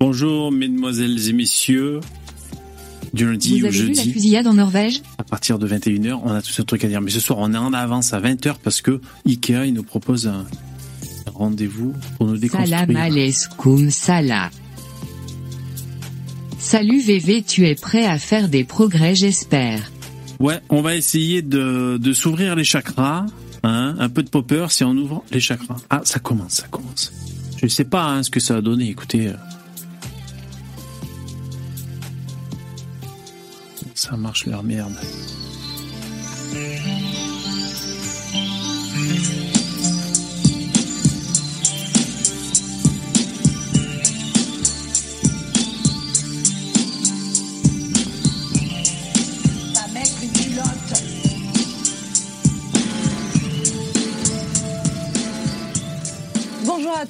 [0.00, 2.00] Bonjour, mesdemoiselles et messieurs.
[3.12, 5.02] Du lundi Vous au avez vu la fusillade en Norvège?
[5.18, 7.00] À partir de 21h, on a tout un truc à dire.
[7.00, 10.28] Mais ce soir, on est en avance à 20h parce que Ikea, il nous propose
[10.28, 10.46] un
[11.34, 12.78] rendez-vous pour nous déconstruire.
[12.78, 14.50] Salam alaikum salam.
[16.60, 19.90] Salut VV, tu es prêt à faire des progrès j'espère?
[20.38, 23.26] Ouais, on va essayer de, de s'ouvrir les chakras.
[23.64, 25.76] Hein, un peu de popper si on ouvre les chakras.
[25.90, 27.12] Ah, ça commence, ça commence.
[27.56, 28.88] Je ne sais pas hein, ce que ça va donner.
[28.88, 29.32] Écoutez, euh,
[33.98, 34.94] ça marche leur merde.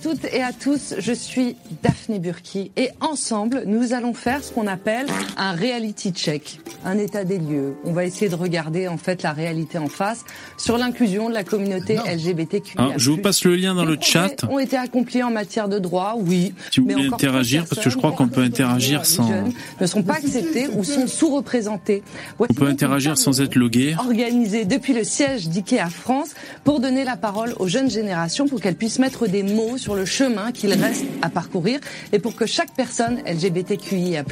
[0.02, 4.66] Toutes et à tous, je suis Daphné Burki et ensemble nous allons faire ce qu'on
[4.66, 7.74] appelle un reality check, un état des lieux.
[7.84, 10.24] On va essayer de regarder en fait la réalité en face
[10.56, 12.80] sur l'inclusion de la communauté LGBTQIA+.
[12.80, 14.28] Alors, je vous passe le lien dans Les le chat.
[14.36, 16.54] progrès ont été accomplis en matière de droit, oui.
[16.72, 19.28] Si vous mais voulez interagir, parce que je crois qu'on peut interagir les sans-
[19.80, 22.02] ne sont pas acceptés ou sont sous-représentés.
[22.38, 23.94] On peut interagir sans être logué.
[23.98, 26.30] Organisé depuis le siège d'IKEA France
[26.64, 30.04] pour donner la parole aux jeunes générations pour qu'elles puissent mettre des mots sur le
[30.04, 31.80] chemin qu'il reste à parcourir
[32.12, 34.24] et pour que chaque personne LGBTQIA+,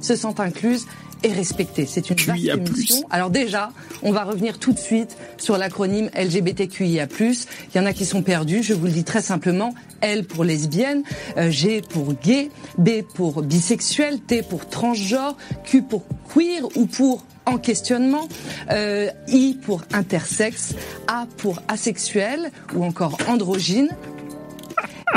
[0.00, 0.86] se sente incluse
[1.22, 1.86] et respectée.
[1.86, 3.06] C'est une vaste émission.
[3.10, 3.70] Alors déjà,
[4.02, 7.06] on va revenir tout de suite sur l'acronyme LGBTQIA+.
[7.20, 9.74] Il y en a qui sont perdus, je vous le dis très simplement.
[10.00, 11.04] L pour lesbienne,
[11.36, 16.02] euh, G pour gay, B pour bisexuel, T pour transgenre, Q pour
[16.34, 18.28] queer ou pour en questionnement,
[18.70, 20.74] euh, I pour intersexe,
[21.08, 23.90] A pour asexuel ou encore androgyne,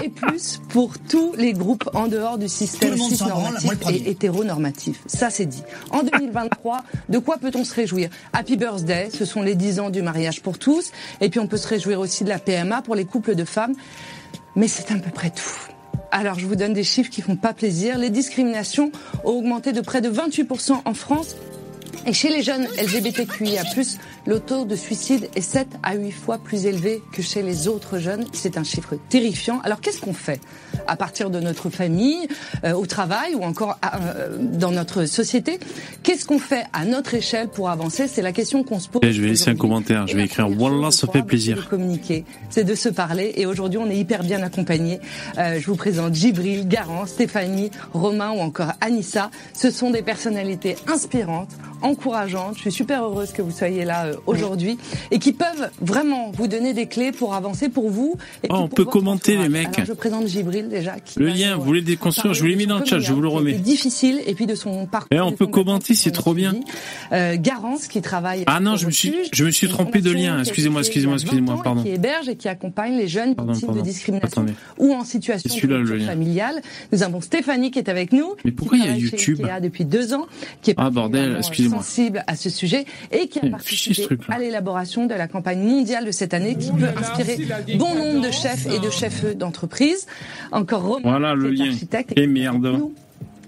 [0.04, 5.02] et plus pour tous les groupes en dehors du système cis-normatif et hétéronormatif.
[5.06, 5.64] Ça, c'est dit.
[5.92, 8.10] En 2023, de quoi peut-on se réjouir?
[8.34, 10.92] Happy Birthday, ce sont les 10 ans du mariage pour tous.
[11.22, 13.74] Et puis, on peut se réjouir aussi de la PMA pour les couples de femmes.
[14.56, 15.44] Mais c'est à peu près tout.
[16.12, 17.98] Alors, je vous donne des chiffres qui font pas plaisir.
[17.98, 18.92] Les discriminations
[19.24, 21.36] ont augmenté de près de 28% en France
[22.06, 23.64] et chez les jeunes LGBTQIA+,
[24.26, 28.00] le taux de suicide est 7 à 8 fois plus élevé que chez les autres
[28.00, 28.26] jeunes.
[28.34, 29.60] C'est un chiffre terrifiant.
[29.64, 30.40] Alors qu'est-ce qu'on fait
[30.88, 32.28] à partir de notre famille,
[32.64, 35.60] euh, au travail ou encore euh, dans notre société?
[36.04, 38.08] Qu'est-ce qu'on fait à notre échelle pour avancer?
[38.08, 39.02] C'est la question qu'on se pose.
[39.04, 41.58] Eh, je vais laisser un commentaire, je Et vais écrire, Wallah, ça fait plaisir.
[41.58, 43.34] de communiquer, c'est de se parler.
[43.38, 45.00] Et aujourd'hui, on est hyper bien accompagnés.
[45.38, 49.30] Euh, je vous présente Gibril, Garant, Stéphanie, Romain ou encore Anissa.
[49.54, 51.50] Ce sont des personnalités inspirantes,
[51.86, 52.56] encourageantes.
[52.56, 54.78] Je suis super heureuse que vous soyez là euh, aujourd'hui
[55.12, 58.16] et qui peuvent vraiment vous donner des clés pour avancer pour vous.
[58.44, 59.68] Et Oh, puis on peut commenter, les mecs.
[59.78, 61.00] Alors, je présente Gibril déjà.
[61.00, 63.22] Qui Le lien, vous voulez déconstruire, je vous l'ai mis dans le chat, je vous
[63.22, 63.54] le remets.
[63.54, 65.08] difficile et puis de son parcours.
[65.12, 66.56] Eh, on peut commenter, c'est trop bien.
[67.12, 68.44] Euh, Garance qui travaille.
[68.48, 70.40] Ah non, je me suis- je me suis trompé de lien.
[70.40, 71.84] Excusez-moi, excusez-moi, excusez-moi, 20 ans et pardon.
[71.84, 73.82] Qui héberge et qui accompagne les jeunes Pardon, victimes pardon.
[73.82, 74.54] de discrimination Attendez.
[74.78, 75.50] ou en situation
[76.06, 76.62] familiale.
[76.92, 78.36] Nous avons Stéphanie qui est avec nous.
[78.44, 80.26] Mais pourquoi il y a YouTube depuis deux ans,
[80.62, 81.75] qui est Ah, bordel, excusez-moi.
[81.76, 86.06] Sensible à ce sujet et qui a ce participé à l'élaboration de la campagne mondiale
[86.06, 87.38] de cette année qui peut inspirer
[87.78, 90.08] bon nombre de chefs et de chefs d'entreprise.
[90.52, 91.68] Encore Romain, Voilà le lien.
[91.70, 92.66] architecte Et merde.
[92.66, 92.94] nous.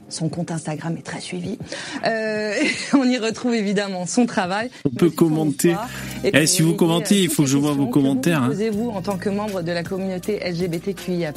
[0.09, 1.57] Son compte Instagram est très suivi.
[2.05, 2.53] Euh,
[2.93, 4.69] on y retrouve évidemment son travail.
[4.85, 5.75] On peut commenter.
[6.23, 8.43] Et Eh, si vous commentez, euh, il faut que je vois vos que vous commentaires,
[8.43, 8.47] hein.
[8.47, 11.33] Posez-vous en tant que membre de la communauté LGBTQIA+.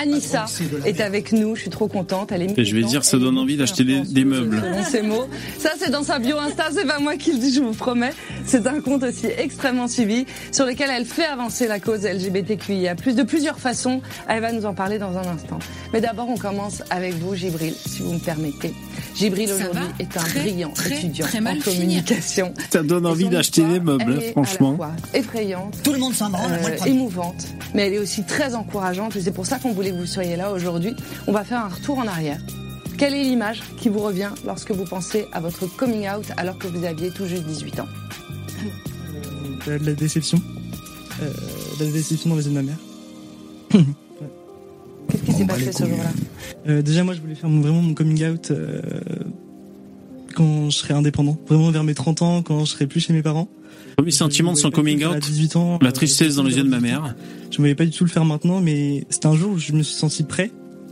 [0.00, 0.44] Anissa
[0.84, 1.56] est avec nous.
[1.56, 2.30] Je suis trop contente.
[2.32, 4.62] Elle est Et je vais dire, ça donne envie d'acheter des- des meubles.
[4.90, 5.26] Ses mots.
[5.58, 6.64] Ça, c'est dans sa bio Insta.
[6.72, 8.12] C'est pas moi qui le dis, je vous promets.
[8.44, 13.22] C'est un compte aussi extrêmement suivi sur lequel elle fait avancer la cause LGBTQIA+, de
[13.22, 14.02] plusieurs façons.
[14.28, 15.58] Elle va nous en parler dans un instant.
[15.92, 18.72] Mais d'abord, on commence avec vous, Gibril, si vous me permettez.
[19.14, 22.54] Gibril, aujourd'hui, est un très, brillant très, étudiant très en communication.
[22.70, 24.70] Ça donne envie d'acheter des meubles, elle hein, est à franchement.
[24.72, 28.54] la fois effrayante, Tout le monde s'en branle, euh, émouvante, mais elle est aussi très
[28.54, 30.94] encourageante et c'est pour ça qu'on voulait que vous soyez là aujourd'hui.
[31.26, 32.40] On va faire un retour en arrière.
[32.98, 36.66] Quelle est l'image qui vous revient lorsque vous pensez à votre coming out alors que
[36.66, 37.88] vous aviez tout juste 18 ans?
[39.68, 40.40] Euh, de la déception.
[41.22, 41.30] Euh,
[41.78, 42.76] de la déception dans les yeux de ma mère.
[45.10, 46.10] Qu'est-ce qui s'est passé ce jour-là
[46.68, 48.80] Euh, déjà, moi, je voulais faire mon- vraiment mon coming out euh,
[50.34, 51.36] quand je serai indépendant.
[51.48, 53.48] Vraiment vers mes 30 ans, quand je serai plus chez mes parents.
[53.96, 55.78] Premier sentiment de son coming out, À 18 ans.
[55.82, 57.14] la euh, tristesse dans les yeux de ma mère.
[57.50, 59.72] Je ne voyais pas du tout le faire maintenant, mais c'était un jour où je
[59.72, 60.50] me suis senti prêt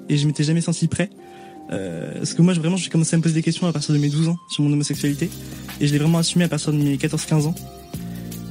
[0.09, 1.11] et je m'étais jamais senti prêt.
[1.71, 3.95] Euh, parce que moi, je- vraiment, j'ai commencé à me poser des questions à partir
[3.95, 5.29] de mes 12 ans sur mon homosexualité
[5.81, 7.55] et je l'ai vraiment assumé à partir de mes 14-15 ans.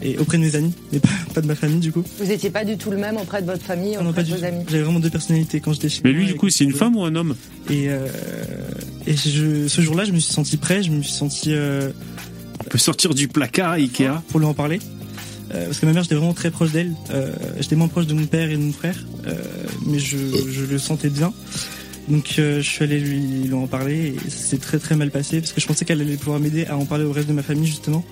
[0.02, 2.04] Et auprès de mes amis, mais pas, pas de ma famille du coup.
[2.20, 4.24] Vous étiez pas du tout le même auprès de votre famille, Non, non, auprès pas
[4.24, 4.46] de du vos tout.
[4.46, 4.64] amis.
[4.70, 6.20] J'avais vraiment deux personnalités quand j'étais chez Mais moi.
[6.20, 7.36] lui, du coup, c'est une femme ou un homme?
[7.70, 8.08] Et, euh,
[9.06, 11.90] et je, ce jour-là, je me suis senti prêt, je me suis senti euh,
[12.60, 14.22] On peut sortir du placard, Ikea.
[14.30, 14.80] pour lui en parler.
[15.54, 16.92] Euh, parce que ma mère, j'étais vraiment très proche d'elle.
[17.12, 18.98] Euh, j'étais moins proche de mon père et de mon frère,
[19.28, 19.34] euh,
[19.86, 20.18] mais je,
[20.52, 21.32] je le sentais bien.
[22.10, 25.12] Donc euh, je suis allé lui, lui en parler et ça s'est très très mal
[25.12, 27.34] passé parce que je pensais qu'elle allait pouvoir m'aider à en parler au reste de
[27.34, 28.04] ma famille justement.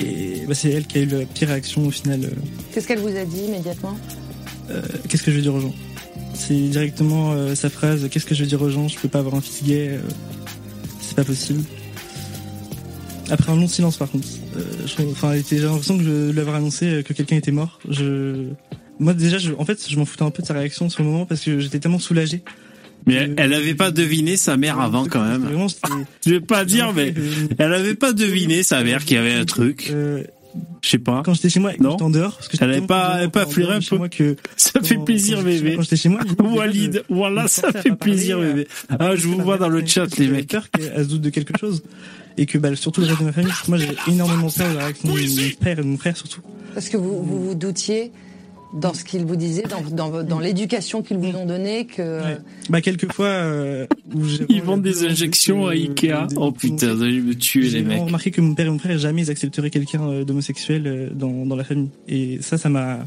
[0.00, 2.24] Et bah, c'est elle qui a eu la pire réaction au final.
[2.24, 2.30] euh,
[2.72, 3.96] Qu'est-ce qu'elle vous a dit immédiatement?
[4.70, 5.74] Euh, Qu'est-ce que je vais dire aux gens?
[6.34, 8.88] C'est directement euh, sa phrase Qu'est-ce que je vais dire aux gens?
[8.88, 9.88] Je peux pas avoir un fils gay.
[9.92, 10.00] euh,
[11.00, 11.62] c'est pas possible.
[13.30, 14.26] Après un long silence par contre.
[14.56, 17.78] Euh, enfin, j'ai l'impression que je lui annoncé que quelqu'un était mort.
[17.88, 18.48] Je,
[18.98, 21.08] moi déjà, je, en fait, je m'en foutais un peu de sa réaction sur le
[21.10, 22.42] moment parce que j'étais tellement soulagé.
[23.06, 25.48] Mais elle, elle avait pas deviné sa mère avant, quand même.
[26.26, 27.14] Je vais pas dire, mais
[27.58, 29.88] elle avait pas deviné sa mère qu'il y avait un truc.
[29.92, 30.24] euh,
[30.82, 31.22] Je sais pas.
[31.24, 31.96] quand j'étais chez moi, Non.
[32.10, 34.36] dehors, parce que Elle avait tellement pas- elle avait pas flairé un peu moi que
[34.56, 35.74] Ça fait plaisir, bébé.
[35.76, 38.68] Quand j'étais chez moi, Walid, voilà, ça fait plaisir, euh, bébé.
[38.98, 40.50] Ah, je vous vois dans le chat, les mecs.
[40.50, 41.82] J'avais peur qu'elle se doute de quelque chose.
[42.38, 44.84] Et que bah, surtout le reste de ma famille, moi j'ai énormément peur de la
[44.84, 46.42] réaction de mon père et de mon frère surtout.
[46.74, 48.12] Parce que vous vous, vous doutiez
[48.80, 49.80] dans ce qu'ils vous disaient, dans,
[50.10, 52.38] dans, dans l'éducation qu'ils vous ont donnée, que Ouais.
[52.68, 53.86] Bah quelquefois euh,
[54.26, 56.26] j'ai Ils vendent des injections à Ikea.
[56.36, 58.00] Oh putain, vous allez me tuer, J'ai les mecs.
[58.02, 61.46] remarqué que mon père et mon frère jamais ils accepteraient quelqu'un euh, d'homosexuel euh, dans,
[61.46, 61.88] dans la famille.
[62.08, 63.00] Et ça, ça m'a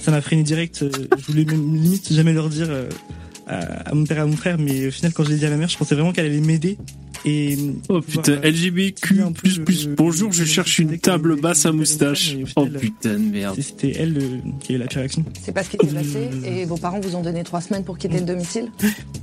[0.00, 0.82] ça m'a freiné direct.
[0.82, 2.88] Euh, Je voulais même limite jamais leur dire euh,
[3.46, 5.46] à, à mon père et à mon frère, mais au final quand je l'ai dit
[5.46, 6.78] à ma mère, je pensais vraiment qu'elle allait m'aider.
[7.24, 7.56] Et
[7.88, 9.14] Oh putain, euh, LGBTQ++.
[9.96, 12.36] Bonjour, je cherche une table basse à moustache.
[12.54, 13.56] Oh putain de merde.
[13.60, 15.24] C'était elle euh, qui a eu la pire réaction.
[15.42, 16.28] c'est pas ce qui s'est passé.
[16.44, 18.70] Et vos parents vous ont donné trois semaines pour quitter le domicile.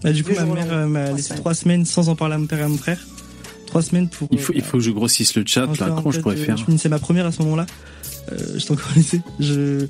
[0.03, 1.39] Bah, du coup, ma mère euh, m'a Trois laissé semaines.
[1.39, 2.99] trois semaines sans en parler à mon père et à mon frère.
[3.67, 4.27] Trois semaines pour.
[4.31, 5.91] Il faut, euh, il faut que je grossisse le chat, là.
[5.93, 6.57] en Comment je pourrais faire?
[6.57, 7.65] Je finissais ma première à ce moment-là.
[8.33, 9.21] Euh, J'étais encore au lycée.
[9.39, 9.85] Je...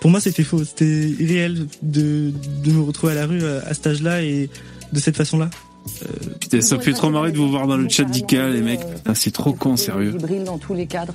[0.00, 0.62] Pour moi, c'était faux.
[0.64, 2.32] C'était irréel de,
[2.64, 4.48] de me retrouver à la rue euh, à cet âge-là et
[4.92, 5.50] de cette façon-là.
[6.40, 8.80] Putain, ça me fait trop marrer de vous voir dans le chat d'Ikea, les mecs.
[9.06, 10.12] Ah, c'est trop con, sérieux.
[10.14, 11.14] Il brille dans tous les cadres.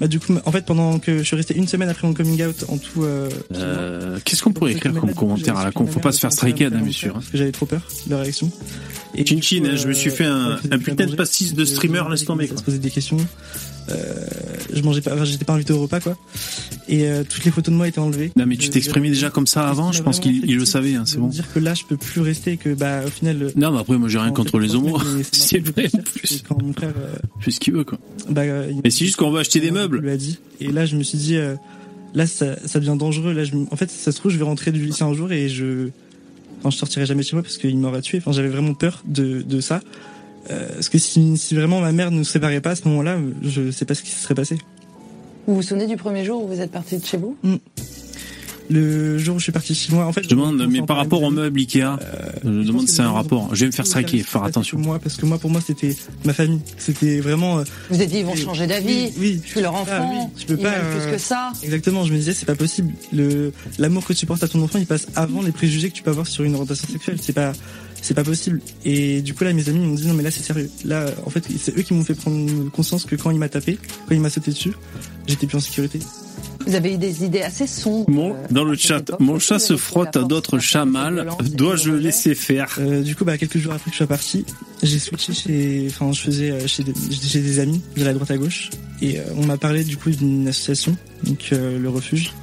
[0.00, 2.44] Bah, du coup, en fait, pendant que je suis resté une semaine après mon coming
[2.44, 3.04] out en tout.
[3.04, 5.86] Euh, Euh, Qu'est-ce qu'on pourrait écrire comme commentaire à la con?
[5.86, 7.10] Faut pas se faire striker, hein, bien sûr.
[7.10, 7.14] hein.
[7.20, 8.50] Parce que j'avais trop peur de la réaction.
[9.14, 12.48] Et Chin chin, je me suis fait un- putain de pastis de streamer, laisse tomber,
[12.48, 13.18] se poser des questions.
[13.90, 14.14] Euh,
[14.72, 16.16] je mangeais pas, enfin, j'étais pas invité au repas, quoi.
[16.88, 18.32] Et euh, toutes les photos de moi étaient enlevées.
[18.36, 20.94] Non, mais tu Euh, t'exprimais déjà comme ça avant, je pense qu'il il le savait,
[20.94, 21.26] hein, c'est bon.
[21.28, 23.52] Dire que là, je peux plus rester, que bah au final.
[23.56, 24.98] Non, mais après, moi, j'ai rien en contre fait, les homos.
[25.32, 26.42] C'est fait vrai, en plus.
[26.48, 26.92] Quand mon frère,
[27.40, 27.98] Fais ce qu'il veut, quoi.
[28.28, 28.42] bah,
[28.84, 29.98] Mais c'est juste qu'on veut acheter des meubles.
[30.00, 30.38] lui a dit.
[30.60, 31.36] Et là, je me suis dit,
[32.14, 33.32] là, ça, ça devient dangereux.
[33.32, 35.48] Là, je, en fait, ça se trouve, je vais rentrer du lycée un jour et
[35.48, 35.88] je,
[36.60, 38.18] enfin, je sortirai jamais chez moi parce qu'il m'aurait tué.
[38.18, 39.80] Enfin, j'avais vraiment peur de, de ça.
[40.50, 43.18] Euh, parce que si, si vraiment ma mère ne nous séparait pas à ce moment-là,
[43.42, 44.56] je sais pas ce qui se serait passé.
[45.46, 47.36] Vous vous souvenez du premier jour où vous êtes parti de chez vous?
[48.72, 51.20] Le jour où je suis parti chez moi, en fait, Je demande, mais par rapport
[51.24, 51.96] aux meubles Ikea,
[52.44, 53.52] je demande si c'est un rapport.
[53.52, 54.78] Je vais me faire striker, faire attention.
[54.78, 56.60] Moi, parce que moi, pour moi, c'était ma famille.
[56.78, 57.58] C'était vraiment.
[57.58, 59.06] euh, Vous vous êtes dit, ils vont changer d'avis.
[59.06, 59.40] oui, oui.
[59.44, 60.12] Je suis leur Ah, enfant.
[60.14, 61.52] oui, je peux ils pas, plus euh, que ça.
[61.64, 62.92] Exactement, je me disais c'est pas possible.
[63.12, 66.04] Le l'amour que tu portes à ton enfant, il passe avant les préjugés que tu
[66.04, 67.16] peux avoir sur une orientation sexuelle.
[67.20, 67.52] C'est pas
[68.02, 68.60] c'est pas possible.
[68.84, 70.70] Et du coup là, mes amis m'ont dit non mais là c'est sérieux.
[70.84, 73.78] Là, en fait, c'est eux qui m'ont fait prendre conscience que quand il m'a tapé,
[74.08, 74.72] quand il m'a sauté dessus,
[75.26, 76.00] j'étais plus en sécurité.
[76.66, 78.08] Vous avez eu des idées assez sombres.
[78.10, 81.26] Mon, euh, dans le chat, mon chat se frotte à d'autres chats mâles.
[81.54, 82.76] Dois-je le laisser faire?
[82.78, 84.44] Euh, du coup, bah quelques jours après que je sois parti,
[84.82, 88.12] j'ai switché chez, enfin je faisais euh, chez des, j'étais chez des amis de la
[88.12, 92.34] droite à gauche, et on m'a parlé du coup d'une association, donc euh, le refuge,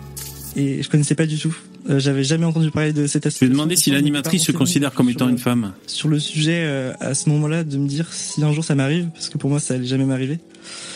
[0.55, 1.55] et je connaissais pas du tout.
[1.89, 3.48] Euh, J'avais jamais entendu parler de cette Je association.
[3.48, 5.74] vais demander si l'animatrice se considère comme étant une femme.
[5.88, 9.07] sur le sujet euh, à ce moment-là de me dire si un jour ça m'arrive
[9.13, 10.39] parce que pour moi ça allait jamais m'arriver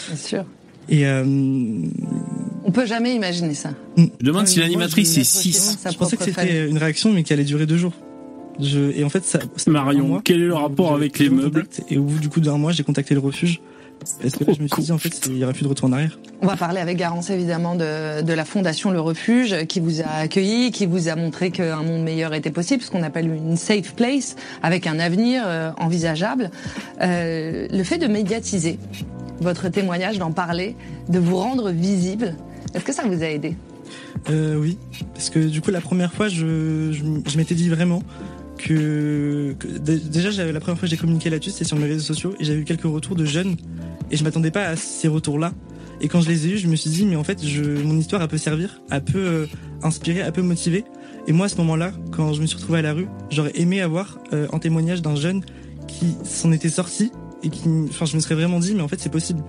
[0.08, 0.46] Bien sûr.
[0.90, 1.24] et euh,
[2.64, 3.72] On peut jamais imaginer ça.
[3.98, 5.78] Je demande si l'animatrice je- est 6.
[5.82, 7.94] Sa je pensais que c'était une réaction mais qui allait durer deux jours
[8.60, 12.04] je, et en fait ça Marion, quel est le rapport avec les meubles et au
[12.04, 13.62] bout du coup d'un mois j'ai contacté le refuge
[14.22, 15.88] parce que là, je me suis dit en fait il y aura plus de retour
[15.89, 16.17] en arrière?
[16.41, 20.08] On va parler avec Garance évidemment de, de la fondation Le Refuge qui vous a
[20.22, 23.93] accueilli, qui vous a montré qu'un monde meilleur était possible, ce qu'on appelle une safe
[23.93, 26.50] place avec un avenir euh, envisageable.
[27.01, 28.79] Euh, le fait de médiatiser
[29.39, 30.75] votre témoignage, d'en parler,
[31.10, 32.36] de vous rendre visible,
[32.74, 33.55] est-ce que ça vous a aidé?
[34.29, 34.77] Euh, oui,
[35.13, 38.03] parce que du coup la première fois, je, je, m- je m'étais dit vraiment
[38.63, 41.86] que, que dé- déjà j'avais la première fois que j'ai communiqué là-dessus, c'était sur mes
[41.88, 43.56] réseaux sociaux et j'avais eu quelques retours de jeunes
[44.10, 45.53] et je m'attendais pas à ces retours-là.
[46.01, 47.39] Et quand je les ai eus, je me suis dit mais en fait,
[47.84, 49.46] mon histoire elle peut servir, elle peut euh,
[49.84, 50.84] inspirer, elle peut motiver.
[51.27, 53.82] Et moi à ce moment-là, quand je me suis retrouvé à la rue, j'aurais aimé
[53.82, 55.44] avoir euh, un témoignage d'un jeune
[55.88, 57.12] qui s'en était sorti
[57.44, 59.44] et qui, enfin je me serais vraiment dit mais en fait c'est possible.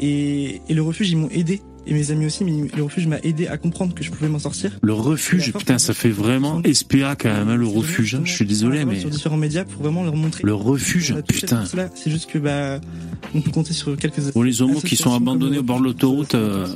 [0.00, 3.18] Et, et le refuge ils m'ont aidé et mes amis aussi, mais le refuge m'a
[3.22, 4.78] aidé à comprendre que je pouvais m'en sortir.
[4.82, 8.14] Le refuge, putain, ça fait vraiment SPA quand même, hein, le refuge.
[8.14, 8.20] hein.
[8.24, 10.42] Je suis désolé, mais Sur différents médias pour vraiment leur montrer.
[10.44, 11.64] le refuge, putain.
[11.94, 12.78] C'est juste que, bah,
[13.34, 16.34] on peut compter sur quelques Pour les homos qui sont abandonnés au bord de l'autoroute,
[16.34, 16.66] euh,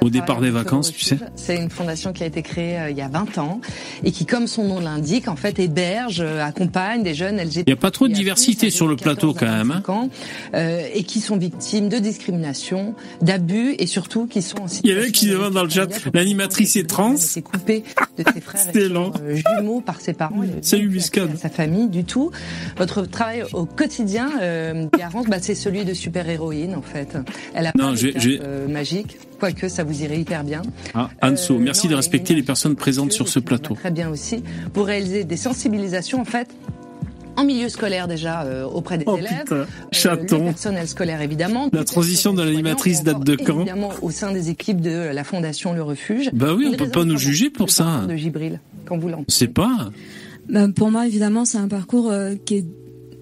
[0.00, 1.18] Au départ des vacances, tu sais.
[1.36, 3.60] C'est une fondation qui a été créée euh, il y a 20 ans
[4.04, 7.58] et qui, comme son nom l'indique, en fait, héberge, euh, accompagne des jeunes LGBT.
[7.66, 9.70] il n'y a pas trop de diversité sur le plateau quand même.
[9.70, 9.82] hein.
[9.88, 10.08] Ans,
[10.54, 14.94] euh, et qui sont victimes de discrimination, d'abus et surtout qui sont en Il y
[14.98, 17.84] en a qui de demandent dans le chat, l'animatrice est trans été coupée
[18.18, 19.12] de ses frères et lent.
[19.22, 20.40] euh, jumeaux par ses parents.
[20.40, 21.36] Avait Salut, Muscade.
[21.38, 22.30] Sa famille du tout.
[22.78, 27.16] Votre travail au quotidien, euh, Garance, bah, c'est celui de super-héroïne en fait.
[27.54, 28.08] Elle a Non, je-
[28.42, 30.62] euh, magique, quoique ça vous irait hyper bien.
[30.94, 33.74] Ah, Anso, Euh, merci non, de respecter les personnes présentes sur ce plateau.
[33.74, 36.48] Très bien aussi pour réaliser des sensibilisations en fait.
[37.36, 40.44] En milieu scolaire déjà euh, auprès des Oh élèves, putain, euh, chaton.
[40.44, 44.80] personnel scolaire évidemment, La transition de l'animatrice date de quand Évidemment au sein des équipes
[44.80, 46.30] de la fondation Le Refuge.
[46.32, 48.04] Bah oui, on peut pas nous juger pour ça.
[48.08, 49.26] De Gibril, quand vous l'entendez.
[49.28, 49.90] C'est pas.
[50.48, 52.66] Bah, pour moi, évidemment, c'est un parcours euh, qui est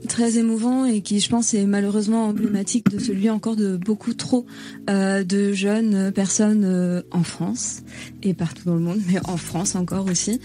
[0.08, 4.46] très émouvant et qui, je pense, est malheureusement emblématique de celui encore de beaucoup trop
[4.88, 7.82] euh, de jeunes personnes euh, en France
[8.22, 10.40] et partout dans le monde, mais en France encore aussi.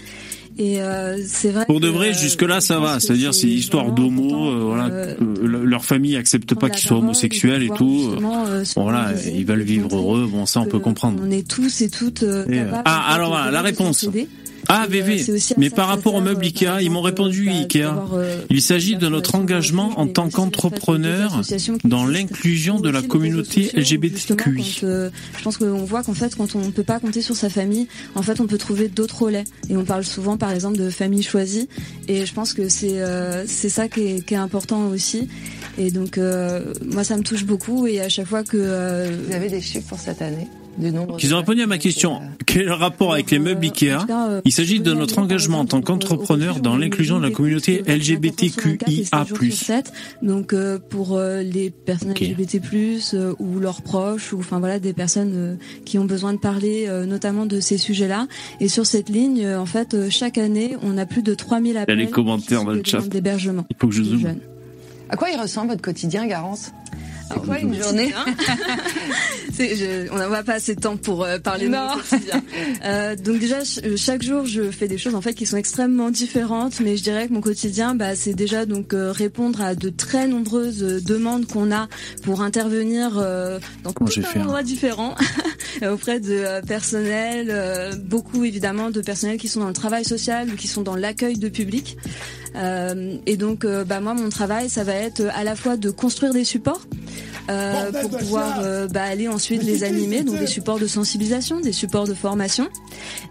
[0.58, 1.66] Et euh, c'est vrai.
[1.66, 2.98] Pour de vrai, euh, jusque-là, ça va.
[2.98, 5.16] C'est-à-dire, c'est l'histoire vraiment d'homo, euh, voilà, euh,
[5.64, 8.16] leur famille accepte pas qu'ils soient et homosexuels et tout.
[8.20, 8.44] Bon,
[8.76, 10.26] voilà, ils veulent vivre heureux.
[10.30, 11.20] Bon, ça, on peut comprendre.
[11.22, 14.08] On est tous et toutes euh, Et, ah, alors voilà, la réponse.
[14.68, 15.30] Ah, Et, euh, VV.
[15.30, 17.94] à Mais par rapport au meuble euh, Ikea, ils m'ont exemple, répondu bah, Ikea.
[18.14, 21.40] euh, Il s'agit de notre engagement en tant qu'entrepreneur
[21.84, 24.36] dans l'inclusion de la communauté LGBTQI.
[24.36, 27.36] quand, euh, je pense qu'on voit qu'en fait, quand on ne peut pas compter sur
[27.36, 29.44] sa famille, en fait, on peut trouver d'autres relais.
[29.68, 31.68] Et on parle souvent, par exemple, de famille choisie.
[32.08, 35.28] Et je pense que c'est euh, c'est ça qui est, qui est important aussi.
[35.78, 37.86] Et donc, euh, moi, ça me touche beaucoup.
[37.86, 40.48] Et à chaque fois que euh, Vous avez des chiffres pour cette année?
[40.78, 42.16] Nombre Qu'ils ont de répondu à ma question.
[42.16, 44.06] euh, Quel est le rapport avec les Euh, meubles Ikea?
[44.10, 47.30] Euh, Il s'agit de notre voyez, engagement en tant qu'entrepreneur dans on l'inclusion de la
[47.30, 49.04] communauté de 24 sur 24 et LGBTQIA+.
[49.04, 49.92] 7 jours sur 7.
[50.22, 52.12] Donc euh, pour euh, les personnes.
[52.12, 52.60] LGBT+
[53.14, 55.54] euh, ou leurs proches ou enfin voilà des personnes euh,
[55.84, 58.26] qui ont besoin de parler euh, notamment de ces sujets-là.
[58.60, 61.76] Et sur cette ligne, euh, en fait, euh, chaque année, on a plus de 3000
[61.78, 61.96] appels.
[61.98, 62.98] les commentaires dans le chat.
[63.02, 64.36] Il faut que je de zoome.
[65.08, 66.72] À quoi il ressemble votre quotidien, Garance?
[67.28, 68.12] C'est Alors, quoi une journée
[69.52, 71.88] C'est- je- on n'a pas assez de temps pour euh, parler de Non.
[71.88, 72.42] mon quotidien.
[72.84, 75.56] Euh, donc déjà, ch- euh, chaque jour, je fais des choses en fait qui sont
[75.56, 79.74] extrêmement différentes, mais je dirais que mon quotidien, bah, c'est déjà donc euh, répondre à
[79.74, 81.88] de très nombreuses euh, demandes qu'on a
[82.22, 85.14] pour intervenir euh, dans Comment tout un fait, hein endroit différent
[85.82, 90.56] auprès de personnel, euh, beaucoup évidemment de personnels qui sont dans le travail social ou
[90.56, 91.96] qui sont dans l'accueil de public.
[92.56, 95.90] Euh, et donc, euh, bah, moi, mon travail, ça va être à la fois de
[95.90, 96.80] construire des supports
[97.48, 101.72] euh, pour pouvoir euh, bah, aller ensuite les animer, donc des supports de sensibilisation, des
[101.72, 102.68] supports de formation.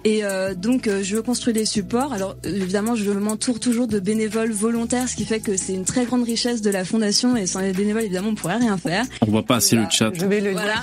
[0.03, 2.13] Et euh, donc, euh, je construis des supports.
[2.13, 5.85] Alors, euh, évidemment, je m'entoure toujours de bénévoles volontaires, ce qui fait que c'est une
[5.85, 7.35] très grande richesse de la fondation.
[7.35, 9.05] Et sans les bénévoles, évidemment, on pourrait rien faire.
[9.21, 10.11] On voit pas assez le chat.
[10.13, 10.75] Je mets le Voilà.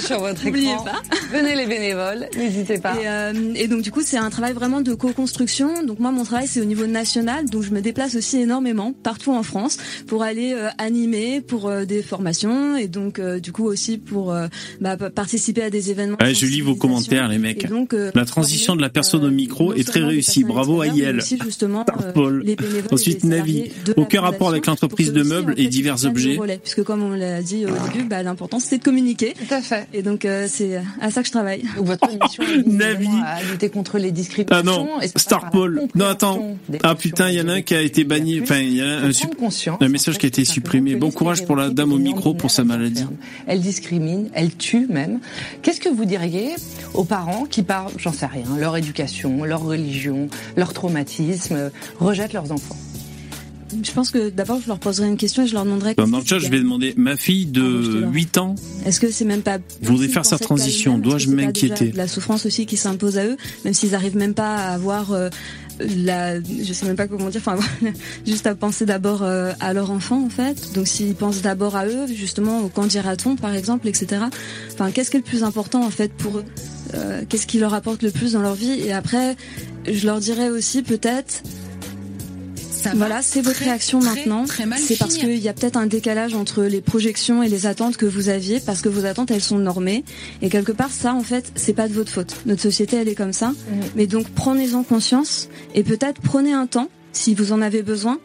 [0.00, 0.84] sur votre N'oubliez écran.
[0.84, 1.02] pas.
[1.32, 2.94] Venez les bénévoles, n'hésitez pas.
[3.00, 5.84] Et, euh, et donc du coup c'est un travail vraiment de co-construction.
[5.84, 9.32] Donc moi mon travail c'est au niveau national, donc je me déplace aussi énormément partout
[9.32, 13.64] en France pour aller euh, animer pour euh, des formations et donc euh, du coup
[13.64, 14.46] aussi pour euh,
[14.80, 16.16] bah, participer à des événements.
[16.20, 17.64] Ouais, je lis vos commentaires, les mecs.
[17.64, 20.44] Et donc, euh, La transition de la personne au micro non est très réussie.
[20.44, 21.18] Bravo Yael.
[21.18, 22.42] aussi, justement, euh, Starpol.
[22.44, 23.70] les bénévoles Ensuite, Navi.
[23.96, 26.36] Aucun rapport avec l'entreprise de meubles et divers objets.
[26.36, 29.34] relais, puisque comme on l'a dit au début, bah, l'important c'était de communiquer.
[29.34, 29.86] Tout à fait.
[29.92, 31.62] Et donc euh, c'est à ça que je travaille.
[31.76, 33.08] Donc votre mission Navi.
[33.24, 34.84] à lutter contre les Ah discriminations.
[34.84, 35.82] non, et c'est Star par la Paul.
[35.94, 36.56] Non, attends.
[36.82, 38.40] Ah putain, il y en a un qui a été banni.
[38.40, 40.96] Enfin, il y a un, message qui a été supprimé.
[40.96, 43.04] Bon courage pour la dame au micro pour sa maladie.
[43.46, 45.20] Elle discrimine, elle tue même.
[45.62, 46.50] Qu'est-ce que vous diriez
[46.94, 52.52] aux parents qui parlent, j'en sais rien, leur éducation, leur religion, leur traumatisme, rejettent leurs
[52.52, 52.76] enfants?
[53.82, 55.94] Je pense que d'abord je leur poserai une question et je leur demanderai.
[55.94, 58.12] Dans qu'est-ce le chat, je vais demander, ma fille de l'aurai.
[58.12, 62.08] 8 ans, Est-ce que c'est même pas Voudrait faire sa dans transition, dois-je m'inquiéter La
[62.08, 65.30] souffrance aussi qui s'impose à eux, même s'ils arrivent même pas à avoir euh,
[65.80, 67.58] la, je sais même pas comment dire, enfin
[68.26, 70.72] juste à penser d'abord euh, à leur enfant en fait.
[70.74, 74.22] Donc s'ils pensent d'abord à eux, justement au quand dira-t-on par exemple, etc.
[74.72, 76.44] Enfin qu'est-ce qui est le plus important en fait pour eux
[76.94, 78.80] Euh, Qu'est-ce qui leur apporte le plus dans leur vie?
[78.80, 79.36] Et après,
[79.88, 81.42] je leur dirais aussi peut-être
[82.82, 84.44] Ça voilà, c'est votre très, réaction très, maintenant.
[84.78, 88.06] C'est parce qu'il y a peut-être un décalage entre les projections et les attentes que
[88.06, 90.04] vous aviez, parce que vos attentes elles sont normées.
[90.42, 92.36] Et quelque part, ça, en fait, c'est pas de votre faute.
[92.46, 93.52] Notre société, elle est comme ça.
[93.96, 98.18] Mais donc, prenez-en conscience et peut-être prenez un temps, si vous en avez besoin,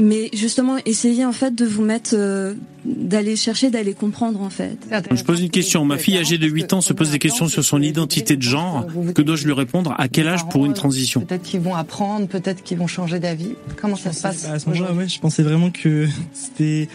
[0.00, 4.76] mais justement essayer en fait de vous mettre, euh, d'aller chercher, d'aller comprendre en fait.
[5.10, 5.84] Je pose une question.
[5.84, 8.86] Ma fille âgée de 8 ans se pose des questions sur son identité de genre.
[9.14, 9.94] Que dois-je lui répondre?
[9.98, 11.20] À quel âge pour une transition?
[11.20, 13.54] Peut-être qu'ils vont apprendre, peut-être qu'ils vont changer d'avis.
[13.80, 16.88] Comment ça se passe À ce moment-là, ouais, je pensais vraiment que c'était.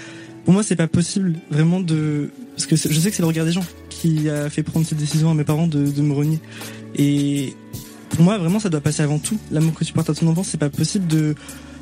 [0.46, 2.32] Pour moi, c'est pas possible vraiment de.
[2.56, 4.98] Parce que je sais que c'est le regard des gens qui a fait prendre cette
[4.98, 6.40] décision à mes parents de, de me renier.
[6.96, 7.54] Et
[8.10, 9.38] pour moi, vraiment, ça doit passer avant tout.
[9.52, 11.36] L'amour que tu portes à ton enfant, c'est pas possible de.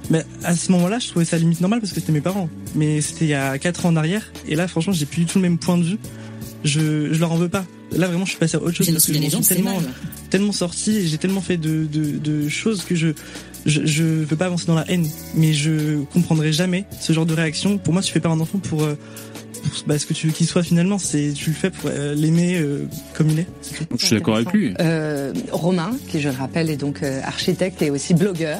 [0.10, 2.50] Mais à ce moment-là, je trouvais ça limite normal parce que c'était mes parents.
[2.76, 4.32] Mais c'était il y a 4 ans en arrière.
[4.48, 5.98] Et là, franchement, j'ai plus du tout le même point de vue.
[6.64, 7.66] Je, je leur en veux pas.
[7.92, 8.90] Là, vraiment, je suis passé à autre chose.
[8.92, 9.90] Parce que je gens, tellement, mal.
[10.30, 13.10] tellement sorti et j'ai tellement fait de, de, de choses que je,
[13.66, 15.08] je, je veux pas avancer dans la haine.
[15.36, 17.78] Mais je comprendrai jamais ce genre de réaction.
[17.78, 18.96] Pour moi, tu fais pas un enfant pour, euh,
[19.36, 19.37] pour
[19.86, 20.98] bah, ce que tu veux qu'il soit finalement.
[20.98, 23.48] C'est, tu le fais pour euh, l'aimer euh, comme il est.
[23.98, 24.74] Je suis d'accord avec lui.
[24.80, 28.60] Euh, Romain, qui je le rappelle est donc euh, architecte et aussi blogueur,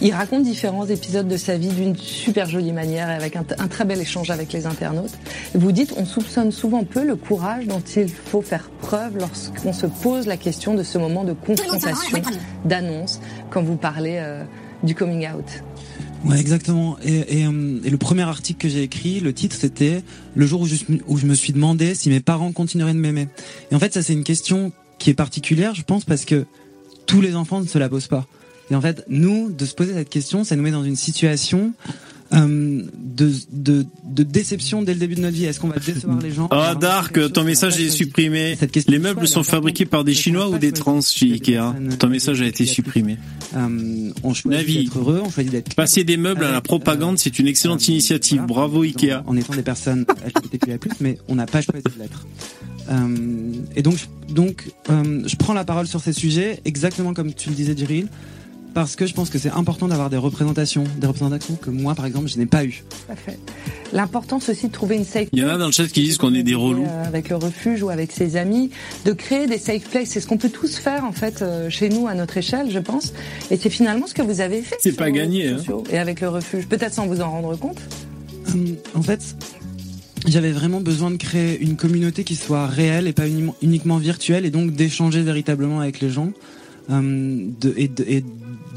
[0.00, 3.68] il raconte différents épisodes de sa vie d'une super jolie manière et avec un, un
[3.68, 5.16] très bel échange avec les internautes.
[5.54, 9.86] Vous dites, on soupçonne souvent peu le courage dont il faut faire preuve lorsqu'on se
[9.86, 12.18] pose la question de ce moment de confrontation,
[12.64, 14.44] d'annonce, quand vous parlez euh,
[14.82, 15.44] du coming out.
[16.24, 16.98] Ouais, exactement.
[17.04, 20.02] Et, et, euh, et le premier article que j'ai écrit, le titre c'était
[20.34, 23.28] le jour où je, où je me suis demandé si mes parents continueraient de m'aimer.
[23.70, 26.44] Et en fait, ça c'est une question qui est particulière, je pense, parce que
[27.06, 28.26] tous les enfants ne se la posent pas.
[28.70, 31.72] Et en fait, nous, de se poser cette question, ça nous met dans une situation
[32.34, 35.44] euh, de, de, de déception dès le début de notre vie.
[35.46, 38.56] Est-ce qu'on va décevoir les gens Ah, Dark, ton message est supprimé.
[38.86, 42.46] Les meubles sont fabriqués par des Chinois ou des trans chez Ikea Ton message a
[42.46, 43.16] été supprimé.
[43.56, 47.38] Euh, on choisit d'être heureux, on choisit d'être Passer des meubles à la propagande, c'est
[47.38, 48.42] une excellente initiative.
[48.46, 49.22] Bravo Ikea.
[49.26, 52.26] en étant des personnes LGBTQIA+, mais on n'a pas choisi de l'être.
[52.90, 57.32] Euh, et donc, je- donc, euh, je prends la parole sur ces sujets, exactement comme
[57.34, 58.08] tu le disais, Jiril,
[58.74, 62.06] parce que je pense que c'est important d'avoir des représentations, des représentations que moi, par
[62.06, 62.82] exemple, je n'ai pas eu.
[62.88, 63.38] Tout à fait.
[63.92, 66.18] L'importance aussi de trouver une safe Il y en a dans le chat qui disent
[66.18, 66.84] qu'on est des relous.
[66.86, 68.70] Euh, avec le refuge ou avec ses amis,
[69.04, 70.10] de créer des safe places.
[70.10, 72.78] C'est ce qu'on peut tous faire en fait euh, chez nous à notre échelle, je
[72.78, 73.14] pense.
[73.50, 74.76] Et c'est finalement ce que vous avez fait.
[74.80, 75.56] C'est pas gagné, hein.
[75.90, 77.78] Et avec le refuge, peut-être sans vous en rendre compte.
[78.54, 79.20] Euh, en fait,
[80.26, 84.44] j'avais vraiment besoin de créer une communauté qui soit réelle et pas uni- uniquement virtuelle,
[84.44, 86.32] et donc d'échanger véritablement avec les gens,
[86.90, 88.26] de, et, de, et de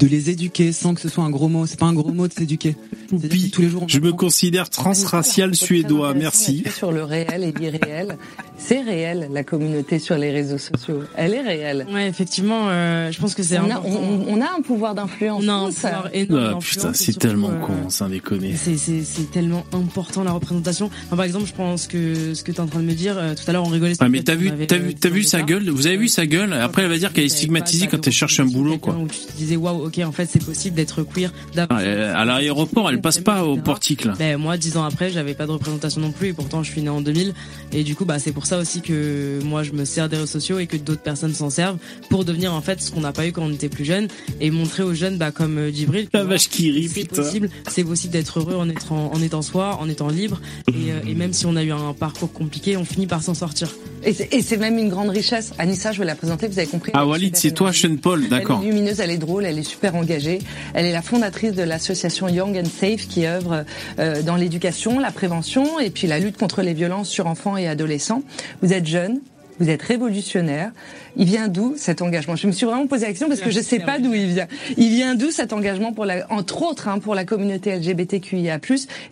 [0.06, 1.66] les éduquer sans que ce soit un gros mot.
[1.66, 2.76] C'est pas un gros mot de s'éduquer.
[3.08, 6.14] Tous les jours, Je me considère transracial suédois.
[6.14, 6.64] Merci.
[6.74, 8.16] Sur le réel et l'irréel,
[8.56, 11.02] c'est réel la communauté sur les réseaux sociaux.
[11.16, 11.86] Elle est réelle.
[11.92, 15.42] Ouais, effectivement, euh, je pense que c'est On on, on a un pouvoir d'influence.
[15.44, 15.74] On a un tous.
[15.74, 18.54] pouvoir énorme Ah, d'influence putain, c'est tellement euh, con, sans déconner.
[18.56, 20.90] C'est, tellement important la représentation.
[21.06, 23.16] Enfin, par exemple, je pense que ce que tu es en train de me dire,
[23.18, 23.94] euh, tout à l'heure on rigolait.
[24.00, 25.70] Ah mais t'as qu'on vu, t'as euh, vu, 10 t'as ans vu sa gueule?
[25.70, 26.52] Vous avez vu sa gueule?
[26.52, 28.96] Après elle va dire qu'elle est stigmatisée quand elle cherche un boulot quoi.
[28.96, 31.32] Où tu disais waouh, ok, en fait c'est possible d'être queer.
[31.54, 34.14] elle- À l'aéroport, elle passe pas au portique là.
[34.18, 36.82] Ben, moi, dix ans après, j'avais pas de représentation non plus, et pourtant, je suis
[36.82, 37.34] né en 2000.
[37.72, 40.26] Et du coup, bah, c'est pour ça aussi que moi, je me sers des réseaux
[40.26, 41.78] sociaux et que d'autres personnes s'en servent
[42.10, 44.08] pour devenir en fait ce qu'on n'a pas eu quand on était plus jeune
[44.40, 47.84] et montrer aux jeunes, bah, comme euh, Djibril, La vache qui rit, c'est possible, c'est
[47.84, 50.40] possible d'être heureux en étant, en étant soi, en étant libre.
[50.68, 53.34] Et, euh, et même si on a eu un parcours compliqué, on finit par s'en
[53.34, 53.68] sortir.
[54.04, 55.52] Et c'est- et c'est même une grande richesse.
[55.58, 56.90] Anissa, je vais la présenter, vous avez compris.
[56.94, 57.72] Ah Walid, c'est toi.
[57.72, 58.60] Sean Paul, d'accord.
[58.62, 60.40] Elle est lumineuse, elle est drôle, elle est super engagée.
[60.74, 63.64] Elle est la fondatrice de l'association Young and Safe qui œuvre
[63.98, 67.68] euh, dans l'éducation, la prévention et puis la lutte contre les violences sur enfants et
[67.68, 68.22] adolescents.
[68.62, 69.20] Vous êtes jeune,
[69.60, 70.72] vous êtes révolutionnaire.
[71.16, 72.36] Il vient d'où cet engagement?
[72.36, 74.46] Je me suis vraiment posé la question parce que je sais pas d'où il vient.
[74.76, 78.58] Il vient d'où cet engagement pour la, entre autres, hein, pour la communauté LGBTQIA+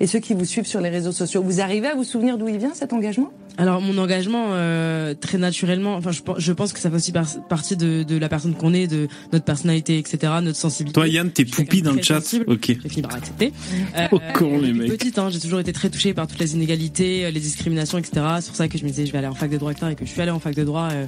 [0.01, 1.43] et ceux qui vous suivent sur les réseaux sociaux?
[1.43, 3.31] Vous arrivez à vous souvenir d'où il vient cet engagement?
[3.59, 7.13] Alors mon engagement, euh, très naturellement, enfin je, pense- je pense que ça fait aussi
[7.13, 10.95] par- partie de, de la personne qu'on est, de notre personnalité, etc., notre sensibilité.
[10.95, 12.21] Toi Yann, t'es Je suis poupi quelqu'un dans le chat.
[12.23, 12.45] sensible.
[12.49, 12.77] Ok.
[12.83, 13.53] J'ai fini par accepter.
[13.99, 14.89] Euh, Oh, con, les mecs.
[14.91, 18.13] Petite, hein, j'ai toujours été très touchée par toutes les inégalités, euh, les discriminations, etc.
[18.41, 19.89] C'est pour ça que je me disais je vais aller en fac de droit, etc.
[19.93, 20.89] et que je suis allée en fac de droit.
[20.93, 21.05] euh,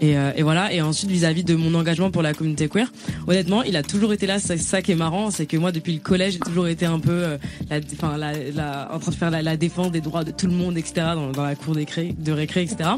[0.00, 0.72] et, euh, et voilà.
[0.72, 2.92] Et ensuite vis-à-vis de mon engagement pour la communauté queer,
[3.26, 4.38] honnêtement, il a toujours été là.
[4.38, 6.98] C'est ça qui est marrant, c'est que moi depuis le collège, j'ai toujours été un
[6.98, 7.38] peu, euh,
[7.70, 10.46] la, enfin, la, la- en train de faire la, la défense des droits de tout
[10.46, 10.94] le monde, etc.
[11.14, 12.90] Dans, dans la cour des cré- de récré, etc.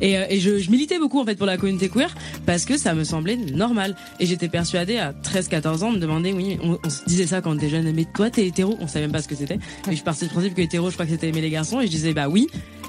[0.00, 2.14] Et, euh, et je, je militais beaucoup en fait pour la communauté queer
[2.46, 3.96] parce que ça me semblait normal.
[4.20, 7.40] Et j'étais persuadée à 13-14 ans de me demander, oui, on, on se disait ça
[7.40, 9.58] quand t'es jeune, mais toi t'es hétéro, on savait même pas ce que c'était.
[9.90, 11.86] Et je partie du principe que hétéro, je crois que c'était aimer les garçons, et
[11.86, 12.46] je disais bah oui,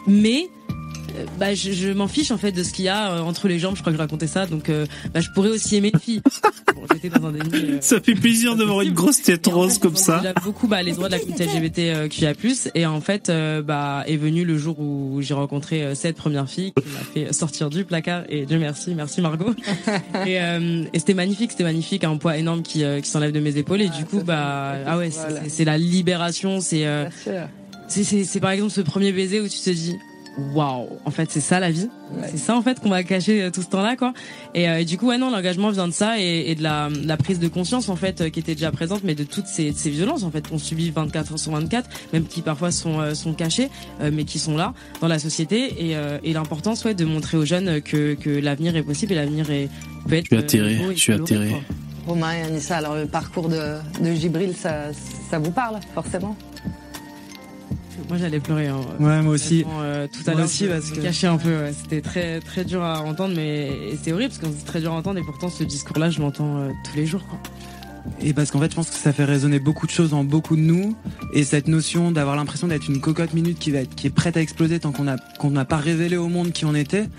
[0.08, 0.50] mais
[1.40, 3.60] bah je, je m'en fiche en fait de ce qu'il y a euh, entre les
[3.60, 3.76] jambes.
[3.76, 6.22] Je crois que je racontais ça, donc euh, bah, je pourrais aussi aimer une fille.
[6.76, 7.50] Bon, j'étais dans un déni.
[7.54, 10.18] euh, Ça fait plaisir d'avoir une grosse tête en rose fait, comme ça.
[10.18, 12.34] développe beaucoup bah, les droits de la communauté LGBT QIA+.
[12.76, 16.50] Et en fait, euh, bah, est venu le jour où j'ai rencontré euh, cette première
[16.50, 18.24] fille qui m'a fait sortir du placard.
[18.28, 19.54] Et Dieu merci, merci Margot.
[20.26, 23.40] et euh, et c'était magnifique, c'était magnifique, un poids énorme qui, euh, qui s'enlève de
[23.40, 23.82] mes épaules.
[23.82, 25.40] Et du coup, bah, ah ouais, c'est- Voilà.
[25.44, 26.60] c'est c'est la libération.
[26.74, 27.10] Euh,
[27.88, 29.96] c'est c'est par exemple ce premier baiser où tu te dis
[30.54, 32.28] waouh en fait c'est ça la vie Ouais.
[32.30, 34.14] c'est ça en fait qu'on va cacher euh, tout ce temps-là quoi
[34.54, 36.90] et, euh, et du coup ouais non l'engagement vient de ça et, et de la,
[36.90, 39.48] de la prise de conscience en fait euh, qui était déjà présente mais de toutes
[39.48, 43.00] ces, ces violences en fait qu'on subit 24 heures sur 24 même qui parfois sont
[43.00, 43.70] euh, sont cachées
[44.02, 47.38] euh, mais qui sont là dans la société et, euh, et l'importance ouais de montrer
[47.38, 49.68] aux jeunes que que l'avenir est possible et l'avenir est
[50.08, 51.50] peut être Je suis atterré, euh, je suis atterré.
[51.50, 51.60] quoi.
[52.06, 54.92] Romain et Anissa, alors le parcours de, de Gibril, ça,
[55.32, 56.36] ça vous parle forcément?
[58.10, 58.82] Moi j'allais pleurer hein.
[59.00, 59.66] Ouais, moi aussi.
[59.80, 61.50] Euh, tout à l'heure, aussi, parce que- cachais un peu.
[61.50, 61.74] ouais.
[61.74, 64.96] C'était très très dur à entendre, mais c'est horrible parce que c'est très dur à
[64.96, 67.26] entendre et pourtant ce discours-là, je l'entends euh, tous les jours.
[67.28, 67.40] Quoi.
[68.22, 70.56] Et parce qu'en fait, je pense que ça fait résonner beaucoup de choses en beaucoup
[70.56, 70.96] de nous.
[71.34, 74.38] Et cette notion d'avoir l'impression d'être une cocotte minute qui va être, qui est prête
[74.38, 77.10] à exploser tant qu'on a, qu'on n'a pas révélé au monde qui on était.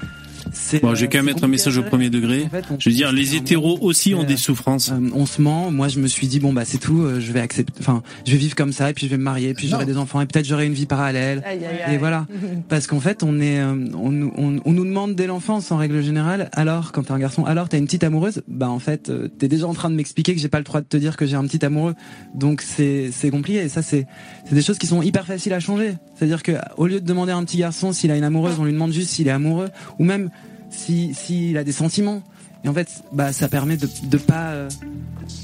[0.82, 2.44] Bon, je vais quand même mettre un message au premier degré.
[2.44, 4.90] En fait, on- Je veux dire, les hétéros aussi ont des souffrances.
[4.90, 5.70] Euh, on se ment.
[5.70, 7.02] Moi, je me suis dit bon bah c'est tout.
[7.02, 7.72] euh, je vais accepter.
[7.80, 9.96] Enfin, je vais vivre comme ça et puis je vais me marier, puis j'aurai des
[9.96, 11.42] enfants et peut-être j'aurai une vie parallèle.
[11.46, 12.26] Aïe, aïe, Et voilà.
[12.68, 15.76] Parce qu'en fait, on est, euh, on, nous- on, on nous demande dès l'enfance, en
[15.76, 19.08] règle générale, alors, quand t'es un garçon, alors t'as une petite amoureuse, bah en fait,
[19.10, 21.16] euh, t'es déjà en train de m'expliquer que j'ai pas le droit de te dire
[21.16, 21.94] que j'ai un petit amoureux.
[22.34, 23.60] Donc c'est, c'est compliqué.
[23.60, 24.06] Et ça, c'est,
[24.48, 25.94] c'est des choses qui sont hyper faciles à changer.
[26.16, 28.64] C'est-à-dire que au lieu de demander à un petit garçon s'il a une amoureuse, on
[28.64, 30.30] lui demande juste s'il est amoureux, ou même
[30.76, 32.22] si, s'il a des sentiments.
[32.64, 34.68] Et en fait, bah ça permet de, de pas, euh,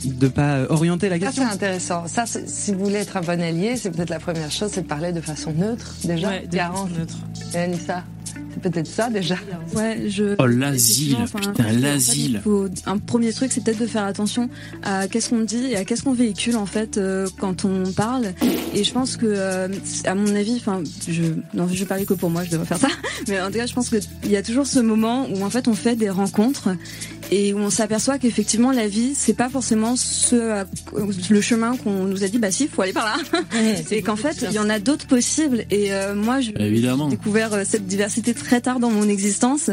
[0.05, 1.45] de pas euh, orienter la Ça, question.
[1.47, 2.09] c'est intéressant.
[2.09, 4.87] Ça, si vous voulez être un bon allié, c'est peut-être la première chose, c'est de
[4.89, 6.29] parler de façon neutre, déjà.
[6.29, 7.19] Ouais, Garance neutres.
[7.55, 8.03] et Anissa,
[8.55, 9.37] c'est peut-être ça, déjà.
[9.75, 10.35] Ouais, je.
[10.39, 12.41] Oh, l'asile, enfin, putain, l'asile.
[12.45, 14.49] faut- Un premier truc, c'est peut-être de faire attention
[14.83, 18.27] à qu'est-ce qu'on dit et à qu'est-ce qu'on véhicule en fait euh, quand on parle.
[18.75, 19.69] Et je pense que, euh,
[20.05, 21.23] à mon avis, enfin, je
[21.55, 22.89] non, je vais parler que pour moi, je devrais faire ça.
[23.29, 25.69] Mais en tout cas, je pense qu'il y a toujours ce moment où en fait
[25.69, 26.71] on fait des rencontres
[27.31, 30.65] et où on s'aperçoit qu'effectivement la vie, c'est pas forcément ce
[31.31, 32.39] le chemin qu'on nous a dit.
[32.39, 33.41] Bah si, faut aller par là.
[33.91, 35.65] et qu'en fait, il y en a d'autres possibles.
[35.71, 37.09] Et euh, moi, Évidemment.
[37.11, 39.71] j'ai découvert euh, cette diversité très tard dans mon existence.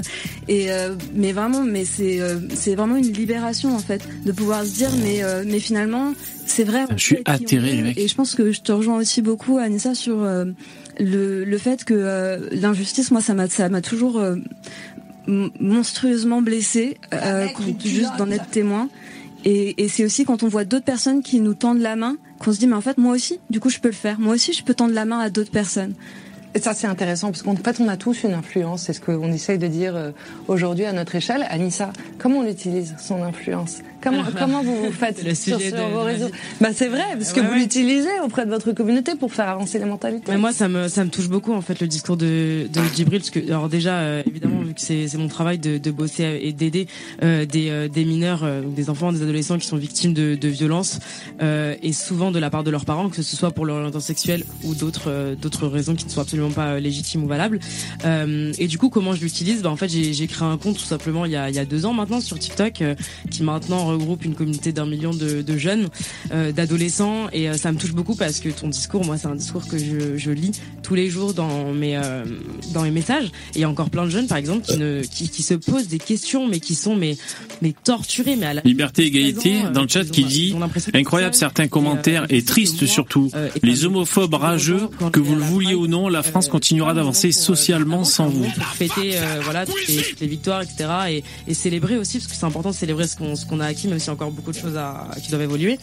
[0.48, 4.66] Et euh, mais vraiment, mais c'est euh, c'est vraiment une libération en fait de pouvoir
[4.66, 6.14] se dire mais euh, mais finalement
[6.50, 6.86] c'est vrai.
[6.96, 7.98] Je suis atterré, les mecs.
[7.98, 10.46] Et je pense que je te rejoins aussi beaucoup Anissa sur euh,
[11.00, 14.36] le le fait que euh, l'injustice, moi ça m'a ça m'a toujours euh,
[15.28, 17.48] monstrueusement blessé euh,
[17.84, 18.90] juste d'en être témoin.
[19.46, 22.52] Et, et c'est aussi quand on voit d'autres personnes qui nous tendent la main qu'on
[22.52, 24.52] se dit mais en fait moi aussi du coup je peux le faire moi aussi
[24.52, 25.94] je peux tendre la main à d'autres personnes
[26.56, 28.84] Et ça, c'est intéressant, parce qu'en fait, on a tous une influence.
[28.84, 30.12] C'est ce qu'on essaye de dire euh,
[30.48, 31.46] aujourd'hui à notre échelle.
[31.48, 33.80] Anissa, comment on utilise son influence?
[34.02, 36.30] Comment, comment vous vous faites le sur, sujet sur de- vos réseaux
[36.62, 37.60] bah, C'est vrai, parce que Ouais, vous ouais.
[37.60, 40.32] l'utilisez auprès de votre communauté pour faire avancer les mentalités.
[40.32, 43.20] Mais moi, ça me ça me touche beaucoup en fait le discours de de Djibril
[43.20, 46.40] parce que alors déjà euh, évidemment vu que c'est c'est mon travail de de bosser
[46.42, 46.88] et d'aider
[47.24, 50.48] euh, des euh, des mineurs, euh, des enfants, des adolescents qui sont victimes de de
[50.48, 51.00] violences
[51.42, 54.00] euh, et souvent de la part de leurs parents, que ce soit pour leur orientation
[54.08, 57.60] sexuelle ou d'autres euh, d'autres raisons qui ne sont absolument pas légitimes ou valables.
[58.06, 59.62] Euh, et du coup, comment je l'utilise?
[59.62, 61.60] Bah, en fait, j'ai j'ai créé un compte tout simplement il y a il y
[61.60, 62.96] a deux ans maintenant sur TikTok euh,
[63.32, 65.90] qui maintenant regroupe une communauté d'un million de, de jeunes,
[66.32, 69.36] euh, d'adolescents et euh, ça me touche beaucoup parce que ton discours, moi, c'est un
[69.36, 70.52] discours que je, je lis
[70.84, 72.24] tous les jours dans mes euh,
[72.74, 73.26] dans mes messages.
[73.26, 75.54] Et il y a encore plein de jeunes, par exemple, qui ne qui, qui se
[75.54, 77.18] posent des questions, mais qui sont mais
[77.62, 80.56] mais torturés, mais à la Liberté, égalité, dans le chat qui dit
[80.94, 83.32] incroyable certains commentaires Et, moi, surtout.
[83.64, 88.28] Les homophobes rageux, que vous le vouliez ou non, la France continuera d'avancer socialement sans
[88.28, 88.46] vous.
[88.76, 90.90] fêter voilà toutes les, victoires, etc.
[91.10, 93.66] Et, et célébrer aussi parce que c'est important de célébrer ce qu'on ce qu'on a
[93.88, 95.80] même s'il y a encore beaucoup de choses à, qui doivent évoluer.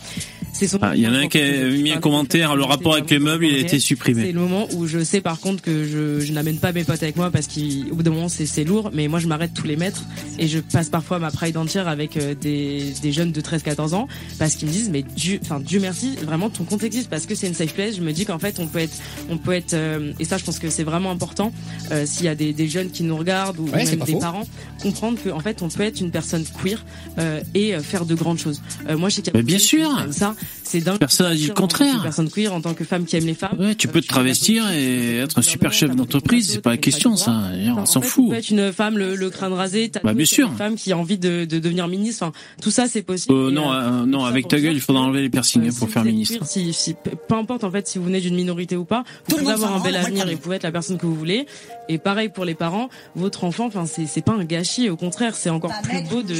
[0.52, 2.94] C'est son- Ah, Il y en a un qui a mis un commentaire, le rapport
[2.94, 4.32] avec les meubles, il a été C'est supprimé.
[4.32, 7.16] le moment où je sais par contre que je, je n'amène pas mes potes avec
[7.16, 9.76] moi parce qu'au bout d'un moment c'est c'est lourd, mais moi je m'arrête tous les
[9.76, 10.02] mètres
[10.38, 14.08] et je passe parfois ma pride entière avec euh, des, des jeunes de 13-14 ans
[14.38, 17.34] parce qu'ils me disent mais Dieu, enfin Dieu merci, vraiment ton compte existe parce que
[17.34, 17.96] c'est une safe place.
[17.96, 18.96] Je me dis qu'en fait on peut être,
[19.28, 21.52] on peut être euh, et ça je pense que c'est vraiment important
[21.92, 24.12] euh, s'il y a des, des jeunes qui nous regardent ou Ouais, c'est même des
[24.12, 24.18] faux.
[24.20, 24.46] parents
[24.82, 26.84] comprendre qu'en fait on peut être une personne queer
[27.18, 28.60] euh, et faire de grandes choses.
[28.88, 29.90] Euh, moi je sais qu'il y a Mais bien sûr.
[30.10, 30.98] ça c'est dingue.
[30.98, 32.00] Personne n'a dit le contraire.
[32.02, 33.56] Personne queer, en tant que femme qui aime les femmes.
[33.58, 37.16] Ouais, tu peux te travestir et être un super chef d'entreprise, c'est pas la question,
[37.16, 37.42] ça.
[37.76, 38.24] On s'en fout.
[38.26, 40.48] Tu peux être une femme, le, le crâne rasé, tatouée, Bah, bien sûr.
[40.50, 42.24] Une femme qui a envie de, de devenir ministre.
[42.24, 43.32] Enfin, tout ça, c'est possible.
[43.34, 45.74] Euh, non, euh, euh, non, avec ta gueule, il faudra enlever les piercings euh, hein,
[45.78, 46.38] pour faire ministre.
[46.38, 46.94] queer, si, si-
[47.28, 49.80] peu importe en fait si vous venez d'une minorité ou pas, vous pouvez avoir un
[49.80, 51.46] bel avenir et vous pouvez être la personne que vous voulez.
[51.88, 55.34] Et pareil pour les parents, votre enfant, enfin c'est c'est pas un gâchis, au contraire,
[55.36, 56.34] c'est encore plus beau de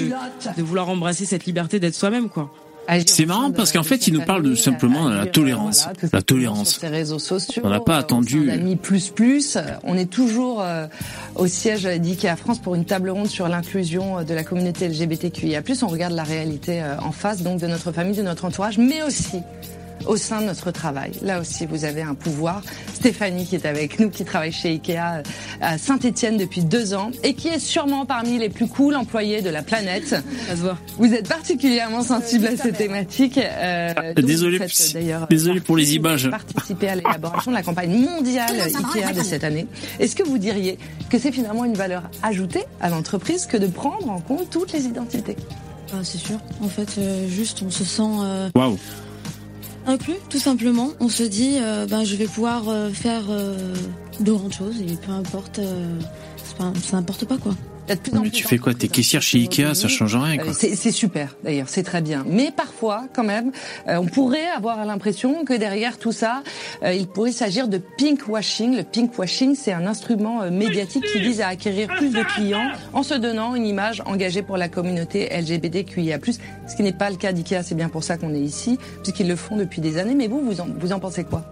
[0.56, 2.50] de vouloir embrasser cette liberté d'être soi-même quoi.
[3.06, 5.88] C'est marrant parce qu'en fait, il nous parle de simplement de la tolérance.
[6.12, 6.70] La tolérance.
[6.72, 7.62] Sur ces réseaux sociaux.
[7.64, 8.50] On n'a pas euh, attendu.
[8.80, 9.58] plus plus.
[9.82, 10.86] On est toujours euh,
[11.34, 15.62] au siège d'IKEA France pour une table ronde sur l'inclusion de la communauté LGBTQIA+.
[15.82, 19.02] On regarde la réalité euh, en face, donc de notre famille, de notre entourage, mais
[19.02, 19.40] aussi
[20.06, 21.12] au sein de notre travail.
[21.22, 22.62] Là aussi, vous avez un pouvoir.
[22.94, 25.22] Stéphanie, qui est avec nous, qui travaille chez Ikea euh,
[25.60, 29.50] à Saint-Etienne depuis deux ans et qui est sûrement parmi les plus cool employés de
[29.50, 30.14] la planète.
[30.98, 33.38] Vous êtes particulièrement sensible à cette thématique.
[33.38, 34.58] euh, donc désolé,
[34.94, 36.30] d'ailleurs, désolé pour les images.
[36.30, 39.66] Participer à l'élaboration de la campagne mondiale Ikea de cette année.
[39.98, 40.78] Est-ce que vous diriez
[41.10, 44.86] que c'est finalement une valeur ajoutée à l'entreprise que de prendre en compte toutes les
[44.86, 45.36] identités?
[45.92, 46.38] Ah, c'est sûr.
[46.62, 48.76] En fait, euh, juste, on se sent euh, Waouh.
[49.86, 50.90] Inclus, tout simplement.
[51.00, 53.74] On se dit, euh, ben, je vais pouvoir euh, faire euh,
[54.20, 55.60] de grandes choses et peu importe,
[56.58, 57.54] ça n'importe pas quoi.
[58.22, 60.52] Mais tu fais quoi T'es caissière chez Ikea, ça change rien, Euh, quoi.
[60.52, 62.24] C'est c'est super, d'ailleurs, c'est très bien.
[62.28, 63.52] Mais parfois, quand même,
[63.88, 66.42] euh, on pourrait avoir l'impression que derrière tout ça,
[66.82, 68.76] euh, il pourrait s'agir de pink washing.
[68.76, 72.70] Le pink washing, c'est un instrument euh, médiatique qui vise à acquérir plus de clients
[72.92, 76.18] en se donnant une image engagée pour la communauté LGBTQIA+.
[76.68, 79.28] Ce qui n'est pas le cas d'IKEA, c'est bien pour ça qu'on est ici, puisqu'ils
[79.28, 80.14] le font depuis des années.
[80.14, 81.44] Mais vous, vous en, vous en pensez quoi?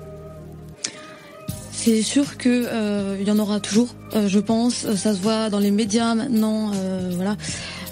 [1.85, 4.87] C'est sûr que euh, il y en aura toujours, euh, je pense.
[4.87, 7.37] Euh, Ça se voit dans les médias maintenant, euh, voilà.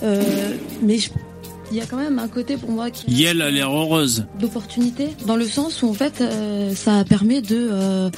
[0.02, 0.22] Euh,
[0.82, 1.10] mais je-
[1.70, 4.24] il y a quand même un côté pour moi qui Yel a l'air heureuse.
[4.40, 8.08] d'opportunité, dans le sens où en fait, euh, ça permet de, euh,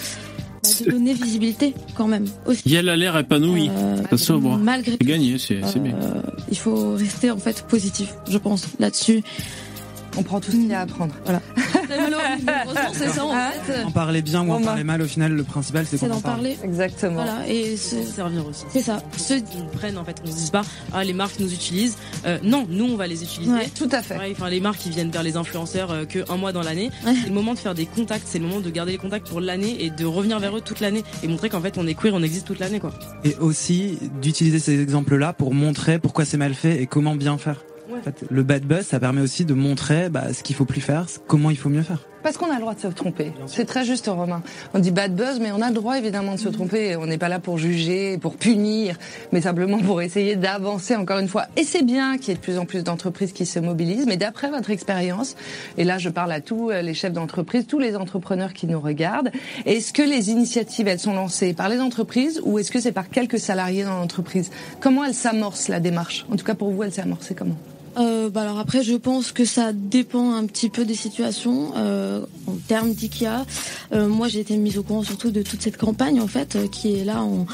[0.63, 2.63] bah, de donner visibilité quand même aussi.
[2.69, 3.69] Yel a l'air épanoui.
[3.77, 4.57] Euh, Ça se voit.
[4.59, 5.97] malgré gagné, c'est bien.
[6.53, 9.23] Il faut rester en fait positif, je pense, là-dessus.
[10.17, 11.15] On prend tout ce qu'il y a à apprendre.
[11.25, 11.41] Voilà.
[11.89, 13.85] Malheureusement, c'est ça en fait.
[13.85, 14.67] En parler bien ou en Romain.
[14.67, 16.35] parler mal, au final, le principal, c'est qu'on en d'en parle.
[16.37, 16.57] parler.
[16.63, 17.15] Exactement.
[17.15, 18.65] Voilà, et c'est Servir aussi.
[18.71, 19.03] c'est ça.
[19.17, 21.97] Se- Ils prennent en fait, on se dise pas ah les marques nous utilisent.
[22.27, 23.53] Euh, non, nous on va les utiliser.
[23.53, 23.69] Ouais.
[23.75, 24.17] Tout à fait.
[24.33, 26.91] Enfin les marques qui viennent vers les influenceurs euh, que un mois dans l'année.
[27.07, 27.15] Ouais.
[27.23, 29.41] C'est le moment de faire des contacts, c'est le moment de garder les contacts pour
[29.41, 32.13] l'année et de revenir vers eux toute l'année et montrer qu'en fait on est queer,
[32.15, 32.93] on existe toute l'année quoi.
[33.25, 37.63] Et aussi d'utiliser ces exemples-là pour montrer pourquoi c'est mal fait et comment bien faire.
[37.95, 38.01] Ouais.
[38.01, 40.81] En fait, le bad buzz, ça permet aussi de montrer bah, ce qu'il faut plus
[40.81, 42.07] faire, comment il faut mieux faire.
[42.25, 43.33] Parce qu'on a le droit de se tromper.
[43.47, 44.43] C'est très juste, Romain.
[44.73, 46.97] On dit bad buzz, mais on a le droit évidemment de se tromper.
[46.97, 48.97] On n'est pas là pour juger, pour punir,
[49.31, 51.49] mais simplement pour essayer d'avancer encore une fois.
[51.57, 54.07] Et c'est bien qu'il y ait de plus en plus d'entreprises qui se mobilisent.
[54.07, 55.37] Mais d'après votre expérience,
[55.77, 58.81] et là je parle à tous euh, les chefs d'entreprise, tous les entrepreneurs qui nous
[58.81, 59.31] regardent,
[59.67, 63.11] est-ce que les initiatives, elles sont lancées par les entreprises ou est-ce que c'est par
[63.11, 64.51] quelques salariés dans l'entreprise?
[64.81, 66.25] Comment elle s'amorce la démarche?
[66.33, 67.57] En tout cas pour vous, elle s'est amorcée comment?
[67.97, 71.73] Euh, bah alors après, je pense que ça dépend un petit peu des situations.
[71.77, 73.45] Euh, en termes d'IKEA,
[73.93, 76.67] euh, moi j'ai été mise au courant surtout de toute cette campagne en fait euh,
[76.69, 77.47] qui est là en,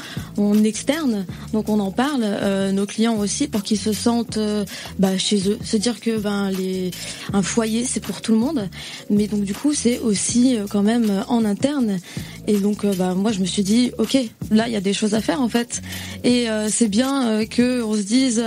[0.63, 1.25] externe.
[1.53, 4.65] Donc on en parle, euh, nos clients aussi, pour qu'ils se sentent euh,
[4.99, 5.57] bah, chez eux.
[5.63, 6.91] Se dire que ben les
[7.33, 8.69] un foyer c'est pour tout le monde,
[9.09, 11.99] mais donc du coup c'est aussi quand même en interne.
[12.47, 14.17] Et donc bah moi je me suis dit ok
[14.49, 15.81] là il y a des choses à faire en fait.
[16.23, 18.43] Et c'est bien que on se dise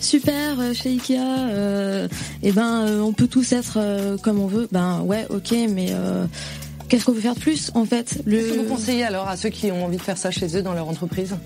[0.00, 2.08] super chez Ikea, euh,
[2.42, 4.68] et ben euh, on peut tous être euh, comme on veut.
[4.72, 5.92] Ben ouais ok mais
[6.88, 8.22] qu'est-ce qu'on peut faire de plus en fait?
[8.24, 10.56] Le Qu'est-ce que vous conseillez alors à ceux qui ont envie de faire ça chez
[10.56, 11.36] eux dans leur entreprise?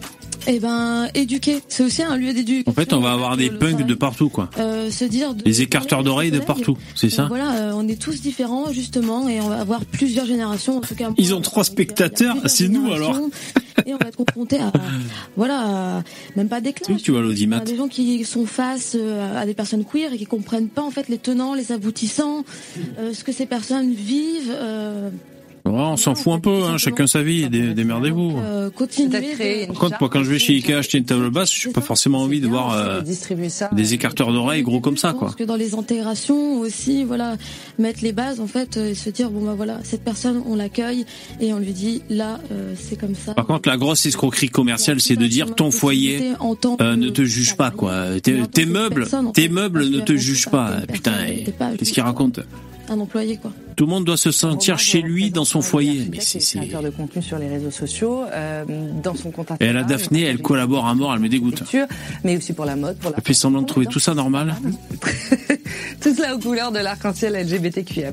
[0.47, 2.71] Et ben éduquer, c'est aussi un lieu d'éducation.
[2.71, 3.85] En fait, on va avoir des punks travail.
[3.87, 4.51] de partout, quoi.
[4.59, 7.87] Euh, se dire de- Les écarteurs d'oreilles de partout, c'est ça Euh, Voilà, euh, on
[7.89, 10.79] est tous différents justement et on va avoir plusieurs générations.
[10.79, 13.31] En tout cas, Ils ont trois spectateurs, c'est nous, générations,
[13.87, 14.73] Et on va être confronté à,
[15.37, 16.03] voilà, à-
[16.37, 17.03] même pas des Oui, clashs.
[17.03, 17.61] tu vois l'audimat.
[17.61, 20.91] des gens qui sont face euh, à des personnes queer et qui comprennent pas en
[20.91, 22.45] fait les tenants, les aboutissants,
[22.99, 24.53] euh, ce que ces personnes vivent.
[25.67, 28.39] Euh, Ouais, on s'en fout un peu, hein, chacun sa vie, dé- démerdez-vous.
[28.39, 31.73] euh, Par contre, moi, quand je vais chez Ikea acheter une table basse, je n'ai
[31.73, 33.01] pas forcément envie de voir euh,
[33.73, 35.35] des écarteurs d'oreilles gros comme ça, quoi.
[35.37, 37.37] que dans les intégrations aussi, voilà,
[37.79, 40.57] mettre les bases en fait euh, et se dire bon bah voilà, cette personne on
[40.57, 41.05] l'accueille
[41.41, 43.35] et on lui dit là euh, c'est comme ça.
[43.35, 47.01] Par contre, la grosse escroquerie commerciale, c'est de dire ton foyer En tant euh, que
[47.01, 48.19] ne te juge pas, quoi.
[48.23, 48.33] Tes,
[48.67, 51.13] meubles, tes meubles parce ne te jugent pas Putain,
[51.79, 52.41] qu'est-ce qu'il raconte
[52.89, 53.53] un employé quoi.
[53.81, 56.07] Tout le monde doit se sentir chez lui, dans son foyer.
[56.13, 58.63] Mais c'est, créateur de contenu sur les réseaux sociaux, euh,
[59.03, 61.63] dans son compte Et la Daphné, elle collabore à mort, elle me dégoûte.
[62.23, 64.55] mais aussi pour la mode, pour la Elle fait semblant de trouver tout ça normal.
[66.03, 68.13] tout cela aux couleurs de l'arc-en-ciel LGBTQIA+.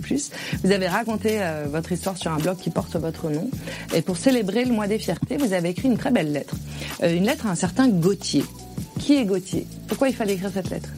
[0.64, 3.52] Vous avez raconté euh, votre histoire sur un blog qui porte votre nom.
[3.94, 6.56] Et pour célébrer le mois des fiertés, vous avez écrit une très belle lettre.
[7.04, 8.46] Euh, une lettre à un certain Gauthier.
[9.00, 9.68] Qui est Gauthier?
[9.88, 10.90] Pourquoi il fallait écrire cette lettre?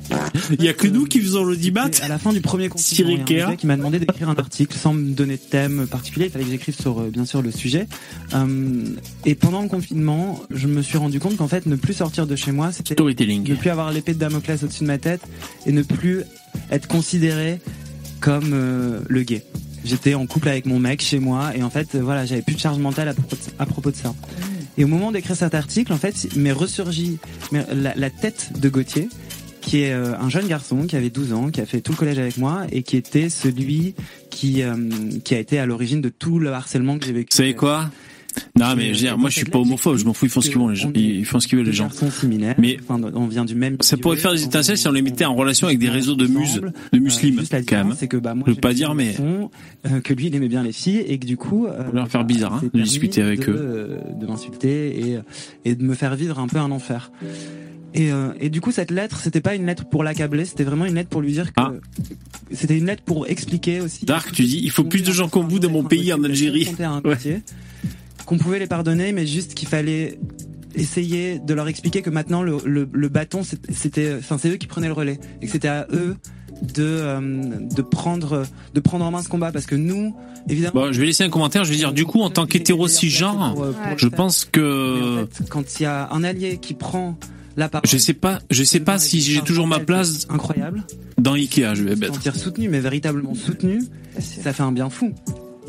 [0.52, 1.90] Il y a que nous qui faisons l'audimat.
[2.02, 4.36] À la fin du premier confinement, il y a un qui m'a demandé d'écrire un
[4.36, 6.26] article sans me donner de thème particulier.
[6.26, 7.88] Il fallait que j'écrive sur, euh, bien sûr, le sujet.
[8.34, 8.84] Euh,
[9.26, 12.36] et pendant le confinement, je me suis rendu compte qu'en fait, ne plus sortir de
[12.36, 12.96] chez moi, c'était
[13.54, 15.22] ne plus avoir l'épée de Damoclès au-dessus de ma tête
[15.66, 16.24] et ne plus
[16.72, 17.60] être considéré
[18.20, 19.46] comme euh, le gay.
[19.86, 22.60] J'étais en couple avec mon mec chez moi et en fait, voilà, j'avais plus de
[22.60, 24.14] charge mentale à propos de, à propos de ça.
[24.78, 27.18] Et au moment d'écrire cet article, en fait, m'est ressurgi
[27.52, 29.10] la tête de Gauthier,
[29.62, 31.98] qui est euh, un jeune garçon qui avait 12 ans, qui a fait tout le
[31.98, 33.94] collège avec moi et qui était celui
[34.30, 34.76] qui euh,
[35.24, 37.36] qui a été à l'origine de tout le harcèlement que j'ai vécu.
[37.36, 37.90] Savez quoi?
[38.58, 39.98] Non, mais je veux dire, moi, je suis pas homophobe.
[39.98, 40.26] Je m'en fous.
[40.28, 40.70] Ils font ce qu'ils veulent.
[40.70, 40.92] les gens.
[40.94, 41.90] Ils font ce qu'ils veulent, les gens.
[42.60, 43.78] Mais- enfin, on vient du même.
[43.82, 46.28] Ça pourrait faire des étincelles si on les mettait en relation avec des réseaux de
[46.28, 46.74] muses, ensemble.
[46.94, 47.96] de muslims, Euh, quand même.
[47.98, 49.16] c'est que bah moi, Je veux pas dire, mais-
[49.88, 52.08] euh, que lui, il aimait bien les filles et que du coup, euh, Faut leur
[52.08, 53.56] faire bizarre, hein, c'est de discuter avec eux.
[53.58, 55.18] euh, de m'insulter et
[55.66, 57.12] et de me faire vivre un peu un enfer.
[57.94, 60.86] Et, euh, et du coup, cette lettre, c'était pas une lettre pour l'accabler, c'était vraiment
[60.86, 61.72] une lettre pour lui dire que Ah.
[62.52, 64.06] c'était une lettre pour expliquer aussi.
[64.06, 66.70] Dark, tu dis, il faut plus de gens comme vous dans mon pays, en Algérie.
[67.04, 67.42] Ouais.
[68.26, 70.20] Qu'on pouvait les pardonner, mais juste qu'il fallait
[70.76, 74.68] essayer de leur expliquer que maintenant le, le, le bâton c'était enfin c'est eux qui
[74.68, 76.16] prenaient le relais et que c'était à eux
[76.62, 77.20] de euh,
[77.76, 80.16] de prendre de prendre en main ce combat parce que nous
[80.48, 81.64] évidemment Bon, je vais laisser un commentaire.
[81.64, 85.28] Je vais dire, du coup, en tant qu'hétéro cisgenre, euh, je pense Mais que en
[85.28, 87.18] fait, quand il y a un allié qui prend
[87.84, 90.84] je sais pas, je sais pas si j'ai toujours ma place incroyable
[91.18, 91.76] dans Ikea.
[91.76, 92.16] Je vais mettre.
[92.16, 93.84] sentir soutenu mais véritablement soutenu
[94.20, 95.14] ça fait un bien fou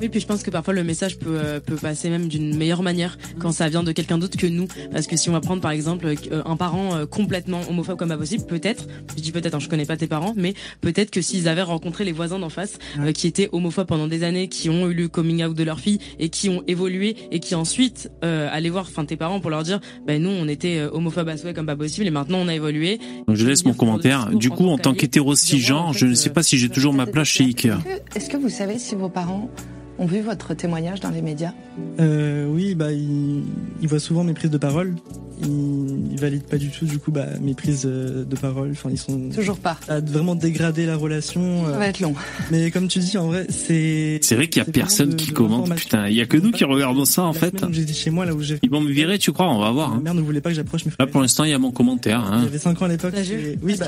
[0.01, 2.83] Oui, puis je pense que parfois le message peut, euh, peut passer même d'une meilleure
[2.83, 4.67] manière quand ça vient de quelqu'un d'autre que nous.
[4.93, 8.09] Parce que si on va prendre par exemple euh, un parent euh, complètement homophobe comme
[8.09, 8.87] pas possible, peut-être,
[9.17, 12.05] je dis peut-être, hein, je connais pas tes parents, mais peut-être que s'ils avaient rencontré
[12.05, 15.09] les voisins d'en face euh, qui étaient homophobes pendant des années, qui ont eu le
[15.09, 18.87] coming out de leur fille et qui ont évolué et qui ensuite euh, allaient voir
[18.89, 21.67] enfin tes parents pour leur dire, ben nous on était euh, homophobes à souhait comme
[21.67, 22.99] pas possible et maintenant on a évolué.
[23.27, 24.31] Donc, je laisse mon commentaire.
[24.31, 27.29] Du coup, en tant qu'hétéro cisgenre, je ne sais pas si j'ai toujours ma place
[27.29, 27.79] chez Ikea.
[28.15, 29.51] Est-ce que vous savez si vos parents
[30.01, 31.53] ont vu votre témoignage dans les médias?
[32.01, 33.45] Euh, oui, bah, il,
[33.81, 34.97] il voit souvent mes prises de parole.
[35.43, 38.71] Il, il valide pas du tout, du coup, bah, mes prises euh, de parole.
[38.73, 39.31] Enfin, ils sont.
[39.31, 39.79] Toujours pas.
[39.87, 41.67] Ça a vraiment dégradé la relation.
[41.67, 42.15] euh, Ça va être long.
[42.51, 44.19] Mais comme tu dis, en vrai, c'est.
[44.23, 45.75] C'est vrai qu'il y a personne de- qui de commente.
[45.75, 47.55] Putain, il y a que nous qui regardons ça, en La fait.
[47.71, 48.59] J'étais chez moi, là où j'ai.
[48.63, 49.91] Ils vont me virer, tu crois On va voir.
[49.91, 50.01] Ma hein.
[50.03, 51.07] mère ne voulait pas que j'approche mes frères.
[51.07, 52.21] Là, pour l'instant, il y a mon commentaire.
[52.21, 52.41] hein.
[52.45, 53.15] J'avais 5 ans à l'époque.
[53.17, 53.87] Et- Oui, bah.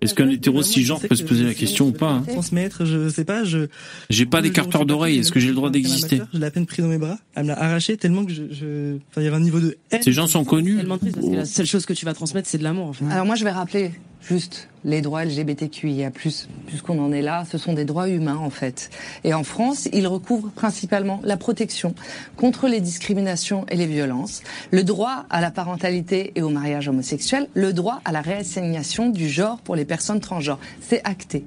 [0.00, 3.08] Est-ce qu'un hétéro cisgenre peut se poser la question on ou pas hein Transmettre, je
[3.08, 3.66] sais pas, je.
[4.10, 5.14] J'ai pas Le jour où d'écarteur je suis d'oreille.
[5.16, 7.18] parti, Est-ce que j'ai le droit d'exister Je l'ai à peine pris dans mes bras.
[7.34, 8.96] Elle me l'a arraché tellement que je, je...
[9.10, 10.02] Enfin, il y avait un niveau de haine.
[10.02, 10.65] Ces gens sont connus.
[10.74, 12.92] Tellement triste parce que la seule chose que tu vas transmettre c'est de l'amour en
[12.92, 13.04] fait.
[13.10, 17.74] Alors moi, je vais rappeler juste les droits LGBTQIA+, puisqu'on en est là, ce sont
[17.74, 18.90] des droits humains en fait.
[19.24, 21.94] Et en France, ils recouvrent principalement la protection
[22.36, 27.48] contre les discriminations et les violences, le droit à la parentalité et au mariage homosexuel,
[27.54, 30.58] le droit à la réassignation du genre pour les personnes transgenres.
[30.80, 31.44] C'est acté.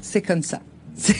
[0.00, 0.60] C'est comme ça.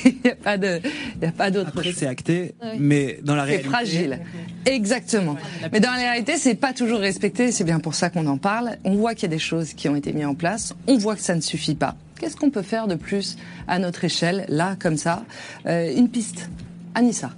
[0.04, 0.80] Il n'y a pas de,
[1.20, 1.94] y a pas d'autre après chose.
[1.96, 2.76] c'est acté Ouais.
[2.78, 4.20] mais dans la C'est réalité fragile.
[4.66, 5.36] Exactement.
[5.72, 7.50] Mais dans la réalité, c'est pas toujours respecté.
[7.52, 8.76] C'est bien pour ça qu'on en parle.
[8.84, 10.74] On voit qu'il y a des choses qui ont été mises en place.
[10.86, 11.96] On voit que ça ne suffit pas.
[12.20, 15.24] Qu'est-ce qu'on peut faire de plus à notre échelle, là, comme ça?
[15.66, 16.48] Euh, Une piste.
[16.94, 17.30] Anissa.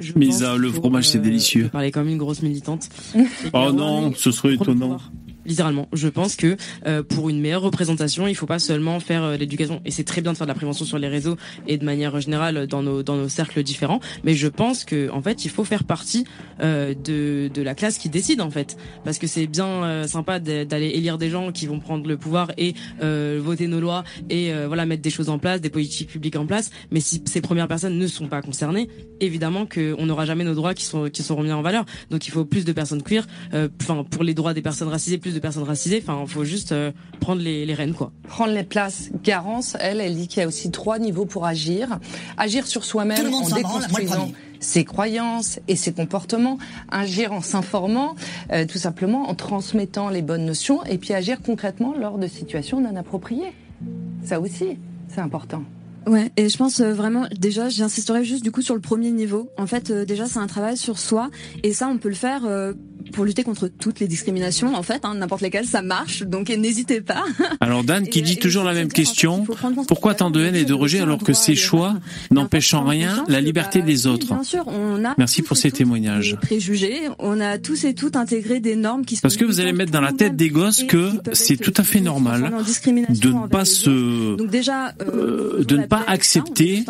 [0.00, 1.64] Je ça, le fromage, c'est délicieux.
[1.64, 2.88] je parlais comme une grosse militante.
[3.52, 4.98] Oh non, ce serait étonnant.
[5.46, 6.56] Littéralement, je pense que
[6.86, 9.80] euh, pour une meilleure représentation, il faut pas seulement faire euh, l'éducation.
[9.84, 12.20] Et c'est très bien de faire de la prévention sur les réseaux et de manière
[12.20, 15.64] générale dans nos dans nos cercles différents, mais je pense que en fait, il faut
[15.64, 16.24] faire partie
[16.60, 18.76] euh, de de la classe qui décide en fait.
[19.04, 22.50] Parce que c'est bien euh, sympa d'aller élire des gens qui vont prendre le pouvoir
[22.56, 26.08] et euh, voter nos lois et euh, voilà mettre des choses en place, des politiques
[26.08, 28.88] publiques en place, mais si ces premières personnes ne sont pas concernées,
[29.20, 31.84] évidemment que on n'aura jamais nos droits qui sont qui seront mis en valeur.
[32.10, 35.18] Donc il faut plus de personnes queer, euh, enfin pour les droits des personnes racisées,
[35.18, 36.02] plus de personnes racisées.
[36.02, 38.12] Enfin, il faut juste euh, prendre les, les rênes quoi.
[38.28, 39.10] Prendre les places.
[39.22, 41.98] Garance, elle, elle dit qu'il y a aussi trois niveaux pour agir.
[42.36, 46.58] Agir sur soi-même en déconstruisant ses croyances et ses comportements.
[46.90, 48.16] Agir en s'informant,
[48.52, 50.82] euh, tout simplement en transmettant les bonnes notions.
[50.84, 53.52] Et puis agir concrètement lors de situations non appropriées.
[54.24, 55.62] Ça aussi, c'est important.
[56.06, 59.50] Ouais, et je pense euh, vraiment, déjà, j'insisterai juste du coup sur le premier niveau.
[59.58, 61.30] En fait, euh, déjà, c'est un travail sur soi,
[61.64, 62.74] et ça, on peut le faire euh,
[63.12, 66.22] pour lutter contre toutes les discriminations, en fait, hein, n'importe lesquelles, ça marche.
[66.22, 67.24] Donc n'hésitez pas.
[67.60, 69.46] Alors Dan qui Et, dit euh, toujours la même en fait, question.
[69.88, 71.94] Pourquoi tant de haine et de rejet alors que ces choix
[72.30, 75.70] n'empêchent en rien la liberté bah, des autres Bien sûr, on a Merci pour ces
[75.70, 76.36] témoignages.
[76.42, 79.72] préjugés, on a tous et toutes intégré des normes qui sont Parce que vous allez
[79.72, 82.52] mettre dans la tête des gosses que c'est tout à fait normal
[83.08, 86.84] de ne pas se donc déjà euh, de ne pas accepter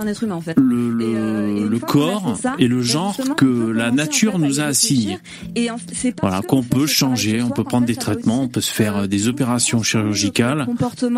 [0.57, 5.19] le, le, euh, le corps et le ben genre que la nature nous a assigné.
[6.21, 9.07] Voilà, qu'on peut changer, on soi peut prendre des traitements, on peut se faire euh,
[9.07, 10.67] des opérations chirurgicales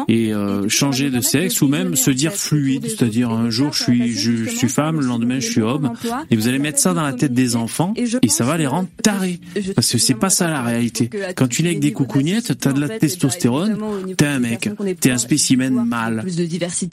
[0.09, 4.12] et euh, changer de sexe ou même se dire fluide, c'est-à-dire un jour je suis
[4.12, 5.93] je, suis femme, le lendemain le je suis homme
[6.31, 8.89] et vous allez mettre ça dans la tête des enfants Et ça va les rendre
[9.03, 9.41] tarés
[9.74, 11.11] parce que c'est pas ça la réalité.
[11.37, 13.79] Quand tu n'es que des coucougnettes, t'as de la testostérone,
[14.16, 14.70] t'es un mec,
[15.01, 16.24] t'es un spécimen mâle.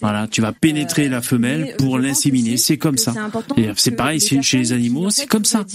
[0.02, 3.14] Voilà, tu vas pénétrer la mais femelle pour l'inséminer, c'est comme ça.
[3.76, 5.66] c'est pareil chez les animaux, c'est comme ça.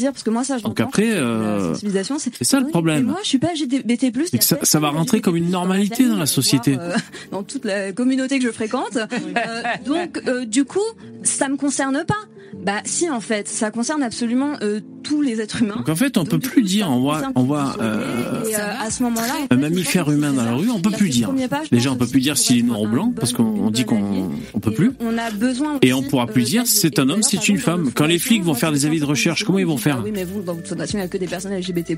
[0.63, 1.75] Donc après, la euh,
[2.05, 3.05] c'est ça le oui, problème.
[3.05, 4.11] mais Moi, je suis pas LGBT+.
[4.13, 6.77] Que ça- ça va rentrer comme une normalité dans la société.
[6.79, 6.95] euh,
[7.31, 8.99] dans toute la communauté que je fréquente.
[9.37, 10.79] Euh, donc, euh, du coup,
[11.23, 12.15] ça me concerne pas.
[12.55, 15.77] Bah, si, en fait, ça concerne absolument euh, tous les êtres humains.
[15.77, 18.45] Donc en fait, on peut Donc, du plus coup, dire, on voit, on voit euh,
[18.45, 20.91] Et, euh, à ce moment-là, en un fait, mammifère humain dans la rue, on peut
[20.91, 21.31] plus dire.
[21.71, 24.61] Déjà, on peut plus dire s'il est noir ou blanc parce qu'on dit qu'on on
[24.61, 24.93] peut plus.
[25.01, 27.91] On a besoin Et on pourra plus euh, dire c'est un homme, c'est une femme.
[27.95, 30.11] Quand les flics vont faire des avis de recherche, comment ils vont ah faire Oui,
[30.13, 31.97] mais vous, dans votre fondation, il n'y a que des personnes LGBT+.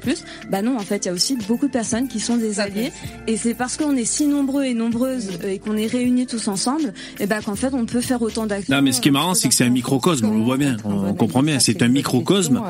[0.51, 2.93] Bah non, en fait, il y a aussi beaucoup de personnes qui sont des alliés.
[3.27, 6.49] Et c'est parce qu'on est si nombreux et nombreuses euh, et qu'on est réunis tous
[6.49, 8.75] ensemble, et bah qu'en fait, on peut faire autant d'actions.
[8.75, 10.77] Non, mais ce qui est marrant, c'est que c'est un microcosme, on le voit bien,
[10.85, 12.61] on comprend bien, c'est un microcosme,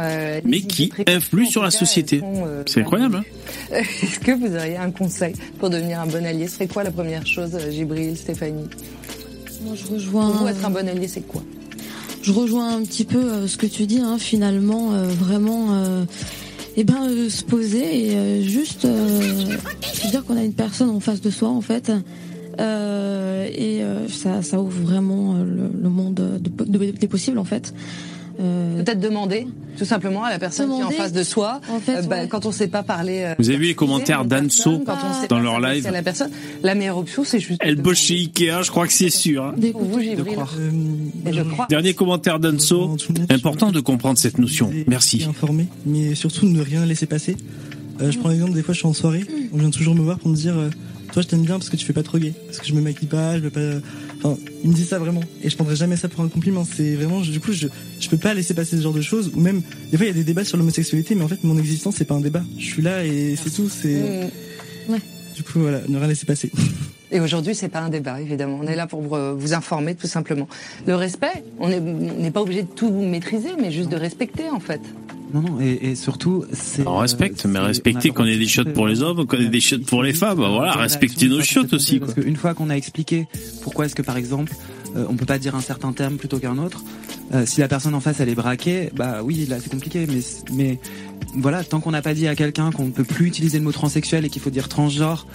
[0.45, 2.23] mais qui influe sur la société.
[2.67, 3.25] C'est incroyable, hein
[4.03, 6.47] Est-ce que vous auriez un conseil pour devenir un bon allié?
[6.49, 8.69] Ce serait quoi la première chose, euh, Gibril, Stéphanie?
[9.65, 10.31] Moi, je rejoins.
[10.31, 11.43] Pour vous, être un bon allié, c'est quoi?
[12.23, 16.05] Je rejoins un petit peu euh, ce que tu dis, hein, finalement, euh, vraiment, euh,
[16.77, 19.21] eh ben, euh, se poser et euh, juste euh,
[19.83, 21.91] se dire qu'on a une personne en face de soi, en fait,
[22.61, 27.39] Euh, et euh, ça, ça ouvre vraiment euh, le, le monde de- de- des possibles,
[27.39, 27.73] en fait.
[28.41, 29.47] Euh, Peut-être demander,
[29.79, 31.61] tout simplement, à la personne qui est en face de soi.
[31.71, 32.29] En fait, Euh, bah, ouais.
[32.29, 33.23] quand on sait pas parler.
[33.25, 34.83] euh, Vous avez vu les commentaires d'Anso
[35.29, 36.31] dans leur live la personne,
[36.63, 37.61] la meilleure option, c'est juste.
[37.63, 38.15] Elle bosse chez.
[38.15, 39.45] Ikea, je crois que c'est sûr.
[39.45, 39.55] hein.
[39.73, 39.99] Pour vous.
[39.99, 41.67] Euh, je crois.
[41.69, 42.97] Dernier commentaire d'Anso.
[43.31, 44.71] Important de comprendre cette notion.
[44.87, 45.25] Merci.
[45.29, 47.37] Informer, mais surtout ne rien laisser passer.
[48.01, 50.19] Euh, je prends l'exemple, des fois je suis en soirée, on vient toujours me voir
[50.19, 50.71] pour me dire euh,
[51.13, 52.81] Toi je t'aime bien parce que tu fais pas trop gay, parce que je me
[52.81, 53.61] maquille pas, je veux pas.
[54.25, 56.65] Enfin, ils me disent ça vraiment, et je prendrai jamais ça pour un compliment.
[56.65, 57.67] C'est vraiment, je- du coup, je,
[57.99, 60.13] je peux pas laisser passer ce genre de choses, ou même, des fois il y
[60.13, 62.43] a des débats sur l'homosexualité, mais en fait mon existence c'est pas un débat.
[62.59, 64.29] Je suis là et c'est tout, c'est.
[64.89, 64.97] Mm.
[65.35, 66.53] Du coup, voilà, ne rien laisser passer.
[67.11, 68.59] Et aujourd'hui, c'est pas un débat, évidemment.
[68.63, 70.47] On est là pour vous, vous informer, tout simplement.
[70.87, 74.81] Le respect, on n'est pas obligé de tout maîtriser, mais juste de respecter, en fait.
[75.33, 76.87] Non, non, et, et surtout, c'est.
[76.87, 79.61] On respecte, euh, mais a- qu'on ait des chiottes pour les hommes, qu'on ait des
[79.61, 80.39] chiottes pour les femmes.
[80.39, 81.99] Voilà, respecter nos chiottes aussi.
[82.01, 83.27] Parce qu'une fois qu'on a expliqué
[83.63, 84.53] pourquoi est-ce que par exemple
[84.97, 86.83] euh, on peut pas dire un certain terme plutôt qu'un autre,
[87.33, 90.21] euh, si la personne en face elle est braquée, bah oui là c'est compliqué, mais
[90.53, 90.79] mais
[91.35, 93.73] voilà tant qu'on n'a pas dit à quelqu'un qu'on ne peut plus utiliser le mot
[93.73, 95.27] transsexuel et qu'il faut dire transgenre.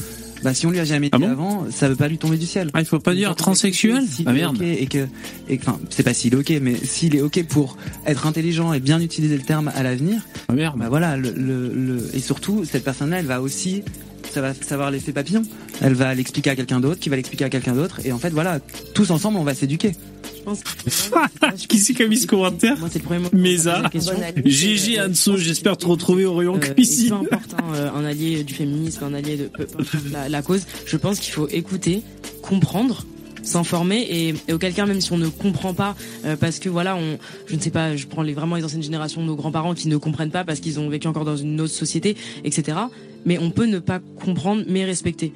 [0.44, 2.38] Bah si on lui a jamais dit Ah bon avant, ça veut pas lui tomber
[2.38, 2.70] du ciel.
[2.74, 4.62] Ah, il faut pas dire transsexuel S'il Ah merde.
[4.62, 5.08] et que
[5.50, 8.80] et enfin c'est pas s'il est ok, mais s'il est ok pour être intelligent et
[8.80, 10.78] bien utiliser le terme à l'avenir, Ah merde.
[10.78, 13.84] bah voilà, le, le, le- et surtout cette personne-là, elle va aussi,
[14.38, 15.42] ça va savoir laisser papillon.
[15.82, 18.30] Elle va l'expliquer à quelqu'un d'autre, qui va l'expliquer à quelqu'un d'autre, et en fait
[18.30, 18.60] voilà,
[18.94, 19.94] tous ensemble on va s'éduquer.
[20.38, 23.30] Je pense que- Qui c'est qui a mis ce commentaire Moi, c'est le premier mot.
[23.34, 23.82] Mesa.
[23.92, 24.42] Allié.
[24.46, 27.10] GG Anso, j'espère te retrouver au rayon Euh, cuisine.
[27.10, 29.50] peu importe euh, un allié du féminisme, un allié de
[30.14, 32.04] la, la cause, je pense qu'il faut écouter,
[32.44, 33.06] comprendre
[33.44, 36.98] s'informer et, et auquel cas même si on ne comprend pas euh, parce que voilà
[36.98, 39.88] on je ne sais pas je prends les vraiment les anciennes générations nos grands-parents qui
[39.88, 42.78] ne comprennent pas parce qu'ils ont vécu encore dans une autre société etc
[43.28, 45.34] mais on peut ne pas comprendre mais respecter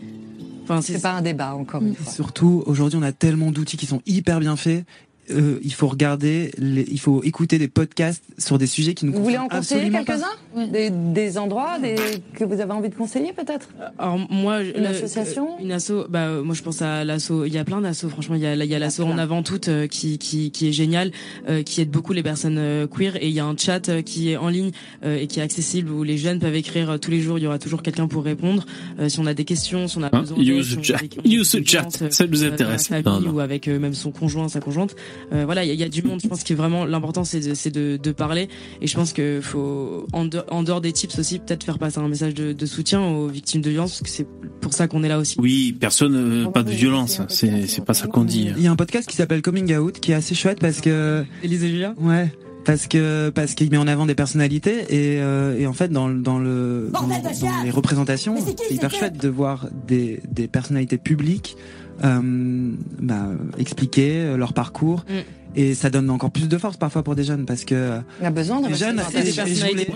[0.63, 2.11] enfin c'est pas un débat, encore une Et fois.
[2.11, 4.85] surtout aujourd'hui on a tellement d'outils qui sont hyper bien faits.
[5.29, 9.13] Euh, il faut regarder, les, il faut écouter des podcasts sur des sujets qui nous
[9.13, 11.95] Vous voulez en conseiller quelques-uns des, des endroits des,
[12.33, 13.69] que vous avez envie de conseiller, peut-être
[13.99, 17.45] Alors moi, Une association Une asso, bah euh, moi je pense à l'asso.
[17.45, 18.09] Il y a plein d'assos.
[18.09, 20.67] Franchement, il y a il y a l'asso en avant toute euh, qui qui qui
[20.69, 21.11] est génial,
[21.47, 23.15] euh, qui aide beaucoup les personnes euh, queer.
[23.21, 24.71] Et il y a un chat euh, qui est en ligne
[25.05, 27.37] euh, et qui est accessible où les jeunes peuvent écrire euh, tous les jours.
[27.37, 28.65] Il y aura toujours quelqu'un pour répondre
[28.99, 30.37] euh, si on a des questions, si on a Hein, besoin.
[30.39, 31.87] use si on a on a Use des chat.
[32.01, 32.89] euh, Ça nous euh, intéresse.
[32.89, 33.33] la Non, famille non.
[33.35, 34.93] ou avec euh, même son conjoint, sa conjointe.
[35.33, 36.19] Euh, voilà, il y, a- il y a du monde.
[36.21, 38.47] Je pense que vraiment l'important c'est de, c'est de, de parler.
[38.81, 41.99] Et je pense que faut en, de- en dehors des tips aussi peut-être faire passer
[41.99, 44.27] un message de, de soutien aux victimes de violence parce que c'est
[44.59, 45.35] pour ça qu'on est là aussi.
[45.39, 47.21] Oui, personne, euh, pas de violence.
[47.29, 48.49] C'est, c'est pas ça qu'on dit.
[48.57, 51.23] Il y a un podcast qui s'appelle Coming Out qui est assez chouette parce que
[51.43, 51.93] Élise et Julia?
[51.99, 52.31] Ouais,
[52.65, 56.07] parce que parce qu'il met en avant des personnalités et, euh, et en fait dans,
[56.07, 60.97] le- dans le dans, dans les représentations c'est hyper chouette de voir des, des personnalités
[60.99, 61.57] publiques
[62.01, 65.13] bah, expliquer euh, leur parcours Mm.
[65.55, 68.31] et ça donne encore plus de force parfois pour des jeunes parce que On a
[68.31, 69.31] besoin de les jeunes des et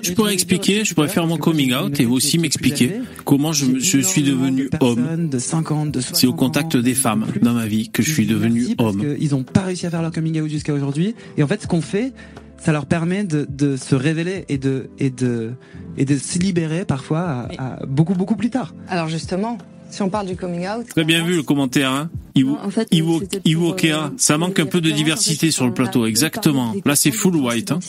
[0.02, 3.54] je Je pourrais expliquer, je pourrais faire mon coming out et vous aussi m'expliquer comment
[3.54, 5.30] je, je suis devenu homme.
[5.30, 8.76] de 50 de C'est au contact des femmes dans ma vie que je suis devenu
[8.76, 9.16] parce homme.
[9.18, 11.16] qu'ils n'ont pas réussi à faire leur coming out jusqu'à aujourd'hui.
[11.38, 12.12] Et en fait, ce qu'on fait,
[12.58, 15.54] ça leur permet de, de se révéler et de, et de,
[15.98, 18.74] et de se libérer parfois à, à beaucoup, beaucoup plus tard.
[18.89, 19.58] Alors justement,
[19.96, 22.10] si on parle du coming out, Très bien vu le commentaire, hein.
[22.38, 23.22] Ivo, En fait, Ivo
[23.72, 24.12] euh, Kea.
[24.18, 26.74] Ça manque un peu de diversité en fait, sur le plateau, exactement.
[26.84, 27.80] Là, c'est full white, hein.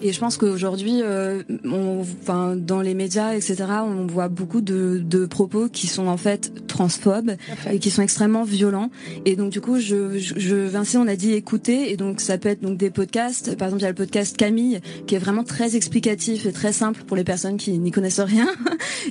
[0.00, 5.02] Et je pense qu'aujourd'hui, euh, on, enfin, dans les médias, etc., on voit beaucoup de,
[5.04, 7.32] de propos qui sont en fait transphobes
[7.68, 8.90] et qui sont extrêmement violents.
[9.24, 12.38] Et donc, du coup, je, je, je Vinci, on a dit écouter, et donc ça
[12.38, 13.56] peut être donc des podcasts.
[13.56, 16.72] Par exemple, il y a le podcast Camille, qui est vraiment très explicatif et très
[16.72, 18.46] simple pour les personnes qui n'y connaissent rien.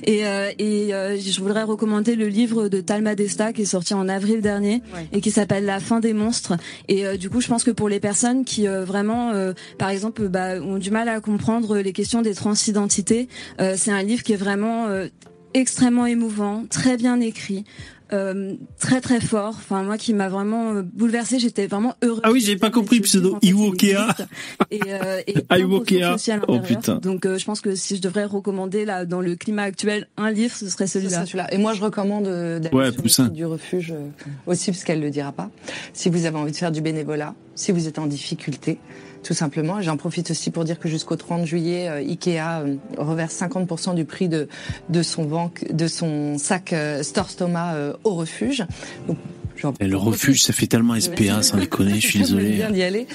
[0.02, 3.94] Et, euh, et euh, je voudrais recommander le livre de Talma Desta qui est sorti
[3.94, 6.54] en avril dernier et qui s'appelle La fin des monstres.
[6.88, 9.90] Et euh, du coup, je pense que pour les personnes qui euh, vraiment, euh, par
[9.90, 13.28] exemple, bah, ont du mal à comprendre les questions des transidentités,
[13.60, 15.08] euh, c'est un livre qui est vraiment euh,
[15.54, 17.64] extrêmement émouvant, très bien écrit.
[18.12, 22.20] Euh, très très fort, enfin moi qui m'a vraiment euh, bouleversée, j'étais vraiment heureuse.
[22.22, 23.38] Ah oui, j'ai pas compris pseudo.
[23.42, 23.96] Ivo Kea.
[24.70, 26.14] Et, euh, et plein de Ivo ressources Kea.
[26.14, 26.96] aussi à Oh, putain.
[26.96, 30.30] Donc euh, je pense que si je devrais recommander là dans le climat actuel un
[30.30, 31.52] livre, ce serait ce celui-là.
[31.52, 34.08] Et moi, je recommande euh, d'aller Ouais, sur le du refuge euh,
[34.46, 35.50] aussi, parce qu'elle le dira pas.
[35.92, 38.78] Si vous avez envie de faire du bénévolat, si vous êtes en difficulté,
[39.24, 39.80] tout simplement.
[39.82, 44.04] J'en profite aussi pour dire que jusqu'au 30 juillet, euh, Ikea euh, reverse 50% du
[44.04, 44.48] prix de
[44.90, 48.64] de son de son sac euh, Store Stoma au refuge.
[49.80, 52.50] Et le refuge, ça fait tellement SPA, sans déconner, je suis désolé.
[52.50, 53.06] bien d'y aller.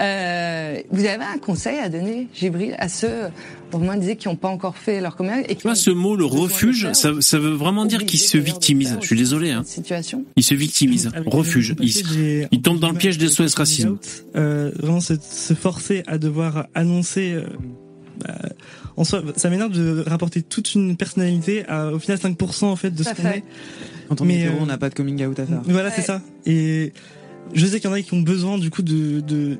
[0.00, 3.28] Euh, vous avez un conseil à donner, Gibril, à ceux,
[3.72, 5.74] au moins disait, qui n'ont pas encore fait leur commerce et qui Tu vois, ont
[5.74, 8.96] ce mot, le refuge, faire, ça, ça veut vraiment dire qu'il se victimise.
[9.00, 9.62] Je suis désolé, hein.
[9.64, 10.24] situation.
[10.36, 11.10] Il se victimise.
[11.14, 11.70] Avec Refuge.
[11.70, 13.98] le papier, Il, j'ai il tombe dans le piège des SOS racisme.
[14.36, 17.36] Euh, vraiment se, se forcer à devoir annoncer.
[18.18, 18.38] Bah,
[18.96, 22.90] en soi, ça m'énerve de rapporter toute une personnalité à au final 5% en fait
[22.90, 23.42] de ce qu'on est.
[24.08, 25.62] Quand on Mais, est hétéro, euh, on n'a pas de coming out à faire.
[25.64, 25.94] Voilà, Ouais.
[25.96, 26.20] c'est ça.
[26.46, 26.92] Et
[27.54, 29.20] je sais qu'il y en a qui ont besoin du coup de.
[29.20, 29.58] de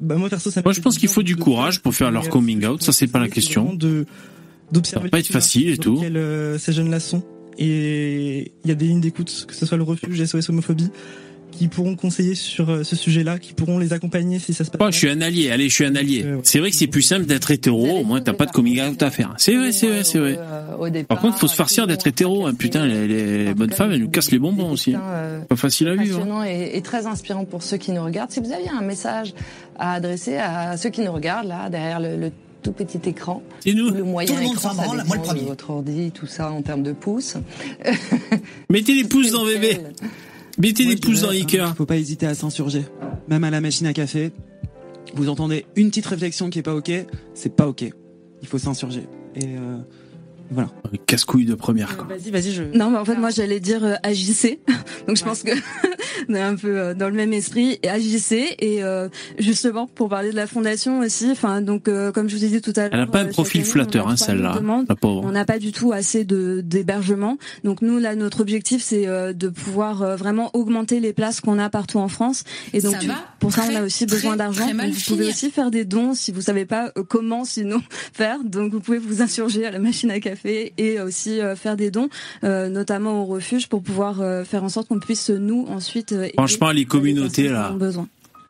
[0.00, 2.64] bah, moi perso, ça Moi, je pense qu'il faut du courage pour faire leur coming
[2.66, 2.82] out.
[2.82, 3.74] Ça, c'est pas la question.
[3.74, 4.06] De
[4.72, 5.04] d'observer.
[5.04, 6.00] Ça va pas être facile et tout.
[6.02, 7.22] euh, ces jeunes-là sont.
[7.58, 10.90] Et il y a des lignes d'écoute, que ce soit le refuge, SOS homophobie,
[11.58, 14.78] qui pourront conseiller sur euh, ce sujet-là, qui pourront les accompagner si ça se passe.
[14.78, 14.92] Moi, mal.
[14.92, 15.50] je suis un allié.
[15.50, 16.24] Allez, je suis un allié.
[16.42, 17.98] C'est vrai que c'est plus simple d'être hétéro.
[17.98, 19.34] Au moins, t'as pas de coming out à faire.
[19.38, 20.36] C'est vrai, c'est vrai, c'est vrai.
[20.38, 22.46] Euh, au départ, Par contre, faut se farcir d'être hétéro.
[22.46, 22.54] hein.
[22.54, 24.94] Putain, les, les bonnes femmes, elles nous cassent les bonbons aussi.
[24.94, 25.02] hein.
[25.04, 26.16] Euh, Pas facile à vivre.
[26.16, 26.20] hein.
[26.20, 28.30] passionnant et, et très inspirant pour ceux qui nous regardent.
[28.30, 29.34] Si vous aviez un message
[29.78, 32.30] à adresser à ceux qui nous regardent là derrière le, le
[32.62, 33.88] tout petit écran, C'est nous.
[33.88, 35.42] ou le moyen Tout le monde s'en branle, moi le de premier.
[35.42, 37.36] votre ordi, tout ça en termes de pouces.
[38.68, 39.78] Mettez les pouces dans bébé.
[40.58, 42.84] Mettez Moi, je pouces dans hein, Faut pas hésiter à s'insurger.
[43.28, 44.32] Même à la machine à café,
[45.14, 46.90] vous entendez une petite réflexion qui est pas ok,
[47.34, 47.84] c'est pas ok.
[48.42, 49.04] Il faut s'insurger.
[49.36, 49.78] Et euh,
[50.50, 50.68] voilà.
[51.06, 52.06] Casse-couille de première, quoi.
[52.08, 52.62] Vas-y, vas-y, je.
[52.62, 54.60] Non, mais en fait, moi, j'allais dire euh, agissez.
[55.06, 55.50] Donc, je pense que
[56.28, 57.78] on est un peu euh, dans le même esprit.
[57.82, 58.54] Et agissez.
[58.58, 62.44] Et euh, justement, pour parler de la fondation aussi, enfin, donc, euh, comme je vous
[62.44, 64.18] ai dit tout à l'heure, Elle a pas un euh, profil année, flatteur, hein, 3000
[64.26, 64.54] celle-là.
[64.58, 64.86] demandes.
[64.88, 65.22] La pauvre.
[65.24, 67.36] On n'a pas du tout assez de d'hébergement.
[67.64, 71.58] Donc nous là notre objectif c'est euh, de pouvoir euh, vraiment augmenter les places qu'on
[71.58, 74.66] a partout en France et donc Ça tu- pour ça on a aussi besoin d'argent.
[74.66, 77.80] Vous pouvez aussi faire des dons si vous savez pas euh, comment sinon
[78.12, 78.42] faire.
[78.44, 81.90] Donc vous pouvez vous insurger à la machine à café et aussi euh, faire des
[81.90, 82.08] dons
[82.44, 86.32] euh, notamment au refuge pour pouvoir euh, faire en sorte qu'on puisse nous ensuite aider
[86.36, 87.70] Franchement, les communautés, qui là.
[87.70, 88.08] besoin.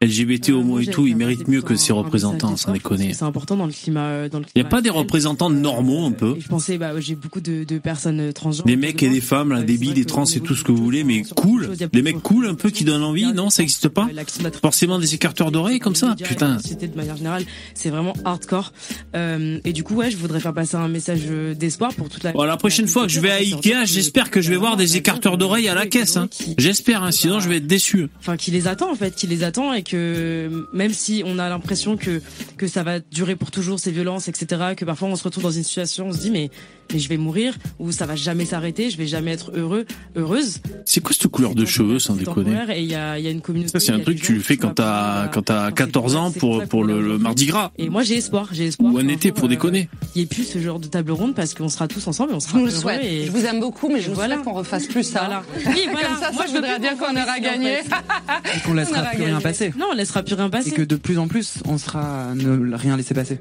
[0.09, 3.15] LGBT, homo Moi, et tout, ils méritent mieux que ces représentants, sans déconner.
[3.15, 4.07] C'est important dans le climat.
[4.07, 6.37] euh, Dans le Il y a pas des représentants normaux, un peu.
[6.39, 8.65] Je pensais, bah, j'ai beaucoup de, de personnes euh, transgenres.
[8.65, 10.85] Des mecs et des femmes, là, des vrai des trans et tout ce que vous
[10.85, 11.71] voulez, mais cool.
[11.93, 14.09] Des mecs cool, un peu, qui donnent envie, non, ça existe pas?
[14.17, 16.59] euh, Forcément des écarteurs d'oreilles comme ça, putain.
[16.59, 17.45] de manière générale,
[17.75, 18.73] c'est vraiment hardcore.
[19.17, 22.23] Euh, et du coup, ouais, je voudrais faire passer un message euh, d'espoir pour toute
[22.23, 22.31] la.
[22.31, 24.97] Bon, la prochaine fois que je vais à Ikea, j'espère que je vais voir des
[24.97, 26.29] écarteurs d'oreilles à la caisse, hein.
[26.57, 28.07] J'espère, hein, sinon je vais être déçu.
[28.21, 31.49] Enfin, qui les attend en fait, qui les attend et que même si on a
[31.49, 32.21] l'impression que
[32.57, 35.51] que ça va durer pour toujours ces violences, etc., que parfois on se retrouve dans
[35.51, 36.51] une situation, on se dit mais
[36.93, 39.85] mais je vais mourir ou ça va jamais s'arrêter, je vais jamais être heureux,
[40.17, 40.59] heureuse.
[40.85, 43.31] C'est quoi cette couleur de cheveux, sans déconner Et il y a, il y a
[43.31, 43.71] une communauté.
[43.73, 46.65] Ça, c'est un truc que tu fais quand t'as quand t'as c'est 14 ans pour
[46.67, 48.93] pour le, le Mardi Gras Et moi j'ai espoir, j'ai espoir.
[48.93, 49.89] ou un été pour euh, déconner.
[50.15, 52.35] Il n'y ait plus ce genre de table ronde parce qu'on sera tous ensemble et
[52.35, 53.05] on Je sera vous le heureux souhaite.
[53.05, 54.35] et Je vous aime beaucoup, mais je vous voilà.
[54.37, 55.21] souhaite qu'on refasse plus ça.
[55.21, 55.43] Voilà.
[55.67, 56.09] Oui, voilà.
[56.09, 57.79] Comme ça, Moi, ça je plus dire qu'on aura gagné.
[57.81, 59.73] Et qu'on On laissera plus rien passer.
[59.79, 60.71] Non, on laissera plus rien passer.
[60.71, 63.41] Et que de plus en plus, on sera ne rien laisser passer.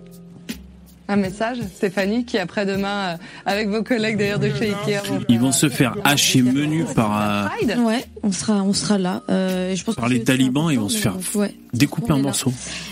[1.10, 5.40] Un message, Stéphanie, qui après-demain, euh, avec vos collègues d'ailleurs de chez Ikea, vont Ils
[5.40, 7.76] vont se faire hacher menu par euh.
[7.82, 9.24] Ouais, on sera, on sera là.
[9.30, 11.56] Euh, et je pense Par que les talibans, ils vont se faire Ouais.
[11.74, 12.18] découper là.
[12.20, 12.52] morceaux.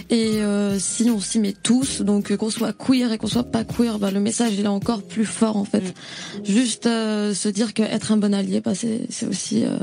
[0.09, 3.51] Et euh, si on s'y met tous, donc euh, qu'on soit queer et qu'on soit
[3.51, 5.83] pas queer, bah, le message il est encore plus fort en fait.
[6.45, 9.77] Juste euh, se dire qu'être un bon allié, bah, c'est c'est aussi euh,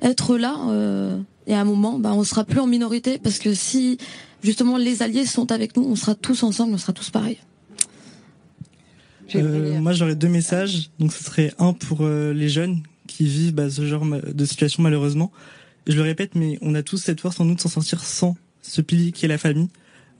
[0.00, 0.56] être là.
[0.70, 3.98] euh, et à un moment, bah, on sera plus en minorité parce que si
[4.42, 7.38] justement les alliés sont avec nous, on sera tous ensemble, on sera tous pareils.
[9.34, 10.90] Euh, moi, j'aurais deux messages.
[10.98, 14.82] Donc, ce serait un pour euh, les jeunes qui vivent bah, ce genre de situation
[14.82, 15.32] malheureusement.
[15.86, 18.36] Je le répète, mais on a tous cette force en nous de s'en sortir sans
[18.60, 19.68] ce pilier qui est la famille.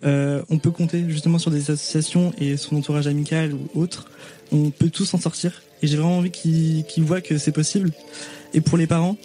[0.05, 4.11] Euh, on peut compter justement sur des associations et son entourage amical ou autre.
[4.51, 5.63] On peut tous s'en sortir.
[5.83, 7.91] Et j'ai vraiment envie qu'ils qu'ils voient que c'est possible.
[8.55, 9.17] Et pour les parents,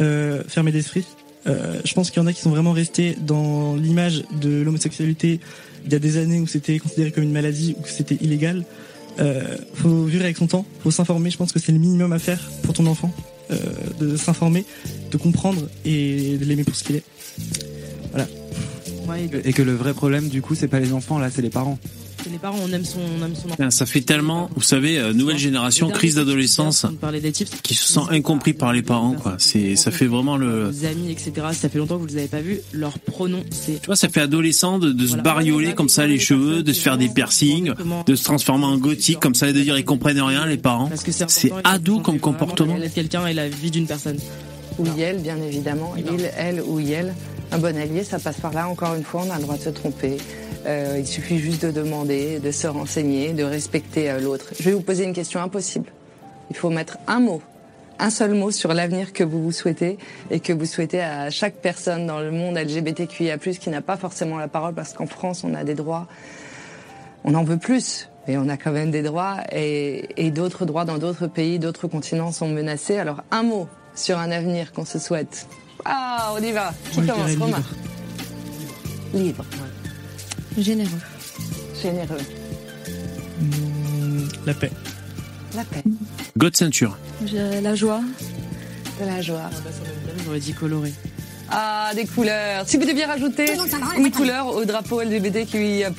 [0.00, 1.04] euh, fermer d'esprit.
[1.46, 5.40] Euh, je pense qu'il y en a qui sont vraiment restés dans l'image de l'homosexualité
[5.84, 8.64] il y a des années où c'était considéré comme une maladie ou que c'était illégal.
[9.20, 11.30] Euh, faut vivre avec son temps, faut s'informer.
[11.30, 13.12] Je pense que c'est le minimum à faire pour ton enfant,
[13.50, 13.56] euh,
[14.00, 14.64] de s'informer,
[15.10, 17.04] de comprendre et de l'aimer pour ce qu'il est.
[19.18, 21.50] Et Et que le vrai problème, du coup, c'est pas les enfants, là, c'est les
[21.50, 21.78] parents.
[22.24, 23.70] Que les parents, on aime son, on aime son enfant.
[23.70, 27.50] Ça fait tellement, vous savez, euh, nouvelle génération, crise d'adolescence, on parlait des tips.
[27.62, 29.36] qui se sent incompris par les parents, quoi.
[29.38, 31.32] C'est, ça fait vraiment le, Vos amis, etc.
[31.52, 33.80] Ça fait longtemps que vous les avez pas vus, leur pronom, c'est.
[33.80, 36.80] tu vois, ça fait adolescent de, de se barioler comme ça les cheveux, de se
[36.80, 37.72] faire des piercings,
[38.06, 40.88] de se transformer en gothique comme ça et de dire ils comprennent rien les parents.
[40.88, 42.76] Parce que c'est ado comme comportement.
[42.94, 44.18] quelqu'un et la vie d'une personne.
[44.78, 45.94] Ou Yel, bien évidemment.
[45.96, 47.14] Il, elle ou Yel.
[47.52, 48.68] Un bon allié, ça passe par là.
[48.68, 50.16] Encore une fois, on a le droit de se tromper.
[50.66, 54.46] Euh, il suffit juste de demander, de se renseigner, de respecter euh, l'autre.
[54.58, 55.90] Je vais vous poser une question impossible.
[56.50, 57.42] Il faut mettre un mot,
[57.98, 59.98] un seul mot sur l'avenir que vous vous souhaitez
[60.30, 64.38] et que vous souhaitez à chaque personne dans le monde LGBTQIA+, qui n'a pas forcément
[64.38, 66.06] la parole parce qu'en France, on a des droits.
[67.24, 70.84] On en veut plus, mais on a quand même des droits et, et d'autres droits
[70.84, 72.98] dans d'autres pays, d'autres continents sont menacés.
[72.98, 75.46] Alors un mot sur un avenir qu'on se souhaite.
[75.84, 76.72] Ah, on y va.
[76.90, 77.62] Qui commence, Romain
[79.14, 79.44] libre.
[79.44, 79.44] Libre,
[80.58, 80.90] Généreux.
[81.82, 82.18] généreux,
[83.40, 84.70] Hum, La paix.
[85.56, 85.82] la paix,
[86.36, 86.96] God ceinture.
[87.62, 88.00] La joie.
[89.00, 89.50] de la joie.
[90.24, 90.92] J'aurais dit coloré.
[91.50, 92.66] Ah, des couleurs.
[92.68, 93.46] Si vous deviez rajouter
[93.98, 95.92] une couleur au drapeau LGBTQIA+, ah,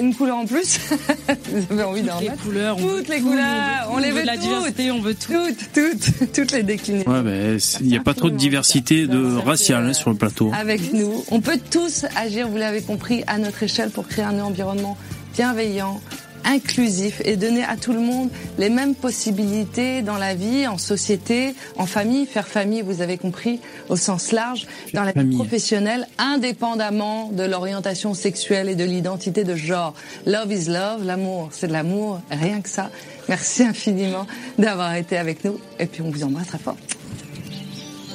[0.00, 0.78] une couleur en plus,
[1.50, 4.10] vous avez envie d'en Toutes les mettre couleurs, on veut Toutes les couleurs, on les
[4.10, 4.42] veut de la toutes.
[4.42, 5.32] diversité, on veut tout.
[5.32, 7.10] Toutes, toutes, toutes les déclinaisons.
[7.10, 10.52] Ouais, ben, il n'y a pas trop de diversité de raciale hein, sur le plateau.
[10.58, 11.24] avec nous.
[11.30, 14.96] On peut tous agir, vous l'avez compris, à notre échelle pour créer un environnement
[15.34, 16.00] bienveillant,
[16.44, 21.54] inclusif et donner à tout le monde les mêmes possibilités dans la vie, en société,
[21.76, 27.30] en famille, faire famille, vous avez compris, au sens large, dans la vie professionnelle, indépendamment
[27.32, 29.94] de l'orientation sexuelle et de l'identité de genre.
[30.26, 32.90] Love is love, l'amour, c'est de l'amour, rien que ça.
[33.28, 34.26] Merci infiniment
[34.58, 36.76] d'avoir été avec nous et puis on vous embrasse très fort.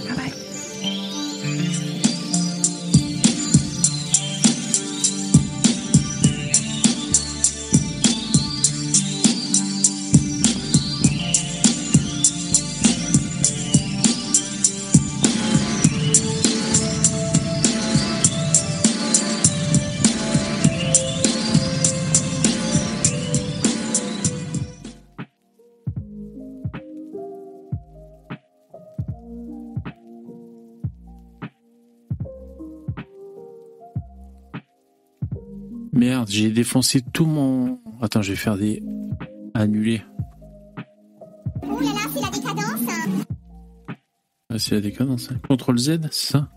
[0.03, 0.44] Bye bye.
[36.25, 37.79] Merde, j'ai défoncé tout mon.
[38.01, 38.81] Attends, je vais faire des
[39.53, 40.01] annulés.
[41.63, 42.81] Oh là là, c'est la décadence
[44.49, 45.29] Ah, c'est la décadence.
[45.31, 45.37] hein.
[45.47, 46.49] Contrôle Z, c'est ça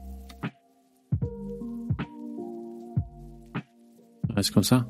[4.35, 4.87] Reste comme ça?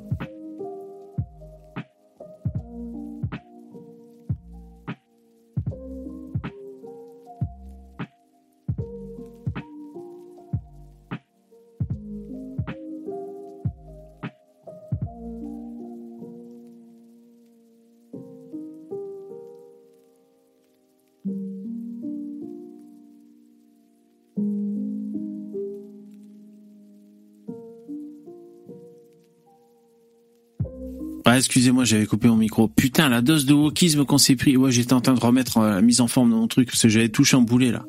[31.39, 32.69] Excusez-moi, j'avais coupé mon micro.
[32.69, 34.57] Putain, la dose de wokisme qu'on s'est pris.
[34.57, 36.83] Ouais, j'étais en train de remettre euh, la mise en forme de mon truc parce
[36.83, 37.85] que j'avais tout chamboulé là.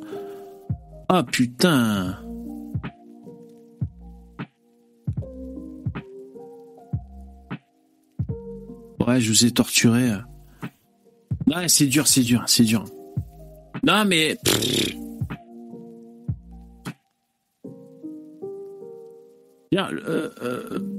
[1.09, 2.17] Ah putain.
[9.05, 10.11] Ouais, je vous ai torturé.
[11.47, 12.85] Ouais, c'est dur, c'est dur, c'est dur.
[13.83, 14.37] Non, mais.
[19.71, 20.98] Bien, euh, euh,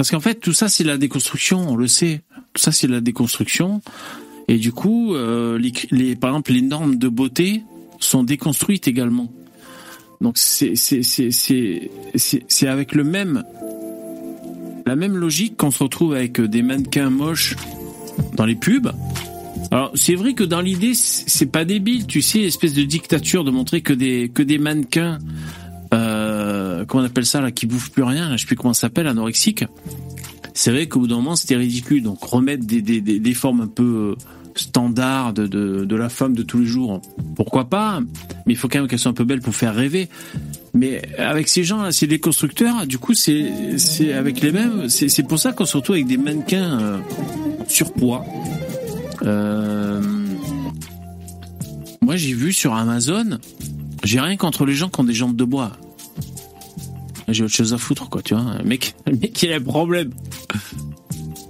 [0.00, 2.22] Parce qu'en fait, tout ça, c'est la déconstruction, on le sait.
[2.54, 3.82] Tout ça, c'est la déconstruction.
[4.48, 5.58] Et du coup, euh,
[5.90, 7.64] les, par exemple, les normes de beauté
[7.98, 9.30] sont déconstruites également.
[10.22, 10.72] Donc, c'est
[12.66, 13.44] avec le même
[14.86, 17.56] la même logique qu'on se retrouve avec des mannequins moches
[18.36, 18.92] dans les pubs.
[19.70, 23.50] Alors, c'est vrai que dans l'idée, c'est pas débile, tu sais, espèce de dictature de
[23.50, 25.18] montrer que des que des mannequins
[25.92, 26.29] euh,
[26.86, 28.82] comment on appelle ça là, qui bouffent plus rien, là, je sais plus comment ça
[28.82, 29.64] s'appelle, anorexique.
[30.54, 32.02] C'est vrai qu'au bout d'un moment, c'était ridicule.
[32.02, 34.22] Donc remettre des, des, des, formes un peu euh,
[34.54, 37.00] standards de, de, la femme de tous les jours,
[37.36, 38.00] pourquoi pas
[38.46, 40.08] Mais il faut quand même qu'elles soient un peu belles pour faire rêver.
[40.74, 42.86] Mais avec ces gens là, c'est des constructeurs.
[42.86, 44.88] Du coup, c'est avec les mêmes.
[44.88, 46.98] C'est c'est pour ça qu'on se retrouve avec des mannequins euh,
[47.68, 48.24] surpoids.
[49.22, 50.00] Euh,
[52.02, 53.38] moi, j'ai vu sur Amazon.
[54.04, 55.72] J'ai rien contre les gens qui ont des jambes de bois.
[57.32, 58.62] J'ai autre chose à foutre, quoi, tu vois.
[58.64, 60.10] Mec, un mec, il a un problème.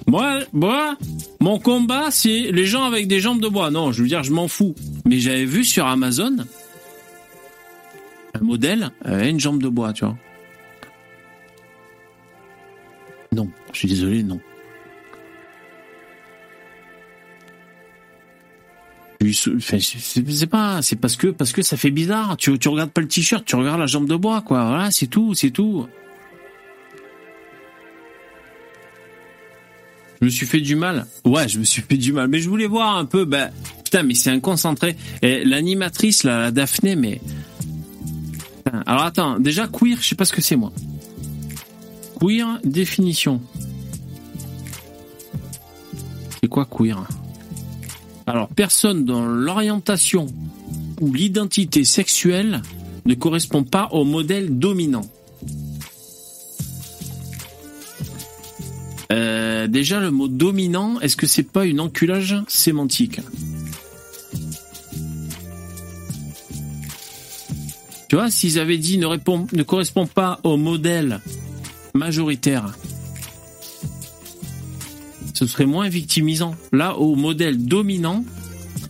[0.06, 0.96] Moi, moi,
[1.40, 3.70] mon combat, c'est les gens avec des jambes de bois.
[3.70, 4.74] Non, je veux dire, je m'en fous.
[5.06, 6.38] Mais j'avais vu sur Amazon
[8.34, 10.16] un modèle avec une jambe de bois, tu vois.
[13.32, 14.40] Non, je suis désolé, non.
[19.22, 22.36] C'est pas, c'est parce que parce que ça fait bizarre.
[22.38, 24.64] Tu tu regardes pas le t-shirt, tu regardes la jambe de bois, quoi.
[24.64, 25.86] Voilà, c'est tout, c'est tout.
[30.20, 31.06] Je me suis fait du mal.
[31.24, 32.28] Ouais, je me suis fait du mal.
[32.28, 33.24] Mais je voulais voir un peu.
[33.24, 33.50] Ben,
[33.84, 34.96] putain, mais c'est un concentré.
[35.22, 37.20] Et l'animatrice, la Daphné, mais.
[38.86, 40.72] Alors attends, déjà queer, je sais pas ce que c'est moi.
[42.20, 43.40] Queer définition.
[46.40, 47.06] C'est quoi queer?
[48.30, 50.26] Alors, personne dont l'orientation
[51.00, 52.62] ou l'identité sexuelle
[53.04, 55.04] ne correspond pas au modèle dominant.
[59.10, 63.20] Euh, déjà, le mot dominant, est-ce que c'est pas une enculage sémantique
[68.08, 71.20] Tu vois, s'ils avaient dit ne, correspond pas au modèle
[71.94, 72.76] majoritaire,
[75.40, 76.54] ce serait moins victimisant.
[76.70, 78.26] Là, au modèle dominant,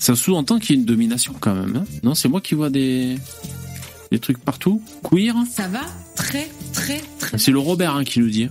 [0.01, 1.77] ça sous-entend qu'il y a une domination quand même.
[1.77, 1.85] hein.
[2.03, 3.17] non, c'est moi qui vois des,
[4.11, 4.83] des trucs partout.
[5.09, 5.83] Queer, Ça va
[6.17, 8.49] très, très, très c'est le Robert hein, qui nous dit.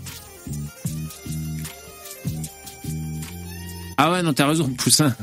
[3.98, 5.14] Ah ouais, non, t'as raison, Poussin.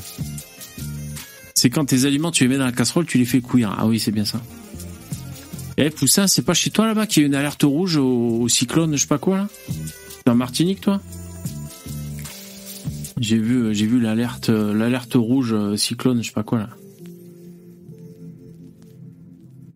[1.54, 3.74] C'est quand tes aliments, tu les mets dans la casserole, tu les fais cuire.
[3.78, 4.42] Ah oui, c'est bien ça.
[5.78, 8.48] Eh, Poussin, c'est pas chez toi là-bas qu'il y a une alerte rouge au, au
[8.50, 9.48] cyclone, je sais pas quoi là?
[10.28, 11.00] En Martinique, toi?
[13.18, 16.58] J'ai vu, euh, j'ai vu l'alerte, euh, l'alerte rouge euh, cyclone, je sais pas quoi
[16.58, 16.68] là.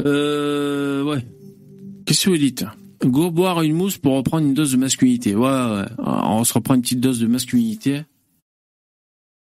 [0.05, 1.25] Euh, ouais.
[2.05, 2.65] Qu'est-ce que vous dites?
[3.05, 5.35] Go boire une mousse pour reprendre une dose de masculinité.
[5.35, 5.87] Ouais, ouais.
[5.99, 8.03] On se reprend une petite dose de masculinité.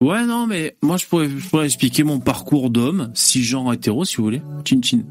[0.03, 4.17] Ouais, non, mais moi, je pourrais, je pourrais expliquer mon parcours d'homme, cisgenre hétéro, si
[4.17, 4.43] vous voulez.
[4.65, 5.03] Chin chin.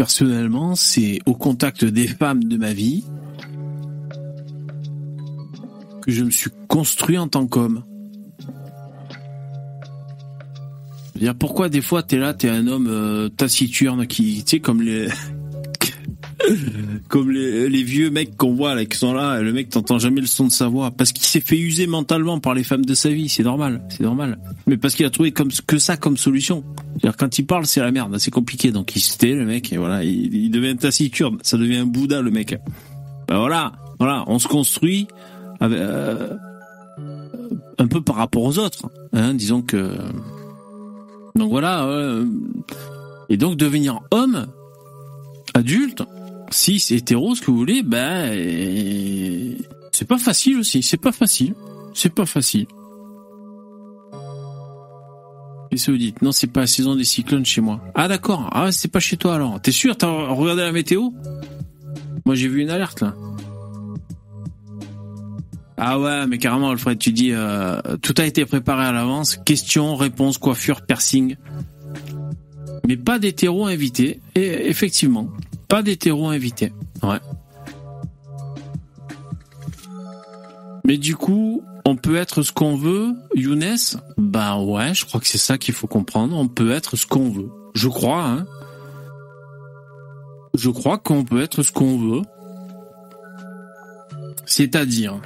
[0.00, 3.04] Personnellement, c'est au contact des femmes de ma vie
[6.00, 7.84] que je me suis construit en tant qu'homme.
[11.38, 15.08] Pourquoi des fois t'es là, t'es un homme euh, taciturne qui, tu sais, comme les,
[17.08, 20.26] comme les, vieux mecs qu'on voit là, qui sont là, le mec t'entend jamais le
[20.26, 23.10] son de sa voix, parce qu'il s'est fait user mentalement par les femmes de sa
[23.10, 24.38] vie, c'est normal, c'est normal.
[24.66, 26.64] Mais parce qu'il a trouvé comme que ça comme solution.
[27.18, 29.76] Quand il parle, c'est la merde, c'est compliqué, donc il se tait le mec, et
[29.76, 32.56] voilà, il, devient taciturne, ça devient un Bouddha le mec.
[33.28, 35.08] Ben voilà, voilà, on se construit
[35.62, 36.36] euh,
[37.78, 39.96] un peu par rapport aux autres, hein, disons que.
[41.36, 42.26] Donc voilà, euh,
[43.28, 44.46] et donc devenir homme,
[45.54, 46.02] adulte,
[46.50, 49.54] cis, hétéro, ce que vous voulez, ben euh,
[49.92, 51.54] c'est pas facile aussi, c'est pas facile,
[51.94, 52.66] c'est pas facile.
[55.70, 56.20] Qu'est-ce que vous dites?
[56.20, 57.80] Non, c'est pas la saison des cyclones chez moi.
[57.94, 59.60] Ah d'accord, ah c'est pas chez toi alors.
[59.60, 59.96] T'es sûr?
[59.96, 61.10] T'as regardé la météo?
[62.26, 63.14] Moi j'ai vu une alerte là.
[65.82, 69.38] Ah ouais, mais carrément, Alfred, tu dis, euh, tout a été préparé à l'avance.
[69.38, 71.36] Question, réponse, coiffure, piercing.
[72.86, 74.20] Mais pas d'hétéro invité.
[74.34, 75.30] Et effectivement,
[75.70, 76.72] pas d'hétéro invité.
[77.02, 77.20] Ouais.
[80.84, 83.76] Mais du coup, on peut être ce qu'on veut, Younes?
[84.18, 86.36] Bah ouais, je crois que c'est ça qu'il faut comprendre.
[86.36, 87.50] On peut être ce qu'on veut.
[87.74, 88.46] Je crois, hein.
[90.54, 92.22] Je crois qu'on peut être ce qu'on veut.
[94.46, 95.20] C'est-à-dire.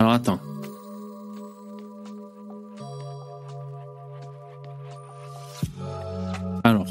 [0.00, 0.40] Alors attends.
[6.64, 6.86] Alors.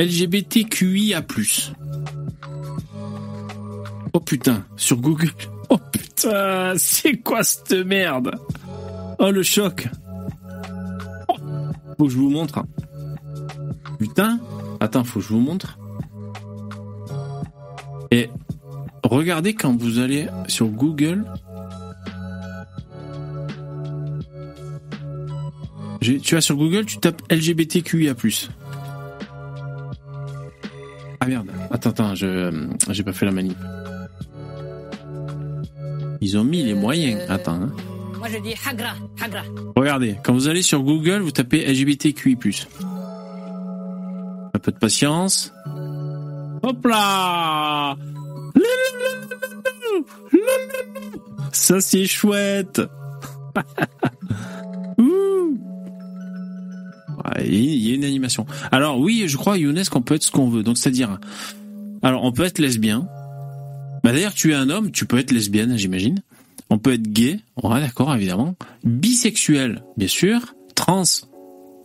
[0.00, 1.22] LGBTQIA+.
[4.14, 5.30] Oh putain, sur Google.
[5.68, 8.34] Oh putain, c'est quoi cette merde?
[9.18, 9.90] Oh le choc.
[11.28, 11.34] Oh,
[11.98, 12.64] faut que je vous montre.
[13.98, 14.40] Putain.
[14.80, 15.78] Attends, faut que je vous montre.
[18.10, 18.30] Et
[19.04, 21.26] regardez quand vous allez sur Google.
[26.00, 28.14] Tu vas sur Google, tu tapes LGBTQIA+.
[31.20, 32.50] Ah merde, attends, attends, je
[32.90, 33.56] j'ai pas fait la manip.
[36.22, 37.20] Ils ont mis les moyens.
[37.28, 37.52] Attends.
[37.62, 37.70] hein.
[38.18, 39.42] Moi je dis Hagra, Hagra.
[39.76, 42.36] Regardez, quand vous allez sur Google, vous tapez LGBTQI+.
[44.54, 45.52] Un peu de patience.
[46.62, 47.96] Hop là
[51.52, 52.80] Ça c'est chouette
[54.98, 55.58] Ouh.
[57.24, 58.46] Ouais, Il y a une animation.
[58.72, 60.62] Alors oui, je crois, Younes, qu'on peut être ce qu'on veut.
[60.62, 61.18] Donc c'est-à-dire,
[62.02, 63.08] alors on peut être lesbien.
[64.02, 66.22] Bah d'ailleurs, tu es un homme, tu peux être lesbienne, j'imagine.
[66.70, 68.54] On peut être gay, ouais, d'accord, évidemment.
[68.84, 70.54] Bisexuel, bien sûr.
[70.74, 71.02] Trans.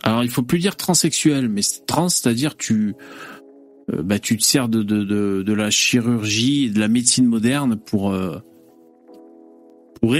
[0.02, 2.94] Alors il faut plus dire transsexuel, mais trans, c'est-à-dire tu,
[3.92, 5.02] euh, bah tu te sers de, de,
[5.42, 8.38] de, la chirurgie de la médecine moderne pour, euh,
[10.00, 10.14] pour,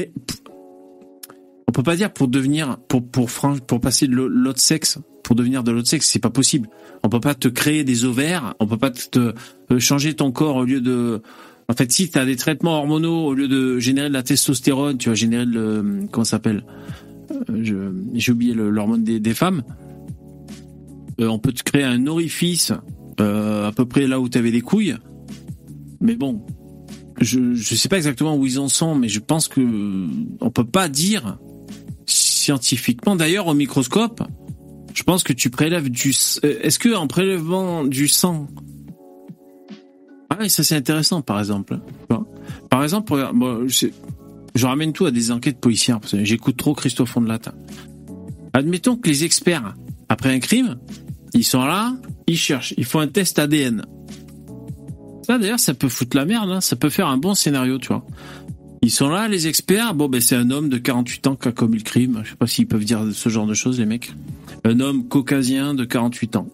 [1.69, 3.29] on peut pas dire pour devenir, pour pour
[3.67, 6.69] pour passer de l'au- l'autre sexe, pour devenir de l'autre sexe, c'est pas possible.
[7.03, 9.33] On peut pas te créer des ovaires, on peut pas te,
[9.71, 11.21] euh, changer ton corps au lieu de
[11.69, 14.99] en fait, si tu as des traitements hormonaux, au lieu de générer de la testostérone,
[14.99, 16.07] tu vas générer le...
[16.13, 16.65] Comment ça s'appelle
[17.51, 19.65] Euh, J'ai oublié l'hormone des, femmes.
[21.21, 22.73] Euh, on peut te créer un orifice
[23.19, 24.95] à peu près là où tu avais des couilles.
[26.01, 26.47] Mais bon,
[27.21, 29.61] je je sais pas exactement où ils en sont, mais je pense que
[30.41, 31.39] on peut pas dire
[32.47, 33.17] scientifiquement.
[33.17, 34.23] D'ailleurs, au microscope,
[34.95, 36.15] je pense que tu prélèves du...
[36.45, 38.49] euh, Est-ce que en prélevant du sang
[40.29, 41.79] ah ça c'est intéressant, par exemple.
[42.69, 47.17] Par exemple, bon, je, ramène tout à des enquêtes policières, parce que j'écoute trop Christophe
[47.17, 47.41] Ondelat.
[48.53, 49.75] Admettons que les experts,
[50.09, 50.79] après un crime,
[51.33, 51.95] ils sont là,
[52.27, 53.87] ils cherchent, ils font un test ADN.
[55.23, 57.89] Ça d'ailleurs, ça peut foutre la merde, hein, ça peut faire un bon scénario, tu
[57.89, 58.05] vois.
[58.87, 61.51] Ils sont là, les experts, bon ben c'est un homme de 48 ans qui a
[61.51, 64.13] commis le crime, je sais pas s'ils peuvent dire ce genre de choses, les mecs.
[64.63, 66.47] Un homme caucasien de 48 ans.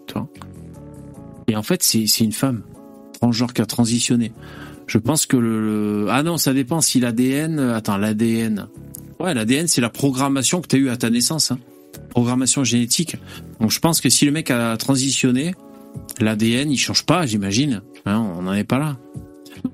[1.46, 2.62] Et en fait, c'est une femme
[3.12, 4.32] transgenre qui a transitionné.
[4.86, 8.66] Je pense que le, ah non, ça dépend si l'ADN, attends, l'ADN.
[9.20, 11.58] Ouais, l'ADN c'est la programmation que tu as eue à ta naissance, hein.
[12.08, 13.18] programmation génétique.
[13.60, 15.54] Donc je pense que si le mec a transitionné,
[16.18, 17.82] l'ADN il change pas, j'imagine.
[18.06, 18.96] Hein, on n'en est pas là.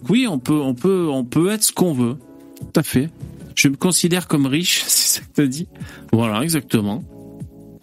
[0.09, 2.17] Oui, on peut, on peut, on peut être ce qu'on veut.
[2.61, 3.11] Tout à fait.
[3.55, 5.69] Je me considère comme riche, c'est ça que t'as dit.
[6.13, 7.03] Voilà, exactement.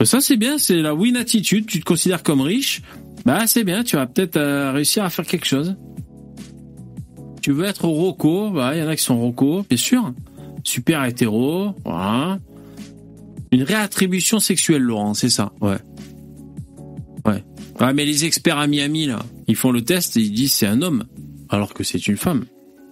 [0.03, 1.65] Ça c'est bien, c'est la win attitude.
[1.67, 2.81] Tu te considères comme riche,
[3.25, 3.83] bah c'est bien.
[3.83, 5.75] Tu vas peut-être euh, réussir à faire quelque chose.
[7.41, 10.13] Tu veux être roco, bah il y en a qui sont roco, bien sûr.
[10.63, 12.39] Super hétéro, voilà.
[13.51, 15.77] Une réattribution sexuelle, Laurent, c'est ça, ouais.
[17.25, 17.43] Ouais.
[17.79, 20.67] Ah mais les experts à Miami là, ils font le test et ils disent c'est
[20.67, 21.05] un homme,
[21.49, 22.45] alors que c'est une femme,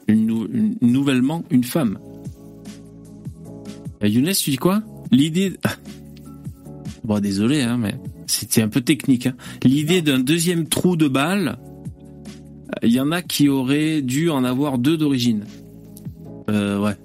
[0.09, 1.97] nouvellement une femme.
[4.03, 4.81] Euh, Younes, tu dis quoi?
[5.11, 5.53] L'idée.
[7.03, 7.95] Bon, désolé, hein, mais
[8.27, 9.27] c'était un peu technique.
[9.27, 9.35] hein.
[9.65, 11.57] L'idée d'un deuxième trou de balle,
[12.81, 15.43] il y en a qui auraient dû en avoir deux d'origine.
[16.49, 16.95] Euh, ouais.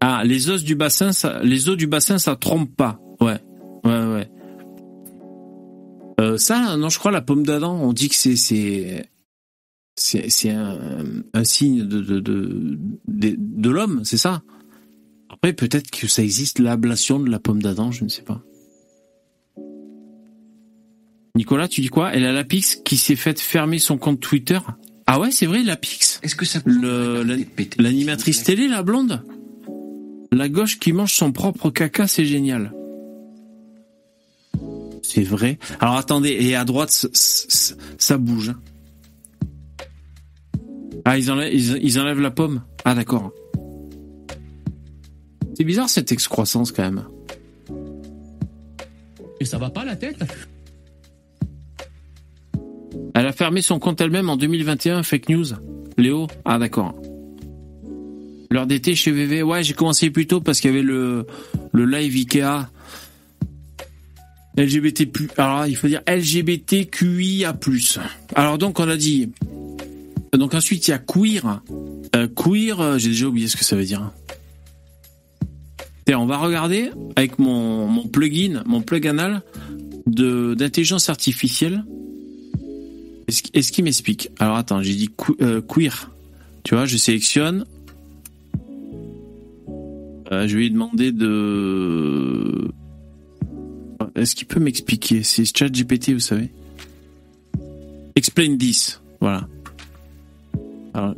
[0.00, 3.00] Ah, les os du bassin, ça, les os du bassin, ça trompe pas.
[6.38, 9.06] Ça, non, je crois la pomme d'Adam, on dit que c'est c'est
[9.96, 10.78] c'est un,
[11.34, 14.42] un signe de de de de, de l'homme, c'est ça?
[15.30, 18.42] Après, peut-être que ça existe l'ablation de la pomme d'Adam, je ne sais pas.
[21.36, 22.12] Nicolas, tu dis quoi?
[22.12, 24.58] Elle a la Pix qui s'est faite fermer son compte Twitter?
[25.06, 26.18] Ah ouais, c'est vrai, la Pix.
[26.22, 29.22] Est-ce que ça L'animatrice télé, la blonde?
[30.32, 32.72] La gauche qui mange son propre caca, c'est génial.
[35.10, 35.58] C'est vrai.
[35.80, 36.90] Alors attendez, et à droite,
[37.96, 38.50] ça bouge.
[38.50, 38.60] hein.
[41.06, 42.62] Ah, ils enlèvent, ils, ils enlèvent la pomme.
[42.84, 43.32] Ah, d'accord.
[45.56, 47.04] C'est bizarre cette excroissance quand même.
[49.40, 50.18] Et ça va pas la tête?
[53.14, 55.46] Elle a fermé son compte elle-même en 2021, fake news.
[55.96, 56.26] Léo?
[56.44, 56.94] Ah, d'accord.
[58.50, 61.26] L'heure d'été chez VV, ouais, j'ai commencé plus tôt parce qu'il y avait le,
[61.72, 62.68] le live Ikea.
[64.58, 67.56] LGBT+, alors il faut dire LGBTQIA+.
[68.34, 69.30] Alors donc on a dit,
[70.32, 71.62] donc ensuite il y a queer.
[72.16, 74.10] Euh, queer, euh, j'ai déjà oublié ce que ça veut dire.
[76.10, 79.42] On va regarder avec mon, mon plugin, mon plug anal
[80.06, 81.84] de d'intelligence artificielle.
[83.28, 86.10] Est-ce qu'il m'explique Alors attends, j'ai dit que- euh, queer.
[86.64, 87.66] Tu vois, je sélectionne.
[90.30, 92.70] Je vais lui demander de.
[94.18, 95.22] Est-ce qu'il peut m'expliquer?
[95.22, 96.50] C'est ChatGPT, vous savez.
[98.16, 99.00] Explain this.
[99.20, 99.46] Voilà.
[100.94, 101.14] Ah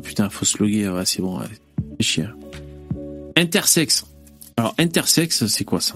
[0.00, 0.88] putain, faut se loguer.
[0.88, 1.40] Ouais, c'est bon.
[2.00, 2.26] C'est chier.
[3.36, 4.04] Intersexe.
[4.56, 5.94] Alors, intersexe, c'est quoi ça?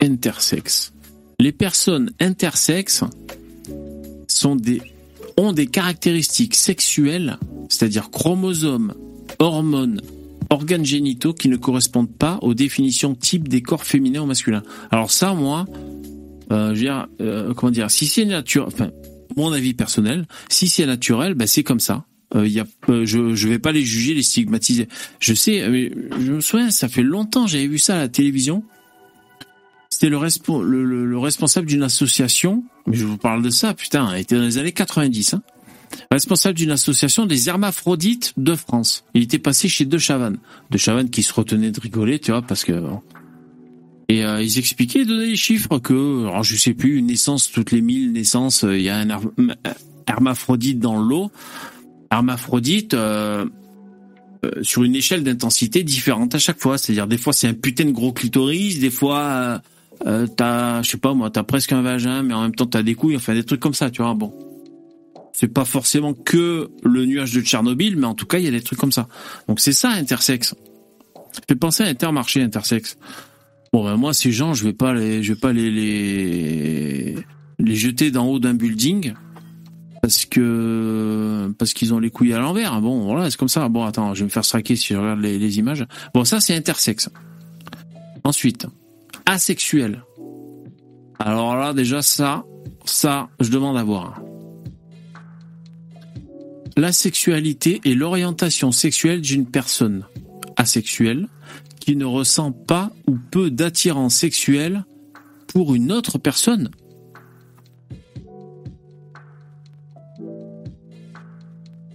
[0.00, 0.92] Intersexe.
[1.40, 3.04] Les personnes intersexes
[4.44, 4.56] ont
[5.52, 7.38] des caractéristiques sexuelles,
[7.68, 8.94] c'est-à-dire chromosomes,
[9.38, 10.00] hormones,
[10.50, 14.62] organes génitaux qui ne correspondent pas aux définitions types des corps féminins ou masculins.
[14.90, 15.66] Alors ça, moi,
[16.52, 18.90] euh, je veux dire, euh, comment dire, si c'est naturel, enfin,
[19.36, 22.04] mon avis personnel, si c'est naturel, ben c'est comme ça.
[22.34, 24.88] Euh, y a, euh, je je vais pas les juger, les stigmatiser.
[25.18, 28.64] Je sais, mais je me souviens, ça fait longtemps, j'avais vu ça à la télévision.
[29.90, 34.42] C'était le responsable d'une association, mais je vous parle de ça, putain, il était dans
[34.42, 35.42] les années 90, hein,
[36.10, 39.04] responsable d'une association des hermaphrodites de France.
[39.14, 40.38] Il était passé chez De Chavannes.
[40.70, 42.72] De Chavannes qui se retenait de rigoler, tu vois, parce que...
[44.10, 47.50] Et euh, ils expliquaient, ils donnaient les chiffres que, alors je sais plus, une naissance
[47.52, 49.56] toutes les 1000 naissances, euh, il y a un her-
[50.06, 51.30] hermaphrodite dans l'eau.
[52.10, 53.44] Hermaphrodite, euh,
[54.62, 56.78] sur une échelle d'intensité différente à chaque fois.
[56.78, 59.60] C'est-à-dire des fois c'est un putain de gros clitoris, des fois
[60.06, 62.82] euh, t'as, je sais pas moi, t'as presque un vagin, mais en même temps t'as
[62.82, 64.14] des couilles, enfin des trucs comme ça, tu vois.
[64.14, 64.32] Bon,
[65.38, 68.50] c'est pas forcément que le nuage de Tchernobyl, mais en tout cas il y a
[68.50, 69.06] des trucs comme ça.
[69.46, 70.56] Donc c'est ça intersexe.
[71.30, 72.98] Ça fait penser à Intermarché intersexe.
[73.72, 77.14] Bon ben moi ces gens, je vais pas les, je vais pas les les
[77.60, 79.14] les jeter d'en haut d'un building
[80.02, 82.80] parce que parce qu'ils ont les couilles à l'envers.
[82.80, 83.68] Bon, voilà, c'est comme ça.
[83.68, 85.86] Bon, attends, je vais me faire straquer si je regarde les, les images.
[86.14, 87.10] Bon, ça c'est intersexe.
[88.24, 88.66] Ensuite,
[89.24, 90.02] asexuel.
[91.20, 92.44] Alors là, déjà ça,
[92.84, 94.20] ça, je demande à voir.
[96.78, 100.06] La sexualité est l'orientation sexuelle d'une personne
[100.56, 101.26] asexuelle
[101.80, 104.84] qui ne ressent pas ou peu d'attirance sexuelle
[105.48, 106.70] pour une autre personne.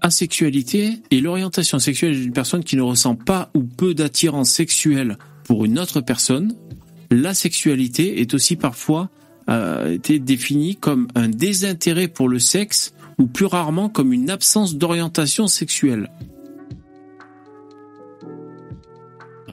[0.01, 0.99] asexualité
[6.01, 6.57] est.
[7.09, 9.09] La sexualité est aussi parfois
[9.49, 15.47] euh, définie comme un désintérêt pour le sexe ou plus rarement comme une absence d'orientation
[15.47, 16.09] sexuelle.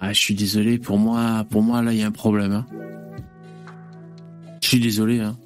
[0.01, 2.53] Ah, je suis désolé, pour moi, pour moi là, il y a un problème.
[2.53, 2.67] hein.
[4.63, 5.21] Je suis désolé.
[5.21, 5.37] Hein.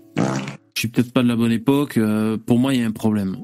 [0.75, 1.97] Je suis peut-être pas de la bonne époque.
[1.97, 3.37] euh, pour moi, il y a un problème.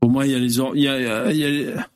[0.00, 1.86] Pour moi, il y a les, il y a, y a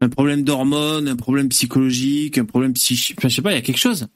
[0.00, 3.16] un problème d'hormones, un problème psychologique, un problème psychique.
[3.18, 4.06] Enfin, je sais pas, il y a quelque chose.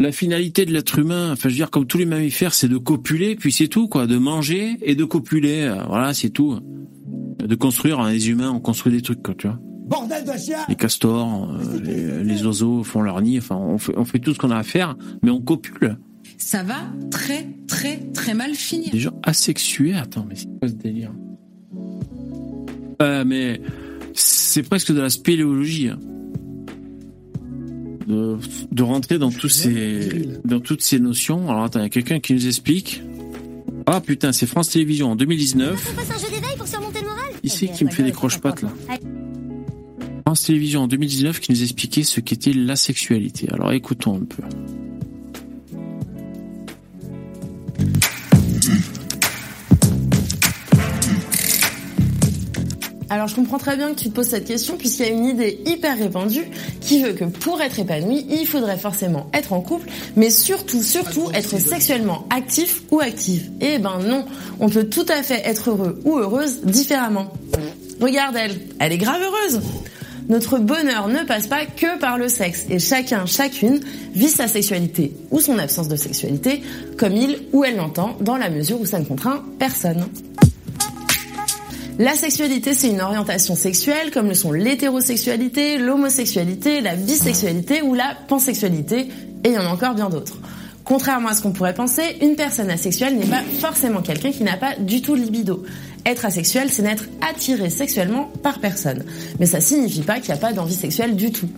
[0.00, 2.78] La finalité de l'être humain, enfin, je veux dire, comme tous les mammifères, c'est de
[2.78, 5.62] copuler, puis c'est tout, quoi, de manger et de copuler.
[5.68, 6.58] Euh, Voilà, c'est tout.
[7.38, 9.58] De construire, hein, les humains, on construit des trucs, quoi, tu vois.
[9.86, 13.38] Bordel de chien Les castors, euh, les, les oiseaux font leur nid.
[13.38, 15.98] Enfin, on fait, on fait tout ce qu'on a à faire, mais on copule.
[16.38, 16.76] Ça va
[17.10, 18.90] très très très mal finir.
[18.92, 21.12] Des gens asexués, attends, mais c'est quoi ce délire?
[23.02, 23.60] Euh, mais
[24.14, 25.88] c'est presque de la spéléologie.
[25.88, 25.98] hein.
[28.10, 28.38] De,
[28.72, 31.48] de rentrer dans tous ces, dans toutes ces notions.
[31.48, 33.02] Alors attends, il y a quelqu'un qui nous explique.
[33.86, 35.94] Ah putain, c'est France Télévisions en 2019.
[35.94, 37.30] Passe un jeu d'éveil pour surmonter le moral?
[37.44, 38.72] Ici qui me fait des croche-pattes là.
[40.26, 43.48] France Télévisions en 2019 qui nous expliquait ce qu'était la sexualité.
[43.52, 44.42] Alors écoutons un peu.
[53.10, 55.24] Alors je comprends très bien que tu te poses cette question puisqu'il y a une
[55.24, 56.48] idée hyper répandue
[56.80, 61.28] qui veut que pour être épanoui, il faudrait forcément être en couple, mais surtout, surtout
[61.34, 63.50] être sexuellement actif ou active.
[63.60, 64.24] Eh ben non,
[64.60, 67.32] on peut tout à fait être heureux ou heureuse différemment.
[68.00, 69.60] Regarde elle, elle est grave heureuse.
[70.28, 73.80] Notre bonheur ne passe pas que par le sexe et chacun, chacune
[74.14, 76.62] vit sa sexualité ou son absence de sexualité
[76.96, 80.06] comme il ou elle l'entend dans la mesure où ça ne contraint personne.
[82.00, 88.16] La sexualité, c'est une orientation sexuelle comme le sont l'hétérosexualité, l'homosexualité, la bisexualité ou la
[88.26, 89.00] pansexualité,
[89.44, 90.38] et il y en a encore bien d'autres.
[90.82, 94.56] Contrairement à ce qu'on pourrait penser, une personne asexuelle n'est pas forcément quelqu'un qui n'a
[94.56, 95.62] pas du tout de libido.
[96.06, 99.04] Être asexuel, c'est n'être attiré sexuellement par personne.
[99.38, 101.48] Mais ça signifie pas qu'il n'y a pas d'envie sexuelle du tout.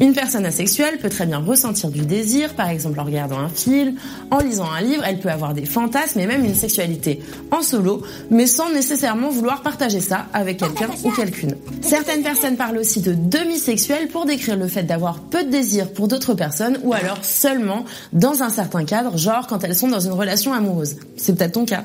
[0.00, 3.96] Une personne asexuelle peut très bien ressentir du désir, par exemple en regardant un film,
[4.30, 7.20] en lisant un livre, elle peut avoir des fantasmes et même une sexualité
[7.50, 11.56] en solo, mais sans nécessairement vouloir partager ça avec quelqu'un ou quelqu'une.
[11.80, 16.06] Certaines personnes parlent aussi de demi-sexuel pour décrire le fait d'avoir peu de désir pour
[16.06, 20.12] d'autres personnes ou alors seulement dans un certain cadre, genre quand elles sont dans une
[20.12, 20.96] relation amoureuse.
[21.16, 21.82] C'est peut-être ton cas.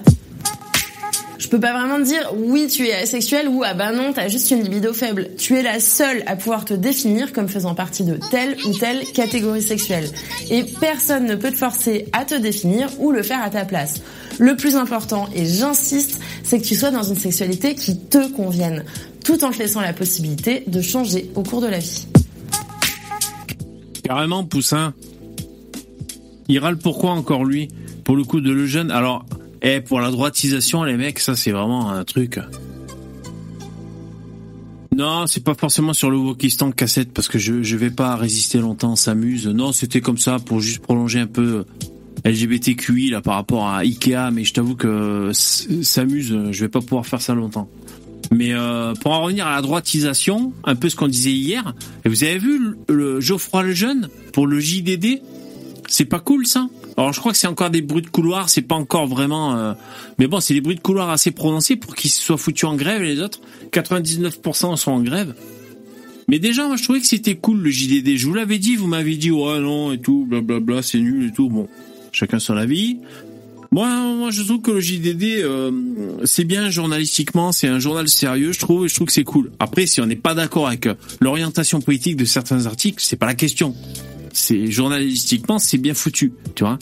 [1.44, 4.50] Je peux pas vraiment dire oui tu es asexuel ou ah bah non t'as juste
[4.52, 5.32] une libido faible.
[5.38, 9.04] Tu es la seule à pouvoir te définir comme faisant partie de telle ou telle
[9.12, 10.10] catégorie sexuelle.
[10.50, 14.02] Et personne ne peut te forcer à te définir ou le faire à ta place.
[14.40, 18.86] Le plus important, et j'insiste, c'est que tu sois dans une sexualité qui te convienne,
[19.26, 22.08] tout en te laissant la possibilité de changer au cours de la vie.
[24.02, 24.94] Carrément, Poussin.
[26.48, 27.68] Il râle pourquoi encore lui?
[28.06, 28.92] Pour le coup de le jeune.
[28.92, 29.26] Alors,
[29.64, 32.40] eh, pour la droitisation, les mecs, ça c'est vraiment un truc.
[34.96, 38.60] Non, c'est pas forcément sur le Wokistan cassette parce que je je vais pas résister
[38.60, 39.48] longtemps, s'amuse.
[39.48, 41.66] Non, c'était comme ça pour juste prolonger un peu
[42.26, 47.08] LGBTQI là par rapport à Ikea, mais je t'avoue que s'amuse, je vais pas pouvoir
[47.08, 47.70] faire ça longtemps.
[48.32, 51.74] Mais euh, pour en revenir à la droitisation, un peu ce qu'on disait hier,
[52.06, 55.22] et vous avez vu le, le Geoffroy le jeune pour le JDD,
[55.88, 56.68] c'est pas cool ça?
[56.98, 59.56] Alors je crois que c'est encore des bruits de couloir, c'est pas encore vraiment...
[59.56, 59.74] euh,
[60.20, 63.04] Mais bon, c'est des bruits de couloir assez prononcés pour qu'ils soient foutus en grève
[63.04, 63.40] et les autres,
[63.72, 65.34] 99% sont en grève.
[66.28, 68.16] Mais déjà, moi je trouvais que c'était cool le JDD.
[68.16, 71.32] Je vous l'avais dit, vous m'avez dit ouais non et tout, blablabla, c'est nul et
[71.32, 71.50] tout.
[71.50, 71.68] Bon,
[72.12, 72.98] chacun son avis.
[73.72, 75.72] Moi, moi je trouve que le JDD, euh,
[76.26, 79.52] c'est bien journalistiquement, c'est un journal sérieux, je trouve, et je trouve que c'est cool.
[79.60, 80.88] Après, si on n'est pas d'accord avec
[81.20, 83.76] l'orientation politique de certains articles, c'est pas la question
[84.34, 86.78] c'est journalistiquement c'est bien foutu, tu vois.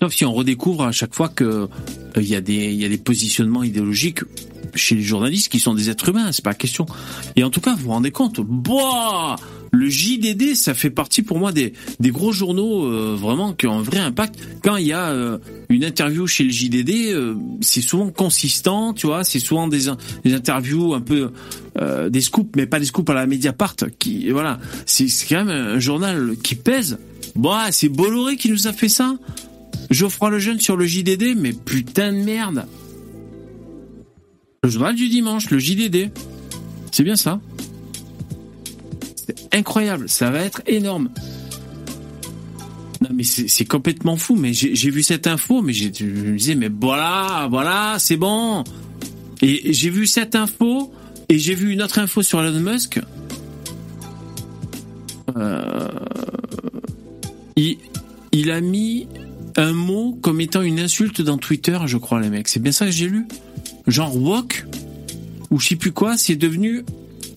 [0.00, 1.66] Sauf si on redécouvre à chaque fois que euh,
[2.16, 4.20] il y a des il y a des positionnements idéologiques
[4.74, 6.86] chez les journalistes qui sont des êtres humains, c'est pas la question.
[7.36, 9.36] Et en tout cas, vous vous rendez compte, boah,
[9.72, 13.82] le JDD, ça fait partie pour moi des, gros journaux euh, vraiment qui ont un
[13.82, 14.38] vrai impact.
[14.62, 15.38] Quand il y a euh,
[15.68, 19.88] une interview chez le JDD, euh, c'est souvent consistant, tu vois, c'est souvent des,
[20.26, 21.30] interviews un peu
[22.10, 23.76] des scoops, mais pas des scoops à la Mediapart.
[23.98, 26.98] Qui voilà, c'est quand même un journal qui pèse.
[27.36, 29.16] Bah, c'est Bolloré qui nous a fait ça.
[29.90, 32.66] Geoffroy le jeune sur le JDD, mais putain de merde.
[34.64, 36.10] Le journal du dimanche, le JDD.
[36.90, 37.40] C'est bien ça.
[39.28, 41.10] C'est incroyable, ça va être énorme.
[43.02, 46.70] Non mais c'est complètement fou, mais j'ai vu cette info, mais je me disais mais
[46.70, 48.64] voilà, voilà, c'est bon.
[49.42, 50.92] Et j'ai vu cette info
[51.28, 53.00] et j'ai vu une autre info sur Elon Musk.
[55.36, 55.88] Euh,
[57.54, 57.76] il,
[58.32, 59.06] il a mis
[59.56, 62.48] un mot comme étant une insulte dans Twitter, je crois les mecs.
[62.48, 63.28] C'est bien ça que j'ai lu.
[63.86, 64.66] Genre woke
[65.50, 66.84] ou je sais plus quoi, c'est devenu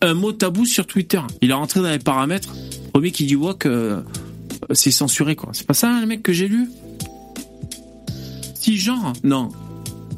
[0.01, 1.21] un mot tabou sur Twitter.
[1.41, 2.53] Il est rentré dans les paramètres.
[2.93, 4.01] Premier qui dit woke, euh,
[4.71, 5.51] c'est censuré quoi.
[5.53, 6.69] C'est pas ça le mec que j'ai lu?
[8.55, 9.13] Six genres?
[9.23, 9.49] Non.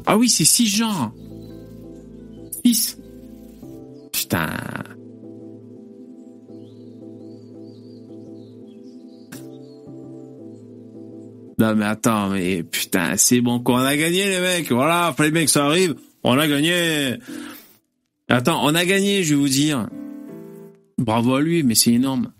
[0.06, 1.12] Ah oui, c'est six genres.
[2.64, 2.98] Six.
[4.12, 4.50] Putain.
[11.56, 14.72] Non mais attends, mais putain, c'est bon qu'on a gagné les mecs.
[14.72, 15.94] Voilà, les mecs, ça arrive.
[16.24, 17.16] On a gagné.
[18.28, 19.88] Attends, on a gagné, je vais vous dire.
[20.98, 22.32] Bravo à lui, mais c'est énorme.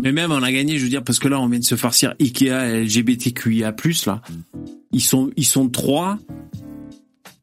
[0.00, 1.74] Mais même on a gagné, je veux dire, parce que là on vient de se
[1.74, 3.74] farcir Ikea, LGBTQIA+,
[4.06, 4.22] là.
[4.92, 6.18] Ils sont, ils sont trois.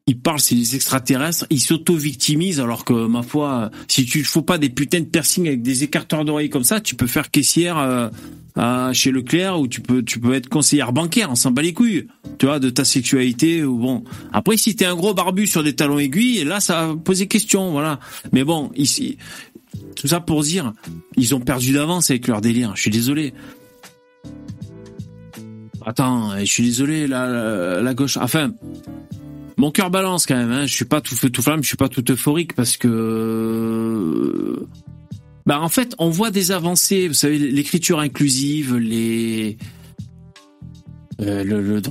[0.08, 1.44] Ils parlent, c'est des extraterrestres.
[1.50, 5.46] Ils s'auto-victimisent, alors que, ma foi, si tu ne fous pas des putains de piercings
[5.46, 9.82] avec des écarteurs d'oreilles comme ça, tu peux faire caissière euh, chez Leclerc ou tu
[9.82, 11.28] peux, être conseillère bancaire.
[11.30, 12.06] On s'en bat les couilles,
[12.38, 14.04] tu vois, de ta sexualité ou bon.
[14.32, 17.72] Après, si t'es un gros barbu sur des talons aiguilles, là, ça va poser question,
[17.72, 18.00] voilà.
[18.32, 19.18] Mais bon, ici,
[19.94, 20.72] tout ça pour dire,
[21.18, 22.72] ils ont perdu d'avance avec leur délire.
[22.76, 23.34] Je suis désolé.
[25.84, 28.16] Attends, je suis désolé, la, la, la gauche.
[28.16, 28.54] Enfin,
[29.58, 30.50] mon cœur balance quand même.
[30.52, 30.66] Hein.
[30.66, 34.64] Je suis pas tout flamme, je suis pas tout euphorique parce que,
[35.44, 37.08] bah en fait, on voit des avancées.
[37.08, 38.74] Vous savez, l'écriture inclusive,
[41.20, 41.82] Euh, le, le-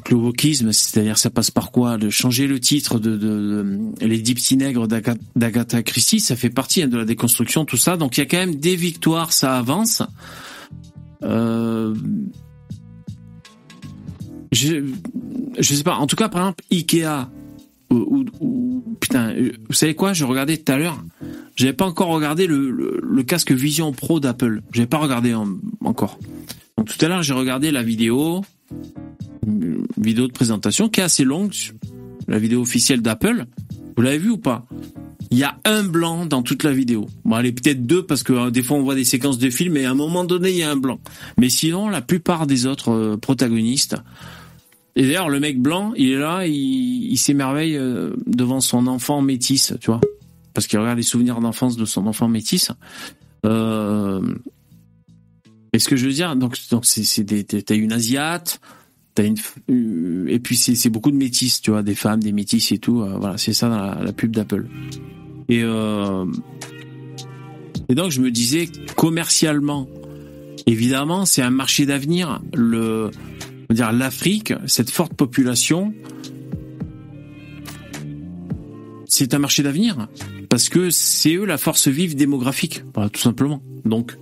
[0.71, 1.97] c'est-à-dire ça passe par quoi?
[1.97, 6.81] De changer le titre de, les dix petits nègres d'Aga- d'Agatha Christie, ça fait partie
[6.83, 7.97] hein, de la déconstruction, tout ça.
[7.97, 10.01] Donc il y a quand même des victoires, ça avance.
[11.23, 11.93] Euh,
[14.53, 14.85] je,
[15.59, 15.95] je sais pas.
[15.95, 17.27] En tout cas, par exemple, Ikea.
[17.89, 21.01] Ou, ou- putain, euh, vous savez quoi Je regardais tout à l'heure.
[21.55, 24.61] J'avais pas encore regardé le, le, le casque Vision Pro d'Apple.
[24.73, 25.47] J'avais pas regardé en-
[25.83, 26.19] encore.
[26.77, 28.43] Donc tout à l'heure, j'ai regardé la vidéo,
[29.45, 31.53] une vidéo de présentation qui est assez longue,
[32.27, 33.45] la vidéo officielle d'Apple.
[33.95, 34.65] Vous l'avez vu ou pas?
[35.31, 37.07] Il y a un blanc dans toute la vidéo.
[37.25, 39.75] Bon, est peut-être deux parce que euh, des fois on voit des séquences de films
[39.77, 40.99] et à un moment donné il y a un blanc.
[41.37, 43.95] Mais sinon, la plupart des autres euh, protagonistes.
[44.97, 49.21] Et d'ailleurs, le mec blanc, il est là, il, il s'émerveille euh, devant son enfant
[49.21, 50.01] métis, tu vois,
[50.55, 52.71] parce qu'il regarde les souvenirs d'enfance de son enfant métis.
[53.45, 54.19] Euh,
[55.71, 57.23] et ce que je veux dire, donc, donc c'est,
[57.63, 58.59] t'as une asiate,
[59.13, 59.35] t'as une,
[59.69, 63.01] euh, et puis c'est, beaucoup de métis, tu vois, des femmes, des métis et tout.
[63.01, 64.65] euh, voilà, c'est ça dans la, pub d'Apple.
[65.47, 65.63] Et
[67.89, 69.87] et donc je me disais commercialement,
[70.65, 72.41] évidemment, c'est un marché d'avenir.
[72.55, 73.11] Le,
[73.73, 75.93] dire l'Afrique, cette forte population,
[79.05, 80.07] c'est un marché d'avenir
[80.49, 83.61] parce que c'est eux la force vive démographique, voilà, tout simplement.
[83.85, 84.17] Donc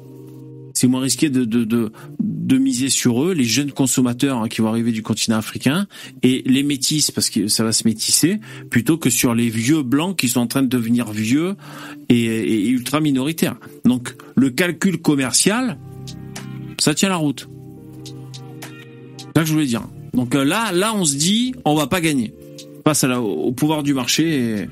[0.73, 4.59] c'est moins risqué de, de, de, de miser sur eux, les jeunes consommateurs hein, qui
[4.61, 5.87] vont arriver du continent africain,
[6.21, 8.39] et les métis, parce que ça va se métisser,
[8.69, 11.55] plutôt que sur les vieux blancs qui sont en train de devenir vieux
[12.09, 13.55] et, et ultra minoritaires.
[13.85, 15.77] Donc le calcul commercial,
[16.77, 17.47] ça tient la route.
[19.35, 19.83] Ça que je voulais dire.
[20.13, 22.33] Donc euh, là, là, on se dit, on va pas gagner
[22.85, 24.39] face au pouvoir du marché.
[24.39, 24.69] Et...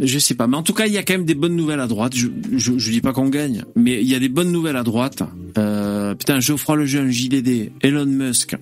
[0.00, 1.80] Je sais pas, mais en tout cas, il y a quand même des bonnes nouvelles
[1.80, 2.14] à droite.
[2.14, 4.82] Je, je, je dis pas qu'on gagne, mais il y a des bonnes nouvelles à
[4.82, 5.22] droite.
[5.58, 8.56] Euh, putain, Geoffroy Lejeune, JDD, Elon Musk,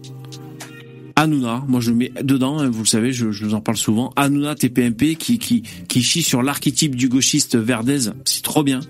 [1.16, 4.12] Hanouna, moi je le mets dedans, hein, vous le savez, je, vous en parle souvent.
[4.16, 8.80] Hanouna TPMP qui, qui, qui chie sur l'archétype du gauchiste Verdez, c'est trop bien.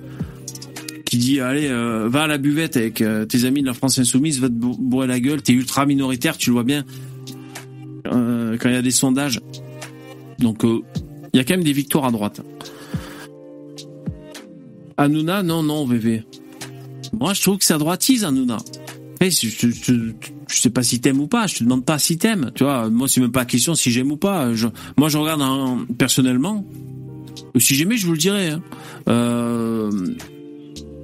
[1.12, 3.98] Qui dit, allez, euh, va à la buvette avec euh, tes amis de la France
[3.98, 6.84] Insoumise, va te bou- bourrer la gueule, t'es ultra minoritaire, tu le vois bien
[8.06, 9.38] euh, quand il y a des sondages.
[10.38, 12.40] Donc il y a quand même des victoires à droite.
[14.96, 16.24] Hanouna, non, non, VV.
[17.20, 18.56] Moi, je trouve que ça droitise, Hanouna.
[19.16, 20.12] Après, je,
[20.48, 22.88] sais pas si t'aimes ou pas, je te demande pas si t'aimes, tu vois.
[22.88, 24.48] Moi, c'est même pas la question si j'aime ou pas.
[24.96, 26.64] Moi, je regarde hein, personnellement.
[27.58, 28.54] Si j'aimais, je vous le dirais.
[29.06, 29.90] hein.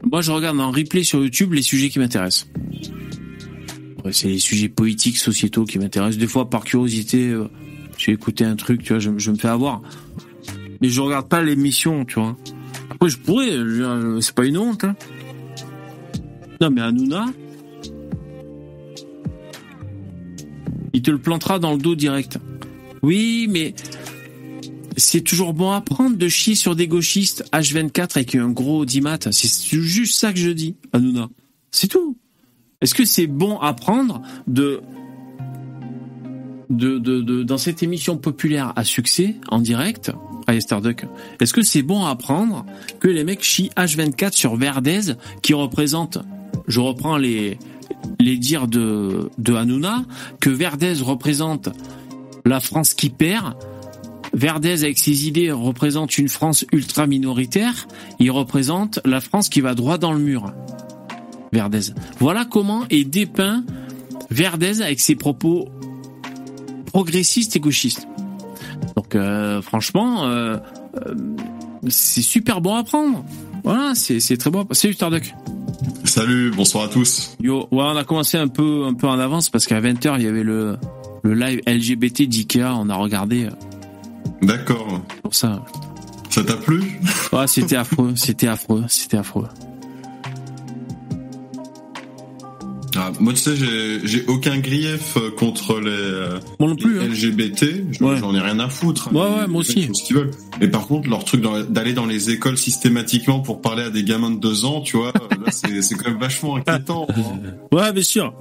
[0.04, 2.48] Moi, je regarde en replay sur YouTube les sujets qui m'intéressent.
[4.10, 6.18] C'est les sujets politiques, sociétaux qui m'intéressent.
[6.18, 7.48] Des fois, par curiosité, euh,
[7.98, 9.82] j'ai écouté un truc, tu vois, je, me fais avoir.
[10.80, 12.36] Mais je regarde pas l'émission, tu vois.
[12.90, 14.84] Après, je pourrais, dire, c'est pas une honte.
[14.84, 14.96] Hein.
[16.60, 17.26] Non, mais Hanouna,
[20.92, 22.38] il te le plantera dans le dos direct.
[23.02, 23.74] Oui, mais
[24.98, 29.18] c'est toujours bon à prendre de chier sur des gauchistes H24 avec un gros audimat.
[29.30, 31.28] C'est juste ça que je dis, Hanouna.
[31.70, 32.16] C'est tout.
[32.80, 34.80] Est-ce que c'est bon à prendre de,
[36.70, 40.12] de, dans cette émission populaire à succès, en direct,
[40.46, 41.04] à Starduck,
[41.40, 42.16] est-ce que c'est bon à
[43.00, 46.18] que les mecs chient H24 sur Verdez, qui représente,
[46.66, 47.58] je reprends les,
[48.18, 50.04] les dires de, de Hanouna,
[50.40, 51.68] que Verdez représente
[52.44, 53.54] la France qui perd,
[54.32, 57.88] Verdez avec ses idées représente une France ultra minoritaire,
[58.18, 60.52] il représente la France qui va droit dans le mur.
[61.52, 61.92] Verdez.
[62.18, 63.64] Voilà comment est dépeint
[64.30, 65.68] Verdez avec ses propos
[66.86, 68.06] progressistes et gauchistes.
[68.96, 70.58] Donc euh, franchement, euh,
[71.06, 71.14] euh,
[71.88, 73.24] c'est super bon à prendre.
[73.64, 74.66] Voilà, c'est très bon.
[74.72, 75.34] Salut Starduck.
[76.04, 77.36] Salut, bonsoir à tous.
[77.40, 80.24] Yo, ouais, on a commencé un peu un peu en avance parce qu'à 20h, il
[80.24, 80.76] y avait le
[81.24, 83.48] le live LGBT d'IKEA, on a regardé
[84.42, 85.00] D'accord.
[85.22, 85.64] pour ça.
[86.30, 86.82] Ça t'a plu?
[87.32, 89.48] Ouais, c'était affreux, c'était affreux, c'était affreux.
[92.96, 93.54] Ah, Moi, tu sais,
[94.04, 97.08] j'ai- aucun grief euh, contre les, euh, Moi non plus, les hein.
[97.10, 97.84] LGBT.
[97.92, 98.16] Je- Ouais.
[98.16, 99.12] J'en ai rien à foutre.
[99.12, 99.88] Ouais, ouais, moi aussi.
[99.94, 100.30] ce qu'ils veulent.
[100.60, 104.30] Mais par contre, leur truc d'aller dans les écoles systématiquement pour parler à des gamins
[104.32, 107.06] de deux ans, tu vois, euh, là, c'est c'est quand même vachement inquiétant.
[107.10, 107.22] hein.
[107.72, 108.32] Ouais, bien sûr.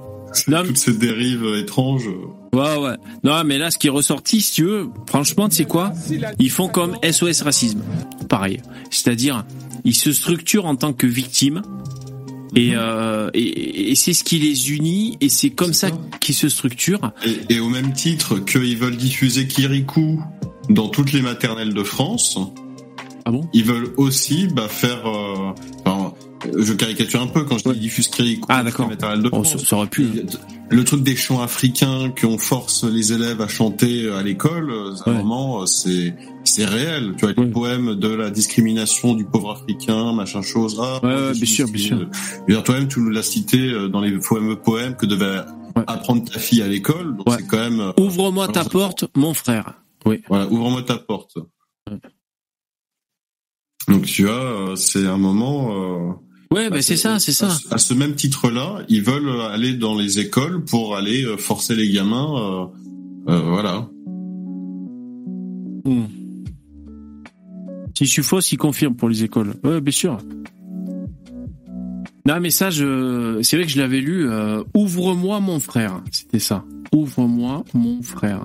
[0.46, 2.08] Toutes ces dérives euh, étranges.
[2.52, 2.96] Ouais, ouais.
[3.24, 5.92] Non, mais là, ce qui est ressorti, si tu veux, franchement, tu sais quoi?
[6.38, 7.82] Ils font comme SOS Racisme.
[8.28, 8.60] Pareil.
[8.90, 9.44] C'est-à-dire,
[9.84, 11.62] ils se structurent en tant que victimes.
[12.56, 15.90] Et, euh, et, et c'est ce qui les unit, et c'est comme ça,
[16.20, 17.12] qu'ils se structurent.
[17.24, 20.22] Et, et au même titre qu'ils veulent diffuser Kirikou
[20.70, 22.38] dans toutes les maternelles de France,
[23.26, 23.48] ah bon?
[23.52, 25.06] ils veulent aussi bah, faire...
[25.06, 25.52] euh,
[25.84, 26.07] enfin,
[26.56, 28.90] je caricature un peu quand je dis diffuse créer Ah, d'accord.
[29.32, 30.08] Oh, ça, ça aurait pu.
[30.70, 35.10] Le truc des chants africains qu'on force les élèves à chanter à l'école, euh, à
[35.10, 35.18] un Ouais.
[35.22, 36.14] moment, euh, c'est
[36.44, 37.14] c'est réel.
[37.18, 40.78] Tu vois, les poèmes de la discrimination du pauvre africain, machin chose.
[40.82, 42.08] Ah, Ouais, ouais, bien sûr, bien sûr.
[42.50, 45.40] euh, toi-même, tu nous l'as cité euh, dans les fameux poèmes que devait
[45.86, 47.16] apprendre ta fille à l'école.
[47.16, 47.80] Donc c'est quand même.
[47.80, 49.72] euh, Ouvre-moi ta porte, mon frère.
[50.04, 50.22] Oui.
[50.28, 51.36] Voilà, ouvre-moi ta porte.
[53.88, 54.32] Donc tu vois,
[54.72, 56.20] euh, c'est un moment.
[56.50, 57.48] Ouais, bah, c'est ça, c'est ça.
[57.70, 61.90] à ce- même titre-là, ils veulent aller dans les écoles pour aller euh, forcer les
[61.90, 62.70] gamins.
[63.28, 63.88] euh, euh, voilà.
[65.84, 66.04] Hmm.
[67.96, 69.54] Si je suis fausse, il confirme pour les écoles.
[69.64, 70.18] Ouais, bien sûr.
[72.26, 73.40] Non, mais ça, je...
[73.42, 74.28] c'est vrai que je l'avais lu.
[74.30, 76.00] euh, Ouvre-moi mon frère.
[76.12, 76.64] C'était ça.
[76.94, 78.44] Ouvre-moi mon frère.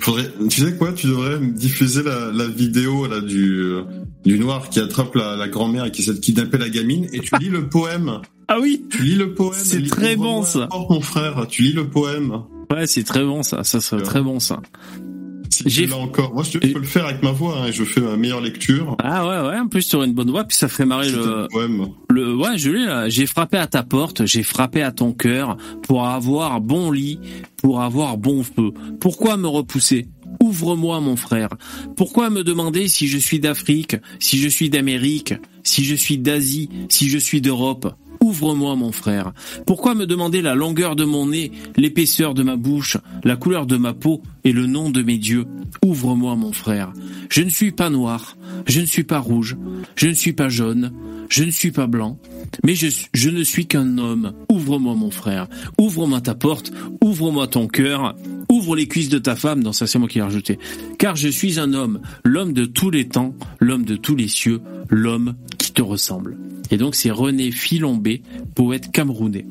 [0.00, 3.72] Faudrait, tu sais quoi, tu devrais diffuser la, la vidéo là du
[4.26, 7.20] du noir qui attrape la, la grand-mère et qui essaie de kidnapper la gamine et
[7.20, 8.20] tu lis le poème.
[8.48, 8.84] Ah oui.
[8.90, 9.60] Tu lis le poème.
[9.60, 10.68] C'est très bon, ça.
[10.70, 12.42] porte, mon frère, tu lis le poème.
[12.70, 13.64] Ouais, c'est très bon ça.
[13.64, 14.62] Ça serait très bon ça.
[15.50, 16.32] Si l'as encore.
[16.34, 18.96] Moi, je peux le faire avec ma voix hein, et je fais ma meilleure lecture.
[19.02, 19.58] Ah ouais, ouais.
[19.58, 21.48] En plus, tu aurais une bonne voix, puis ça ferait marrer le.
[22.10, 23.08] Le, ouais, je l'ai là.
[23.08, 27.18] J'ai frappé à ta porte, j'ai frappé à ton cœur pour avoir bon lit,
[27.56, 28.72] pour avoir bon feu.
[29.00, 30.08] Pourquoi me repousser?
[30.42, 31.50] Ouvre-moi, mon frère.
[31.96, 36.68] Pourquoi me demander si je suis d'Afrique, si je suis d'Amérique, si je suis d'Asie,
[36.88, 37.94] si je suis d'Europe?
[38.22, 39.32] Ouvre-moi, mon frère.
[39.66, 43.76] Pourquoi me demander la longueur de mon nez, l'épaisseur de ma bouche, la couleur de
[43.76, 45.44] ma peau et le nom de mes dieux?
[45.84, 46.92] Ouvre-moi, mon frère.
[47.28, 48.36] Je ne suis pas noir,
[48.66, 49.56] je ne suis pas rouge,
[49.94, 50.92] je ne suis pas jaune,
[51.28, 52.18] je ne suis pas blanc,
[52.64, 54.32] mais je, je ne suis qu'un homme.
[54.50, 55.48] Ouvre-moi, mon frère.
[55.78, 58.16] Ouvre-moi ta porte, ouvre-moi ton cœur,
[58.50, 59.62] ouvre les cuisses de ta femme.
[59.62, 60.58] Non, ça c'est moi qui l'ai rajouté.
[60.98, 64.60] Car je suis un homme, l'homme de tous les temps, l'homme de tous les cieux,
[64.88, 66.36] l'homme qui te ressemble.
[66.70, 68.22] Et donc c'est René Filombé,
[68.54, 69.46] poète camerounais,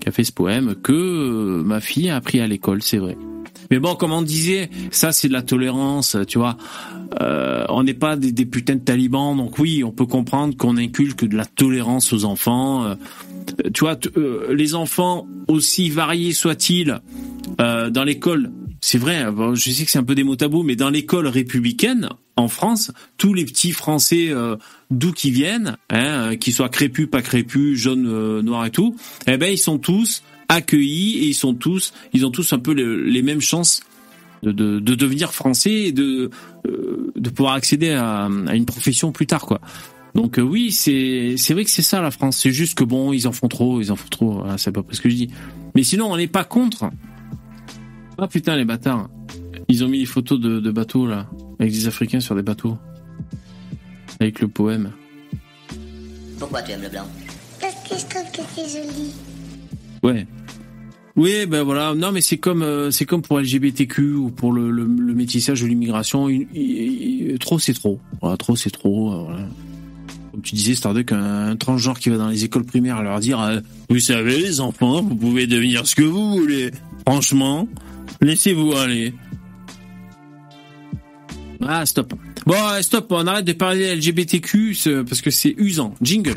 [0.00, 3.16] qui a fait ce poème que euh, ma fille a appris à l'école, c'est vrai.
[3.70, 6.56] Mais bon, comme on disait, ça c'est de la tolérance, tu vois.
[7.20, 11.24] Euh, on n'est pas des, putains de talibans, donc oui, on peut comprendre qu'on inculque
[11.24, 12.84] de la tolérance aux enfants.
[12.84, 12.94] Euh,
[13.72, 17.00] tu vois, euh, les enfants, aussi variés soient-ils,
[17.58, 19.24] dans l'école, c'est vrai,
[19.54, 22.92] je sais que c'est un peu des mots tabous, mais dans l'école républicaine, en France,
[23.16, 24.30] tous les petits Français
[24.90, 28.94] d'où qu'ils viennent, hein, qu'ils soient crépus, pas crépus, jaunes, noirs et tout,
[29.26, 32.72] eh ben ils sont tous accueillis et ils sont tous, ils ont tous un peu
[32.74, 33.82] le- les mêmes chances
[34.42, 36.30] de, de, de devenir français et de
[36.66, 39.60] euh, de pouvoir accéder à, à une profession plus tard, quoi.
[40.14, 42.38] Donc euh, oui, c'est c'est vrai que c'est ça la France.
[42.38, 44.32] C'est juste que bon, ils en font trop, ils en font trop.
[44.38, 45.28] Voilà, c'est pas ce que je dis.
[45.74, 46.90] Mais sinon, on n'est pas contre.
[48.16, 49.08] Ah putain, les bâtards.
[49.68, 51.28] Ils ont mis des photos de, de bateaux là,
[51.60, 52.78] avec des Africains sur des bateaux,
[54.18, 54.92] avec le poème.
[56.38, 57.06] Pourquoi tu aimes le blanc?
[57.60, 59.12] Parce que je trouve que c'est joli.
[60.02, 60.26] Ouais.
[61.18, 61.94] Oui, ben voilà.
[61.96, 65.66] Non, mais c'est comme euh, c'est comme pour LGBTQ ou pour le, le, métissage ou
[65.66, 66.28] l'immigration.
[67.40, 67.98] Trop, c'est trop.
[68.22, 69.12] Voilà, trop, c'est trop.
[69.12, 69.36] euh.
[70.30, 73.40] Comme tu disais, Starduck, un, un transgenre qui va dans les écoles primaires leur dire
[73.40, 73.58] euh,
[73.90, 76.70] Vous savez, les enfants, vous pouvez devenir ce que vous voulez.
[77.04, 77.66] Franchement,
[78.20, 79.12] laissez-vous aller.
[81.66, 82.14] Ah, stop.
[82.46, 84.76] Bon, euh, stop, on arrête de parler LGBTQ
[85.08, 85.94] parce que c'est usant.
[86.00, 86.36] Jingle.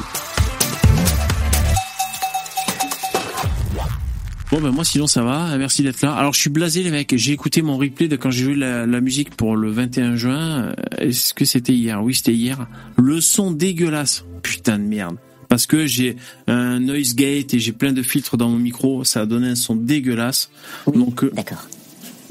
[4.52, 6.14] Bon ben moi sinon ça va, merci d'être là.
[6.14, 8.86] Alors je suis blasé les mecs, j'ai écouté mon replay de quand j'ai joué la,
[8.86, 10.64] la musique pour le 21 juin.
[10.64, 12.04] Euh, Est-ce que c'était hier?
[12.04, 12.68] Oui c'était hier.
[12.98, 15.16] Le son dégueulasse, putain de merde.
[15.48, 16.18] Parce que j'ai
[16.48, 19.56] un noise gate et j'ai plein de filtres dans mon micro, ça a donné un
[19.56, 20.52] son dégueulasse.
[20.94, 21.32] Donc euh,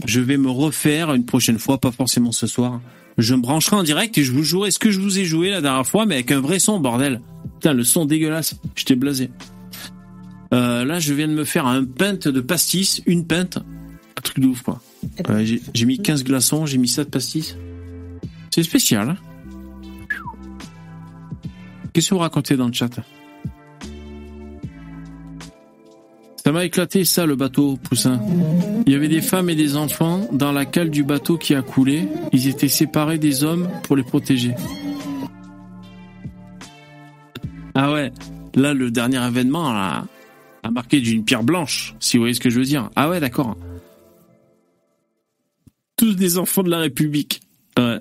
[0.05, 2.83] je vais me refaire une prochaine fois, pas forcément ce soir.
[3.17, 5.49] Je me brancherai en direct et je vous jouerai ce que je vous ai joué
[5.49, 7.23] la dernière fois, mais avec un vrai son, bordel?
[7.55, 8.57] Putain, le son dégueulasse.
[8.77, 9.31] J'étais blasé.
[10.53, 13.59] Euh, là, je viens de me faire un pinte de pastis, une pinte.
[13.59, 14.81] Un truc de ouf, quoi.
[15.75, 17.57] J'ai mis 15 glaçons, j'ai mis ça de pastis.
[18.53, 19.11] C'est spécial.
[19.11, 19.17] hein.
[21.93, 22.91] Qu'est-ce que vous racontez dans le chat?
[26.45, 28.21] Ça m'a éclaté, ça, le bateau, Poussin.
[28.87, 31.63] Il y avait des femmes et des enfants dans la cale du bateau qui a
[31.63, 32.09] coulé.
[32.33, 34.55] Ils étaient séparés des hommes pour les protéger.
[37.75, 38.13] Ah ouais,
[38.55, 40.05] là, le dernier événement, là,
[40.63, 42.91] a marqué d'une pierre blanche, si vous voyez ce que je veux dire.
[42.97, 43.57] Ah ouais, d'accord.
[45.97, 47.41] Tous des enfants de la République.
[47.79, 48.01] Ouais.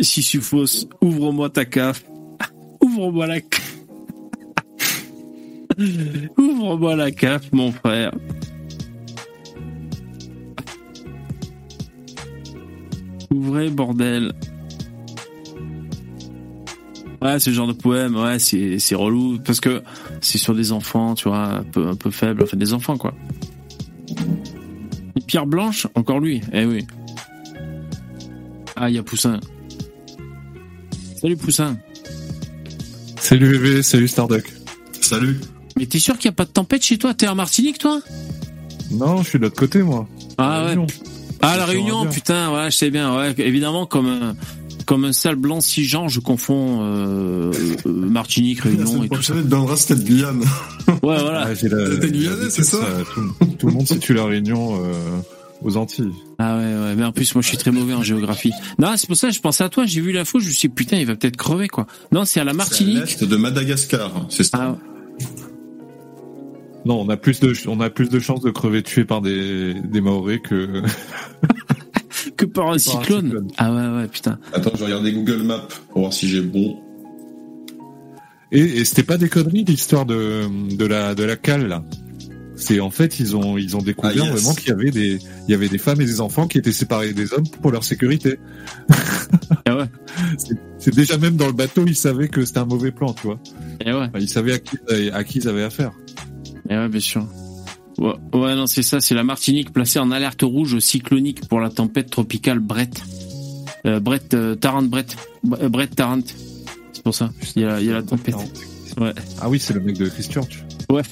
[0.00, 2.04] Si fausses, ouvre-moi ta caf.
[2.82, 3.38] Ouvre-moi la.
[6.38, 8.12] Ouvre-moi la caf, mon frère.
[13.50, 14.32] vrai bordel.
[17.22, 19.82] Ouais, ce genre de poème, ouais, c'est c'est relou parce que
[20.22, 23.14] c'est sur des enfants, tu vois, un peu un peu faibles, enfin des enfants quoi.
[25.16, 26.86] Et Pierre Blanche, encore lui, eh oui.
[28.74, 29.38] Ah, il y a Poussin.
[31.20, 31.76] Salut Poussin.
[33.18, 34.50] Salut bébé, salut Starduck.
[35.02, 35.38] Salut.
[35.76, 37.12] Mais t'es sûr qu'il n'y a pas de tempête chez toi?
[37.12, 38.00] T'es en Martinique toi?
[38.90, 40.08] Non, je suis de l'autre côté moi.
[40.38, 40.66] Ah ouais.
[40.68, 40.86] Réunion.
[41.42, 44.36] Ah la Réunion, putain, ouais, je sais bien, ouais, évidemment comme un,
[44.90, 47.52] comme un sale blanc si genre je confonds euh,
[47.86, 49.34] euh, Martinique, Réunion et tout ça.
[49.34, 50.40] dans le reste, c'était de Guyane.
[50.88, 51.46] Ouais, voilà.
[51.46, 52.78] Ah, Guyanais, c'est ça
[53.14, 54.88] tout, tout le monde situe la Réunion euh,
[55.62, 56.10] aux Antilles.
[56.40, 58.50] Ah ouais, ouais, mais en plus moi je suis très mauvais en géographie.
[58.80, 60.68] Non, c'est pour ça que je pensais à toi, j'ai vu l'info, je me suis
[60.68, 61.86] dit putain, il va peut-être crever quoi.
[62.10, 63.20] Non, c'est à la C'est à Martinique.
[63.20, 64.58] l'est de Madagascar, c'est ça.
[64.60, 64.78] Ah,
[66.84, 69.72] Non, on a plus de on a plus de chances de crever tué par des
[69.84, 70.82] des Maoris que
[72.40, 73.24] que par un un cyclone.
[73.26, 73.48] cyclone.
[73.58, 74.38] Ah ouais, ouais, putain.
[74.52, 76.78] Attends, je vais regarder Google Maps pour voir si j'ai bon.
[78.52, 80.44] et, et c'était pas des conneries l'histoire de
[80.76, 81.84] de la de la cale là.
[82.56, 84.28] C'est en fait ils ont ils ont découvert Ah, yes.
[84.34, 85.18] vraiment qu'il y avait des
[85.48, 87.84] il y avait des femmes et des enfants qui étaient séparés des hommes pour leur
[87.84, 88.38] sécurité.
[89.66, 89.84] Ah ouais.
[90.38, 93.26] C'est- C'est déjà même dans le bateau ils savaient que c'était un mauvais plan, tu
[93.28, 93.38] vois.
[93.84, 93.98] Et ouais.
[94.08, 94.76] Enfin, ils savaient à qui
[95.12, 95.92] à qui ils avaient affaire.
[96.68, 97.24] Et ouais, bien sûr.
[98.00, 101.68] Ouais, ouais, non, c'est ça, c'est la Martinique placée en alerte rouge cyclonique pour la
[101.68, 103.02] tempête tropicale Brett.
[103.86, 105.16] Euh, Brett, euh, Tarrant Brett.
[105.60, 106.22] Euh, Brett Tarrant.
[106.94, 107.30] C'est pour ça.
[107.56, 108.36] Il y a, il y a la tempête.
[108.98, 109.12] Ouais.
[109.40, 110.64] Ah oui, c'est le mec de Chris Church.
[110.88, 111.02] Ouais.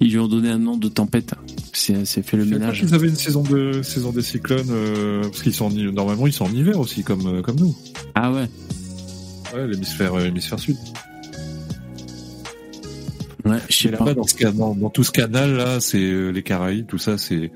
[0.00, 1.34] Ils lui ont donné un nom de tempête.
[1.72, 2.80] C'est, fait le ménage.
[2.80, 6.32] qu'ils avaient une saison de saison des cyclones euh, parce qu'ils sont en, normalement ils
[6.32, 7.74] sont en hiver aussi comme comme nous.
[8.16, 8.48] Ah ouais.
[9.54, 10.76] Ouais, l'hémisphère l'hémisphère sud.
[13.48, 13.98] Ouais, je sais Et pas.
[13.98, 16.98] là-bas dans, ce can- dans, dans tout ce canal là, c'est euh, les Caraïbes, tout
[16.98, 17.50] ça, c'est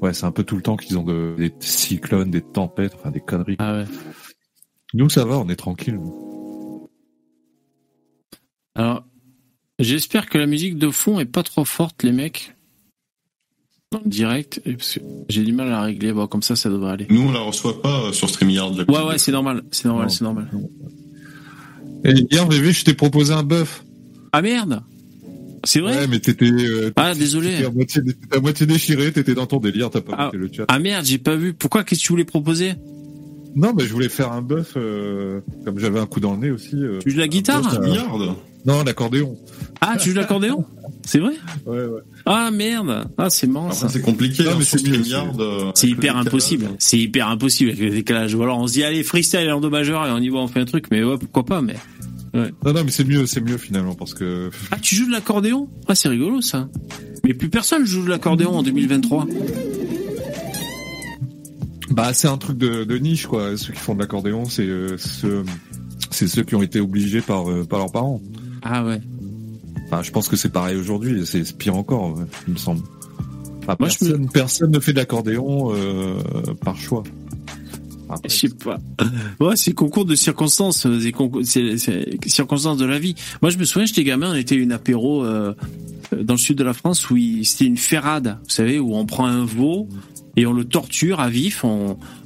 [0.00, 3.10] ouais, c'est un peu tout le temps qu'ils ont de, des cyclones, des tempêtes, enfin
[3.10, 3.56] des conneries.
[3.58, 3.84] Ah ouais.
[4.94, 5.98] Nous ça va, on est tranquille.
[8.74, 9.04] Alors,
[9.78, 12.54] j'espère que la musique de fond est pas trop forte, les mecs.
[13.94, 16.12] En direct, et parce que j'ai du mal à la régler.
[16.14, 17.06] Bon, comme ça, ça devrait aller.
[17.10, 18.74] Nous, on la reçoit pas euh, sur StreamYard.
[18.74, 19.62] la Ouais, ouais, c'est normal.
[19.70, 20.48] C'est normal, c'est normal.
[22.04, 23.84] Et hier bébé, je t'ai proposé un bœuf.
[24.32, 24.82] Ah merde
[25.64, 27.50] C'est vrai Ouais, mais t'étais euh, Ah, désolé.
[27.50, 30.30] t'étais à moitié t'étais à moitié déchiré, t'étais dans ton délire, t'as pas Ah.
[30.32, 30.64] le chat.
[30.68, 31.52] Ah merde, j'ai pas vu.
[31.54, 32.74] Pourquoi Qu'est-ce que tu voulais proposer?
[33.54, 36.50] Non, mais je voulais faire un bœuf euh, comme j'avais un coup dans le nez
[36.50, 36.74] aussi.
[36.74, 38.34] euh, Tu joues de la guitare euh, StreamYard
[38.64, 39.36] Non, l'accordéon.
[39.82, 40.64] Ah, tu joues de l'accordéon?
[41.04, 41.34] C'est vrai?
[41.66, 42.00] Ouais, ouais.
[42.24, 43.88] Ah merde Ah, c'est marrant ça.
[43.90, 44.78] C'est compliqué, Non, hein, mais c'est
[45.74, 46.68] C'est hyper impossible.
[46.78, 48.34] C'est hyper impossible avec le décalage.
[48.34, 50.60] Ou alors on se dit allez freestyle et endommageur et on y va, on fait
[50.60, 50.86] un truc.
[50.90, 51.74] Mais ouais, pourquoi pas Mais
[52.34, 55.68] Non, non, mais c'est mieux, c'est mieux finalement parce que ah, tu joues de l'accordéon?
[55.86, 56.68] Ah, c'est rigolo ça.
[57.24, 59.26] Mais plus personne joue de l'accordéon en 2023.
[61.90, 63.56] bah c'est un truc de, de niche quoi.
[63.56, 65.44] Ceux qui font de l'accordéon, c'est euh, ceux,
[66.10, 68.20] c'est ceux qui ont été obligés par euh, par leurs parents.
[68.62, 69.00] Ah ouais.
[69.86, 71.26] Enfin, je pense que c'est pareil aujourd'hui.
[71.26, 72.18] C'est pire encore,
[72.48, 72.82] il me semble.
[73.62, 76.16] Enfin, Moi, je personne, personne ne fait de l'accordéon euh,
[76.64, 77.02] par choix.
[78.24, 78.78] Je sais pas.
[79.56, 81.00] C'est concours de circonstances, euh,
[81.44, 83.14] c'est circonstances de la vie.
[83.40, 85.54] Moi, je me souviens, j'étais gamin, on était une apéro euh,
[86.12, 89.26] dans le sud de la France où c'était une ferrade, vous savez, où on prend
[89.26, 89.88] un veau
[90.36, 91.64] et on le torture à vif.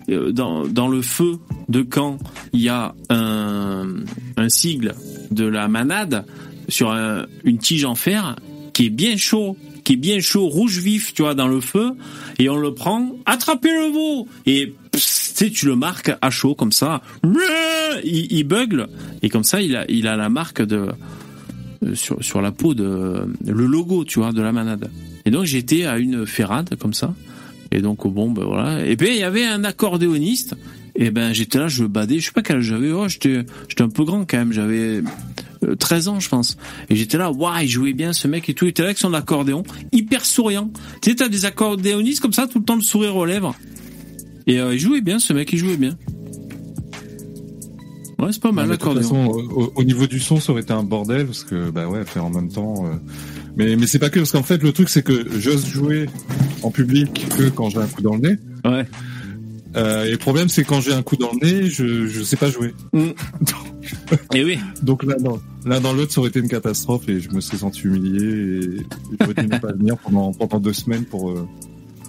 [0.08, 1.38] Euh, dans, le feu
[1.68, 2.18] de camp,
[2.52, 4.04] il y a un,
[4.48, 4.94] sigle
[5.30, 6.24] de la manade
[6.68, 8.36] sur un- une tige en fer
[8.72, 11.92] qui est bien chaud, qui est bien chaud, rouge vif, tu vois, dans le feu,
[12.38, 16.72] et on le prend, attrapez le veau Et sais, tu le marques à chaud comme
[16.72, 17.02] ça,
[18.04, 18.88] il, bugle,
[19.22, 20.88] et comme ça, il a, il a la marque de
[21.84, 24.90] euh, sur, sur la peau de le logo, tu vois, de la manade.
[25.24, 27.14] Et donc j'étais à une ferrade comme ça,
[27.70, 28.84] et donc bon, ben voilà.
[28.86, 30.54] Et puis il y avait un accordéoniste.
[30.98, 33.90] Et ben j'étais là, je badais, je sais pas quel j'avais, oh, j'étais j'étais un
[33.90, 35.02] peu grand quand même, j'avais
[35.62, 36.56] euh, 13 ans je pense.
[36.88, 38.98] Et j'étais là, waouh, il jouait bien ce mec et tout, il était là avec
[38.98, 39.62] son accordéon,
[39.92, 40.70] hyper souriant.
[41.02, 43.54] Tu sais, t'as des accordéonistes comme ça, tout le temps le sourire aux lèvres.
[44.46, 45.96] Et euh, il jouait bien ce mec, il jouait bien.
[48.18, 50.72] Ouais, c'est pas mal de toute façon, au, au niveau du son, ça aurait été
[50.72, 52.86] un bordel parce que bah ouais, faire en même temps.
[52.86, 52.94] euh,
[53.56, 56.06] Mais mais c'est pas que parce qu'en fait le truc c'est que j'ose jouer
[56.62, 58.36] en public que quand j'ai un coup dans le nez.
[58.64, 58.86] Ouais.
[59.76, 62.36] Euh, et le problème c'est quand j'ai un coup dans le nez, je je sais
[62.36, 62.72] pas jouer.
[64.34, 64.58] Et oui.
[64.82, 67.58] Donc là dans l'un dans l'autre ça aurait été une catastrophe et je me serais
[67.58, 68.24] senti humilié
[68.64, 68.86] et
[69.20, 71.34] j'aurais dû ne pas venir pendant pendant deux semaines pour,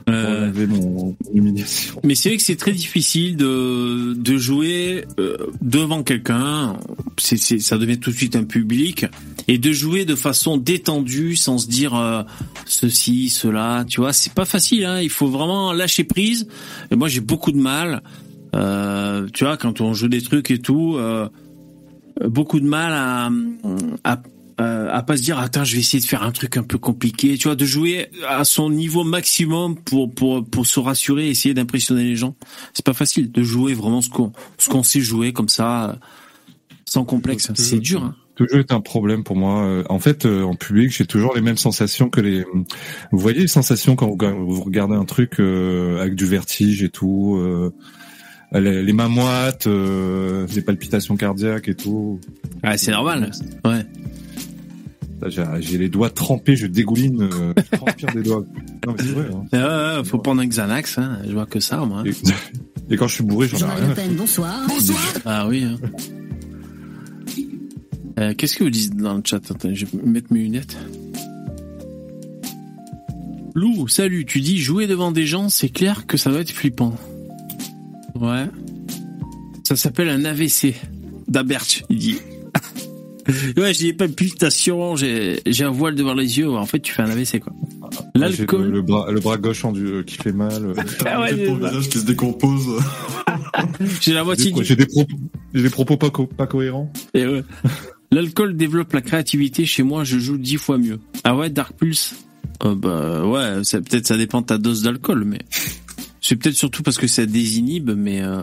[0.09, 1.55] euh, mon, mon.
[2.03, 6.77] Mais c'est vrai que c'est très difficile de, de jouer euh, devant quelqu'un.
[7.17, 9.05] C'est, c'est, ça devient tout de suite un public.
[9.47, 12.23] Et de jouer de façon détendue, sans se dire euh,
[12.65, 14.85] ceci, cela, tu vois, c'est pas facile.
[14.85, 15.01] Hein.
[15.01, 16.47] Il faut vraiment lâcher prise.
[16.91, 18.01] Et moi, j'ai beaucoup de mal.
[18.53, 20.97] Tu vois, quand on joue des trucs et tout,
[22.25, 23.29] beaucoup de mal à,
[24.03, 24.21] à
[24.59, 26.77] euh, à pas se dire attends je vais essayer de faire un truc un peu
[26.77, 31.53] compliqué tu vois de jouer à son niveau maximum pour pour pour se rassurer essayer
[31.53, 32.35] d'impressionner les gens
[32.73, 35.93] c'est pas facile de jouer vraiment ce qu'on ce qu'on sait jouer comme ça euh,
[36.85, 38.15] sans complexe c'est dur hein.
[38.35, 39.65] toujours été un problème pour moi.
[39.65, 42.43] Euh, En fait, euh, en public, j'ai toujours les mêmes sensations que les.
[43.11, 46.89] Vous voyez les sensations quand vous, vous regardez un truc euh, avec du vertige et
[46.89, 47.73] tout, euh,
[48.53, 52.19] les, les mains moites, euh, les palpitations cardiaques et tout.
[52.63, 53.31] Ah, c'est normal.
[53.65, 53.85] Ouais.
[55.60, 58.45] J'ai les doigts trempés, je dégouline, euh, je transpire des doigts.
[58.85, 59.30] Non, mais c'est vrai.
[59.34, 59.45] Hein.
[59.52, 61.19] Ouais, ouais, faut prendre un Xanax hein.
[61.27, 63.95] je vois que ça moi Et, et quand je suis bourré, j'en ai rien.
[63.95, 64.15] foutre.
[64.15, 64.56] bonsoir.
[65.26, 65.77] ah oui hein.
[68.19, 69.38] Euh, Qu'est-ce que vous dites dans le chat?
[69.52, 70.76] Attends, je vais mettre mes lunettes.
[73.53, 76.95] Lou, salut, tu dis jouer devant des gens, c'est clair que ça doit être flippant.
[78.15, 78.45] Ouais.
[79.64, 80.76] Ça s'appelle un AVC.
[81.27, 82.18] D'Aberch, il dit.
[83.58, 86.49] ouais, j'ai des palpitations, j'ai j'ai un voile devant les yeux.
[86.49, 87.54] En fait, tu fais un AVC, quoi.
[88.16, 88.66] L'alcool.
[88.66, 90.66] le, le bras, le bras gauche en du, euh, qui fait mal.
[90.66, 90.74] euh.
[91.06, 92.82] Ah ouais, Ton visage qui se décompose.
[94.02, 95.16] J'ai la moitié du J'ai des propos,
[95.54, 96.91] j'ai des propos pas, co- pas cohérents.
[97.14, 97.44] Et ouais.
[98.12, 99.66] L'alcool développe la créativité.
[99.66, 100.99] Chez moi, je joue dix fois mieux.
[101.24, 102.16] Ah ouais, Dark Pulse?
[102.64, 105.40] Euh, Bah ouais, ça- peut-être ça dépend de ta dose d'alcool, mais
[106.22, 108.41] c'est peut-être surtout parce que ça désinhibe, mais euh...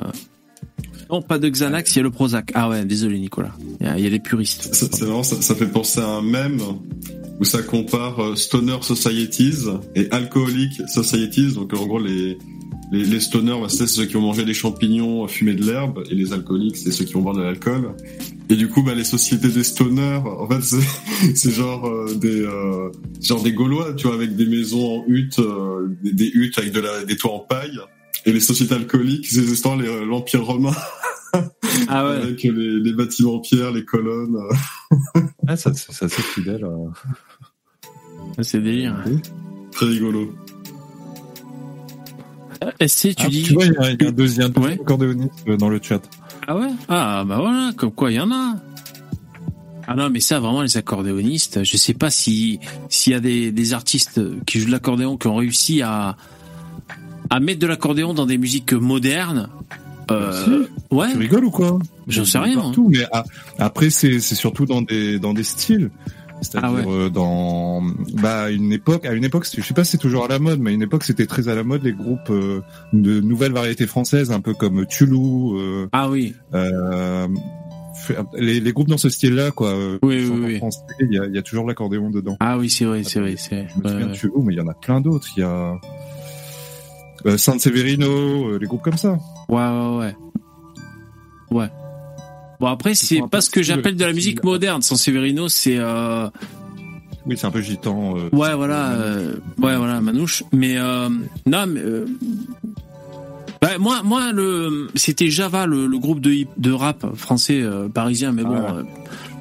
[1.15, 2.51] non, pas de Xanax, il y a le Prozac.
[2.55, 3.53] Ah ouais, désolé Nicolas.
[3.81, 4.75] Il y a, les puristes.
[4.75, 6.61] C'est marrant, ça, ça fait penser à un mème
[7.39, 11.55] où ça compare euh, Stoner Societies et Alcoholic Societies.
[11.55, 12.37] Donc en gros, les,
[12.91, 16.33] les, stoners, bah, c'est ceux qui ont mangé des champignons, fumé de l'herbe, et les
[16.33, 17.95] alcooliques, c'est ceux qui vont boire de l'alcool.
[18.51, 22.43] Et du coup, bah, les sociétés des stoners, en fait, c'est c'est genre euh, des
[22.43, 22.91] euh,
[23.23, 26.73] genre des Gaulois, tu vois, avec des maisons en hutte, euh, des, des huttes avec
[26.73, 27.79] de la, des toits en paille.
[28.27, 30.73] Et les sociétés alcooliques, c'est justement les- euh, l'Empire romain.
[31.89, 32.17] Ah ouais.
[32.23, 34.37] Avec les, les bâtiments en pierre, les colonnes.
[34.37, 35.21] euh.
[35.49, 36.65] Ah, ça, ça, ça, c'est fidèle.
[36.65, 36.89] euh.
[38.43, 38.95] C'est délire.
[39.73, 40.33] Très rigolo.
[42.63, 43.43] Euh, SC, tu Ah, dis.
[43.43, 44.75] Tu vois, il y a, il y a un deuxième Ouais.
[44.81, 46.01] accordéoniste euh, dans le chat.
[46.47, 46.69] Ah ouais?
[46.89, 48.55] Ah bah voilà, comme quoi il y en a.
[49.89, 53.51] Ah non, mais ça vraiment les accordéonistes, je sais pas si s'il y a des,
[53.53, 56.17] des artistes qui jouent de l'accordéon qui ont réussi à
[57.31, 59.49] à mettre de l'accordéon dans des musiques modernes.
[60.11, 61.79] Euh, ouais, Tu rigoles ou quoi
[62.09, 62.59] j'en sais rien.
[62.59, 62.63] hein.
[62.63, 63.25] Partout, mais a-
[63.59, 65.91] après c'est c'est surtout dans des dans des styles.
[66.43, 66.85] C'est-à-dire Ah ouais.
[66.87, 67.81] euh, dans
[68.21, 70.61] bah une époque à une époque je sais pas si c'est toujours à la mode
[70.61, 72.61] mais à une époque c'était très à la mode les groupes euh,
[72.93, 76.35] de nouvelles variétés françaises un peu comme Tulou euh, Ah oui.
[76.53, 77.27] euh,
[78.37, 80.57] les, les groupes dans ce style-là quoi Oui, qui oui, chantent en oui.
[80.59, 83.37] français, il y a, y a toujours l'accordéon dedans Ah oui, c'est vrai, c'est vrai,
[83.39, 85.41] c'est je me souviens Ouais, de Tulou mais il y en a plein d'autres il
[85.41, 85.75] y a
[87.27, 89.19] euh, San Severino euh, les groupes comme ça
[89.49, 90.17] ouais, ouais, ouais.
[91.51, 91.71] Ouais.
[92.61, 94.83] Bon après c'est pas ce que j'appelle de la musique moderne.
[94.83, 96.29] San Severino, c'est euh,
[97.27, 98.97] oui c'est un peu gitan euh, Ouais, voilà,
[99.63, 100.43] ouais, voilà, Manouche.
[100.53, 100.77] Mais
[101.47, 101.81] non, mais
[103.63, 107.65] bah, moi, moi, le, c'était Java, le, le groupe de hip, de rap français
[107.95, 108.83] parisien, mais bon, Ah,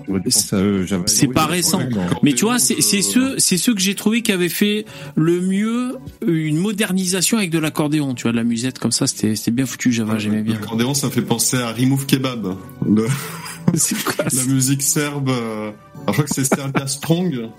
[0.07, 1.81] j'avais- c'est pas récent.
[2.23, 4.85] Mais tu vois, c'est ceux, c'est ceux que j'ai trouvé qui avaient fait
[5.15, 9.51] le mieux une modernisation avec de l'accordéon, tu vois, de la musette comme ça, c'était
[9.51, 10.55] bien foutu, Java, j'aimais bien.
[10.55, 12.55] L'accordéon, ça me fait penser à Remove Kebab.
[12.85, 13.07] Le-
[13.75, 15.29] C'est quoi la musique serbe.
[15.29, 15.71] euh,
[16.05, 17.49] alors, je crois que c'est Serbia Strong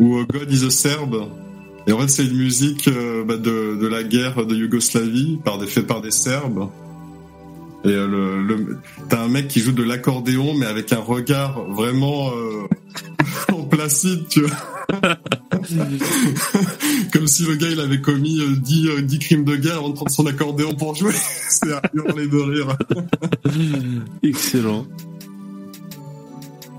[0.00, 1.28] ou euh, God is a Serbe.
[1.86, 5.58] Et en fait, c'est une musique euh, bah, de, de la guerre de Yougoslavie par
[5.58, 6.68] des, fait par des Serbes.
[7.86, 8.76] Et euh,
[9.08, 12.66] t'as un mec qui joue de l'accordéon, mais avec un regard vraiment euh,
[13.70, 14.56] placide, tu vois.
[17.12, 19.92] Comme si le gars il avait commis euh, 10, euh, 10 crimes de guerre en
[19.92, 21.14] prendre son accordéon pour jouer.
[21.48, 22.76] c'est à hurler de rire.
[24.22, 24.86] Excellent.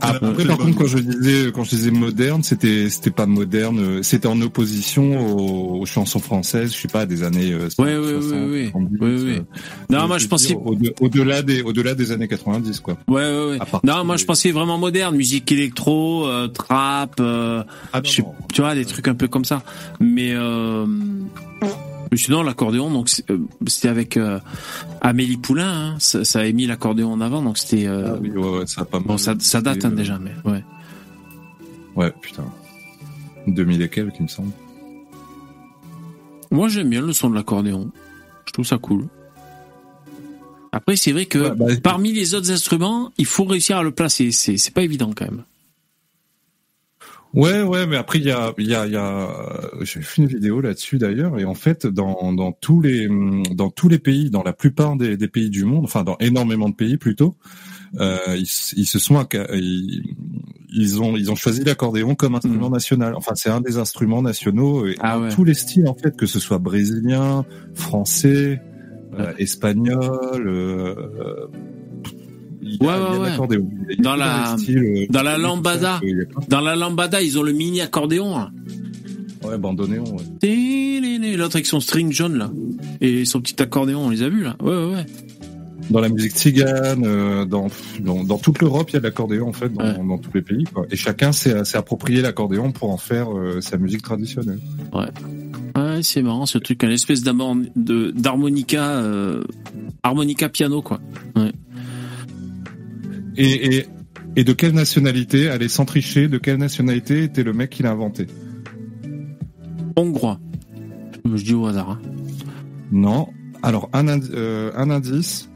[0.01, 4.03] Après, par contre, quand je disais, quand je disais moderne, c'était, c'était pas moderne, euh,
[4.03, 8.13] c'était en opposition aux, aux chansons françaises, je sais pas, des années euh, Ouais, ouais,
[8.21, 8.69] 60, ouais, ouais.
[8.71, 9.37] 70, Ouais, ouais.
[9.39, 9.41] euh,
[9.89, 12.97] Non, moi, je pensais, au- Au-delà des, au-delà des années 90, quoi.
[13.07, 13.59] Ouais, ouais, ouais.
[13.83, 17.63] Non, moi je pensais vraiment moderne, musique électro, euh, trap, euh,
[17.93, 18.33] Ah, non, non.
[18.53, 19.63] tu vois, des trucs un peu comme ça.
[19.99, 21.67] Mais euh, mais
[22.15, 24.39] sinon l'accordéon, donc euh, c'était avec euh,
[25.01, 27.85] Amélie Poulain, hein, ça, ça a mis l'accordéon en avant, donc c'était.
[27.87, 29.07] euh, Ah oui, ouais, ouais, ça a pas mal.
[29.07, 30.63] bon, ça, ça date hein, déjà, mais ouais.
[31.95, 32.45] Ouais, putain.
[33.47, 34.51] 2000 et quelques, il me semble.
[36.51, 37.91] Moi j'aime bien le son de l'accordéon.
[38.45, 39.07] Je trouve ça cool.
[40.71, 43.91] Après, c'est vrai que Ouais, bah, parmi les autres instruments, il faut réussir à le
[43.91, 44.31] placer.
[44.31, 45.43] C'est pas évident quand même.
[47.37, 49.29] Ouais, ouais, mais après il y a, il y a, y a,
[49.81, 53.07] j'ai fait une vidéo là-dessus d'ailleurs, et en fait dans dans tous les
[53.53, 56.67] dans tous les pays, dans la plupart des, des pays du monde, enfin dans énormément
[56.67, 57.35] de pays plutôt,
[57.99, 59.23] euh, ils, ils se sont
[59.53, 60.01] ils,
[60.73, 63.13] ils ont ils ont choisi l'accordéon comme instrument national.
[63.15, 65.29] Enfin c'est un des instruments nationaux et Ah ouais.
[65.29, 67.45] tous les styles en fait, que ce soit brésilien,
[67.75, 68.63] français,
[69.19, 70.47] euh, espagnol.
[70.47, 70.95] Euh,
[72.67, 73.29] il y a- Ouais, il y a ouais, ouais.
[73.29, 73.69] l'accordéon.
[73.89, 75.99] Il y a Dans la, styles, euh, dans la lambada,
[76.49, 78.35] dans la lambada, ils ont le mini accordéon.
[78.37, 78.51] là.
[79.45, 81.35] Ouais, bandonnéon, ouais.
[81.37, 82.51] L'autre avec son string jaune là
[82.99, 84.55] et son petit accordéon, on les a vus là.
[84.61, 85.05] Ouais, ouais, ouais.
[85.89, 87.67] Dans la musique tzigane, euh, dans,
[88.01, 90.41] dans, dans toute l'Europe, il y a de l'accordéon en fait, dans, dans tous les
[90.41, 90.65] pays.
[90.73, 90.85] Quoi.
[90.91, 94.59] Et chacun s'est approprié l'accordéon pour en faire euh, sa musique traditionnelle.
[94.91, 95.05] Ouais.
[95.77, 99.43] Ouais, c'est marrant ce truc, une espèce d'harmonica, euh,
[100.03, 100.99] harmonica piano quoi.
[101.35, 101.51] Ouais.
[103.37, 103.85] Et, et,
[104.35, 107.91] et de quelle nationalité, allez sans tricher, de quelle nationalité était le mec qui l'a
[107.91, 108.27] inventé
[109.95, 110.39] Hongrois.
[111.25, 111.91] Je dis au hasard.
[111.91, 112.01] hein.
[112.91, 113.27] Non.
[113.63, 115.49] Alors un, indi- euh, un indice,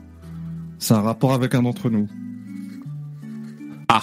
[0.80, 2.08] c'est un rapport avec un d'entre nous.
[3.88, 4.02] Ah.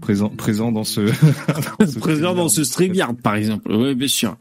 [0.00, 1.00] présent, présent dans ce.
[1.98, 3.70] Présent dans ce StreamYard par exemple.
[3.72, 4.36] Oui, bien sûr.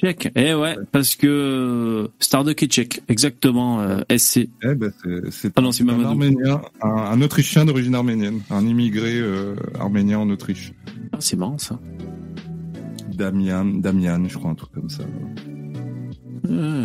[0.00, 0.30] Tchèque.
[0.36, 3.80] Eh ouais, parce que euh, Starduck est tchèque, exactement.
[3.80, 4.48] euh, SC.
[4.62, 4.92] Eh ben,
[5.30, 6.04] c'est- Ah un.
[6.04, 10.72] Arménien, un, un Autrichien d'origine arménienne, un immigré euh, arménien en Autriche.
[11.12, 11.80] Ah, c'est marrant ça.
[13.12, 15.02] Damian, Damian, je crois un truc comme ça.
[16.48, 16.84] Ouais.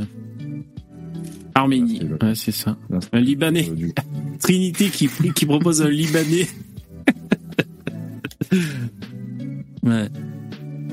[1.54, 2.76] Arménie, ouais, c'est ça.
[3.12, 3.70] Un Libanais.
[4.40, 6.48] Trinité qui, qui propose un Libanais.
[9.84, 10.10] ouais.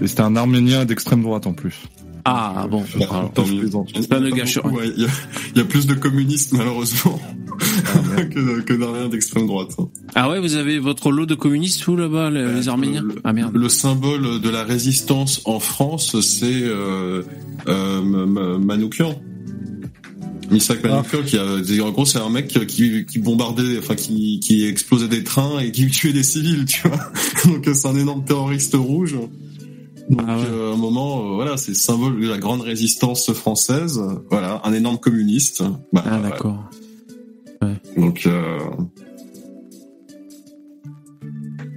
[0.03, 1.87] Et c'était un Arménien d'extrême droite en plus.
[2.33, 2.85] Ah bon.
[2.99, 3.69] Bah, tant mieux.
[4.09, 4.93] Ça ne gâche rien.
[4.97, 5.09] Il y, a-
[5.55, 7.21] il y a plus de communistes malheureusement
[8.17, 9.73] que, que d'Arméniens d'extrême droite.
[9.79, 9.89] hein.
[10.15, 13.55] Ah ouais, vous avez votre lot de communistes vous là-bas, les, les Arméniens Ah merde.
[13.57, 17.23] Le symbole de la résistance en France, c'est euh,
[17.69, 19.21] euh, Manoukian.
[20.51, 24.65] Misak Manoukian, qui a, en gros, c'est un mec qui, qui bombardait, enfin, qui, qui
[24.67, 26.99] explosait des trains et qui tuait des civils, tu vois.
[27.45, 29.17] Donc, c'est un énorme terroriste rouge.
[30.11, 34.01] Donc, euh, à un moment, euh, voilà, c'est symbole de la grande résistance française.
[34.31, 35.63] Voilà, un énorme communiste.
[35.93, 36.69] Bah, Ah d'accord.
[37.97, 38.59] Donc, euh...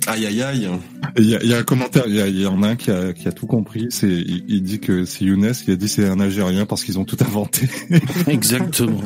[0.07, 0.69] aïe aïe aïe.
[1.17, 2.69] Il y, a, il y a un commentaire, il y, a- il y en a
[2.69, 3.87] un qui a, qui a tout compris.
[3.89, 6.97] C'est, il, il dit que c'est Younes qui a dit c'est un Algérien parce qu'ils
[6.99, 7.67] ont tout inventé.
[8.27, 9.01] Exactement.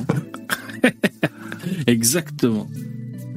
[1.88, 2.68] Exactement.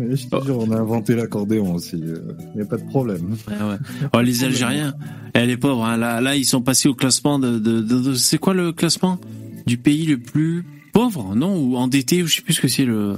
[0.00, 1.96] Et Je te jure, on a inventé l'accordéon aussi.
[1.96, 2.20] Il
[2.56, 3.36] n'y a pas de problème.
[3.48, 3.76] Ouais.
[4.14, 4.94] Oh, les Algériens,
[5.34, 8.14] eh, les pauvres, hein, là, là, ils sont passés au classement de, de, de- de-
[8.14, 9.18] c'est quoi le classement
[9.66, 12.84] du pays le plus pauvre, non, ou endetté, ou je sais plus ce que c'est
[12.84, 13.16] le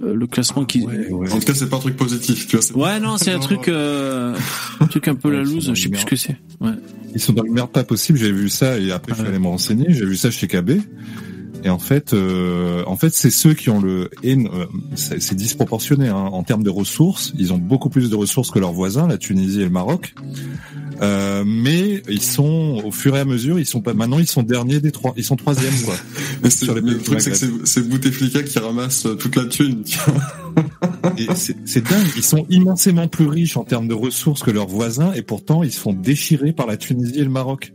[0.00, 0.84] le le classement qui.
[0.84, 2.62] En tout cas, c'est pas un truc positif, tu vois.
[2.64, 4.36] c'est- Ouais, non, c'est un truc, euh,
[4.78, 5.72] un truc un peu la loose.
[5.74, 6.36] Je sais plus ce que c'est.
[6.60, 6.70] Ouais.
[7.12, 8.16] Ils sont dans le meilleur pas possible.
[8.18, 9.86] J'ai vu ça et après je suis allé me renseigner.
[9.88, 10.80] J'ai vu ça chez KB.
[11.64, 16.16] Et en fait, euh, en fait, c'est ceux qui ont le, euh, c'est disproportionné hein.
[16.16, 17.32] en termes de ressources.
[17.38, 20.14] Ils ont beaucoup plus de ressources que leurs voisins, la Tunisie et le Maroc.
[21.02, 23.94] Euh, mais ils sont, au fur et à mesure, ils sont pas.
[23.94, 25.12] Maintenant, ils sont derniers des trois.
[25.16, 25.94] Ils sont troisième quoi.
[26.42, 29.36] Mais, c'est- Sur les mais le truc, c'est que c'est Bouteflika qui ramasse euh, toute
[29.36, 29.82] la thune.
[31.34, 32.06] c'est dingue.
[32.16, 35.72] Ils sont immensément plus riches en termes de ressources que leurs voisins, et pourtant ils
[35.72, 37.72] se font déchirer par la Tunisie et le Maroc,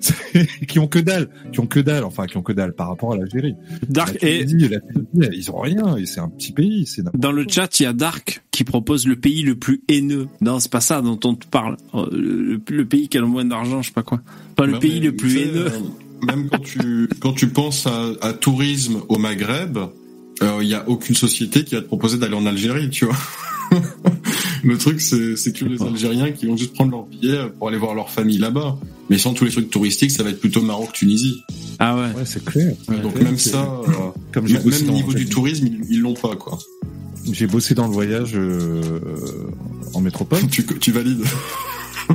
[0.68, 3.12] qui ont que dalle, qui ont que dalle, enfin qui ont que dalle par rapport
[3.12, 3.54] à l'Algérie.
[3.88, 5.96] Dark la et- Tunisie, la Tunisie, ils ont rien.
[5.96, 6.86] Et c'est un petit pays.
[6.86, 10.28] C'est Dans le chat, il y a Dark qui propose le pays le plus haineux.
[10.40, 11.76] Non, c'est pas ça dont on te parle.
[11.94, 14.20] Euh, Le, le pays qui a le moins d'argent, je sais pas quoi.
[14.56, 15.66] Pas le Non, pays le plus haineux.
[15.66, 19.78] euh, Même quand tu quand tu penses à, à tourisme au Maghreb,
[20.62, 23.16] il y a aucune société qui va te proposer d'aller en Algérie, tu vois.
[24.64, 27.94] Le truc, c'est que les Algériens qui vont juste prendre leur billet pour aller voir
[27.94, 28.76] leur famille là-bas.
[29.08, 31.42] Mais sans tous les trucs touristiques, ça va être plutôt Maroc-Tunisie.
[31.78, 32.02] Ah ouais.
[32.16, 32.74] Ouais, c'est clair.
[33.02, 33.92] Donc même ça, euh,
[34.32, 36.58] Comme même au niveau du tourisme, ils l'ont pas, quoi.
[37.30, 38.80] J'ai bossé dans le voyage euh,
[39.94, 40.46] en métropole.
[40.50, 41.22] tu, tu valides.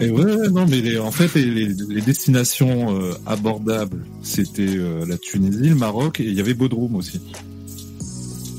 [0.02, 5.06] Et ouais, non, mais les- en fait, les, les- les destinations euh, abordables, c'était euh,
[5.08, 7.20] la Tunisie, le Maroc, et il y avait Bodrum aussi,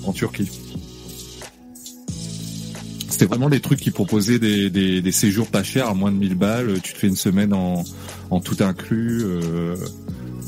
[0.07, 0.49] en Turquie.
[3.09, 6.17] C'était vraiment les trucs qui proposaient des, des, des séjours pas chers à moins de
[6.17, 6.81] 1000 balles.
[6.83, 7.85] Tu te fais une semaine en,
[8.31, 9.23] en tout inclus.
[9.25, 9.77] euh,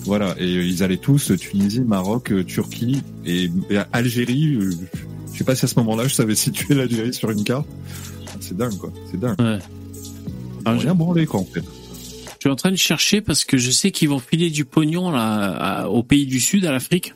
[0.04, 4.54] voilà, et ils allaient tous Tunisie, Maroc, euh, Turquie et, et Algérie.
[4.54, 4.70] euh,
[5.32, 7.66] je sais pas si à ce moment-là je savais situer l'Algérie sur une carte.
[8.40, 9.40] C'est dingue quoi, c'est dingue.
[9.40, 9.58] Ouais.
[10.64, 11.62] Ils ont rien branlé quoi en fait.
[11.62, 15.10] Je suis en train de chercher parce que je sais qu'ils vont filer du pognon
[15.10, 17.14] là à- au pays du Sud, à l'Afrique.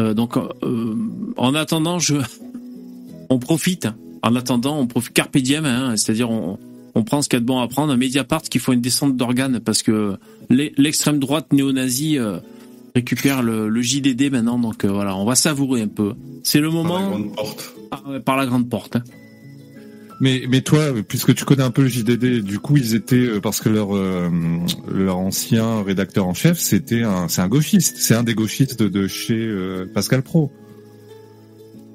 [0.00, 0.94] Euh, donc, euh,
[1.36, 2.16] en attendant, je,
[3.28, 3.86] on profite
[4.22, 6.58] En attendant, on profite carpe diem, hein, c'est-à-dire on,
[6.94, 7.92] on prend ce qu'il y a de bon à prendre.
[7.92, 10.16] Un Mediapart qui faut une descente d'organes parce que
[10.48, 12.38] l'e- l'extrême droite néo-nazie euh,
[12.94, 14.58] récupère le, le JDD maintenant.
[14.58, 16.14] Donc voilà, on va savourer un peu.
[16.42, 17.08] C'est le moment.
[17.10, 17.72] grande porte.
[17.92, 18.96] Ah ouais, par la grande porte.
[18.96, 19.02] hein.
[20.22, 23.40] Mais, mais toi, puisque tu connais un peu le JDD, du coup, ils étaient euh,
[23.40, 24.28] parce que leur euh,
[24.92, 29.06] leur ancien rédacteur en chef, c'était un, c'est un gauchiste, c'est un des gauchistes de,
[29.08, 30.52] chez euh, Pascal Pro.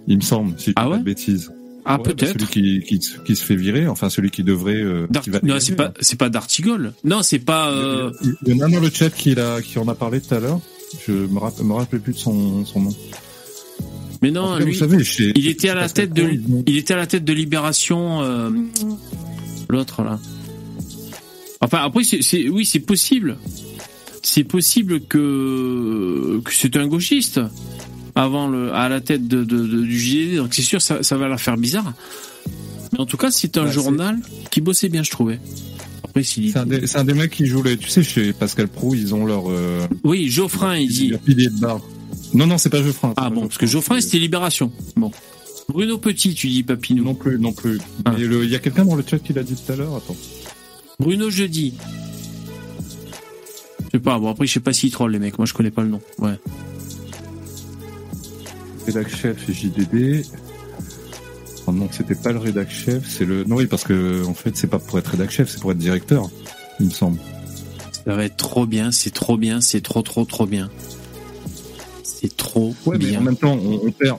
[0.07, 1.51] Il me semble, si je dis pas de bêtises.
[1.87, 2.33] Ah, Ouais, bah, peut-être.
[2.33, 4.73] Celui qui, qui, qui se fait virer, enfin celui qui devrait.
[4.81, 6.93] euh, D'Art- qui va non, c'est pas, c'est pas d'Artigol.
[7.03, 7.69] Non, c'est pas.
[7.71, 8.11] euh,
[8.47, 10.39] Il y en a dans le chat qui, l'a- qui en a parlé tout à
[10.39, 10.59] l'heure.
[11.05, 12.95] Je me, rapp- me rappelle plus de son, son nom.
[14.25, 16.97] Mais non, lui, vous savez, chez- il était à la tête de, il était à
[16.97, 18.49] la tête de Libération, euh,
[19.69, 20.19] l'autre là.
[21.61, 23.37] Enfin, après, c'est, oui, c'est possible.
[24.23, 27.39] C'est possible que, que c'est un gauchiste
[28.15, 30.37] avant le, à la tête de, de- de- du JDD.
[30.37, 31.93] Donc c'est sûr, ça, ça va leur faire bizarre.
[32.93, 34.17] Mais en tout cas, c'est un Bah, journal
[34.49, 35.39] qui bossait bien, je trouvais.
[36.03, 37.77] Après, C'est un, des, c'est un des mecs qui joue les.
[37.77, 39.51] Tu sais, chez Pascal Pro, ils ont leur.
[39.51, 41.09] euh, Oui, Geoffrin, il dit.
[41.09, 41.81] leur pilier de barre.
[42.35, 43.13] Non, non, c'est pas Geoffrin.
[43.17, 44.71] Ah bon, parce que Geoffrin, c'était Libération.
[44.97, 45.11] Bon.
[45.69, 47.03] Bruno Petit, tu dis Papinou.
[47.03, 47.79] Non plus, non plus.
[48.03, 48.13] Ah.
[48.15, 49.95] Mais Il y a quelqu'un dans le chat qui l'a dit tout à l'heure.
[49.95, 50.17] Attends.
[50.99, 51.73] Bruno Jeudi.
[53.79, 55.71] Je sais pas, bon après je sais pas s'ils trollent les mecs, moi je connais
[55.71, 56.01] pas le nom.
[56.19, 56.37] Ouais.
[58.85, 60.25] Rédac chef JDD.
[61.67, 63.43] Oh non, c'était pas le rédac chef, c'est le.
[63.45, 65.77] Non, oui, parce que en fait, c'est pas pour être rédac chef, c'est pour être
[65.77, 66.29] directeur,
[66.79, 67.19] il me semble.
[68.05, 70.69] Ça va être trop bien, c'est trop bien, c'est trop trop trop bien.
[72.25, 73.19] C'est trop Ouais, mais bien.
[73.19, 74.17] en même temps, on, on perd.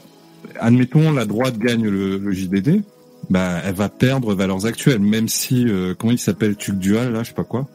[0.60, 2.82] Admettons, la droite gagne le, le JDD,
[3.30, 7.22] bah, elle va perdre valeurs actuelles, même si, euh, comment il s'appelle, Tuc Dual, là,
[7.22, 7.68] je sais pas quoi.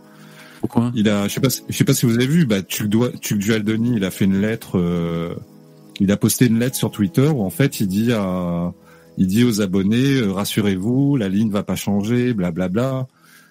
[0.62, 0.92] Pourquoi?
[0.96, 2.90] Il a, je sais pas, je sais pas si vous avez vu, bah, Tuc,
[3.20, 5.34] Tuc Dual Denis, il a fait une lettre, euh,
[6.00, 8.72] il a posté une lettre sur Twitter où en fait, il dit à,
[9.18, 13.08] il dit aux abonnés, euh, rassurez-vous, la ligne va pas changer, blablabla.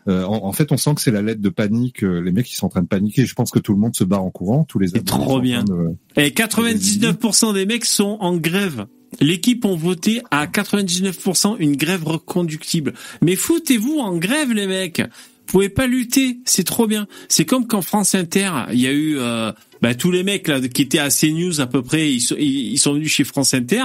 [0.08, 2.02] Euh, en, en fait, on sent que c'est la lettre de panique.
[2.04, 3.26] euh, les mecs, ils sont en train de paniquer.
[3.26, 4.64] Je pense que tout le monde se barre en courant.
[4.64, 5.62] Tous les C'est trop en bien.
[5.64, 8.86] de- Et 99% des mecs sont en grève.
[9.20, 12.94] L'équipe ont voté à 99% une grève reconductible.
[13.22, 15.00] Mais foutez-vous en grève les mecs.
[15.00, 17.08] Vous pouvez pas lutter, c'est trop bien.
[17.28, 19.50] C'est comme quand France Inter, il y a eu euh,
[19.82, 22.72] bah, tous les mecs là qui étaient à CNews à peu près, ils sont, ils,
[22.72, 23.82] ils sont venus chez France Inter.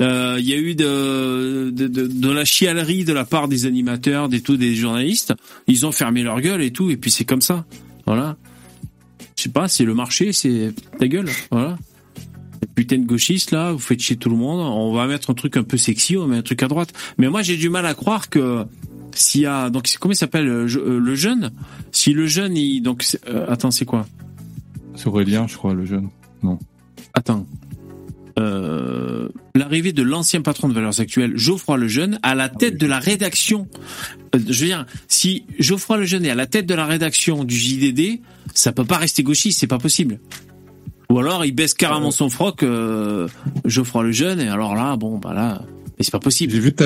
[0.00, 3.66] Euh, Il y a eu de, de, de, de la chialerie de la part des
[3.66, 5.34] animateurs, des tout des journalistes.
[5.66, 7.66] Ils ont fermé leur gueule et tout, et puis c'est comme ça.
[8.06, 8.36] Voilà.
[9.36, 11.28] Je sais pas, c'est le marché, c'est ta gueule.
[11.50, 11.78] Voilà.
[12.74, 14.60] Putain de gauchistes là, vous faites chier tout le monde.
[14.60, 16.92] On va mettre un truc un peu sexy, on met un truc à droite.
[17.18, 18.64] Mais moi j'ai du mal à croire que
[19.12, 21.52] s'il y a donc comment il s'appelle euh, euh, le jeune?
[21.90, 24.06] Si le jeune il donc euh, attends c'est quoi?
[24.94, 26.10] C'est Aurélien, je crois, le jeune.
[26.42, 26.58] Non.
[27.14, 27.46] Attends.
[28.38, 32.98] Euh, L'arrivée de l'ancien patron de Valeurs Actuelles, Geoffroy Lejeune, à la tête de la
[33.00, 33.66] rédaction.
[34.34, 37.56] euh, je veux dire, si Geoffroy Lejeune est à la tête de la rédaction du
[37.56, 38.20] JDD,
[38.54, 40.20] ça peut pas rester gauchiste, c'est pas possible.
[41.10, 43.26] Ou alors il baisse carrément son froc, euh,
[43.64, 45.62] Geoffroy Lejeune, et alors là, bon, bah là,
[45.98, 46.52] mais c'est pas possible.
[46.52, 46.84] J'ai vu tout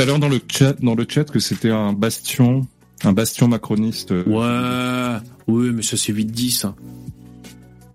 [0.00, 2.64] à- l'heure dans le chat, dans le chat que c'était un bastion,
[3.02, 4.12] un bastion macroniste.
[4.12, 6.76] euh, Ouais, oui, mais ça c'est vite dit ça.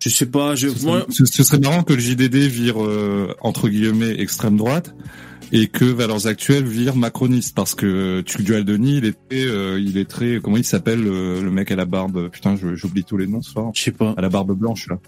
[0.10, 3.34] Je sais pas, je Ce, moi, ce- ce serait marrant que le JDD vire euh,
[3.42, 4.96] entre guillemets extrême droite
[5.52, 9.98] et que Valeurs Actuelles vire macroniste parce que Tuc Dual Denis, il était, euh, il
[9.98, 13.28] est très, comment il s'appelle euh, le mec à la barbe Putain, j'oublie tous les
[13.28, 13.72] noms ce soir.
[13.74, 14.14] je sais pas.
[14.18, 15.00] À la barbe blanche là.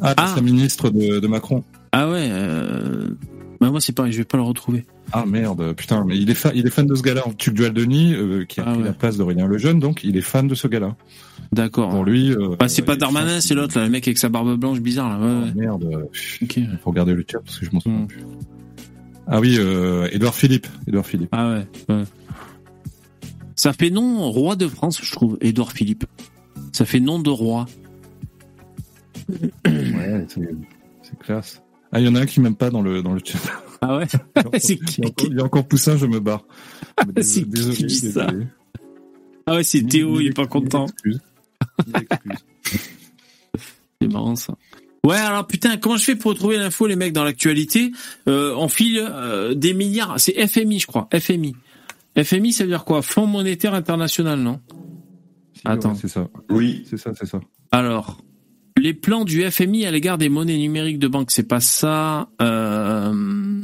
[0.00, 0.40] Ah, Ah.
[0.40, 1.62] ministre de, de Macron.
[1.92, 3.08] Ah ouais, euh...
[3.60, 4.86] bah moi c'est pareil, je vais pas le retrouver.
[5.12, 7.24] Ah merde, putain, mais il est fan, il est fan de ce gars-là.
[7.36, 8.86] Tuc Dual Denis, euh, qui a Ah pris ouais.
[8.86, 10.96] la place d'Aurélien Lejeune, donc il est fan de ce gars-là.
[11.52, 11.90] D'accord.
[11.90, 14.54] Pour lui, euh, Bah, c'est pas Darmanin, c'est l'autre, là, le mec avec sa barbe
[14.56, 15.26] blanche bizarre, là.
[15.26, 16.08] Ouais, Ah, merde,
[16.42, 16.56] Ok.
[16.56, 18.06] il faut regarder le chat parce que je m'en souviens Hmm.
[18.06, 18.24] plus.
[19.26, 21.28] Ah oui, euh, Édouard Philippe, Édouard Philippe.
[21.32, 22.04] Ah ouais, ouais.
[23.56, 26.04] Ça fait nom roi de France, je trouve, Édouard Philippe.
[26.72, 27.66] Ça fait nom de roi.
[29.66, 31.62] Ouais, c'est classe.
[31.92, 33.38] Ah, il y en a un qui m'aime pas dans le dans le chat.
[33.80, 35.44] Ah ouais Il y a encore- C'est il qui y a encore- il y a
[35.44, 36.44] encore Poussin, je me barre.
[37.20, 38.46] C'est désolé, qui désolé, ça désolé.
[39.46, 40.86] Ah ouais, c'est Théo, il est pas content.
[44.00, 44.54] C'est marrant ça.
[45.04, 47.90] Ouais, alors putain, comment je fais pour retrouver l'info, les mecs, dans l'actualité
[48.28, 50.20] euh, On file euh, des milliards.
[50.20, 51.08] C'est FMI, je crois.
[51.18, 51.56] FMI.
[52.22, 53.02] FMI, ça veut dire quoi?
[53.02, 54.60] Fonds monétaire international, non?
[55.54, 55.90] Si, Attends.
[55.92, 56.28] ouais, c'est ça.
[56.50, 56.84] Oui.
[56.88, 57.40] C'est ça, c'est ça.
[57.72, 58.22] Alors,
[58.80, 62.28] les plans du FMI à l'égard des monnaies numériques de banque, c'est pas ça.
[62.40, 63.62] Euh...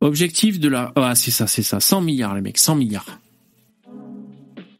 [0.00, 0.92] Objectif de la...
[0.96, 1.80] Ah, c'est ça, c'est ça.
[1.80, 3.20] 100 milliards, les mecs, 100 milliards.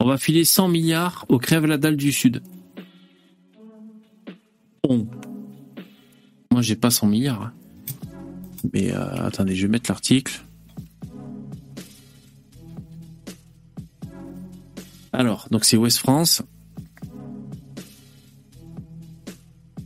[0.01, 2.43] On va filer 100 milliards au crève la dalle du Sud.
[4.85, 5.09] Bon.
[6.51, 7.43] Moi, j'ai pas 100 milliards.
[7.43, 7.53] hein.
[8.73, 10.43] Mais euh, attendez, je vais mettre l'article.
[15.13, 16.43] Alors, donc c'est Ouest France.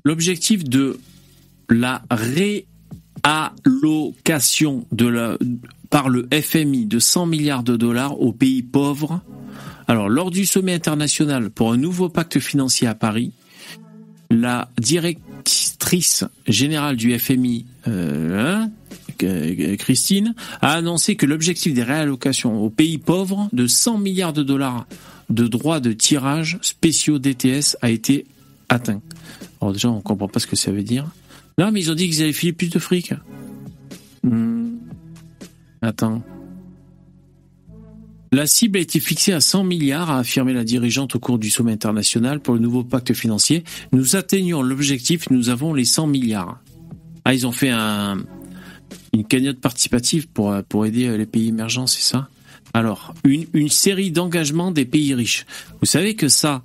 [0.05, 0.99] L'objectif de
[1.69, 2.03] la
[3.23, 4.87] réallocation
[5.91, 9.21] par le FMI de 100 milliards de dollars aux pays pauvres.
[9.87, 13.33] Alors, lors du sommet international pour un nouveau pacte financier à Paris,
[14.31, 18.71] la directrice générale du FMI, euh, hein,
[19.79, 24.87] Christine, a annoncé que l'objectif des réallocations aux pays pauvres de 100 milliards de dollars
[25.29, 28.27] de droits de tirage spéciaux DTS a été
[28.69, 29.01] atteint.
[29.61, 31.07] Alors déjà, on comprend pas ce que ça veut dire.
[31.59, 33.13] Non, mais ils ont dit qu'ils avaient filé plus de fric.
[34.23, 34.77] Hmm.
[35.83, 36.23] Attends.
[38.33, 41.51] La cible a été fixée à 100 milliards, a affirmé la dirigeante au cours du
[41.51, 43.65] sommet international pour le nouveau pacte financier.
[43.93, 46.61] Nous atteignons l'objectif, nous avons les 100 milliards.
[47.25, 48.19] Ah, ils ont fait un,
[49.13, 52.29] une cagnotte participative pour, pour aider les pays émergents, c'est ça?
[52.73, 55.45] Alors, une, une série d'engagements des pays riches.
[55.81, 56.63] Vous savez que ça,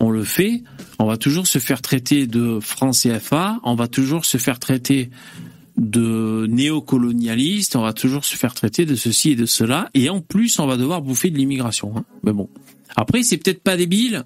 [0.00, 0.62] on le fait,
[0.98, 5.10] on va toujours se faire traiter de francs CFA, on va toujours se faire traiter
[5.76, 10.20] de néocolonialistes, on va toujours se faire traiter de ceci et de cela, et en
[10.20, 11.92] plus on va devoir bouffer de l'immigration.
[11.96, 12.04] Hein.
[12.22, 12.48] Mais bon,
[12.96, 14.24] après c'est peut-être pas débile,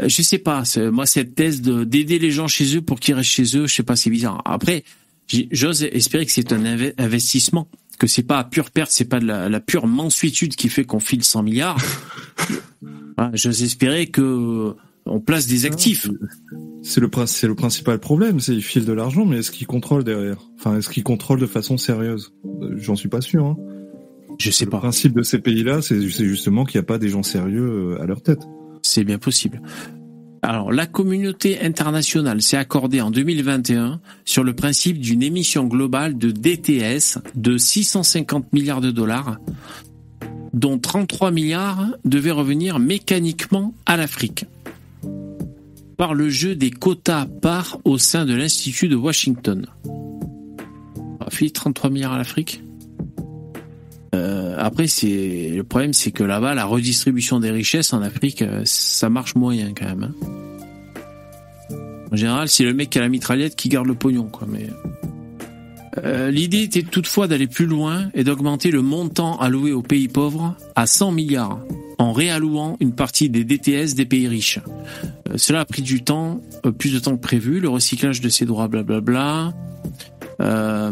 [0.00, 0.62] euh, je sais pas.
[0.76, 3.74] Moi cette thèse de d'aider les gens chez eux pour qu'ils restent chez eux, je
[3.74, 4.42] sais pas, c'est bizarre.
[4.44, 4.84] Après,
[5.28, 6.64] j'ose espérer que c'est un
[6.98, 10.68] investissement, que c'est pas à pure perte, c'est pas de la, la pure mansuétude qui
[10.68, 11.78] fait qu'on file 100 milliards.
[13.34, 14.74] j'ose espérer que
[15.06, 16.08] on place des actifs.
[16.82, 20.04] C'est le, c'est le principal problème, c'est qu'ils filent de l'argent, mais est-ce qu'ils contrôlent
[20.04, 20.38] derrière?
[20.58, 22.32] Enfin, est-ce qu'ils contrôlent de façon sérieuse?
[22.76, 23.44] J'en suis pas sûr.
[23.44, 23.56] Hein.
[24.38, 24.78] Je sais pas.
[24.78, 28.02] Le principe de ces pays-là, c'est justement qu'il n'y a pas des gens sérieux euh,
[28.02, 28.40] à leur tête.
[28.82, 29.62] C'est bien possible.
[30.46, 36.30] Alors, la communauté internationale s'est accordée en 2021 sur le principe d'une émission globale de
[36.30, 39.38] DTS de 650 milliards de dollars,
[40.52, 44.44] dont 33 milliards devaient revenir mécaniquement à l'Afrique
[45.96, 49.64] par le jeu des quotas par au sein de l'Institut de Washington.
[49.86, 52.62] On a 33 milliards à l'Afrique?
[54.14, 58.62] Euh, après, c'est le problème, c'est que là-bas, la redistribution des richesses en Afrique, euh,
[58.64, 60.12] ça marche moyen quand même.
[60.12, 61.76] Hein.
[62.12, 64.46] En général, c'est le mec qui a la mitraillette qui garde le pognon, quoi.
[64.48, 64.68] Mais
[66.04, 70.54] euh, l'idée était toutefois d'aller plus loin et d'augmenter le montant alloué aux pays pauvres
[70.76, 71.60] à 100 milliards
[71.98, 74.60] en réallouant une partie des DTS des pays riches.
[75.36, 76.40] Cela a pris du temps,
[76.78, 79.52] plus de temps que prévu, le recyclage de ces droits, blablabla.
[80.40, 80.90] Euh,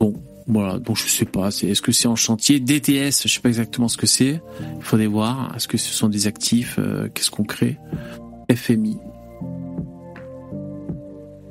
[0.00, 0.11] bon,
[0.46, 3.88] voilà, donc je sais pas, est-ce que c'est en chantier DTS, je sais pas exactement
[3.88, 4.40] ce que c'est.
[4.76, 5.52] Il faudrait voir.
[5.56, 6.78] Est-ce que ce sont des actifs
[7.14, 7.78] Qu'est-ce qu'on crée
[8.52, 8.98] FMI.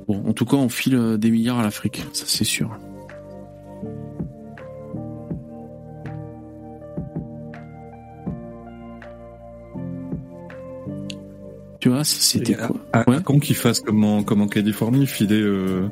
[0.07, 2.77] Bon, en tout cas, on file des milliards à l'Afrique, ça c'est sûr.
[11.81, 13.39] Tu vois, c'était quoi ouais.
[13.39, 15.89] Qu'ils fassent comme en, comme en Californie, filer, euh,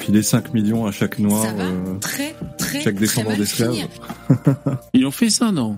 [0.00, 3.76] filer 5 millions à chaque noir, ça va euh, très, très, chaque descendant d'esclaves.
[4.94, 5.76] ils ont fait ça, non?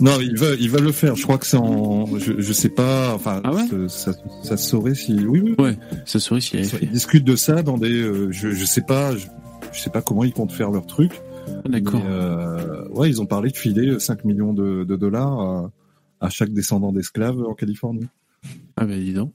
[0.00, 1.16] Non, ils veulent, ils veulent le faire.
[1.16, 3.88] Je crois que c'est en, je, je sais pas, enfin, ah ouais?
[3.88, 5.54] ça, ça, saurait si, oui, oui.
[5.58, 9.16] Ouais, ça saurait si Ils discutent de ça dans des, euh, je, je sais pas,
[9.16, 9.26] je,
[9.72, 11.12] je, sais pas comment ils comptent faire leur truc.
[11.64, 12.02] D'accord.
[12.04, 15.70] Euh, ouais, ils ont parlé de filer 5 millions de, de dollars à,
[16.20, 18.08] à chaque descendant d'esclaves en Californie.
[18.76, 19.32] Ah ben dis donc.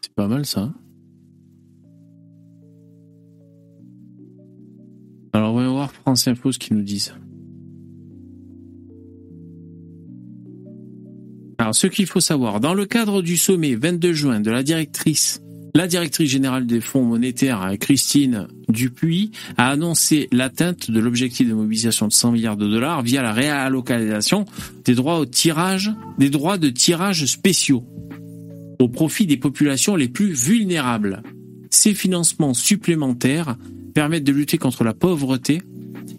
[0.00, 0.72] C'est pas mal ça.
[5.32, 7.14] Alors voyons voir France Info ce qu'ils nous disent.
[11.58, 15.42] Alors ce qu'il faut savoir, dans le cadre du sommet 22 juin de la directrice
[15.74, 22.08] la directrice générale des fonds monétaires, Christine Dupuis, a annoncé l'atteinte de l'objectif de mobilisation
[22.08, 24.44] de 100 milliards de dollars via la réallocalisation
[24.84, 27.86] des droits au tirage, des droits de tirage spéciaux
[28.80, 31.22] au profit des populations les plus vulnérables.
[31.70, 33.56] Ces financements supplémentaires
[33.92, 35.62] permettent de lutter contre la pauvreté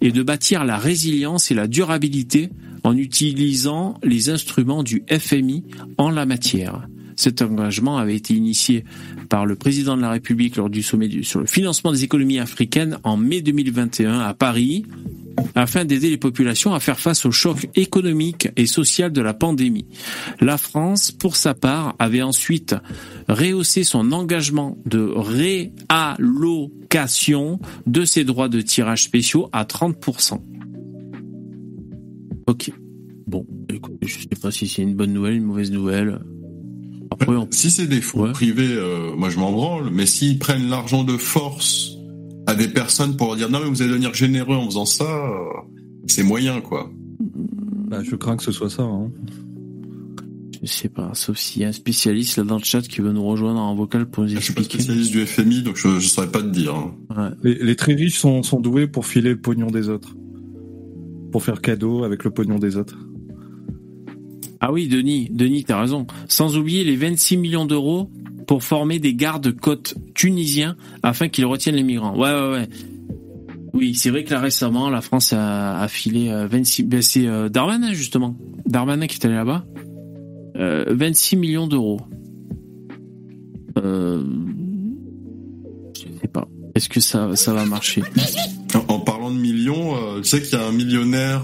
[0.01, 2.49] et de bâtir la résilience et la durabilité
[2.83, 5.63] en utilisant les instruments du FMI
[5.97, 6.87] en la matière.
[7.15, 8.83] Cet engagement avait été initié
[9.29, 12.97] par le président de la République lors du sommet sur le financement des économies africaines
[13.03, 14.85] en mai 2021 à Paris,
[15.55, 19.85] afin d'aider les populations à faire face au choc économique et social de la pandémie.
[20.39, 22.75] La France, pour sa part, avait ensuite
[23.27, 25.11] rehaussé son engagement de
[25.89, 30.39] réallocation de ses droits de tirage spéciaux à 30%.
[32.47, 32.71] Ok.
[33.25, 36.19] Bon, écoute, je sais pas si c'est une bonne nouvelle, une mauvaise nouvelle.
[37.51, 41.17] Si c'est des fonds privés, euh, moi je m'en branle, mais s'ils prennent l'argent de
[41.17, 41.91] force
[42.47, 45.03] à des personnes pour leur dire non mais vous allez devenir généreux en faisant ça,
[45.05, 45.43] euh,
[46.07, 46.91] c'est moyen quoi.
[47.87, 48.83] Bah, je crains que ce soit ça.
[48.83, 49.11] Hein.
[50.61, 53.11] Je sais pas, sauf s'il y a un spécialiste là dans le chat qui veut
[53.11, 54.83] nous rejoindre en vocal pour nous Je suis pas expliquer.
[54.83, 56.73] spécialiste du FMI donc je, je saurais pas te dire.
[56.73, 56.93] hein.
[57.15, 57.29] Ouais.
[57.43, 60.15] Les, les très riches sont, sont doués pour filer le pognon des autres.
[61.33, 62.97] Pour faire cadeau avec le pognon des autres.
[64.65, 66.07] Ah oui, Denis, Denis, t'as raison.
[66.29, 68.09] Sans oublier les 26 millions d'euros
[68.47, 72.17] pour former des gardes-côtes tunisiens afin qu'ils retiennent les migrants.
[72.17, 72.69] Ouais, ouais.
[73.73, 76.83] Oui, c'est vrai que là récemment, la France a, filé euh, 26...
[76.83, 78.37] Ben, c'est euh, Darmanin, justement.
[78.65, 79.65] Darmanin qui est allé là-bas.
[80.55, 81.99] Euh, 26 millions d'euros.
[83.79, 84.23] Euh...
[85.93, 86.47] Je sais pas.
[86.73, 88.01] Est-ce que ça, va marcher?
[88.87, 91.43] En, parlant de millions, euh, tu sais qu'il y a un millionnaire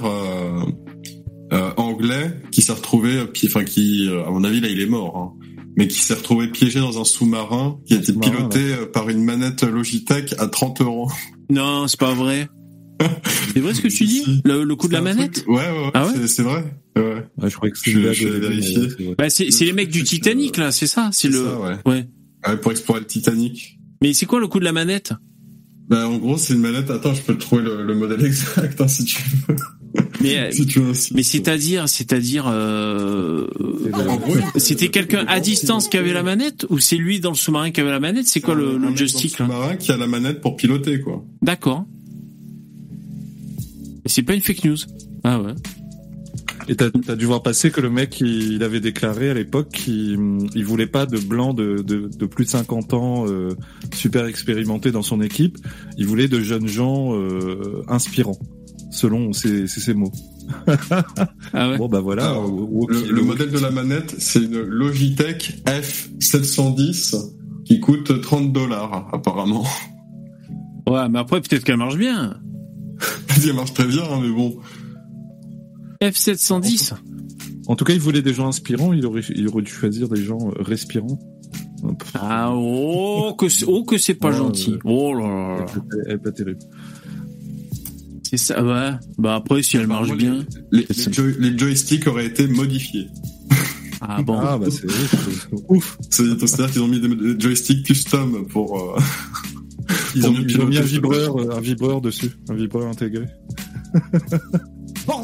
[1.54, 4.86] euh, anglais qui s'est retrouvé, euh, enfin qui, euh, à mon avis là il est
[4.86, 8.74] mort, hein, mais qui s'est retrouvé piégé dans un sous-marin qui a été Sous-marin, piloté
[8.74, 11.12] euh, par une manette Logitech à 30 euros.
[11.50, 12.48] Non, c'est pas vrai.
[13.54, 15.34] C'est vrai ce que tu dis le, le coup de la un manette?
[15.44, 16.14] Truc- Ouais, ouais, ouais, Ah ouais?
[16.16, 16.64] c'est- c'est vrai.
[16.98, 17.24] Ouais.
[17.38, 18.90] Ouais, je crois que c'est Je- je vérifier.
[18.98, 19.16] c'est vrai.
[19.18, 21.10] bah, C'est c'est les mecs du Titanic là, c'est ça?
[21.14, 21.44] C'est le...
[21.46, 21.76] ça, ouais.
[21.86, 22.08] ouais.
[22.48, 23.80] Ouais, pour explorer le Titanic.
[24.02, 25.14] Mais c'est quoi le coup de la manette?
[25.88, 26.90] Bah, en gros, c'est une manette.
[26.92, 29.56] Attends, je peux te trouver le, le modèle exact hein, si tu veux.
[30.22, 30.50] Mais,
[31.14, 33.48] mais c'est-à-dire, c'est-à-dire, euh,
[33.90, 37.72] gros, c'était quelqu'un à distance qui avait la manette ou c'est lui dans le sous-marin
[37.72, 38.28] qui avait la manette?
[38.28, 39.46] C'est quoi le, le joystick là?
[39.46, 41.24] sous-marin qui a la manette pour piloter, quoi.
[41.42, 41.86] D'accord.
[44.06, 44.78] Et C'est pas une fake news.
[45.24, 45.54] Ah ouais.
[46.68, 49.70] Et t'as as dû voir passer que le mec, il, il avait déclaré à l'époque
[49.70, 50.20] qu'il
[50.54, 53.56] il voulait pas de blancs de, de, de plus de 50 ans euh,
[53.92, 55.58] super expérimentés dans son équipe.
[55.98, 58.38] Il voulait de jeunes gens euh, inspirants,
[59.00, 60.12] selon ses, ses, ses mots.
[61.54, 61.78] Ah ouais.
[61.78, 62.30] Bon bah voilà.
[62.30, 67.16] Alors, le, modèle de la manette, c'est une Logitech F710
[67.66, 69.66] qui coûte 30 dollars, apparemment.
[70.88, 72.40] Ouais, mais après peut-être qu'elle marche bien.
[73.46, 74.58] Elle marche très bien, hein, mais bon.
[76.02, 76.94] F710.
[77.68, 78.94] En tout cas, il voulait des gens inspirants.
[78.94, 81.20] Il aurait, il aurait dû choisir des gens euh, respirants.
[82.16, 84.72] Ah oh que c'est, oh que c'est pas Ouais, gentil.
[84.72, 84.80] ouais.
[84.84, 85.66] Oh là là là.
[86.08, 86.60] Elle est pas terrible.
[88.30, 88.64] C'est ça.
[88.64, 88.92] Ouais.
[89.18, 90.46] Bah après si elle marche bien.
[90.72, 93.08] Les, les, joy- les joysticks auraient été modifiés.
[94.02, 94.40] Ah bon.
[94.40, 94.86] Ah bah c'est
[95.68, 95.98] ouf.
[96.10, 98.80] C'est- C'est-à-dire qu'ils ont mis des, des joysticks custom pour.
[98.96, 99.00] euh,
[100.16, 103.26] Ils ont, ils ont mis un vibreur, un vibreur dessus, un vibreur intégré.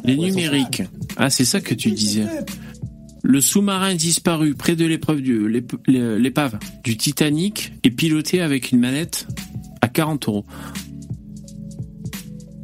[0.03, 0.84] Les numériques.
[1.18, 2.26] Ah, c'est ça que tu disais.
[3.23, 8.80] Le sous-marin disparu près de l'épreuve du l'ép- l'épave du Titanic est piloté avec une
[8.80, 9.27] manette
[9.82, 10.45] à 40 euros.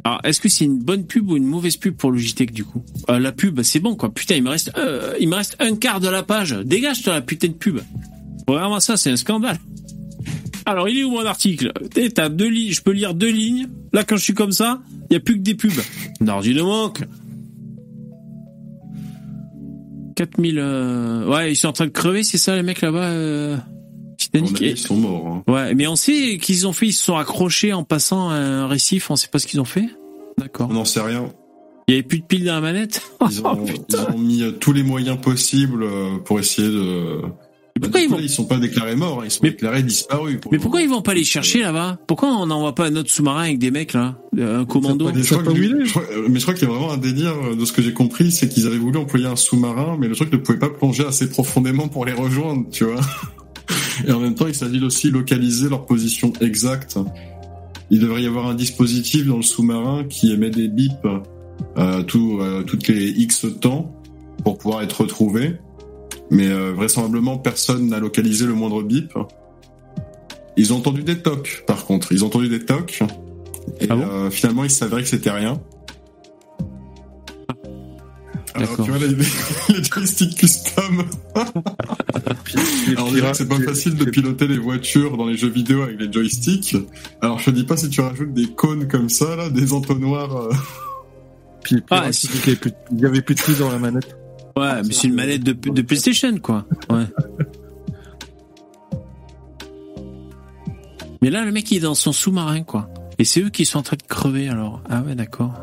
[0.04, 2.84] Alors, est-ce que c'est une bonne pub ou une mauvaise pub pour Logitech du coup
[3.08, 4.12] Euh, La pub, c'est bon quoi.
[4.12, 6.52] Putain, il me reste, euh, il me reste un quart de la page.
[6.64, 7.78] Dégage-toi la putain de pub.
[8.48, 9.58] Vraiment ça, c'est un scandale.
[10.66, 13.68] Alors, il est où mon article T'es- T'as deux lignes, je peux lire deux lignes.
[13.92, 14.80] Là, quand je suis comme ça,
[15.10, 15.70] il y a plus que des pubs.
[16.20, 17.02] Nordi de manque.
[20.16, 20.58] 4000...
[20.58, 21.26] Euh...
[21.28, 23.56] Ouais, ils sont en train de crever, c'est ça les mecs là-bas euh...
[24.24, 24.56] Titanic.
[24.56, 25.26] avis, Et- ils sont morts.
[25.46, 25.52] hein.
[25.52, 29.10] Ouais, mais on sait qu'ils ont fait, ils se sont accrochés en passant un récif,
[29.10, 29.88] on sait pas ce qu'ils ont fait
[30.38, 30.68] D'accord.
[30.70, 31.30] On n'en sait rien.
[31.88, 33.02] Il y avait plus de piles dans la manette?
[33.20, 37.20] Oh, Ils ont, ils ont mis euh, tous les moyens possibles euh, pour essayer de.
[37.80, 39.82] pourquoi Du ils vont- là, ils sont pas déclarés morts, hein, ils sont Mais- déclarés
[39.82, 40.38] disparus.
[40.40, 40.98] pour Mais pourquoi ils moment.
[40.98, 41.98] vont pas les chercher là-bas?
[42.06, 44.16] Pourquoi on n'envoie pas un autre sous-marin avec des mecs là?
[44.40, 45.54] Un commando Mais je, crois que,
[45.84, 47.72] je crois- euh, mais je crois qu'il y a vraiment un délire euh, de ce
[47.72, 50.58] que j'ai compris, c'est qu'ils avaient voulu employer un sous-marin, mais le truc ne pouvait
[50.58, 53.00] pas plonger assez profondément pour les rejoindre, tu vois.
[54.06, 56.98] Et en même temps, il s'agit aussi de localiser leur position exacte.
[57.90, 60.92] Il devrait y avoir un dispositif dans le sous-marin qui émet des bips
[61.78, 63.94] euh, tout, euh, toutes les X temps
[64.44, 65.56] pour pouvoir être retrouvé.
[66.30, 69.12] Mais euh, vraisemblablement, personne n'a localisé le moindre bip.
[70.56, 72.12] Ils ont entendu des tocs, par contre.
[72.12, 73.02] Ils ont entendu des tocs.
[73.80, 74.02] Et Ah bon?
[74.10, 75.60] euh, finalement, il s'avérait que c'était rien.
[78.54, 81.04] Alors, tu vois, les, les joysticks custom.
[81.34, 85.82] Alors, on dirait que c'est pas facile de piloter les voitures dans les jeux vidéo
[85.82, 86.76] avec les joysticks.
[87.22, 90.36] Alors, je te dis pas si tu rajoutes des cônes comme ça, là, des entonnoirs.
[90.36, 90.52] euh,
[91.62, 92.26] Puis, puis Ah, il, si.
[92.28, 94.16] y avait plus, il y avait plus de pile dans la manette.
[94.54, 96.66] Ouais, mais c'est une manette de, de PlayStation quoi.
[96.90, 97.06] Ouais.
[101.22, 102.88] Mais là, le mec il est dans son sous-marin quoi.
[103.18, 104.82] Et c'est eux qui sont en train de crever alors.
[104.90, 105.54] Ah ouais, d'accord.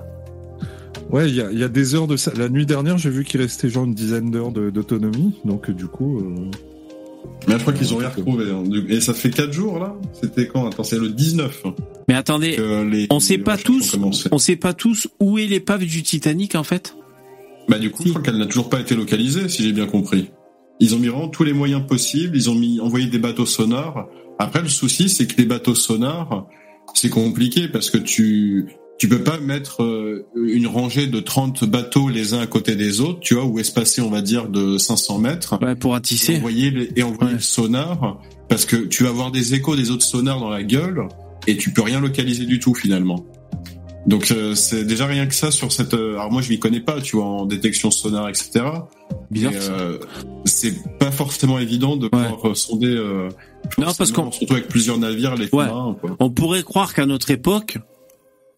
[1.11, 2.31] Ouais, il y a, il y a des heures de ça.
[2.37, 5.33] La nuit dernière, j'ai vu qu'il restait genre une dizaine d'heures d'autonomie.
[5.45, 6.51] Donc, euh, du coup, euh,
[7.47, 8.45] Mais je crois qu'ils ont rien retrouvé.
[8.51, 8.63] hein.
[8.89, 9.95] Et ça fait 4 jours, là?
[10.21, 10.67] C'était quand?
[10.67, 11.63] Attends, c'est le 19.
[12.07, 12.57] Mais attendez,
[12.89, 13.95] les- on sait les pas tous,
[14.31, 16.95] on sait pas tous où est l'épave du Titanic en fait.
[17.67, 20.29] Bah du coup, je crois qu'elle n'a toujours pas été localisée, si j'ai bien compris.
[20.79, 24.07] Ils ont mis vraiment tous les moyens possibles, ils ont mis envoyé des bateaux sonars.
[24.39, 26.47] Après, le souci, c'est que les bateaux sonars,
[26.95, 28.67] c'est compliqué parce que tu
[28.99, 32.99] tu peux pas mettre euh, une rangée de 30 bateaux les uns à côté des
[33.01, 35.57] autres, tu vois, ou espacer, on va dire, de 500 mètres.
[35.61, 36.33] Ouais, pour attisser.
[36.33, 38.19] Et envoyer, les- et envoyer le sonar,
[38.49, 41.07] parce que tu vas avoir des échos des autres sonars dans la gueule,
[41.47, 43.25] et tu peux rien localiser du tout, finalement.
[44.05, 45.93] Donc euh, c'est déjà rien que ça sur cette.
[45.93, 48.65] euh, alors moi je m'y connais pas, tu vois, en détection sonar, etc.
[49.29, 49.51] Bizarre.
[49.55, 49.99] Euh,
[50.45, 52.87] c'est pas forcément évident de pouvoir euh, sonder.
[52.87, 53.29] Euh,
[53.77, 55.65] Non, parce qu'on- surtout avec plusieurs navires, les Ouais.
[55.65, 55.95] marins.
[56.19, 57.77] On pourrait croire qu'à notre époque,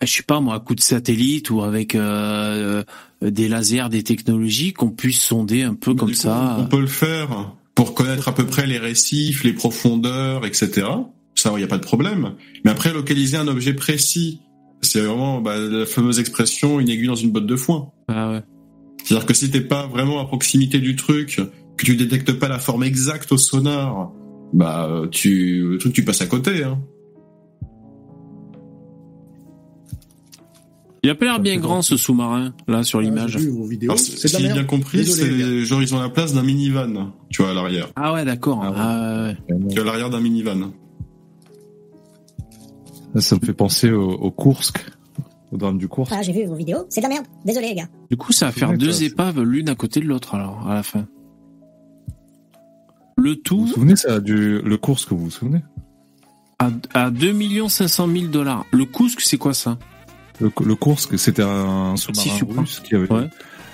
[0.06, 2.84] je sais pas moi, à coup de satellite ou avec euh,
[3.24, 6.58] euh, des lasers, des technologies, qu'on puisse sonder un peu comme coup, ça.
[6.60, 10.88] On peut le faire pour connaître à peu près les récifs, les profondeurs, etc.
[11.36, 12.34] Ça, il n'y a pas de problème.
[12.66, 14.40] Mais après, localiser un objet précis,
[14.82, 17.92] c'est vraiment bah, la fameuse expression une aiguille dans une botte de foin.
[18.08, 18.42] Ah ouais.
[19.04, 21.42] C'est-à-dire que si t'es pas vraiment à proximité du truc,
[21.78, 24.12] que tu détectes pas la forme exacte au sonar,
[24.54, 26.64] bah tu le truc tu passes à côté.
[26.64, 26.80] Hein.
[31.04, 33.36] Il a pas l'air bien grand ce sous-marin là sur l'image.
[33.84, 37.42] Alors, si si j'ai bien compris, c'est genre ils ont la place d'un minivan, tu
[37.42, 37.88] vois à l'arrière.
[37.96, 38.64] Ah ouais, d'accord.
[38.64, 39.38] Ah ouais.
[39.70, 40.72] Tu vois à l'arrière d'un minivan.
[43.16, 44.86] Ça, me fait penser au, au Kursk,
[45.52, 46.14] au drame du Kursk.
[46.16, 46.86] Ah, j'ai vu vos vidéos.
[46.90, 47.26] C'est de la merde.
[47.44, 47.90] Désolé, les gars.
[48.10, 50.76] Du coup, ça va faire deux ça, épaves l'une à côté de l'autre alors à
[50.76, 51.08] la fin.
[53.18, 55.62] Le tout Vous vous souvenez ça du le Kursk, vous vous souvenez?
[56.60, 58.66] à, à 2 500 000 dollars.
[58.72, 59.78] Le Kursk, c'est quoi ça?
[60.40, 62.62] Le, le Kursk, c'était un sous-marin prends.
[62.62, 63.08] russe qui avait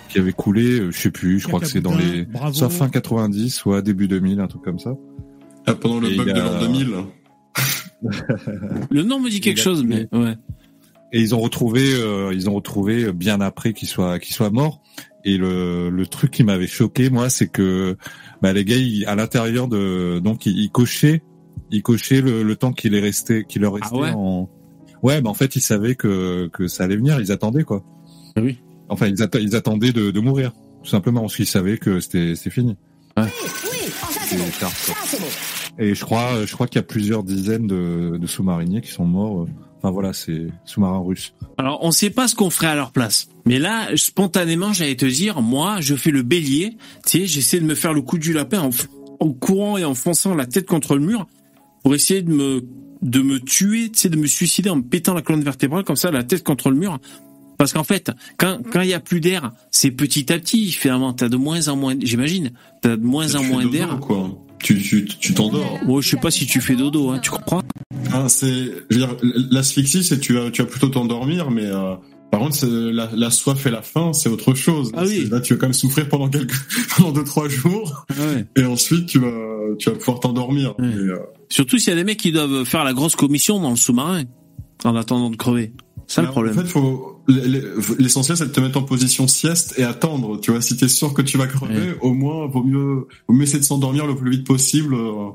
[0.09, 2.53] qui avait coulé, euh, je sais plus, je crois que c'est dans les Bravo.
[2.53, 4.93] soit fin 90 soit début 2000, un truc comme ça.
[5.65, 6.87] Ah, pendant le Et bug de a- l'an 2000.
[8.89, 10.35] Le nom me dit quelque chose, mais ouais.
[11.13, 14.81] Et ils ont retrouvé, euh, ils ont retrouvé bien après qu'il soit, qu'il soit mort.
[15.23, 17.97] Et le, le truc qui m'avait choqué, moi, c'est que
[18.41, 21.21] bah, les gars, ils- à l'intérieur de, donc ils, ils cochaient,
[21.71, 24.49] ils cochaient le, le temps qu'il est resté, qu'il leur restait Ah ouais en.
[25.03, 27.83] Ouais, bah en fait, ils savaient que que ça allait venir, ils attendaient quoi.
[28.35, 28.59] Ah oui.
[28.89, 30.53] Enfin, ils, atta- ils attendaient de, de mourir,
[30.83, 32.77] tout simplement parce qu'ils savaient que c'était fini.
[33.17, 33.27] Oui, oh,
[34.11, 34.43] ça c'est bon.
[34.45, 34.95] Et, tard, quoi.
[34.95, 35.25] Ça c'est bon.
[35.79, 39.05] Et je crois, je crois qu'il y a plusieurs dizaines de, de sous-mariniers qui sont
[39.05, 39.41] morts.
[39.43, 39.47] euh.
[39.79, 41.35] Enfin voilà, c'est sous-marins russes.
[41.59, 43.27] Alors, on sait pas ce qu'on ferait à leur place.
[43.45, 46.77] Mais là, spontanément, j'allais te dire, moi, je fais le bélier.
[47.05, 48.69] Tu sais, j'essaie de me faire le coup du lapin en,
[49.19, 51.27] en courant et en fonçant la tête contre le mur
[51.83, 52.63] pour essayer de me
[53.01, 55.95] de me tuer, tu sais, de me suicider en me pétant la colonne vertébrale comme
[55.95, 56.99] ça, la tête contre le mur.
[57.57, 60.71] Parce qu'en fait, quand quand il y a plus d'air, c'est petit à petit.
[60.71, 62.51] Finalement, t'as de moins en moins, j'imagine,
[62.81, 63.99] t'as de moins en moins d'air.
[63.99, 64.29] quoi?
[64.59, 65.79] Tu tu tu t'endors.
[65.85, 67.61] Moi, je sais pas si tu fais dodo, hein, tu comprends
[68.13, 68.47] Ah, c'est,
[68.89, 69.15] je veux dire,
[69.51, 71.95] l'asphyxie, c'est tu vas, tu vas plutôt t'endormir, mais euh,
[72.31, 74.91] par contre, la, la soif et la faim, c'est autre chose.
[74.95, 75.27] Ah oui.
[75.31, 76.55] Là, tu vas quand même souffrir pendant quelques,
[76.97, 78.05] pendant deux trois jours,
[78.55, 79.31] et ensuite tu vas,
[79.79, 80.75] tu vas pouvoir t'endormir.
[80.79, 81.17] Euh,
[81.49, 84.23] Surtout s'il y a des mecs qui doivent faire la grosse commission dans le sous-marin
[84.83, 85.73] en attendant de crever.
[86.07, 86.57] C'est le problème.
[86.57, 87.21] En fait, faut,
[87.99, 90.39] l'essentiel, c'est de te mettre en position sieste et attendre.
[90.39, 93.43] Tu vois, si t'es sûr que tu vas crever, au moins, vaut mieux, vaut mieux
[93.43, 95.31] essayer de s'endormir le plus vite possible euh,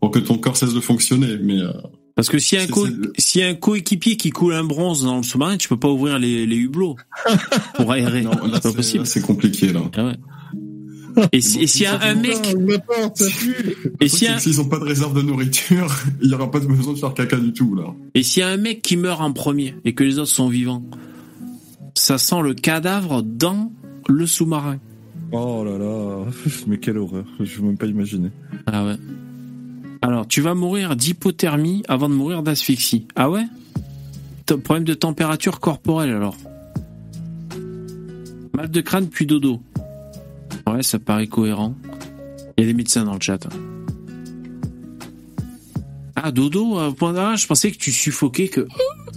[0.00, 1.36] pour que ton corps cesse de fonctionner.
[1.42, 1.70] Mais euh,
[2.14, 5.18] Parce que y a un co- y a un coéquipier qui coule un bronze dans
[5.18, 6.96] le sous-marin, tu peux pas ouvrir les, les hublots
[7.74, 8.22] pour aérer.
[8.54, 9.06] c'est pas possible.
[9.06, 9.82] c'est compliqué là.
[9.96, 10.16] Ah ouais.
[11.32, 12.36] Et si- et s'il y a un mec,
[14.00, 15.86] Et Et s'il y a- s'ils ont pas de réserve de nourriture,
[16.22, 17.84] il y aura pas de besoin de faire caca du tout là.
[18.14, 20.48] et s'il y a un mec qui meurt en premier et que les autres sont
[20.48, 20.82] vivants,
[21.94, 23.70] ça sent le cadavre dans
[24.08, 24.78] le sous-marin.
[25.32, 26.24] Oh là là,
[26.66, 28.30] mais quelle horreur, je veux même pas imaginer.
[28.66, 28.96] Ah ouais.
[30.02, 33.06] Alors, tu vas mourir d'hypothermie avant de mourir d'asphyxie.
[33.16, 33.44] Ah ouais?
[34.64, 36.36] Problème de température corporelle alors.
[38.52, 39.60] Mal de crâne puis dodo.
[40.66, 41.74] Ouais, ça paraît cohérent.
[42.56, 43.46] Il y a des médecins dans le chat.
[46.16, 48.66] Ah, dodo, euh, point d'arrêt, je pensais que tu suffoquais que...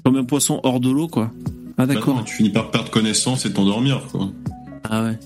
[0.04, 1.32] Comme un poisson hors de l'eau, quoi.
[1.78, 2.16] Ah d'accord.
[2.16, 4.32] Bah non, tu finis par perdre connaissance et t'endormir quoi.
[4.84, 5.20] Ah ouais.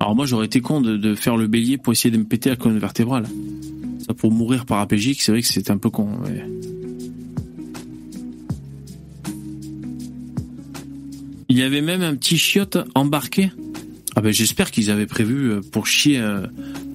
[0.00, 2.48] Alors moi j'aurais été con de, de faire le bélier pour essayer de me péter
[2.48, 3.26] la colonne vertébrale.
[4.06, 6.08] Ça pour mourir paraplégique, c'est vrai que c'était un peu con.
[11.50, 13.50] Il y avait même un petit chiotte embarqué.
[14.18, 16.44] Ah ben j'espère qu'ils avaient prévu euh, pour chier euh,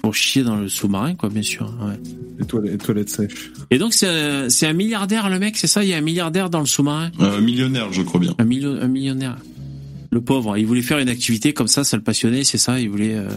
[0.02, 1.74] pour chier dans le sous-marin quoi bien sûr.
[1.82, 1.98] ouais.
[2.38, 3.52] Les toilettes, les toilettes sèches.
[3.72, 5.86] Et donc c'est un, c'est un milliardaire le mec, c'est ça?
[5.86, 7.12] Il y a un milliardaire dans le sous-marin?
[7.22, 8.36] Euh, millionnaire, je crois bien.
[8.38, 9.38] un, million, un millionnaire.
[10.12, 12.90] Le pauvre, il voulait faire une activité comme ça, ça le passionnait, c'est ça, il
[12.90, 13.16] voulait...
[13.16, 13.30] euh,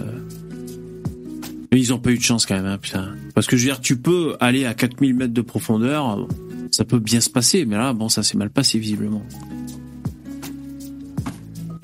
[1.71, 3.15] Mais ils ont pas eu de chance quand même, hein, putain.
[3.37, 6.27] Parce que je veux dire, tu peux aller à 4000 mètres de profondeur,
[6.73, 9.23] ça peut bien se passer, mais là, bon, ça s'est mal passé visiblement.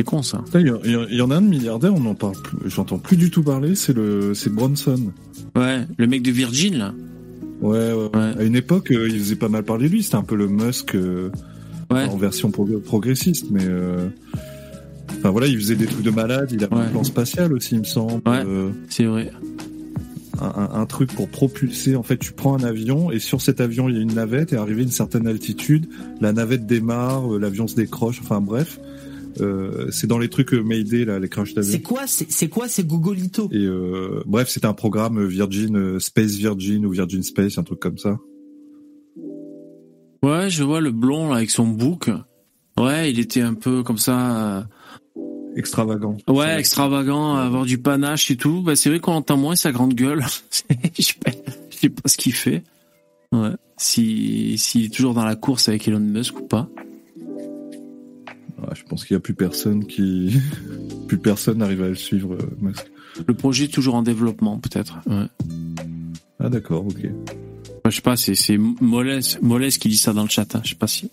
[0.02, 0.42] C'est con ça.
[0.54, 0.66] Il
[1.10, 3.74] y, en a un de milliardaire, on en parle plus, j'entends plus du tout parler,
[3.76, 5.12] c'est le, c'est Bronson.
[5.54, 6.92] Ouais, le mec de Virgin là.
[7.60, 8.32] Ouais, ouais, ouais.
[8.38, 10.02] À une époque, euh, il faisait pas mal parler de lui.
[10.02, 11.30] C'était un peu le Musk euh,
[11.90, 13.64] en version pro- progressiste, mais.
[13.64, 14.08] euh,
[15.18, 16.48] Enfin voilà, il faisait des trucs de malade.
[16.52, 18.22] Il avait un plan spatial aussi, il me semble.
[18.26, 19.30] Euh, c'est vrai.
[20.40, 21.94] Un, un- truc pour propulser.
[21.94, 24.52] En fait, tu prends un avion et sur cet avion, il y a une navette
[24.52, 25.86] et arrivé à une certaine altitude,
[26.20, 28.18] la navette démarre, l'avion se décroche.
[28.24, 28.80] Enfin bref,
[29.40, 31.72] euh, c'est dans les trucs euh, Mayday là, les crash d'avion.
[31.72, 36.32] C'est quoi C'est c'est quoi ces Gogolito Et euh, bref, c'était un programme Virgin Space
[36.32, 38.18] Virgin ou Virgin Space, un truc comme ça.
[40.22, 42.10] Ouais, je vois le blond là avec son bouc.
[42.78, 44.66] Ouais, il était un peu comme ça.
[45.56, 46.16] Extravagant.
[46.28, 48.62] Ouais, extravagant, avoir du panache et tout.
[48.62, 50.24] Bah, c'est vrai qu'on entend moins sa grande gueule.
[50.98, 51.30] je sais pas,
[51.70, 52.62] je sais pas ce qu'il fait.
[53.32, 53.50] Ouais.
[53.76, 56.68] Si, s'il est toujours dans la course avec Elon Musk ou pas.
[58.62, 60.36] Ouais, je pense qu'il y a plus personne qui,
[61.08, 62.34] plus personne n'arrive à le suivre.
[62.34, 62.90] euh, Musk.
[63.26, 64.98] Le projet est toujours en développement, peut-être.
[65.06, 65.26] Ouais.
[66.40, 67.08] Ah d'accord, ok.
[67.84, 70.54] Je sais pas, c'est, c'est Moles, Moles qui dit ça dans le chat.
[70.54, 70.60] hein.
[70.64, 71.10] Je sais pas si.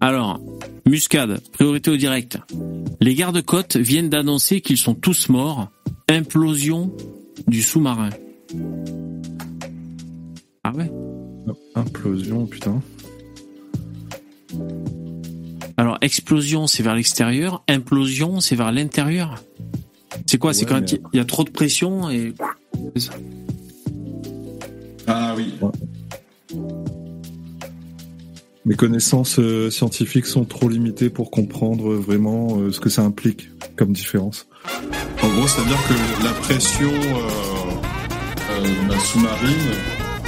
[0.00, 0.40] Alors,
[0.86, 2.38] Muscade, priorité au direct.
[3.00, 5.70] Les gardes-côtes viennent d'annoncer qu'ils sont tous morts.
[6.08, 6.94] Implosion
[7.48, 8.10] du sous-marin.
[10.62, 10.90] Ah ouais?
[11.74, 12.80] Implosion, putain.
[15.76, 17.62] Alors, explosion, c'est vers l'extérieur.
[17.68, 19.42] Implosion, c'est vers l'intérieur.
[20.26, 20.54] C'est quoi?
[20.54, 22.32] C'est quand mais- il y a trop de pression et...
[25.06, 25.54] Ah oui.
[28.64, 33.48] Mes connaissances euh, scientifiques sont trop limitées pour comprendre vraiment euh, ce que ça implique
[33.76, 34.48] comme différence.
[35.22, 37.28] En gros, c'est-à-dire que la pression euh,
[38.50, 39.70] euh, bah, sous-marine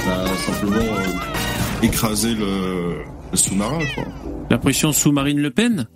[0.07, 2.99] a simplement euh, écrasé le,
[3.31, 4.05] le sous-marin, quoi.
[4.49, 5.87] La pression sous-marine Le Pen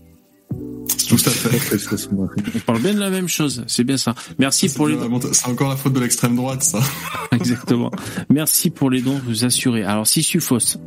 [1.07, 1.77] Tout à fait.
[2.11, 4.13] On parle bien de la même chose, c'est bien ça.
[4.39, 5.19] Merci pour les dons.
[5.31, 6.79] C'est encore la faute de l'extrême droite, ça.
[7.31, 7.91] Exactement.
[8.29, 9.83] Merci pour les dons vous assurez.
[9.83, 10.77] Alors, si Sufos,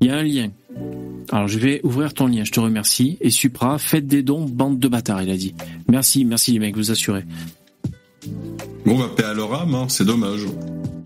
[0.00, 0.50] il y a un lien.
[1.32, 3.16] Alors, je vais ouvrir ton lien, je te remercie.
[3.20, 5.54] Et Supra, faites des dons, bande de bâtards, il a dit.
[5.88, 7.24] Merci, merci les mecs, vous assurez.
[8.84, 10.46] Bon, bah, paix à leur âme, hein, c'est dommage.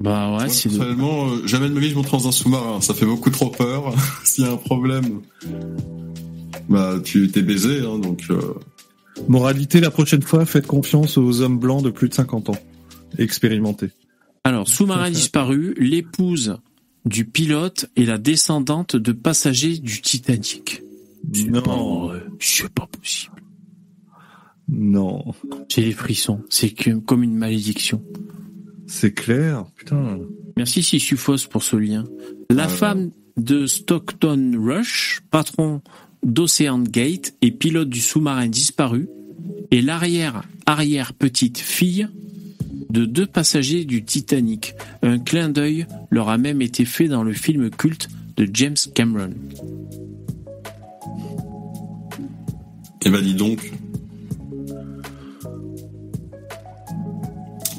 [0.01, 0.69] Bah ouais, c'est...
[0.69, 2.81] personnellement, euh, jamais de ma vie je monte dans un sous-marin.
[2.81, 3.95] Ça fait beaucoup trop peur.
[4.25, 5.20] S'il y a un problème,
[6.69, 8.25] bah, tu t'es baisé, hein, donc...
[8.31, 8.55] euh,
[9.27, 12.59] Moralité, la prochaine fois, faites confiance aux hommes blancs de plus de 50 ans.
[13.19, 13.91] Expérimentés.
[14.45, 16.59] Alors, sous-marin disparu, l'épouse
[17.05, 20.83] du pilote et la descendante de passagers du Titanic.
[21.49, 22.12] Non.
[22.39, 23.43] C'est pas possible.
[24.69, 25.35] Non.
[25.69, 26.41] J'ai les frissons.
[26.49, 28.03] C'est comme une malédiction.
[28.89, 30.19] C'est clair, putain.
[30.56, 32.05] Merci Sissufos pour ce lien.
[32.51, 35.82] La femme de Stockton Rush, patron
[36.24, 39.09] d'Ocean Gate et pilote du sous-marin disparu,
[39.70, 42.09] est l'arrière-arrière petite fille
[42.90, 44.74] de deux passagers du Titanic.
[45.02, 49.35] Un clin d'œil leur a même été fait dans le film culte de James Cameron.
[53.05, 53.70] Eh ben dis donc.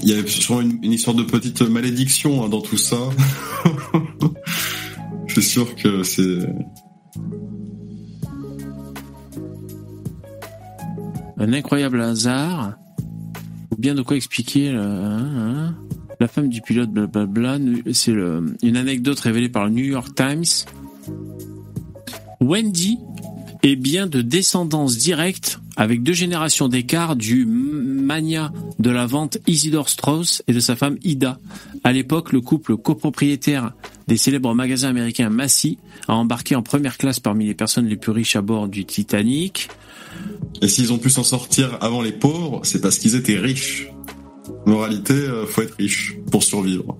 [0.01, 2.97] Il y a sûrement une, histoire de petite malédiction hein, dans tout ça.
[5.27, 6.39] Je suis sûr que c'est...
[11.37, 12.73] Un incroyable hasard.
[13.71, 15.75] Ou bien de quoi expliquer hein, hein.
[16.19, 17.59] la femme du pilote, blablabla.
[17.93, 18.15] C'est
[18.63, 20.45] une anecdote révélée par le New York Times.
[22.41, 22.97] Wendy
[23.63, 29.87] est bien de descendance directe, avec deux générations d'écart, du mania de la vente Isidore
[29.87, 31.39] Strauss et de sa femme Ida.
[31.85, 33.71] À l'époque, le couple copropriétaire
[34.05, 35.77] des célèbres magasins américains Massy
[36.09, 39.69] a embarqué en première classe parmi les personnes les plus riches à bord du Titanic.
[40.61, 43.87] Et s'ils ont pu s'en sortir avant les pauvres, c'est parce qu'ils étaient riches.
[44.65, 46.97] Moralité, euh, faut être riche pour survivre.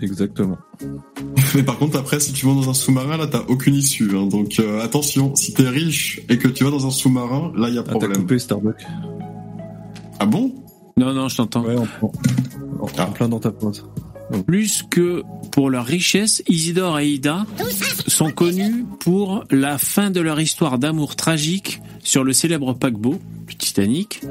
[0.00, 0.58] Exactement.
[1.54, 4.10] Mais par contre, après, si tu vas dans un sous-marin, là, t'as aucune issue.
[4.16, 4.26] hein.
[4.26, 7.74] Donc euh, attention, si t'es riche et que tu vas dans un sous-marin, là, il
[7.74, 8.16] y a Ah, t'as problème.
[8.22, 8.86] coupé Starbucks.
[10.18, 10.52] Ah bon?
[10.96, 11.64] Non, non, je t'entends.
[11.64, 13.84] Ouais, en, en- en plein dans ta phrase.
[14.46, 17.46] Plus que pour leur richesse, Isidore et Ida
[18.06, 23.56] sont connus pour la fin de leur histoire d'amour tragique sur le célèbre paquebot du
[23.56, 24.22] Titanic.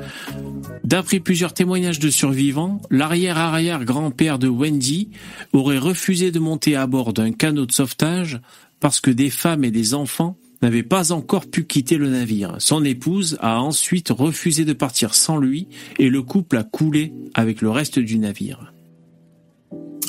[0.84, 5.10] D'après plusieurs témoignages de survivants, l'arrière-arrière-grand-père de Wendy
[5.54, 8.42] aurait refusé de monter à bord d'un canot de sauvetage
[8.80, 12.56] parce que des femmes et des enfants n'avaient pas encore pu quitter le navire.
[12.60, 15.68] Son épouse a ensuite refusé de partir sans lui
[15.98, 18.71] et le couple a coulé avec le reste du navire.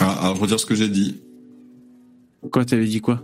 [0.04, 1.20] Ah, alors, je ce que j'ai dit.
[2.50, 3.22] Quoi, t'avais dit quoi?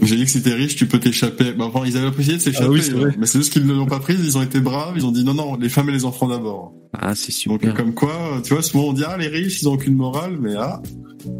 [0.00, 1.52] J'ai dit que si t'es riche, tu peux t'échapper.
[1.52, 3.14] Bah, enfin, ils avaient essayé de s'échapper, Ah oui, c'est vrai.
[3.18, 4.20] mais c'est juste qu'ils ne l'ont pas prise.
[4.24, 4.94] Ils ont été braves.
[4.96, 6.72] Ils ont dit non, non, les femmes et les enfants d'abord.
[6.92, 7.58] Ah, c'est super.
[7.58, 10.38] Donc, comme quoi, tu vois, souvent on dit ah les riches, ils ont aucune morale,
[10.40, 10.80] mais ah.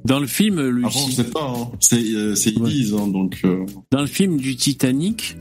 [0.05, 1.55] Dans le film, le Avant, je sais pas.
[1.57, 1.71] Hein.
[1.81, 3.41] C'est, euh, c'est ils disent, hein, donc.
[3.45, 5.37] euh, dans le film du Titanic.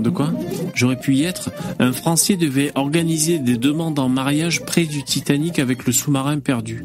[0.00, 0.32] De quoi?
[0.76, 1.50] J'aurais pu y être.
[1.80, 6.84] Un Français devait organiser des demandes en mariage près du Titanic avec le sous-marin perdu.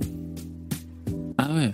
[1.37, 1.73] Ah ouais.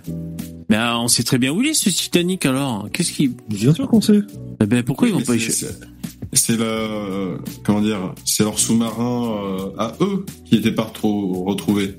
[0.68, 2.88] Mais ah, on sait très bien où il est ce Titanic alors.
[2.92, 4.20] Qu'est-ce qui Bien sûr qu'on sait.
[4.60, 9.70] Eh ben pourquoi ils vont pas y c'est- le comment dire, c'est leur sous-marin euh,
[9.78, 11.94] à eux qui n'était pas trop retrouvé.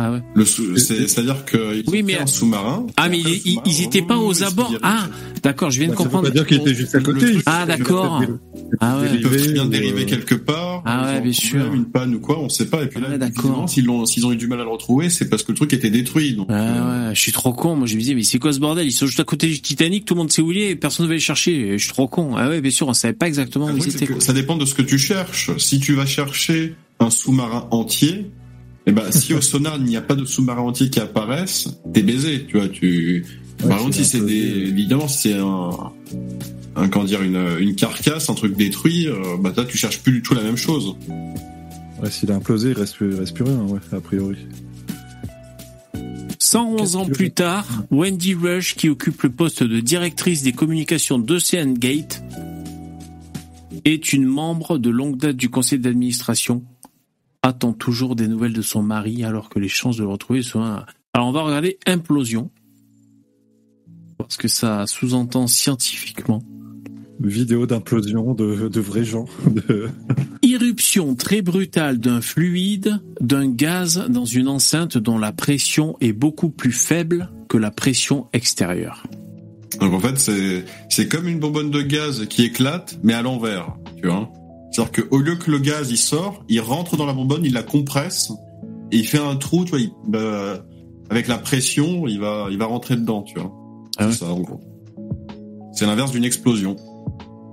[0.00, 0.22] Ah ouais.
[0.36, 2.86] Le c'est-à-dire que Oui, mais un sous-marin.
[2.96, 4.72] Ah mais ils, ils- ils étaient pas aux abords.
[4.82, 5.08] Ah
[5.42, 6.28] d'accord, je viens de Bah, ça veut comprendre.
[6.28, 7.26] pas dire qu'il était juste à côté.
[7.46, 8.22] Ah d'accord.
[8.80, 9.08] Ah ouais.
[9.14, 10.82] Ils peuvent très bien ou, dériver euh, quelque part.
[10.84, 11.72] Ah ouais, bien sûr.
[11.74, 12.82] Une panne ou quoi, on sait pas.
[12.84, 13.66] Et puis là, Ouais, d'accord.
[13.68, 15.90] évidemment, s'ils ont eu du mal à le retrouver, c'est parce que le truc était
[15.90, 16.34] détruit.
[16.34, 17.74] Donc, Ah ouais, je suis trop con.
[17.74, 18.86] Moi, je me disais, mais c'est quoi ce bordel?
[18.86, 20.76] Ils sont juste à côté du Titanic, tout le monde sait où il est, et
[20.76, 21.76] personne ne va les chercher.
[21.76, 22.36] Je suis trop con.
[22.36, 24.08] Ah ouais, bien sûr, on savait pas exactement où Le ils étaient.
[24.20, 25.50] ça dépend de ce que tu cherches.
[25.58, 28.26] Si tu vas chercher un sous-marin entier,
[28.88, 32.02] eh ben, si au sonar il n'y a pas de sous-marin entier qui apparaissent, t'es
[32.02, 33.24] baisé, tu vois, tu,
[33.62, 35.70] Ouais, par contre, si c'est des, évidemment, si c'est un,
[36.76, 40.12] un, comment dire, une, une carcasse, un truc détruit, euh, bah, là, tu cherches plus
[40.12, 40.94] du tout la même chose.
[42.00, 44.36] Ouais, s'il a implosé, il reste, il reste plus rien, ouais, a priori.
[46.38, 51.72] 111 ans plus tard, Wendy Rush, qui occupe le poste de directrice des communications d'Ocean
[51.72, 52.22] Gate,
[53.84, 56.62] est une membre de longue date du conseil d'administration.
[57.48, 60.60] Attend toujours des nouvelles de son mari alors que les chances de le retrouver sont...
[60.60, 60.84] un-
[61.14, 62.50] Alors on va regarder implosion.
[64.18, 66.42] Parce que ça sous-entend scientifiquement.
[67.20, 69.24] Vidéo d'implosion de, de vrais gens.
[69.46, 69.88] De...
[70.42, 76.50] Irruption très brutale d'un fluide, d'un gaz dans une enceinte dont la pression est beaucoup
[76.50, 79.04] plus faible que la pression extérieure.
[79.80, 83.74] Donc, en fait, c'est, c'est comme une bonbonne de gaz qui éclate, mais à l'envers,
[84.02, 84.30] tu vois.
[84.70, 87.62] C'est-à-dire qu'au lieu que le gaz, il sort, il rentre dans la bonbonne, il la
[87.62, 88.30] compresse,
[88.92, 90.62] et il fait un trou, tu vois, il- bah,
[91.10, 93.50] avec la pression, il va, il va rentrer dedans, tu vois.
[93.98, 94.60] Ah c'est ça, en gros.
[95.72, 96.76] C'est l'inverse d'une explosion.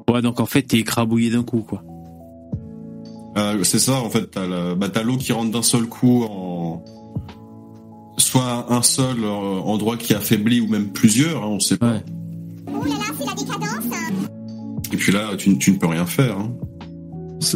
[0.09, 1.83] Ouais, donc en fait, t'es écrabouillé d'un coup, quoi.
[3.37, 6.23] Euh, c'est ça, en fait, t'as, la- bah, t'as l'eau qui rentre d'un seul coup
[6.23, 6.83] en
[8.17, 11.95] soit un seul euh, endroit qui affaiblit ou même plusieurs, hein, on sait pas.
[14.93, 16.37] Et puis là, tu, tu ne peux rien faire.
[16.39, 16.51] Hein.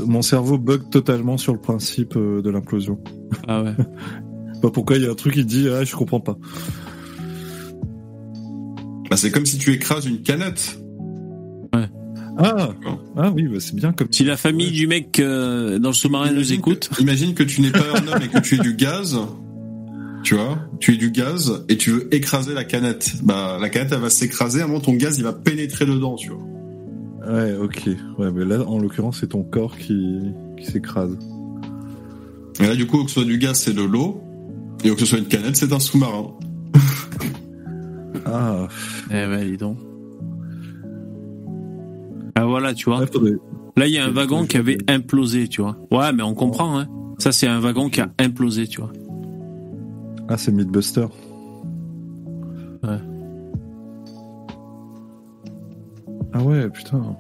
[0.06, 3.00] Mon cerveau bug totalement sur le principe euh, de l'implosion.
[3.48, 3.74] Ah ouais.
[4.62, 6.38] Pas pourquoi il y a un truc qui dit ah je comprends pas.
[9.10, 10.80] Bah, c'est comme si tu écrases une canette.
[12.42, 12.70] Ah
[13.18, 16.32] ah oui bah c'est bien comme Si la famille du mec euh, dans le sous-marin
[16.32, 16.90] nous écoute.
[17.00, 19.20] Imagine que tu n'es pas un homme et que tu es du gaz.
[20.24, 23.14] Tu vois, tu es du gaz et tu veux écraser la canette.
[23.24, 26.49] Bah, la canette, elle va s'écraser, avant ton gaz, il va pénétrer dedans, tu vois.
[27.28, 30.22] Ouais ok ouais mais là en l'occurrence c'est ton corps qui
[30.58, 31.18] qui s'écrase.
[32.62, 34.22] Et là, du coup, que ce soit du gaz, c'est de l'eau.
[34.84, 36.32] Et que ce soit une canette, c'est un sous-marin.
[38.26, 38.68] Ah
[39.10, 39.78] Eh ben, dis donc.
[42.36, 43.00] Ah voilà, tu vois.
[43.00, 43.38] ouais,
[43.78, 45.78] Là, il y a un wagon qui avait implosé, tu vois.
[45.92, 46.88] Ouais, mais on comprend, hein.
[47.18, 48.92] Ça, c'est un wagon qui a implosé, tu vois.
[50.28, 51.08] ah c'est Mythbuster.
[52.84, 53.00] Ouais.
[56.34, 57.16] Ah ouais putain.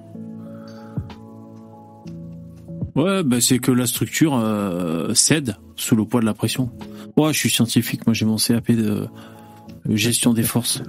[2.96, 6.70] Ouais, bah, c'est que la structure euh, cède sous le poids de la pression.
[7.16, 9.08] Ouais, je suis scientifique, moi j'ai mon CAP de
[9.90, 10.82] gestion des forces.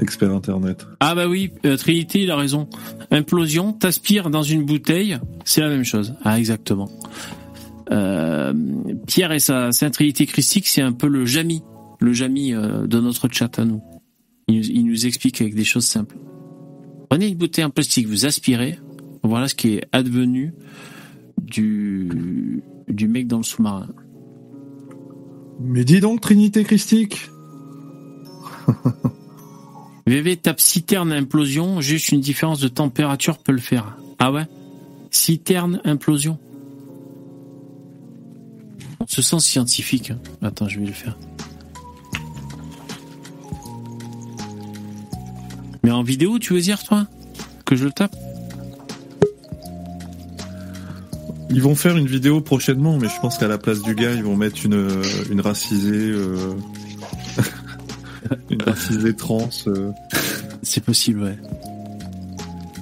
[0.00, 0.86] Expert internet.
[1.00, 2.68] Ah bah oui, euh, Trinity, il a raison.
[3.10, 6.14] Implosion, t'aspires dans une bouteille, c'est la même chose.
[6.24, 6.88] Ah exactement.
[7.90, 8.52] Euh,
[9.06, 11.62] Pierre et sa Sainte Trinité Christique, c'est un peu le Jamy,
[12.00, 13.82] le Jamy euh, de notre chat à nous.
[14.48, 16.16] Il, nous- il nous explique avec des choses simples.
[17.08, 18.78] Prenez une bouteille en plastique, vous aspirez,
[19.22, 20.52] voilà ce qui est advenu
[21.40, 23.88] du, du mec dans le sous-marin.
[25.60, 27.28] Mais dis donc Trinité Christique.
[30.06, 33.96] VV tape citerne implosion, juste une différence de température peut le faire.
[34.18, 34.46] Ah ouais?
[35.10, 36.38] Citerne implosion.
[39.00, 40.10] On se sent scientifique.
[40.10, 40.18] hein.
[40.42, 41.16] Attends, je vais le faire.
[45.86, 47.06] Mais en vidéo, tu veux dire, toi
[47.64, 48.16] Que je le tape?
[51.48, 54.24] Ils vont faire une vidéo prochainement, mais je pense qu'à la place du gars, ils
[54.24, 56.54] vont mettre une, euh, une racisée, euh,
[58.50, 59.48] une racisée trans.
[59.68, 59.92] euh.
[60.64, 61.38] C'est possible, ouais.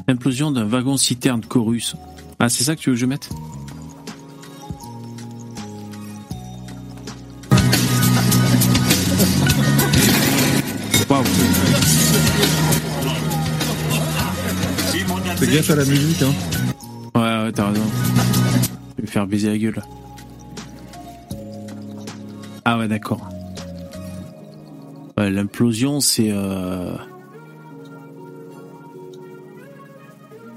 [0.09, 1.97] Implosion d'un wagon citerne chorus.
[2.39, 3.29] Ah, c'est ça que tu veux que je mette?
[15.45, 16.33] Fais gaffe à la musique, hein.
[17.15, 17.85] Ouais, ouais, t'as raison.
[17.85, 19.83] Je vais me faire baiser la gueule.
[22.65, 23.29] Ah ouais, d'accord.
[25.19, 26.31] Ouais, l'implosion, c'est...
[26.33, 26.97] Euh...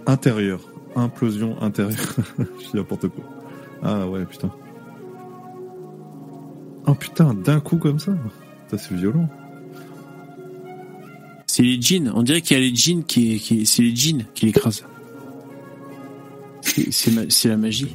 [0.05, 0.61] Intérieur.
[0.95, 2.15] Implosion intérieure.
[2.39, 3.26] Je dis n'importe quoi.
[3.84, 4.51] Ah ouais, putain.
[6.85, 8.14] Oh putain, d'un coup comme ça
[8.72, 9.27] Ça c'est violent.
[11.57, 12.11] C'est les jeans.
[12.13, 13.39] On dirait qu'il y a les jeans qui...
[13.39, 13.65] qui...
[13.65, 14.84] C'est les jeans qui l'écrasent.
[16.61, 17.88] C'est- ma- la magie.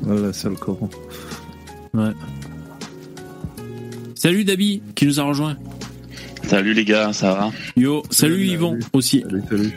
[0.00, 0.88] Voilà, c'est le Coran.
[1.92, 2.12] Ouais.
[4.14, 5.58] Salut Dabi, qui nous a rejoint.
[6.46, 7.52] Salut les gars, ça va?
[7.76, 9.20] Yo, salut, Yvon aussi.
[9.20, 9.72] Salut, salut.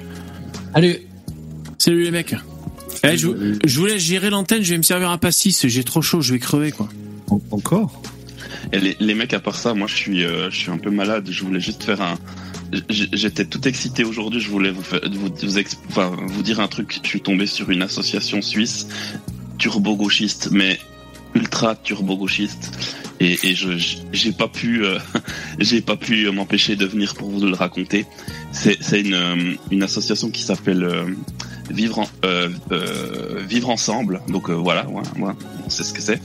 [0.74, 0.98] Salut.
[1.80, 2.36] Salut les mecs.
[3.04, 3.36] Eh, je, vous-
[3.66, 6.32] je vous laisse gérer l'antenne, je vais me servir un pastis, j'ai trop chaud, je
[6.32, 6.88] vais crever quoi.
[7.52, 8.02] Encore?
[8.72, 10.92] Et les, les mecs, à part ça, moi je suis, euh, je suis un peu
[10.92, 11.28] malade.
[11.30, 12.18] Je voulais juste faire un.
[12.90, 14.40] J'étais tout excité aujourd'hui.
[14.40, 17.00] Je voulais vous, vous, dire un truc.
[17.04, 18.88] Je suis tombé sur une association suisse
[19.58, 20.80] turbo-gauchiste, mais
[21.36, 22.72] ultra turbo-gauchiste.
[23.20, 23.70] Et, je
[24.12, 24.98] j'ai pas pu, euh,
[25.60, 28.06] j'ai pas pu m'empêcher de venir pour vous le raconter.
[28.52, 31.06] C'est une, euh, une association qui s'appelle euh,
[31.70, 32.10] Vivre
[33.48, 34.22] Vivre ensemble.
[34.28, 35.04] Donc voilà, ouais,
[35.66, 36.20] on sait ce que c'est.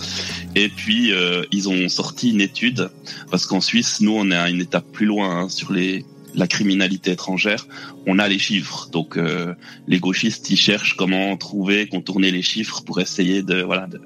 [0.55, 1.13] Et puis
[1.53, 2.91] ils ont sorti une étude
[3.31, 6.05] parce qu'en Suisse, nous on est à une étape plus loin hein, sur les
[6.37, 7.67] la criminalité étrangère.
[8.07, 9.55] On a les chiffres, donc euh,
[9.89, 14.01] les gauchistes ils cherchent comment trouver, contourner les chiffres pour essayer de voilà de,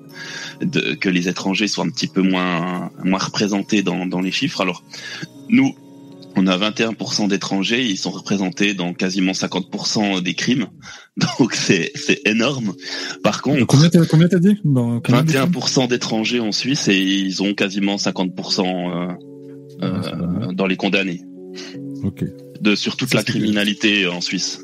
[0.65, 4.61] de- que les étrangers soient un petit peu moins moins représentés dans dans les chiffres.
[4.61, 4.82] Alors
[5.48, 5.74] nous
[6.36, 10.69] on a 21% d'étrangers, ils sont représentés dans quasiment 50% des crimes.
[11.39, 12.73] Donc c'est c'est énorme.
[13.24, 14.57] Par contre, Combien t'as combien t'as dit?
[14.65, 19.12] Dans combien de 21% d'étrangers en Suisse et ils ont quasiment 50% euh,
[19.82, 21.23] euh, dans les condamnés.
[22.02, 22.24] Ok.
[22.60, 24.62] De, sur toute la criminalité en Suisse.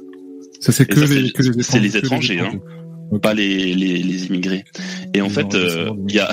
[0.61, 4.65] Ça, c'est que les- que les c'est les étrangers, hein, pas les, les, les immigrés.
[5.15, 6.31] Et en fait, euh, il y a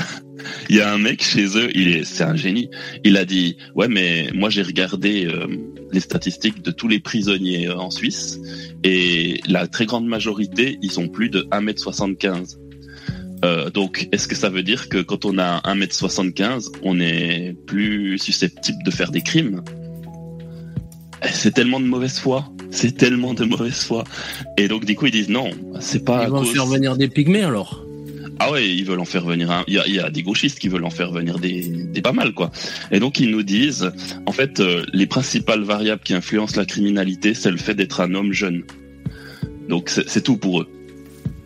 [0.69, 2.69] il y a un mec chez eux, il est c'est un génie.
[3.03, 5.47] Il a dit ouais mais moi j'ai regardé euh,
[5.91, 8.39] les statistiques de tous les prisonniers euh, en Suisse
[8.83, 12.57] et la très grande majorité ils ont plus de 1m75.
[13.45, 18.17] Euh, donc, est-ce que ça veut dire que quand on a 1m75, on est plus
[18.17, 19.61] susceptible de faire des crimes?
[21.31, 22.45] C'est tellement de mauvaise foi.
[22.71, 24.03] C'est tellement de mauvaise foi.
[24.57, 26.51] Et donc, du coup, ils disent non, c'est pas Ils vont cause...
[26.51, 27.83] faire venir des pygmées alors.
[28.39, 29.63] Ah ouais, ils veulent en faire venir un.
[29.67, 32.01] Il y a, il y a des gauchistes qui veulent en faire venir des, des
[32.01, 32.51] pas mal quoi.
[32.91, 33.91] Et donc ils nous disent,
[34.25, 38.13] en fait, euh, les principales variables qui influencent la criminalité, c'est le fait d'être un
[38.15, 38.63] homme jeune.
[39.69, 40.67] Donc c'est c'est tout pour eux.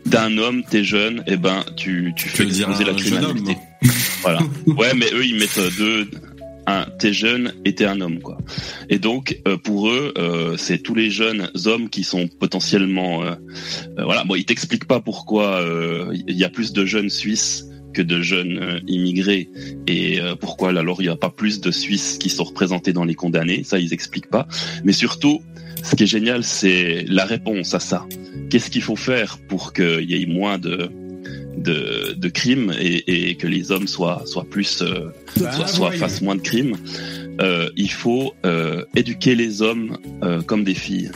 [0.05, 3.57] D'un homme, t'es jeune, et ben tu tu fais exploser la criminalité.
[4.21, 4.39] voilà.
[4.65, 6.09] Ouais, mais eux ils mettent euh, deux.
[6.69, 8.37] Un, t'es jeune et t'es un homme quoi.
[8.89, 13.35] Et donc euh, pour eux, euh, c'est tous les jeunes hommes qui sont potentiellement euh,
[13.97, 14.25] euh, voilà.
[14.25, 17.63] Bon, ils t'expliquent pas pourquoi euh, il y a plus de jeunes Suisses
[17.93, 19.49] que de jeunes euh, immigrés
[19.87, 23.15] et pourquoi alors il n'y a pas plus de Suisses qui sont représentés dans les
[23.15, 23.63] condamnés?
[23.63, 24.45] Ça, ils expliquent pas.
[24.83, 25.41] Mais surtout,
[25.83, 28.05] ce qui est génial, c'est la réponse à ça.
[28.49, 30.89] Qu'est-ce qu'il faut faire pour qu'il y ait moins de
[31.57, 35.09] de, de crimes et, et que les hommes soient soient plus euh,
[35.39, 36.75] Bah, soient, soient- fassent moins de crimes
[37.41, 41.11] Euh, Il faut euh, éduquer les hommes euh, comme des filles.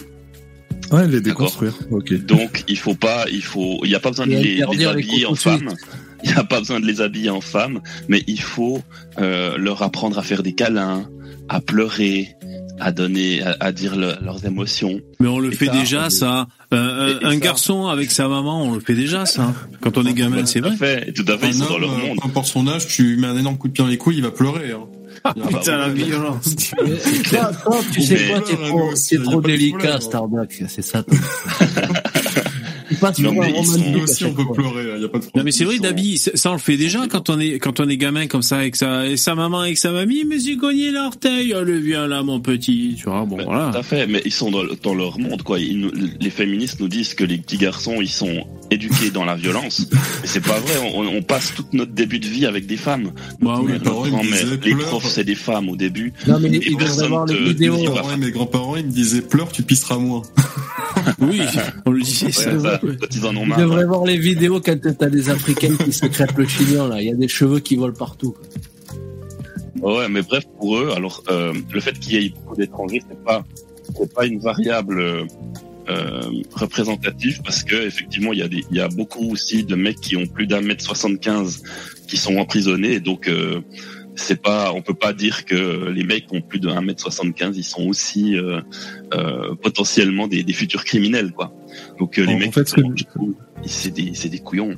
[0.92, 1.74] Ouais, les déconstruire.
[1.90, 2.14] Ok.
[2.26, 5.36] Donc il faut pas, il faut, il n'y a pas besoin de les, habiller en
[5.36, 5.70] femmes.
[6.24, 8.84] Il n'y a pas besoin de les habiller en femmes, mais il faut
[9.18, 11.10] euh, leur apprendre à faire des câlins,
[11.50, 12.36] à pleurer,
[12.80, 15.02] à donner, à, à dire le- leurs émotions.
[15.20, 16.46] Mais on le Et fait ça, déjà, ça.
[16.74, 17.36] Euh, Et- et un ça.
[17.38, 19.54] garçon avec sa maman, on le fait déjà, ça.
[19.82, 20.70] Quand on est gamin, c'est vrai.
[20.78, 22.18] Tout à fait, tout à fait, ils sont dans leur monde.
[22.22, 24.18] Peu importe son âge, tu lui mets un énorme coup de pied dans les couilles,
[24.18, 24.72] il va pleurer.
[24.72, 25.34] Hein.
[25.50, 26.56] Putain, la violence.
[27.30, 28.94] Toi, toi, tu sais quoi, t'es trop,
[29.24, 31.04] trop délicat, Mais- Starbucks, c'est ça.
[33.24, 34.54] Non, pour un aussi, on peut fois.
[34.54, 36.78] pleurer, il y a pas de Non mais c'est vrai, Dabi, ça on le fait
[36.78, 39.60] déjà quand on est quand on est gamin comme ça avec sa et sa maman
[39.62, 43.38] avec sa mamie, mais j'ai cogné l'orteil, allez viens là mon petit, tu vois, bon
[43.44, 43.72] voilà.
[43.72, 45.60] Tout à fait, mais ils sont dans, le- dans leur monde, quoi.
[45.60, 49.88] Ils les féministes nous disent que les petits garçons, ils sont éduqués dans la violence.
[49.92, 49.98] Mais
[50.28, 50.92] c'est pas vrai.
[50.94, 53.12] On, on passe toute notre début de vie avec des femmes.
[53.42, 56.14] Bah oui, parents, disaient, les profs, c'est des femmes au début.
[56.28, 57.78] Non, mais Et ils devraient voir les vidéos.
[58.18, 60.22] Mes grands-parents, ils me disaient pleure, tu pisseras moins.
[61.20, 61.40] Oui,
[61.86, 62.80] on le disait Ouais, ça.
[62.98, 66.06] Quand ils en ont Tu devrais voir les vidéos quand t'as des Africaines qui se
[66.06, 67.02] crêpent le chignon, là.
[67.02, 68.36] Il y a des cheveux qui volent partout.
[69.82, 73.24] Ouais, mais bref, pour eux, alors euh, le fait qu'il y ait beaucoup d'étrangers, c'est
[73.24, 73.44] pas
[73.98, 75.24] c'est pas une variable euh,
[75.90, 76.22] euh,
[76.54, 80.00] représentative parce que effectivement, il y a des il y a beaucoup aussi de mecs
[80.00, 81.64] qui ont plus d'un mètre soixante quinze
[82.08, 83.62] qui sont emprisonnés, et donc euh,
[84.16, 87.64] c'est pas, on peut pas dire que les mecs qui ont plus de 1m75, ils
[87.64, 88.62] sont aussi euh,
[89.14, 91.54] euh, potentiellement des, des futurs criminels, quoi.
[92.00, 92.76] Donc euh, les En- mecs, fait, ce
[93.66, 94.76] c'est des, c'est des couillons.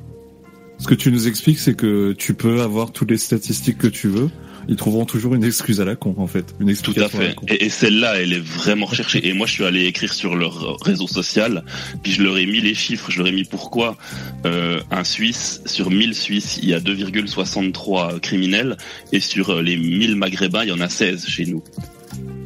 [0.77, 4.07] Ce que tu nous expliques, c'est que tu peux avoir toutes les statistiques que tu
[4.07, 4.29] veux.
[4.67, 6.53] Ils trouveront toujours une excuse à la con, en fait.
[6.59, 7.35] Une Tout à explication à la fait.
[7.35, 7.45] con.
[7.49, 9.27] Et, et celle-là, elle est vraiment recherchée.
[9.27, 11.63] Et moi, je suis allé écrire sur leur réseau social,
[12.01, 13.97] puis je leur ai mis les chiffres, je leur ai mis pourquoi
[14.45, 18.77] euh, un Suisse, sur 1000 Suisses, il y a 2,63 criminels,
[19.11, 21.63] et sur euh, les 1000 Maghrébins, il y en a 16 chez nous.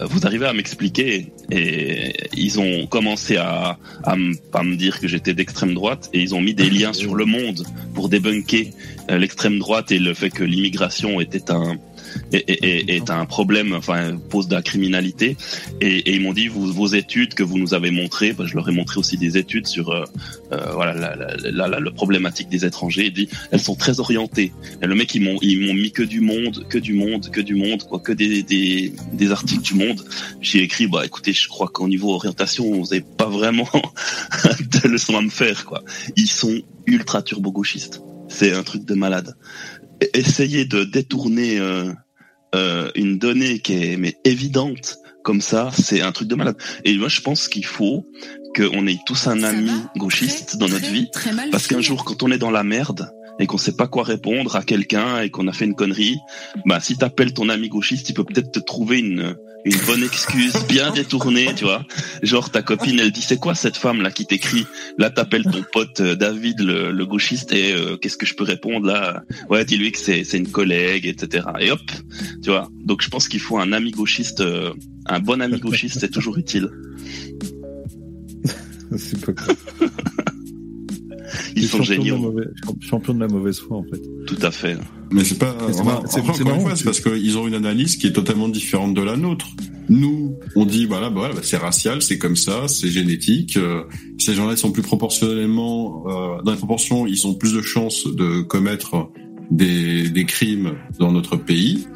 [0.02, 5.00] Euh, Vous arrivez à m'expliquer et ils ont commencé à, à, me, à me dire
[5.00, 7.64] que j'étais d'extrême droite et ils ont mis des liens sur le monde
[7.94, 8.72] pour débunker
[9.10, 11.78] l'extrême droite et le fait que l'immigration était un
[12.32, 15.38] est, est- est- un problème, enfin pose de la criminalité.
[15.82, 18.56] Et, et ils m'ont dit vous, vos études que vous nous avez montrées, bah, je
[18.56, 20.04] leur ai montré aussi des études sur euh,
[20.52, 23.06] euh, voilà la, la, la, la- problématique des étrangers.
[23.08, 24.52] Il dit elles sont très orientées.
[24.82, 27.42] Et le mec ils m'ont ils m'ont mis que du monde, que du monde, que
[27.42, 30.04] du monde, quoi, que des des, des articles du monde.
[30.42, 33.70] J'ai écrit bah écoutez je crois qu'au niveau orientation vous avez pas vraiment
[34.84, 35.84] de leçons à me faire quoi.
[36.16, 38.02] Ils sont ultra turbo gauchistes.
[38.30, 39.36] C'est un truc de malade.
[40.04, 41.92] E- Essayer de détourner euh,
[42.56, 46.56] euh, une donnée qui est mais évidente comme ça, c'est un truc de malade.
[46.86, 48.08] Et moi, je pense qu'il faut
[48.56, 52.32] qu'on ait tous un ami gauchiste dans notre vie, très parce qu'un jour, quand on
[52.32, 55.54] est dans la merde et qu'on sait pas quoi répondre à quelqu'un et qu'on a
[55.54, 56.18] fait une connerie,
[56.66, 59.36] bah si t'appelles ton ami gauchiste, il peut peut-être te trouver une
[59.66, 61.84] une bonne excuse bien détournée, tu vois.
[62.24, 64.66] Genre ta copine, elle dit c'est quoi cette femme là qui t'écrit?
[64.98, 68.46] Là t'appelles ton pote euh, David le, le gauchiste et euh, qu'est-ce que je peux
[68.46, 69.24] répondre là?
[69.50, 71.48] Ouais, dis-lui que c'est c'est une collègue, etc.
[71.60, 71.82] Et hop,
[72.44, 72.70] tu vois.
[72.86, 74.72] Donc je pense qu'il faut un ami gauchiste, euh,
[75.06, 76.70] un bon ami gauchiste, c'est toujours utile.
[78.96, 79.90] C'est pas cool.
[81.62, 82.18] Ils sont champions de la géniaux.
[82.32, 82.48] mauvaise-
[82.82, 84.02] champions de la mauvaise foi, en fait.
[84.26, 84.78] Tout à fait.
[85.12, 85.56] Mais c'est pas.
[85.72, 86.02] C'est enfin,
[86.40, 89.48] une marrant, fois, parce qu'ils ont une analyse qui est totalement différente de la nôtre.
[89.90, 93.56] Nous, on dit voilà, bah, voilà, bah, c'est racial, c'est comme ça, c'est génétique.
[93.58, 93.84] euh,
[94.18, 98.06] ces gens-là ils sont plus proportionnellement euh, dans les proportions, ils ont plus de chances
[98.06, 99.10] de commettre
[99.52, 101.88] des, des crimes dans notre pays.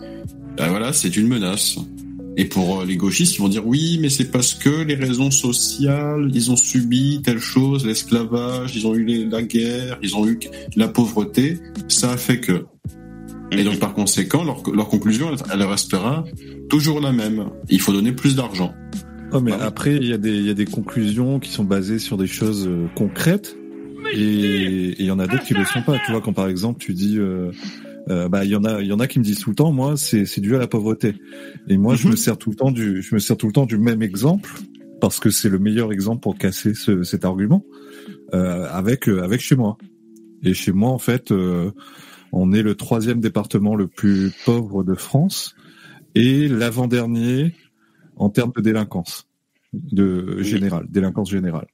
[0.57, 1.77] Bah, voilà, c'est une menace.
[2.37, 5.31] Et pour euh, les gauchistes, ils vont dire oui, mais c'est parce que les raisons
[5.31, 10.39] sociales, ils ont subi telle chose, l'esclavage, ils ont eu la guerre, ils ont eu
[10.75, 11.59] la pauvreté,
[11.89, 12.65] ça a fait que.
[13.51, 16.23] Et donc par conséquent, leur, leur conclusion, elle, restera
[16.69, 17.47] toujours la même.
[17.69, 18.73] Il faut donner plus d'argent.
[19.33, 22.15] Oh, mais après, il y, a des- y a des conclusions qui sont basées sur
[22.17, 23.57] des choses euh, concrètes
[24.13, 25.97] et et il y en a d'autres qui le sont pas.
[26.05, 27.51] Tu vois, quand par exemple tu dis, euh,
[28.11, 29.55] euh, bah il y en a, il y en a qui me disent tout le
[29.55, 31.15] temps, moi c'est c'est dû à la pauvreté.
[31.67, 33.65] Et moi je me sers tout le temps du, je me sers tout le temps
[33.65, 34.49] du même exemple
[35.01, 37.65] parce que c'est le meilleur exemple pour casser ce, cet argument
[38.33, 39.77] euh, avec euh, avec chez moi.
[40.43, 41.71] Et chez moi en fait, euh,
[42.31, 45.55] on est le troisième département le plus pauvre de France
[46.15, 47.53] et l'avant-dernier
[48.15, 49.27] en termes de délinquance
[49.73, 51.67] de générale, délinquance générale.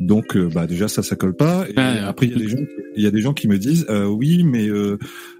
[0.00, 2.56] Donc euh, bah déjà ça ça colle pas et après il y a des gens
[2.96, 4.98] il y a des gens qui me disent euh, oui mais euh,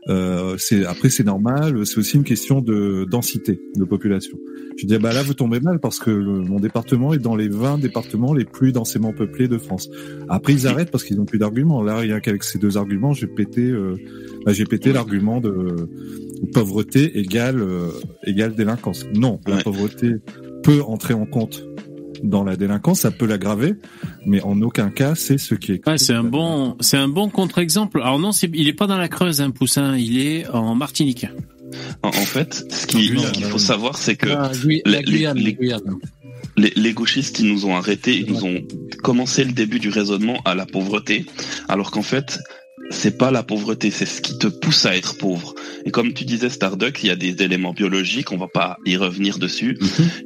[0.09, 4.39] euh, c'est après c'est normal c'est aussi une question de densité de population.
[4.77, 7.35] Je dis ah, bah là vous tombez mal parce que le- mon département est dans
[7.35, 9.89] les 20 départements les plus densément peuplés de France.
[10.29, 11.83] Après ils arrêtent parce qu'ils n'ont plus d'arguments.
[11.83, 13.97] Là rien qu'avec ces deux arguments j'ai pété euh,
[14.47, 15.89] bah, j'ai pété l'argument de
[16.53, 17.89] pauvreté égale euh,
[18.25, 19.05] égale délinquance.
[19.15, 20.13] Non la pauvreté
[20.63, 21.65] peut entrer en compte
[22.25, 23.75] dans la délinquance, ça peut l'aggraver,
[24.27, 25.87] mais en aucun cas c'est ce qui est.
[25.89, 28.01] Ouais, c'est un bon, c'est un bon contre-exemple.
[28.03, 29.97] Alors non, c'est, il est pas dans la Creuse, un poussin.
[29.97, 31.27] Il est en Martinique.
[32.03, 33.51] En, en fait, ce qui- Guyane, ce qu'il ouais.
[33.51, 35.83] faut savoir, c'est que Ah, les- la Guyane, les- la Guyane.
[36.57, 38.63] les, les gauchistes, ils nous ont arrêtés, ils nous ont
[39.03, 41.27] commencé le début du raisonnement à la pauvreté,
[41.69, 42.39] alors qu'en fait,
[42.91, 45.55] c'est pas la pauvreté, c'est ce qui te pousse à être pauvre.
[45.85, 48.97] Et comme tu disais, Starduck, il y a des éléments biologiques, on va pas y
[48.97, 49.79] revenir dessus,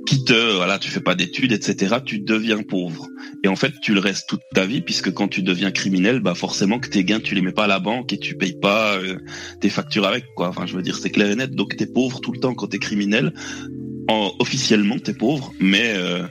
[0.06, 3.06] qui te, voilà, tu fais pas d'études, etc., tu deviens pauvre.
[3.44, 6.34] Et en fait, tu le restes toute ta vie, puisque quand tu deviens criminel, bah
[6.34, 8.96] forcément que tes gains, tu les mets pas à la banque et tu payes pas
[8.96, 9.18] euh,
[9.60, 10.48] tes factures avec, quoi.
[10.48, 11.52] Enfin, je veux dire, c'est clair et net.
[11.52, 13.32] Donc, t'es pauvre tout le temps quand t'es criminel.
[14.08, 16.22] En, officiellement, t'es pauvre, mais euh,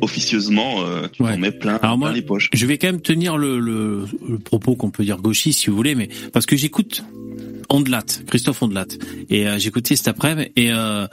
[0.00, 2.50] officieusement, euh, tu en mets plein, Alors moi, plein les poches.
[2.52, 5.76] je vais quand même tenir le, le, le propos qu'on peut dire gauchiste si vous
[5.76, 7.04] voulez, mais parce que j'écoute
[7.68, 8.86] Ondelat, Christophe Ondelat,
[9.30, 11.06] et euh, j'écoutais cet après-midi et euh,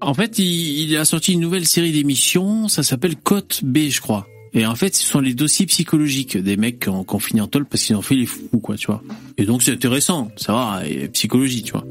[0.00, 4.00] en fait, il, il a sorti une nouvelle série d'émissions, ça s'appelle Côte B, je
[4.00, 4.26] crois.
[4.52, 7.40] Et en fait, ce sont les dossiers psychologiques des mecs qui ont, qui ont fini
[7.40, 9.02] en tôle parce qu'ils ont fait les fous, quoi, tu vois.
[9.36, 11.84] Et donc c'est intéressant, ça va, et psychologie, tu vois.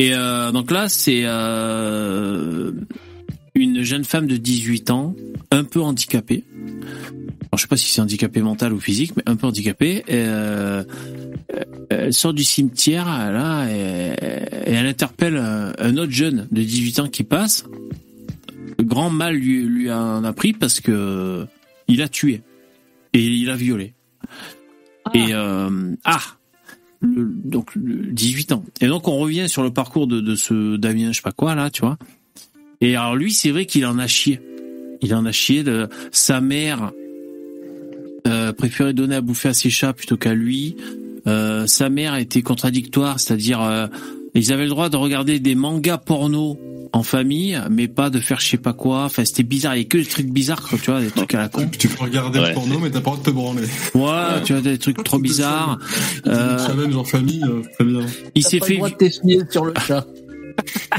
[0.00, 2.72] Et euh, donc là, c'est euh,
[3.54, 5.14] une jeune femme de 18 ans,
[5.50, 6.42] un peu handicapée.
[6.54, 10.02] Alors, je sais pas si c'est handicapé mental ou physique, mais un peu handicapée.
[10.08, 10.84] Euh,
[11.90, 14.14] elle sort du cimetière là et,
[14.70, 17.66] et elle interpelle un, autre jeune de 18 ans qui passe.
[18.78, 21.46] Le grand mal lui, lui en a pris parce que
[21.88, 22.40] il a tué
[23.12, 23.92] et il a violé.
[25.12, 26.22] Et euh, ah,
[27.00, 28.64] le- donc le 18 ans.
[28.80, 31.54] Et donc on revient sur le parcours de, de ce Damien, je sais pas quoi
[31.54, 31.96] là, tu vois.
[32.80, 34.40] Et alors lui, c'est vrai qu'il en a chié.
[35.02, 35.64] Il en a chié.
[36.12, 36.92] Sa mère
[38.26, 40.76] euh, préférait donner à bouffer à ses chats plutôt qu'à lui.
[41.26, 43.86] Euh, sa mère était contradictoire, c'est-à-dire euh,
[44.34, 46.58] ils avaient le droit de regarder des mangas porno
[46.92, 49.04] en famille, mais pas de faire je sais pas quoi.
[49.04, 49.76] Enfin, c'était bizarre.
[49.76, 51.68] Il y a que des trucs bizarres, quoi, tu vois, des trucs à la con.
[51.78, 53.66] Tu peux regarder le porno, mais t'as pas le droit de te branler.
[53.94, 55.78] Ouais, tu vois, des trucs trop bizarres.
[56.26, 58.00] Euh, Challenge en famille, euh, très bien.
[58.34, 58.76] il s'est fait.
[58.76, 60.06] de t'essuyer sur le chat.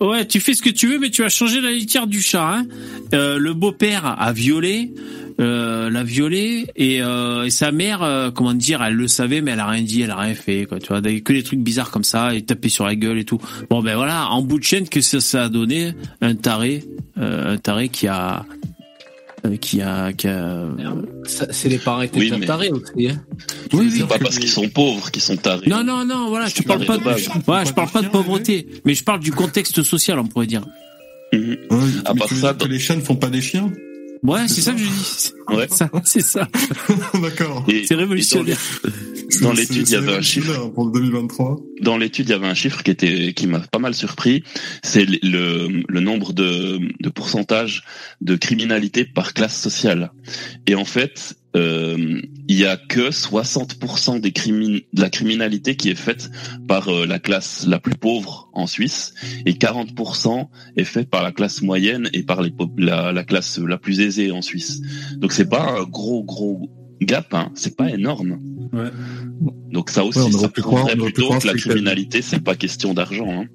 [0.00, 2.56] Ouais, tu fais ce que tu veux, mais tu as changé la litière du chat.
[2.56, 2.66] Hein.
[3.14, 4.92] Euh, le beau-père a violé,
[5.40, 9.52] euh, l'a violé, et, euh, et sa mère, euh, comment dire, elle le savait, mais
[9.52, 10.78] elle a rien dit, elle a rien fait, quoi.
[10.78, 13.38] Tu vois, que des trucs bizarres comme ça, et taper sur la gueule et tout.
[13.70, 15.92] Bon, ben voilà, en bout de chaîne, que ça, ça a donné?
[16.20, 16.84] Un taré,
[17.18, 18.44] euh, un taré qui a,
[19.60, 20.68] qui a, qui a.
[21.26, 23.08] C'est les parents étaient Oui, déjà mais- tarés aussi.
[23.08, 23.22] Hein.
[23.72, 23.98] Oui, oui.
[23.98, 25.68] C'est pas parce qu'ils sont pauvres qu'ils sont tarés.
[25.68, 27.16] Non, non, non, voilà, je parle pas de, ouais,
[27.66, 30.62] je parle pas de pauvreté, mais je parle du contexte social, on pourrait dire.
[31.32, 31.56] Mhm.
[32.04, 33.70] À part ça, que les chiens ne font pas des chiens?
[34.24, 35.32] Ouais, c'est ça que je dis.
[35.48, 35.68] Ouais.
[35.68, 36.48] Ça, c'est ça.
[37.22, 37.66] D'accord.
[37.86, 38.58] C'est révolutionnaire.
[39.42, 40.68] Dans, l'étude, il y avait un chiffre.
[40.70, 41.60] Pour le 2023.
[41.82, 44.42] Dans l'étude, il y avait un chiffre qui était qui m'a pas mal surpris.
[44.82, 47.84] C'est le, le, le nombre de, de pourcentage
[48.22, 50.10] de criminalité par classe sociale.
[50.66, 56.30] Et en fait, il y a que 60% des de la criminalité qui est faite
[56.66, 59.14] par euh, la classe la plus pauvre en Suisse
[59.46, 63.78] et 40% est faite par la classe moyenne et par les la, la classe la
[63.78, 64.82] plus aisée en Suisse.
[65.16, 66.68] Donc c'est pas un gros gros
[67.00, 67.50] gap, hein.
[67.54, 68.38] c'est pas énorme.
[68.72, 68.90] Ouais.
[69.70, 73.30] Donc ça aussi, Ouais, on ça prouverait plutôt que la criminalité, c'est pas question d'argent.
[73.30, 73.46] Hein.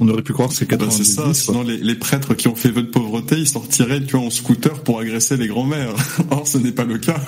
[0.00, 1.04] On aurait pu croire que c'est Ah bah, 90.
[1.04, 4.16] c'est ça, sinon les, les prêtres qui ont fait vœu de pauvreté, ils sortiraient tu
[4.16, 5.94] vois, en scooter pour agresser les grands-mères.
[6.30, 7.20] Or, ce n'est pas le cas.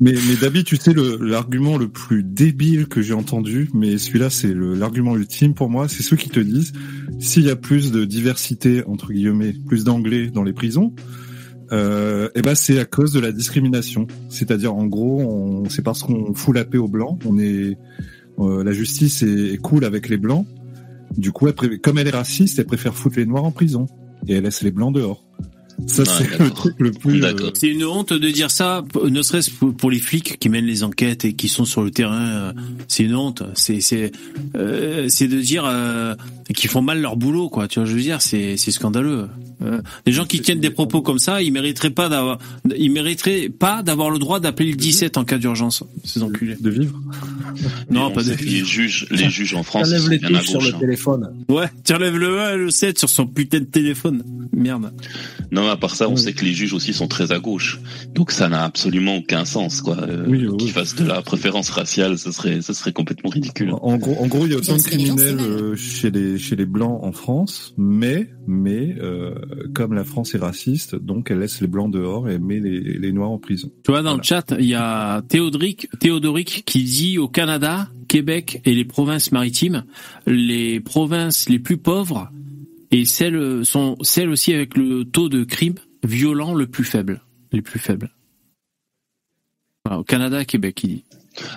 [0.00, 4.52] Mais, mais Dabi, tu sais, l'argument le, plus débile que j'ai entendu, mais celui-là, c'est
[4.52, 6.72] l'argument ultime pour moi, c'est ceux qui te disent,
[7.20, 10.94] s'il y a plus de diversité, entre guillemets, plus d'anglais dans les prisons,
[11.72, 14.06] euh, eh ben c'est à cause de la discrimination.
[14.28, 17.78] C'est-à-dire, en gros, c'est parce qu'on fout la paix aux blancs, on est,
[18.40, 20.46] euh, la justice est, est cool avec les blancs.
[21.16, 23.86] Du coup, elle comme elle est raciste, elle préfère foutre les noirs en prison
[24.26, 25.23] et elle laisse les blancs dehors.
[25.86, 27.22] Ça, Ouais, c'est le truc le plus.
[27.24, 30.84] euh, C'est une honte de dire ça, ne serait-ce pour les flics qui mènent les
[30.84, 32.20] enquêtes et qui sont sur le terrain.
[32.28, 32.52] euh,
[32.88, 33.42] C'est une honte.
[33.54, 34.12] C'est c'est
[34.56, 36.14] euh, c'est de dire euh,
[36.54, 37.68] qu'ils font mal leur boulot, quoi.
[37.68, 39.28] Tu vois, je veux dire, c'est c'est scandaleux.
[39.62, 42.38] Euh, les gens qui tiennent des propos comme ça, ils mériteraient pas d'avoir,
[42.76, 45.84] ils mériteraient pas d'avoir le droit d'appeler le 17 en cas d'urgence.
[46.04, 46.56] Ces enculés.
[46.60, 47.00] De vivre.
[47.90, 50.18] Non, pas on de que les juges, les juges en France, ils Enlève sont les
[50.20, 50.68] touches sur gauche.
[50.70, 50.80] le hein.
[50.80, 51.30] téléphone.
[51.48, 54.22] Ouais, tu enlèves le 1 et le 7 sur son putain de téléphone.
[54.52, 54.92] Merde.
[55.54, 57.78] Non, mais à part ça, on sait que les juges aussi sont très à gauche.
[58.14, 59.96] Donc ça n'a absolument aucun sens, quoi.
[60.00, 60.56] Euh, Oui, oui.
[60.56, 63.72] Qu'ils fassent de la préférence raciale, ce serait, ce serait complètement ridicule.
[63.80, 66.66] En gros, en gros, il y a autant de criminels euh, chez les chez les
[66.66, 69.34] blancs en France, mais mais euh,
[69.74, 73.12] comme la France est raciste, donc elle laisse les blancs dehors et met les, les
[73.12, 73.70] noirs en prison.
[73.84, 74.18] Tu vois, dans Voilà.
[74.18, 79.32] le chat, il y a Théodoric, Théodoric qui dit au Canada, Québec et les provinces
[79.32, 79.84] maritimes,
[80.26, 82.30] les provinces les plus pauvres
[82.90, 85.74] et celles sont celles aussi avec le taux de crime
[86.04, 88.10] violent le plus faible, les plus faibles.
[89.84, 91.04] Voilà, au Canada, et Québec, il dit.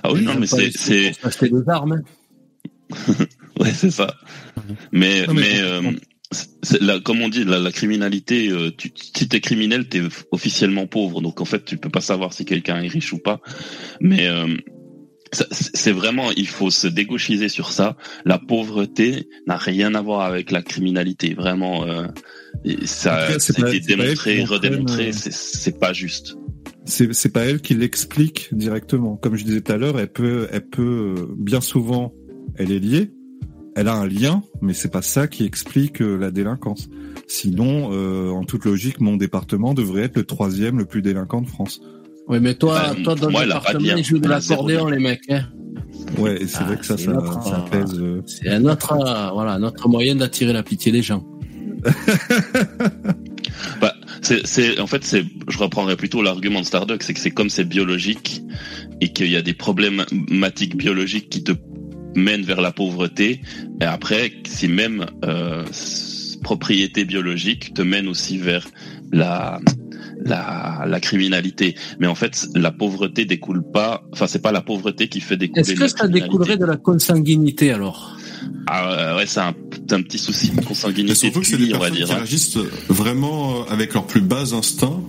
[0.04, 1.14] Ah oui, non, mais c'est, c'est,
[1.50, 1.94] des armes.
[1.94, 3.26] hein.
[3.60, 4.16] ouais, c'est ça.
[4.92, 5.92] Mais, Non, mais mais, euh,
[6.82, 10.02] la, comme on dit, la, la criminalité, euh, tu, si t'es criminel, t'es
[10.32, 11.22] officiellement pauvre.
[11.22, 13.40] Donc en fait, tu peux pas savoir si quelqu'un est riche ou pas.
[14.02, 14.58] Mais euh,
[15.32, 17.98] c'est vraiment, il faut se dégauchiser sur ça.
[18.26, 21.34] La pauvreté n'a rien à voir avec la criminalité.
[21.34, 22.08] Vraiment, euh,
[22.86, 25.12] ça, a été démontré, redémontré.
[25.12, 26.38] C'est, pas juste.
[26.86, 29.18] C'est c'est pas elle qui l'explique directement.
[29.18, 32.14] Comme je disais tout à l'heure, elle peut elle peut euh, bien souvent
[32.58, 33.12] elle est liée,
[33.76, 36.90] elle a un lien, mais c'est pas ça qui explique euh, la délinquance.
[37.28, 41.48] Sinon, euh, en toute logique, mon département devrait être le troisième le plus délinquant de
[41.48, 41.82] France.
[42.30, 43.96] Oui, mais toi, Bah, toi dans lien.
[43.98, 45.22] ils jouent de l'accordéon, les mecs.
[45.30, 45.44] Hein.
[46.18, 47.94] Ouais, c'est Ah, vrai que ça, c'est ça, notre, ça pèse.
[48.00, 51.26] euh, C'est un autre, euh, voilà, notre moyen d'attirer la pitié des gens.
[53.82, 57.32] Bah, c'est, c'est, en fait, c'est, je reprendrais plutôt l'argument de Starduck, c'est que c'est
[57.32, 58.42] comme c'est biologique
[59.02, 61.54] et qu'il y a des problématiques biologiques qui te
[62.16, 63.42] mènent vers la pauvreté.
[63.82, 65.64] Et après, ces mêmes euh,
[66.44, 68.68] propriétés biologiques te mènent aussi vers
[69.12, 69.60] la
[70.28, 71.76] la, la criminalité.
[72.00, 74.04] Mais en fait, la pauvreté découle pas.
[74.14, 75.62] Enfin, c'est pas la pauvreté qui fait découler.
[75.62, 78.18] Est-ce que ça découlerait de la consanguinité alors?
[78.68, 79.56] Ah ouais, c'est un,
[79.92, 81.16] un, petit souci de consanguinité.
[81.16, 82.20] Surtout que c'est des personnes qui hein.
[82.22, 82.58] agissent
[82.90, 85.02] vraiment avec leurs plus bas instincts.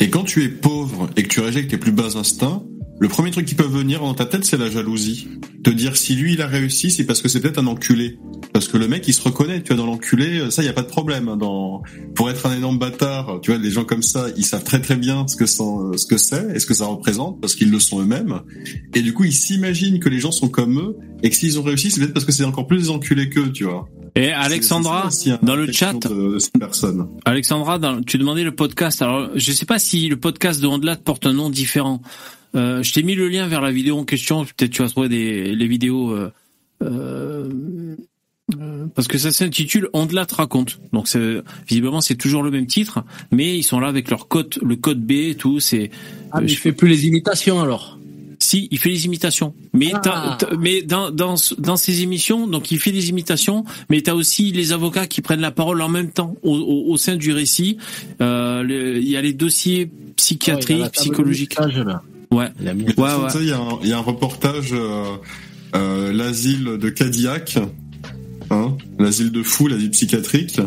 [0.00, 2.62] Et quand tu es pauvre et que tu réagis avec tes plus bas instincts,
[3.04, 5.28] le premier truc qui peut venir dans ta tête, c'est la jalousie.
[5.62, 8.18] Te dire si lui il a réussi, c'est parce que c'est peut-être un enculé.
[8.54, 10.80] Parce que le mec il se reconnaît, tu vois, dans l'enculé, ça y a pas
[10.80, 11.28] de problème.
[11.28, 11.82] Hein, dans
[12.14, 14.96] pour être un énorme bâtard, tu vois, les gens comme ça, ils savent très très
[14.96, 18.00] bien ce que ce que c'est et ce que ça représente parce qu'ils le sont
[18.00, 18.40] eux-mêmes.
[18.94, 21.62] Et du coup, ils s'imaginent que les gens sont comme eux et que s'ils ont
[21.62, 23.86] réussi, c'est peut-être parce que c'est encore plus des enculés qu'eux, tu vois.
[24.16, 25.08] Et Alexandra,
[25.42, 27.08] dans le chat, de, personne.
[27.24, 29.02] Alexandra, dans, tu demandais le podcast.
[29.02, 32.00] Alors, je sais pas si le podcast de Ondelat porte un nom différent.
[32.54, 34.44] Euh, je t'ai mis le lien vers la vidéo en question.
[34.44, 36.12] Peut-être tu vas trouver des les vidéos.
[36.12, 36.32] Euh,
[36.82, 37.96] euh,
[38.54, 40.78] euh parce que ça s'intitule Ondelat raconte.
[40.92, 43.02] Donc c'est visiblement c'est toujours le même titre,
[43.32, 45.58] mais ils sont là avec leur code, le code B et tout.
[45.58, 45.90] C'est.
[46.30, 47.98] Ah, mais je fais plus les imitations alors.
[48.44, 49.54] Si, il fait les imitations.
[49.72, 50.36] Mais Ah.
[50.60, 54.72] mais dans dans dans ces émissions, donc il fait des imitations, mais t'as aussi les
[54.72, 57.78] avocats qui prennent la parole en même temps au, au, au sein du récit.
[58.20, 61.56] Euh, le- Il y a les dossiers psychiatriques, Ouais, psychologiques.
[62.30, 62.48] Ouais.
[62.60, 63.42] Il Ouais, tu ouais.
[63.42, 65.16] il y, a un- il y a un reportage, euh,
[65.76, 67.58] euh, l'asile de Cadillac,
[68.50, 70.60] hein, l'asile de fous, l'asile psychiatrique.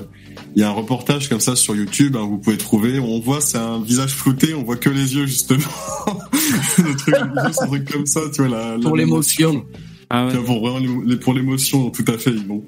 [0.55, 2.97] Il y a un reportage comme ça sur YouTube, hein, vous pouvez trouver.
[2.99, 5.59] On voit, c'est un visage flouté, on voit que les yeux justement.
[6.79, 7.15] le truc,
[7.47, 8.57] juste un truc comme ça, tu vois.
[8.75, 9.65] La, Pour l'émotion.
[10.09, 10.33] Ah ouais.
[10.37, 12.63] Pour, vraiment les- pour l'émotion, tout à fait, bon.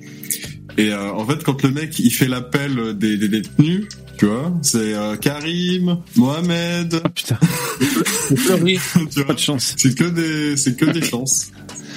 [0.77, 4.53] Et euh, en fait, quand le mec il fait l'appel des, des détenus, tu vois,
[4.61, 7.01] c'est euh, Karim, Mohamed.
[7.03, 7.39] Ah putain.
[8.29, 9.73] tu vois, de chance.
[9.77, 11.47] C'est que des, c'est que des chances.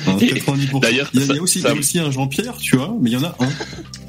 [0.06, 0.80] Hein, Et 90%.
[0.80, 2.10] d'ailleurs, il y a, il y a ça- aussi, il y ça- a aussi un
[2.10, 3.48] Jean-Pierre, tu vois, mais il y en a un.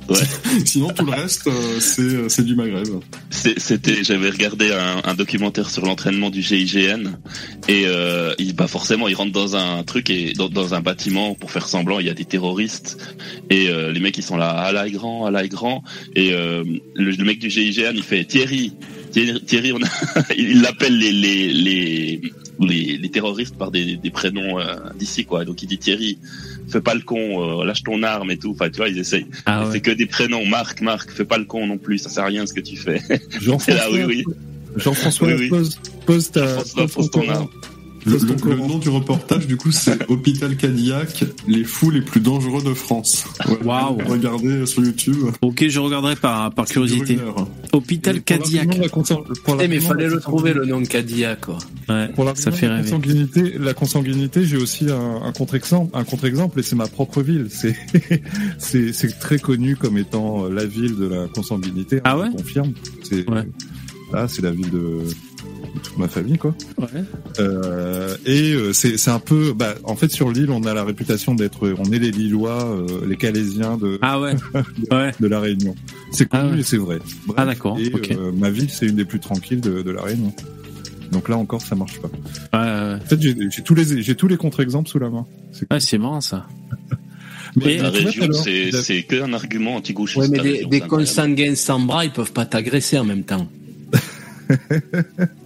[0.09, 0.17] Ouais.
[0.65, 2.87] Sinon, tout le reste, euh, c'est, c'est du Maghreb.
[3.29, 7.17] C'était, j'avais regardé un, un documentaire sur l'entraînement du GIGN
[7.67, 11.35] et euh, il, bah forcément, il rentre dans un truc et dans, dans un bâtiment
[11.35, 11.99] pour faire semblant.
[11.99, 12.97] Il y a des terroristes
[13.49, 15.83] et euh, les mecs ils sont là, à la grand, à la grand
[16.15, 16.63] et euh,
[16.95, 18.73] le, le mec du GIGN il fait Thierry,
[19.11, 19.87] Thierry, Thierry on a,
[20.37, 22.21] il l'appelle les les, les
[22.59, 25.45] les les terroristes par des, des prénoms euh, d'ici quoi.
[25.45, 26.19] Donc il dit Thierry,
[26.73, 28.51] fais pas le con, euh, lâche ton arme et tout.
[28.51, 29.25] Enfin tu vois ils essayent.
[29.45, 29.69] Ah ouais.
[29.71, 30.45] C'est que des prénoms.
[30.45, 31.97] Marc, Marc, fais pas le con non plus.
[31.99, 33.01] Ça sert à rien ce que tu fais.
[33.39, 34.23] Jean-François, C'est là, oui, oui.
[34.75, 35.49] Jean-François, Oui, oui.
[35.49, 37.33] pose, pose ta, Jean-François, pose ton pose ton Coran.
[37.33, 37.47] arme.
[38.05, 38.17] Le,
[38.49, 42.73] le- nom du reportage, du coup, c'est Hôpital Cadillac, les fous les plus dangereux de
[42.73, 43.25] France.
[43.63, 43.97] Waouh.
[44.05, 45.17] Regardez sur YouTube.
[45.41, 47.17] Ok, je regarderai par par curiosité.
[47.71, 48.79] Hôpital Cadillac.
[49.61, 51.57] Eh, mais fallait le trouver le nom de Cadillac quoi.
[51.89, 52.83] Ouais, Pour ça fait rêver.
[52.83, 57.47] consanguinité, la consanguinité, j'ai aussi un, un contre-exemple, un contre-exemple, et c'est ma propre ville.
[57.49, 57.75] C'est,
[58.57, 61.97] c'est, c'est très connu comme étant euh, la ville de la consanguinité.
[61.97, 62.35] hein, Ah je ouais?
[62.35, 62.73] confirme.
[63.03, 63.47] C'est, Ouais.
[64.11, 64.99] là, c'est la ville de
[65.81, 66.53] toute ma famille, quoi.
[66.77, 66.87] Ouais.
[67.39, 70.83] Euh, et euh, c'est, c'est un peu, bah, en fait, sur l'île, on a la
[70.83, 74.33] réputation d'être, on est les Lillois, euh, les Calaisiens de, Ah ouais.
[74.91, 75.11] Ouais.
[75.19, 75.75] de la Réunion.
[76.11, 76.59] C'est connu Ah ouais.
[76.59, 76.99] et c'est vrai.
[77.25, 77.77] Bref, Ah d'accord.
[77.79, 78.11] Et Ok.
[78.11, 80.33] euh, ma ville, c'est une des plus tranquilles de, de la Réunion.
[81.11, 82.07] Donc là encore, ça marche pas.
[82.07, 82.59] Ouais,
[82.93, 82.95] ouais.
[82.95, 85.25] En fait, j'ai tous les j'ai tous les contre-exemples sous la main.
[85.51, 86.47] C'est Ouais, c'est marrant ça.
[87.55, 90.17] Mais La région, c'est c'est qu'un argument anti-gauchiste.
[90.21, 93.47] Ouais, mais des, des consanguins sans bras, ils peuvent pas t'agresser en même temps.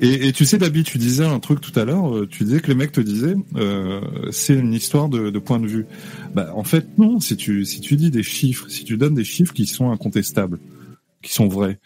[0.00, 2.14] Et, et tu sais, Dabi, tu disais un truc tout à l'heure.
[2.16, 5.60] euh, Tu disais que les mecs te disaient, euh, c'est une histoire de, de point
[5.60, 5.86] de vue.
[6.34, 7.20] Bah, en fait, non.
[7.20, 10.58] Si tu si tu dis des chiffres, si tu donnes des chiffres qui sont incontestables,
[11.22, 11.78] qui sont vrais,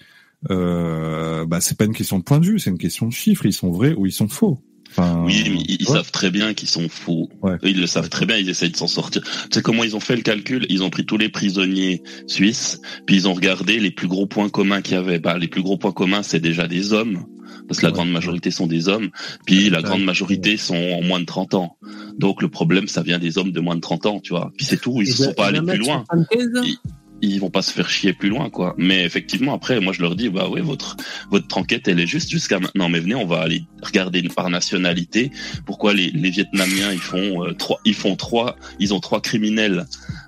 [0.51, 3.47] euh, bah c'est pas une question de point de vue, c'est une question de chiffres.
[3.47, 4.60] Ils sont vrais ou ils sont faux.
[4.91, 5.97] Enfin, Oui, mais ils, ouais.
[5.97, 7.28] savent très bien qu'ils sont faux.
[7.43, 7.57] Ouais.
[7.65, 9.23] Ils le savent très bien, ils essayent de s'en sortir.
[9.23, 10.67] Tu sais comment ils ont fait le calcul?
[10.68, 14.49] Ils ont pris tous les prisonniers suisses, puis ils ont regardé les plus gros points
[14.51, 15.18] communs qu'il y avait.
[15.18, 17.25] Bah, les plus gros points communs, c'est déjà des hommes,
[17.68, 17.94] parce que la Ouais.
[17.97, 19.10] grande majorité sont des hommes,
[19.47, 21.76] puis la grande majorité sont en moins de 30 ans.
[22.18, 24.52] Donc le problème, ça vient des hommes de moins de 30 ans, tu vois.
[24.57, 26.05] Puis c'est tout, ils ne sont pas allés plus loin.
[26.33, 26.76] Ils,
[27.23, 28.75] ils vont pas se faire chier plus loin, quoi.
[28.76, 30.97] Mais effectivement, après, moi, je leur dis, bah oui, votre
[31.31, 32.89] votre enquête, elle est juste jusqu'à maintenant.
[32.91, 35.31] Mais venez, on va aller regarder par nationalité.
[35.65, 39.86] Pourquoi les, les Vietnamiens, ils font euh, trois, ils font trois, ils ont trois criminels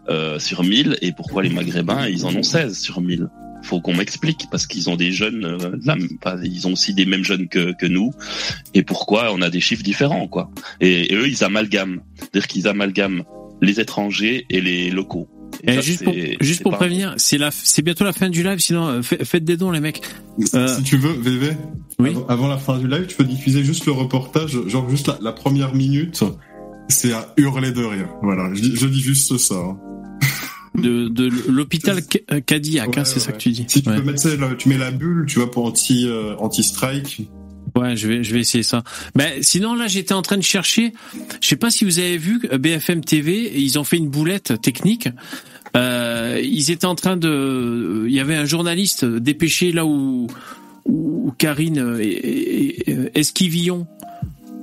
[0.09, 3.29] euh, sur 1000 et pourquoi les Maghrébins, ils en ont 16 sur 1000
[3.67, 7.25] faut qu'on m'explique parce qu'ils ont des jeunes, euh, pas- ils ont aussi des mêmes
[7.25, 8.13] jeunes que, que nous,
[8.75, 10.51] et pourquoi on a des chiffres différents, quoi.
[10.81, 13.25] Et, et eux, ils amalgament, c'est-à-dire qu'ils amalgament
[13.61, 15.29] les étrangers et les locaux.
[15.65, 18.59] Et Et ça, juste pour, juste prévenir, c'est la, c'est bientôt la fin du live,
[18.59, 20.03] sinon euh, fa- faites des dons les mecs.
[20.55, 21.57] Euh, Si tu veux, VV,
[21.99, 22.11] Oui.
[22.11, 25.19] avant, avant la fin du live, tu peux diffuser juste le reportage, genre juste la,
[25.23, 26.23] la première minute
[26.89, 28.09] c'est à hurler de rire.
[28.23, 29.55] Voilà, je, dis- je dis juste ça.
[29.57, 29.77] hein.
[30.77, 32.01] De, de l'hôpital
[32.33, 33.65] euh, Cadillac, hein, c'est ça que tu dis.
[33.69, 33.97] Si tu Ouais.
[33.97, 37.29] peux mettre ça, là, tu mets la bulle, tu vois, pour anti euh, anti strike.
[37.75, 38.85] Ouais, je vais, je vais essayer ça.
[39.15, 40.93] Ben, sinon, là, j'étais en train de chercher.
[41.41, 43.53] Je sais pas si vous avez vu euh, BFM TV.
[43.61, 45.09] Ils ont fait une boulette technique.
[45.77, 48.05] Euh, ils étaient en train de.
[48.07, 50.27] Il y avait un journaliste dépêché là où,
[50.87, 51.99] où Karine
[53.15, 53.87] Esquivillon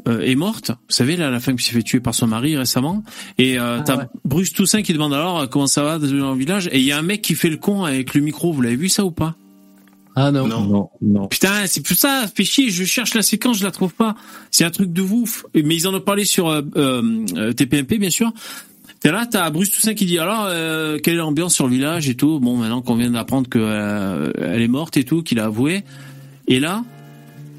[0.07, 0.69] euh, est morte.
[0.69, 3.03] Vous savez, là, la femme qui s'est fait tuer par son mari récemment.
[3.38, 6.69] Et euh, t'as Bruce Toussaint qui demande alors euh, comment ça va dans le village?
[6.72, 8.51] Et il y a un mec qui fait le con avec le micro.
[8.51, 9.35] Vous l'avez vu ça ou pas?
[10.15, 10.48] Ah non.
[10.48, 11.27] Non, non.
[11.27, 14.15] Putain, c'est plus ça, fait chier, je cherche la séquence, je la trouve pas.
[14.51, 15.45] C'est un truc de ouf.
[15.56, 18.32] Mais ils en ont parlé sur euh, euh, TPMP, bien sûr.
[18.99, 22.07] T'es là, t'as Bruce Toussaint qui dit alors euh, quelle est l'ambiance sur le village
[22.07, 22.40] et tout?
[22.40, 25.83] Bon, maintenant qu'on vient d'apprendre que euh, elle est morte et tout, qu'il a avoué.
[26.48, 26.85] Et là,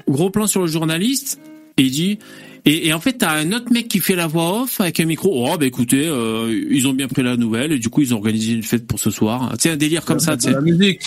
[0.07, 1.39] gros plan sur le journaliste,
[1.77, 2.19] et il dit.
[2.67, 5.05] Et, et en fait, t'as un autre mec qui fait la voix off avec un
[5.05, 5.47] micro.
[5.47, 8.17] Oh, bah écoutez, euh, ils ont bien pris la nouvelle et du coup, ils ont
[8.17, 9.53] organisé une fête pour ce soir.
[9.59, 10.51] Sais, un délire comme ça, tu sais.
[10.51, 11.01] La musique.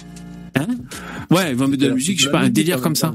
[0.54, 0.68] Hein
[1.30, 3.12] ouais, ils vont mettre de la musique, je sais pas, un délire comme ça.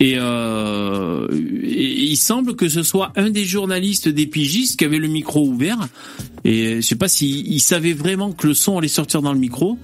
[0.00, 4.98] Et, euh, et il semble que ce soit un des journalistes des pigistes qui avait
[4.98, 5.88] le micro ouvert.
[6.44, 9.40] Et je sais pas s'il il savait vraiment que le son allait sortir dans le
[9.40, 9.78] micro.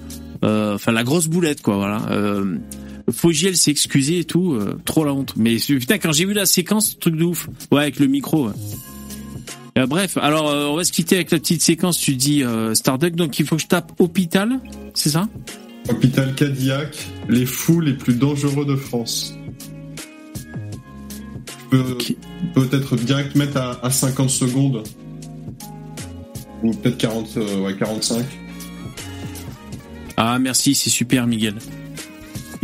[0.44, 2.06] Euh, Enfin, la grosse boulette, quoi, voilà.
[3.10, 5.34] Fogiel s'est excusé et tout, euh, trop la honte.
[5.36, 7.48] Mais putain, quand j'ai vu la séquence, truc de ouf.
[7.70, 8.48] Ouais, avec le micro.
[8.48, 8.54] ouais.
[9.76, 11.98] Euh, bref, alors euh, on va se quitter avec la petite séquence.
[11.98, 12.42] Tu dis
[12.74, 14.60] Starduck, donc il faut que je tape hôpital,
[14.94, 15.28] c'est ça?
[15.88, 16.96] Hôpital Cadillac,
[17.28, 19.34] les fous les plus dangereux de France.
[21.72, 21.96] Je peux
[22.54, 24.84] peut-être direct mettre à, à 50 secondes.
[26.62, 28.24] Ou peut-être 40, euh, ouais, 45.
[30.16, 31.56] Ah merci, c'est super Miguel.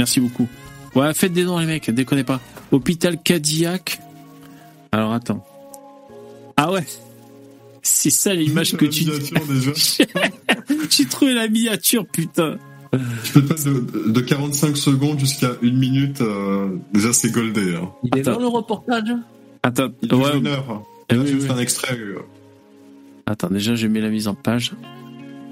[0.01, 0.49] Merci beaucoup.
[0.95, 2.41] Ouais, faites des dons les mecs, déconnez pas.
[2.73, 4.01] Hôpital Cadillac.
[4.93, 5.45] Alors attends.
[6.57, 6.87] Ah ouais.
[7.83, 9.05] C'est ça l'image que tu
[10.91, 12.57] J'ai trouvé la miniature, putain.
[13.25, 16.23] Tu peux te mettre de, de 45 secondes jusqu'à une minute.
[16.23, 17.75] euh, déjà, c'est goldé.
[17.77, 17.91] Hein.
[18.03, 19.05] Il est dans le reportage
[19.63, 20.39] Attends, Il ouais.
[20.39, 20.71] une heure.
[20.71, 20.83] hein.
[21.11, 21.41] Eh Là, oui, oui.
[21.43, 21.95] fais un extrait.
[21.99, 22.21] euh.
[23.27, 24.73] Attends, déjà je mets la mise en page.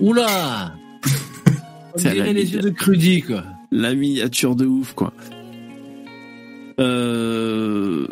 [0.01, 0.73] Oula
[1.94, 3.44] On C'est dirait les yeux de Crudy, quoi.
[3.70, 5.12] La miniature de ouf, quoi.
[6.80, 8.06] Euh...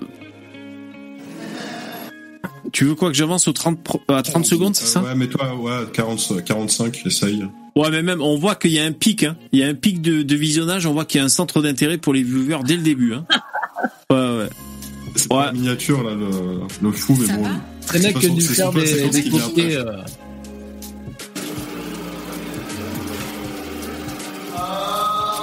[2.72, 5.14] Tu veux quoi que j'avance au 30 pro- à 30 secondes, c'est ça Euh, Ouais,
[5.14, 7.46] mais toi, ouais, 40, 45, essaye.
[7.74, 9.36] Ouais, mais même, on voit qu'il y a un pic, hein.
[9.52, 11.62] Il y a un pic de, de visionnage, on voit qu'il y a un centre
[11.62, 13.24] d'intérêt pour les viewers dès le début, hein.
[14.10, 14.48] Ouais, ouais.
[15.14, 16.28] C'est pas la miniature, là, le,
[16.82, 17.44] le fou, mais bon.
[17.94, 19.08] Les mecs qui ont dû C'est faire des, son
[19.54, 19.76] des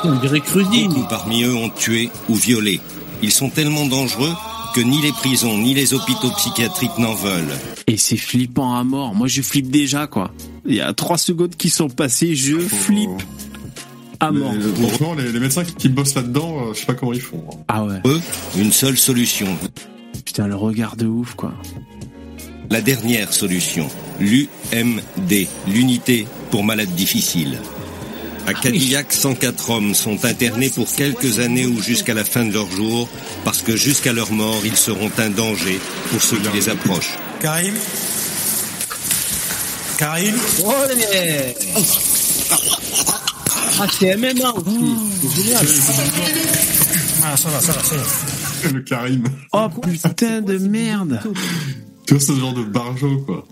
[0.04, 0.42] On dirait.
[0.42, 2.80] Beaucoup parmi eux ont tué ou violé.
[3.22, 4.34] Ils sont tellement dangereux
[4.76, 7.54] que ni les prisons ni les hôpitaux psychiatriques n'en veulent.
[7.88, 9.14] Et c'est flippant à mort.
[9.16, 10.32] Moi, je flippe déjà, quoi.
[10.66, 13.10] Il y a trois secondes qui sont passées, je flippe
[14.20, 14.54] à Mais, mort.
[14.54, 17.22] euh, franchement, les, les médecins qui, qui bossent là-dedans, euh, je sais pas comment ils
[17.22, 17.44] font.
[17.52, 17.58] hein.
[17.68, 18.00] Ah ouais.
[18.06, 18.22] Eux,
[18.58, 19.48] une seule solution.
[20.26, 21.54] Putain, le regard de ouf, quoi.
[22.70, 23.88] La dernière solution,
[24.20, 27.60] l'UMD, l'unité pour malades difficiles.
[28.46, 32.70] À Cadillac, 104 hommes sont internés pour quelques années ou jusqu'à la fin de leur
[32.70, 33.08] jour,
[33.46, 35.80] parce que jusqu'à leur mort, ils seront un danger
[36.12, 37.18] pour ceux qui les approchent.
[37.40, 37.74] Karim
[39.98, 41.56] Karim Olé
[43.80, 44.96] Ah, c'est MMA aussi.
[45.22, 45.66] C'est génial.
[47.26, 48.72] Ah, ça va, ça va, ça va.
[48.72, 49.24] Le Karim.
[49.54, 51.22] Oh putain de merde.
[52.06, 53.46] Tu vois, ce genre de barjo, quoi.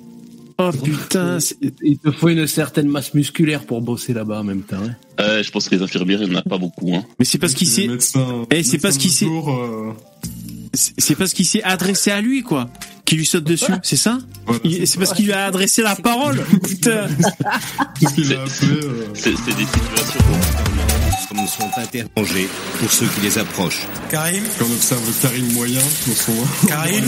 [0.64, 1.38] Oh putain.
[1.82, 4.78] Il te faut une certaine masse musculaire pour bosser là-bas en même temps.
[4.84, 4.96] hein.
[5.20, 6.94] Euh, je pense que les infirmières, il n'y en a pas beaucoup.
[6.96, 7.04] Hein.
[7.20, 7.90] Mais c'est parce qu'il s'est.
[8.52, 9.26] Eh, c'est parce qu'il s'est.
[9.26, 9.92] euh,
[10.74, 12.70] C'est parce qu'il s'est adressé à lui, quoi.
[13.06, 14.20] Qui lui saute dessus, c'est ça
[14.64, 16.42] C'est parce qu'il lui a adressé la parole.
[16.64, 16.92] Putain.
[16.92, 17.08] Euh,
[19.14, 20.20] C'est des situations
[21.32, 22.48] hommes sont interdangés
[22.80, 23.88] pour ceux qui les approchent.
[24.10, 26.68] Karim Quand on observe le Karim moyen dans son.
[26.68, 27.06] Karim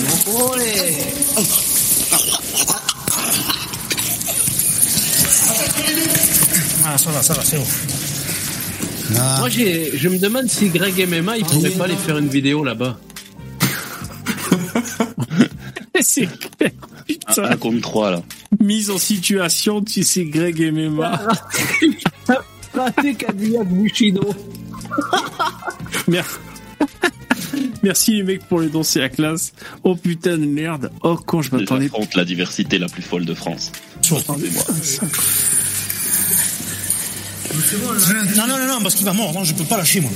[6.86, 7.66] Ah, ça va, ça va, c'est bon.
[9.40, 12.64] Moi, j'ai- je me demande si Greg MMA, il pourrait pas aller faire une vidéo
[12.64, 12.98] là-bas.
[16.02, 16.72] c'est clair.
[17.08, 17.44] Putain.
[17.44, 18.24] Un contre trois, là.
[18.62, 21.22] Mise en situation, tu sais, Greg MMA.
[22.74, 24.34] Raté Cadillac Bushido.
[26.08, 26.36] Merci.
[27.84, 29.54] Merci les mecs pour les dons, c'est la classe.
[29.84, 30.92] Oh putain de merde.
[31.04, 31.86] Oh con, je m'attendais.
[31.86, 33.72] J'affronte la diversité la plus folle de France.
[34.12, 34.64] Attendez-moi.
[38.36, 40.10] Non, non, non, non, parce qu'il va mordre, hein, je peux pas lâcher, moi.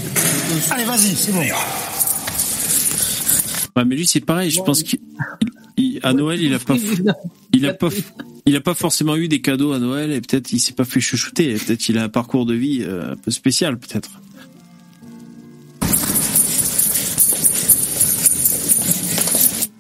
[0.72, 1.42] Allez, vas-y, c'est bon.
[3.76, 5.00] Ouais, mais lui, c'est pareil, je pense qu'il
[5.78, 6.76] il- à Noël, il a pas,
[7.54, 7.90] il a pas,
[8.48, 11.00] il a pas forcément eu des cadeaux à Noël et peut-être il s'est pas fait
[11.00, 11.54] chouchouter.
[11.56, 14.10] Peut-être il a un parcours de vie euh, un peu spécial, peut-être.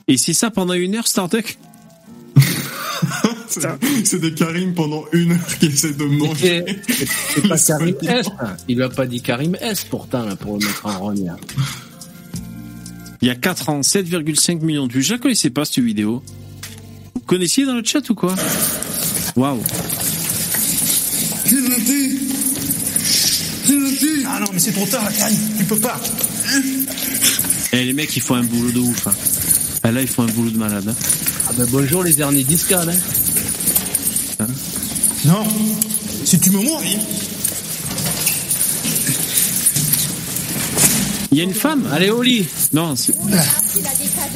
[0.07, 1.57] Et c'est ça pendant une heure, Startuck
[3.49, 3.61] C'est-
[4.03, 6.63] C'est des Karim pendant une heure qui essaient de manger.
[7.33, 8.27] C'est pas Karim S.
[8.39, 8.55] hein.
[8.67, 11.33] Il lui a pas dit Karim S pourtant là, pour le mettre en rogne.
[13.21, 15.01] Il y a 4 ans, 7,5 millions de vues.
[15.03, 16.21] Je la connaissais pas cette vidéo.
[17.15, 18.35] Vous connaissiez dans le chat ou quoi?
[19.35, 19.61] Waouh.
[24.29, 25.37] Ah non, mais c'est trop tard, là, Karim.
[25.57, 25.99] Tu peux pas.
[27.73, 29.07] Eh les mecs, ils font un boulot de ouf.
[29.07, 29.11] Hein.
[29.87, 30.83] Ah, là, ils font un boulot de malade.
[30.89, 30.93] hein.
[31.47, 32.93] Ah ben bonjour les derniers discales.
[34.39, 34.45] Hein.
[35.23, 35.45] Non.
[36.25, 36.97] Si tu me mouris.
[41.31, 43.13] Il y a une femme Allez au lit Non, c'est...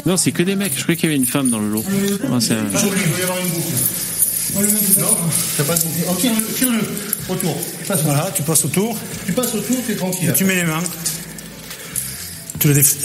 [0.05, 0.71] Non, c'est que des mecs.
[0.77, 1.83] Je croyais qu'il y avait une femme dans le lot.
[2.31, 4.99] Ah, c'est un- Il doit y avoir une boucle.
[4.99, 5.17] Non,
[5.57, 5.81] t'as pas de.
[6.09, 6.79] Oh, tire-le, tire-le.
[7.27, 7.57] Autour.
[7.81, 8.97] Tu passes voilà, tu passes autour.
[9.25, 10.29] Tu passes autour, t'es tranquille.
[10.29, 10.83] Et tu mets les mains.
[12.59, 12.97] Tu le déf...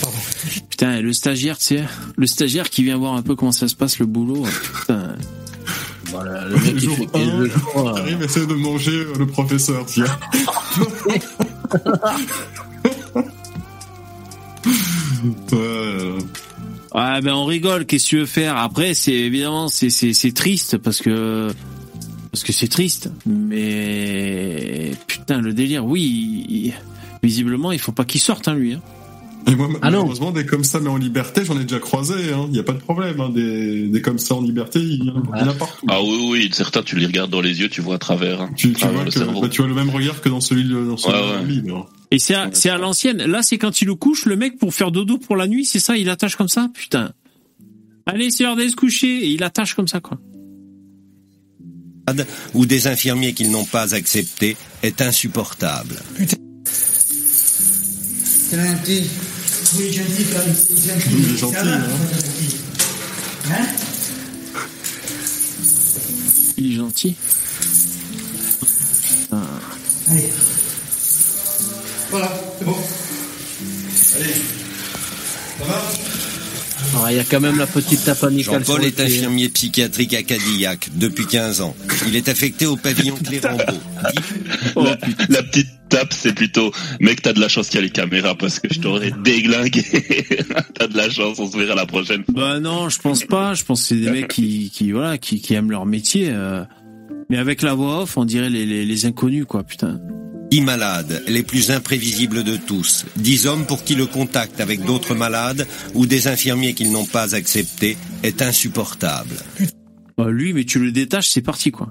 [0.00, 0.12] Ouais.
[0.12, 0.18] Pardon.
[0.70, 1.84] Putain, et le stagiaire, tu sais,
[2.16, 4.44] le stagiaire qui vient voir un peu comment ça se passe le boulot.
[4.80, 5.14] Putain.
[6.06, 7.88] Voilà, le mec il Jour fait un, 15 jours.
[7.88, 10.06] euh, Karim essaie de manger euh, le professeur, tiens.
[15.52, 16.18] Ouais.
[16.92, 18.56] Ah ben on rigole, qu'est-ce que tu veux faire?
[18.56, 21.52] Après, c'est évidemment c'est c'est c'est triste parce que
[22.32, 26.74] parce que c'est triste, mais putain le délire, oui, il-
[27.22, 28.74] visiblement il faut pas qu'il sorte hein lui.
[28.74, 28.80] Hein.
[29.46, 29.98] Et moi, Ah non.
[30.02, 32.14] malheureusement, des comme ça, mais en liberté, j'en ai déjà croisé.
[32.46, 33.20] Il n'y a pas de problème.
[33.20, 33.30] Hein.
[33.34, 35.86] Des, des comme ça en liberté, il y en a- il y en a partout.
[35.88, 38.42] Ah oui, oui, certains, tu les regardes dans les yeux, tu vois à travers.
[38.42, 38.50] hein.
[38.56, 39.40] Tu, vois le que, cerveau.
[39.40, 41.44] bah, tu vois le même regard que dans celui de dans celui Ouais, de ouais.
[41.46, 41.86] Lily, là.
[42.12, 43.18] Et c'est à, c'est à l'ancienne.
[43.24, 45.80] Là, c'est quand il le couche, le mec pour faire dodo pour la nuit, c'est
[45.80, 47.12] ça, il attache comme ça, putain.
[48.06, 50.18] Allez, c'est l'heure d'aller se coucher et il attache comme ça quoi.
[52.54, 55.94] ou des infirmiers qu'ils n'ont pas acceptés est insupportable.
[58.24, 59.02] C'est gentil.
[59.76, 60.54] Oui, gentil, Karim.
[60.54, 61.08] C'est gentil.
[61.12, 61.82] Il est gentil, Ça va, hein.
[63.50, 63.66] Hein
[66.56, 67.16] Il est gentil.
[69.02, 69.42] Putain.
[70.08, 70.32] Allez.
[72.10, 72.76] Voilà, c'est bon.
[74.16, 74.34] Allez.
[75.58, 75.74] Ça va?
[75.74, 76.29] ah,
[77.10, 78.64] Il y a quand même la petite tape amicale.
[78.64, 81.74] Jean-Paul est infirmier psychiatrique à Cadillac depuis 15 ans.
[82.06, 83.64] Il est affecté au pavillon Clérambault.
[84.76, 84.96] la,
[85.28, 88.36] la petite tape, c'est plutôt, mec, t'as de la chance qu'il y a les caméras
[88.36, 89.84] parce que je t'aurais déglingué.
[90.78, 92.34] t'as de la chance, on se verra la prochaine fois.
[92.34, 93.54] Bah non, je pense pas.
[93.54, 96.28] Je pense que c'est des mecs qui, qui voilà, qui, qui aiment leur métier.
[96.30, 96.64] euh.
[97.28, 100.00] Mais avec la voix off, on dirait les, les, les inconnus, quoi, putain.
[100.50, 103.06] Dix malades, les plus imprévisibles de tous.
[103.16, 107.36] Dix hommes pour qui le contact avec d'autres malades ou des infirmiers qu'ils n'ont pas
[107.36, 109.36] acceptés est insupportable.
[110.18, 111.88] Bah, lui, mais tu le détaches, c'est parti, quoi.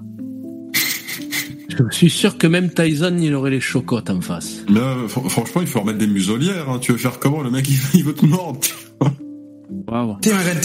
[1.70, 4.56] Je suis sûr que même Tyson, il aurait les chocottes en face.
[4.68, 6.68] Là, fr- franchement, il faut remettre des muselières.
[6.68, 6.78] Hein.
[6.80, 8.60] Tu veux faire comment Le mec, il, veut te mordre.
[9.88, 10.18] Waouh.
[10.20, 10.60] T'es ma reine,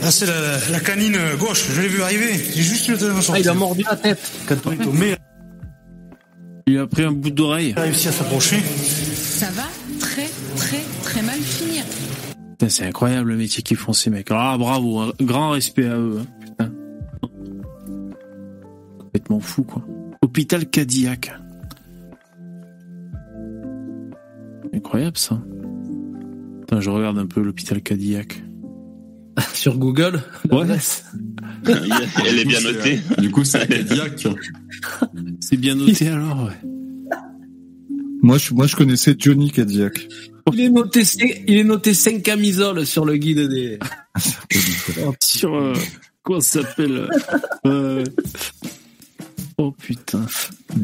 [0.00, 2.34] Là, c'est la, la canine gauche, je l'ai vu arriver.
[2.54, 4.20] J'ai juste le téléphone Ah, il a mordu la tête.
[4.46, 4.92] Quand on...
[4.92, 5.16] Mais
[6.66, 7.70] Il a pris un bout d'oreille.
[7.70, 8.60] il a réussi à s'approcher.
[8.60, 9.64] Ça va
[9.98, 11.84] très très très mal finir.
[12.52, 14.28] Putain, c'est incroyable le métier qu'ils font ces mecs.
[14.30, 16.20] Ah bravo, un grand respect à eux.
[16.20, 16.72] hein, Putain.
[19.00, 19.82] Complètement fou quoi.
[20.22, 21.32] Hôpital Cadillac.
[24.72, 25.38] Incroyable ça.
[26.64, 28.42] Attends, je regarde un peu l'hôpital Cadillac.
[29.54, 30.66] Sur Google Ouais.
[31.66, 33.00] Elle est bien Du coup, notée.
[33.08, 34.26] c'est- Du coup, c'est Cadillac.
[35.40, 36.44] C'est bien noté alors.
[36.44, 37.16] Ouais.
[38.22, 40.08] Moi, je, moi, je connaissais Johnny Cadillac.
[40.52, 41.02] Il est noté,
[41.46, 43.78] il est noté 5 camisoles sur le guide des.
[45.22, 45.74] Sur euh,
[46.22, 47.08] comment ça s'appelle
[47.66, 48.04] euh,
[49.58, 50.24] Oh putain.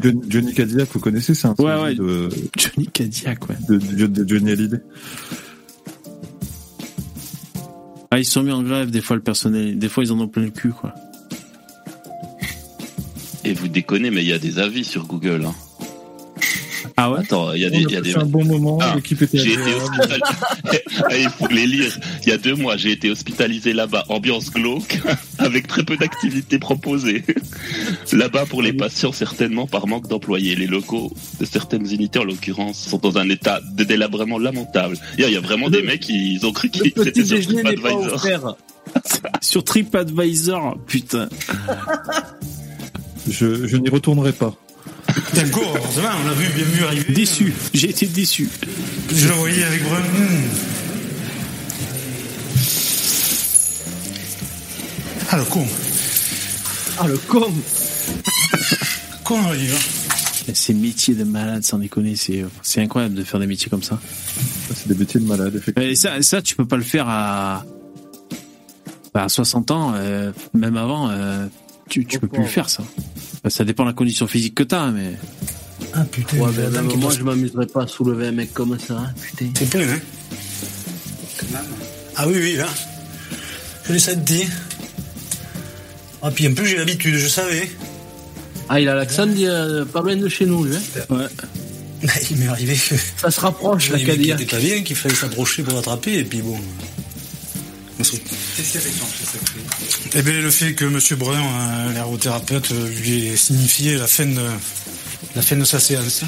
[0.01, 1.95] Johnny, Johnny Cadillac, vous connaissez, c'est un Ouais, ouais.
[1.95, 2.27] de,
[2.57, 3.55] Johnny Cadillac ouais.
[3.69, 4.79] de, de- de Johnny Hallyday.
[8.11, 9.79] Ah ils sont mis en grève des fois le personnel.
[9.79, 10.93] Des fois ils en ont plein le cul quoi.
[13.43, 15.45] Et vous déconnez, mais il y a des avis sur Google.
[15.45, 15.55] Hein.
[16.97, 18.11] Ah ouais Attends, il y a des, il y a des.
[18.11, 20.21] C'est un bon moment, Ah, l'équipe était J'ai été hospitalisé.
[21.09, 21.97] Ah, il faut les lire.
[22.23, 24.99] Il y a deux mois, j'ai été hospitalisé là-bas, ambiance glauque,
[25.39, 27.23] avec très peu d'activités proposées.
[28.13, 30.55] Là-bas, pour les patients, certainement par manque d'employés.
[30.55, 34.97] Les locaux de certaines unités, en l'occurrence, sont dans un état de délabrement lamentable.
[35.17, 38.57] Il y a- vraiment des mecs qui ils ont cru qu'ils étaient sur TripAdvisor.
[39.41, 41.29] Sur TripAdvisor putain.
[43.29, 44.53] Je, je n'y retournerai pas.
[45.15, 47.13] Putain, court, heureusement, on l'a vu, bien vu arriver.
[47.13, 47.53] Déçu.
[47.73, 48.49] J'ai été déçu.
[49.13, 50.01] Je le voyais avec Brun.
[55.29, 55.65] Ah, le con.
[56.99, 57.51] Ah, le con.
[59.23, 59.73] Con arrive.
[59.75, 60.51] hein.
[60.53, 63.99] Ces métiers de malade, sans déconner, c'est c'est incroyable de faire des métiers comme ça.
[64.75, 65.89] C'est des métiers de malade, effectivement.
[65.89, 67.63] Et ça, ça, tu peux pas le faire à,
[69.13, 71.45] bah, à 60 ans, euh, même avant, euh,
[71.89, 72.83] tu, tu peux plus le faire ça.
[73.43, 75.13] Bah, ça dépend de la condition physique que t'as, mais.
[75.93, 78.31] Ah putain, Ouais, il ben, même qui moi, passe- je m'amuserais pas à soulever un
[78.31, 79.51] mec comme ça, hein, putain.
[79.57, 79.99] C'est plein, hein
[82.15, 82.67] Ah oui, oui, là.
[83.87, 84.43] Je l'ai senti.
[86.21, 87.69] Ah, puis en plus, j'ai l'habitude, je savais.
[88.69, 90.75] Ah, il a l'accent euh, pas loin de chez nous, lui.
[90.75, 90.81] Hein.
[91.15, 91.25] Ouais.
[92.31, 92.95] Il m'est arrivé que.
[93.17, 94.41] Ça se rapproche, la Il Cadillac.
[94.41, 96.57] était pas bien, qu'il fallait s'approcher pour l'attraper, et puis bon.
[97.97, 98.17] Qu'est-ce qui
[98.77, 99.61] a déclenché cette crise
[100.13, 100.99] Eh bien, le fait que M.
[101.17, 104.41] Brun, euh, l'ergothérapeute, euh, lui ait signifié la fin de,
[105.35, 106.23] la fin de sa séance,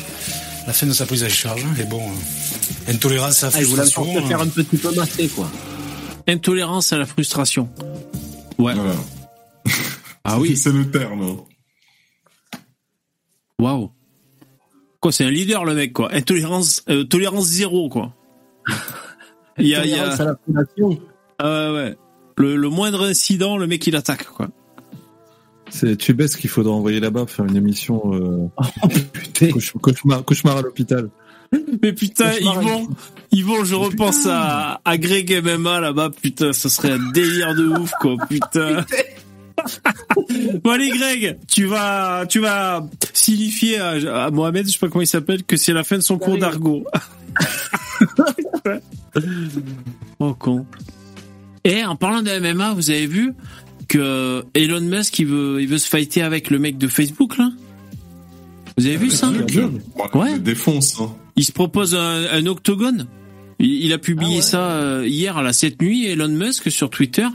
[0.66, 1.66] la fin de sa prise en charge.
[1.80, 4.22] Et bon, euh, intolérance à la Ah, il voulait frustration.
[4.22, 5.52] te faire euh, un petit peu masser, quoi.
[6.28, 7.70] Intolérance à la frustration.
[8.58, 8.74] Ouais.
[10.24, 10.56] Ah oui.
[10.64, 11.38] C'est le terme.
[13.60, 13.92] Waouh.
[15.02, 16.14] Quoi, c'est un leader le mec quoi.
[16.14, 18.14] Intolérance, euh, tolérance zéro quoi.
[19.58, 20.14] Il y a, il y a...
[20.14, 21.00] À la prédation.
[21.38, 21.98] Ah ouais, ouais.
[22.38, 24.48] Le, le moindre incident, le mec il attaque quoi.
[25.70, 28.48] C'est Tubes qu'il faudra envoyer là-bas pour faire une émission euh,
[28.84, 28.88] Oh,
[29.52, 31.10] cauch- cauchemar, cauchemar à l'hôpital.
[31.82, 32.88] Mais putain, Cauchemar, Yvon,
[33.32, 37.92] Yvon, je repense à, à Greg MMA là-bas, putain, ça serait un délire de ouf,
[38.02, 38.86] quoi, putain.
[40.64, 45.02] bon allez Greg, tu vas, tu vas signifier à, à Mohamed, je sais pas comment
[45.04, 46.84] il s'appelle, que c'est la fin de son cours d'argot.
[50.20, 50.66] oh con.
[51.66, 53.34] Et en parlant de MMA, vous avez vu
[53.88, 57.52] que Elon Musk il veut, il veut se fighter avec le mec de Facebook là?
[58.78, 59.32] Vous avez vu ça?
[60.14, 60.40] Ouais.
[60.40, 61.00] Défonce.
[61.00, 61.16] Hein.
[61.36, 63.08] il se propose un, un octogone.
[63.60, 67.28] Il, il a publié ça euh, hier à la cette nuit, Elon Musk sur Twitter.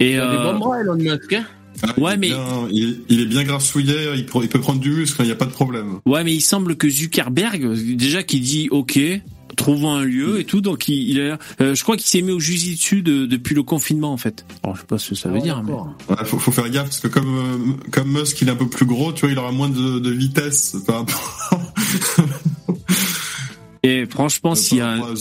[0.00, 1.44] Et Il a des euh, bons bras, Elon Musk, hein.
[1.98, 5.20] ouais, il, mais est bien, il, il est bien grassouillet, il, peut prendre du muscle,
[5.22, 6.00] il n'y a pas de problème.
[6.06, 8.98] ouais, mais il semble que Zuckerberg, déjà qui dit OK,
[9.56, 12.30] trouvons un lieu et tout, donc il, il a, euh, je crois qu'il s'est mis
[12.32, 14.44] au jujitsu de, depuis le confinement en fait.
[14.62, 16.84] Alors je sais pas ce que ça veut dire, mais Ouais, faut, faut faire gaffe
[16.84, 19.38] parce que comme euh, comme Musk il est un peu plus gros, tu vois, il
[19.38, 21.50] aura moins de, de vitesse par rapport
[23.82, 25.14] et franchement s'il y a un,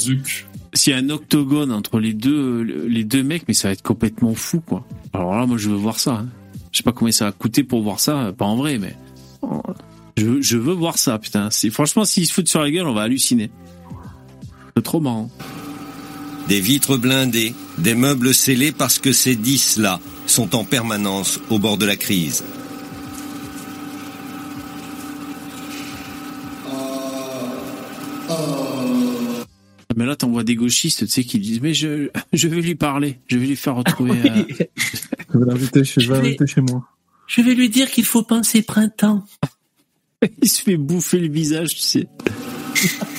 [0.74, 3.82] s'il y a un octogone entre les deux les deux mecs, mais ça va être
[3.84, 4.86] complètement fou quoi.
[5.14, 6.14] Alors là, moi je veux voir ça.
[6.16, 6.28] hein.
[6.72, 8.96] Je sais pas combien ça va coûter pour voir ça, pas en vrai, mais
[10.18, 11.50] je, je veux voir ça, putain.
[11.52, 13.50] C'est franchement s'ils se foutent sur la gueule, on va halluciner.
[14.78, 15.30] C'est trop marrant.
[16.50, 21.78] Des vitres blindées, des meubles scellés parce que ces dix-là sont en permanence au bord
[21.78, 22.44] de la crise.
[29.96, 33.20] Mais là, t'envoies des gauchistes, tu sais, qui disent, mais je, je vais lui parler,
[33.28, 34.20] je vais lui faire retrouver.
[34.30, 34.44] euh,
[35.34, 36.84] Je vais l'inviter chez, je vais Je vais- l'inviter chez moi.
[37.28, 39.26] Je vais lui dire qu'il faut penser printemps.
[40.42, 42.08] Il se fait bouffer le visage, tu sais.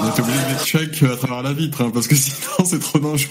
[0.00, 2.98] On est obligé de check à travers la vitre, hein, parce que sinon c'est trop
[2.98, 3.30] dangereux.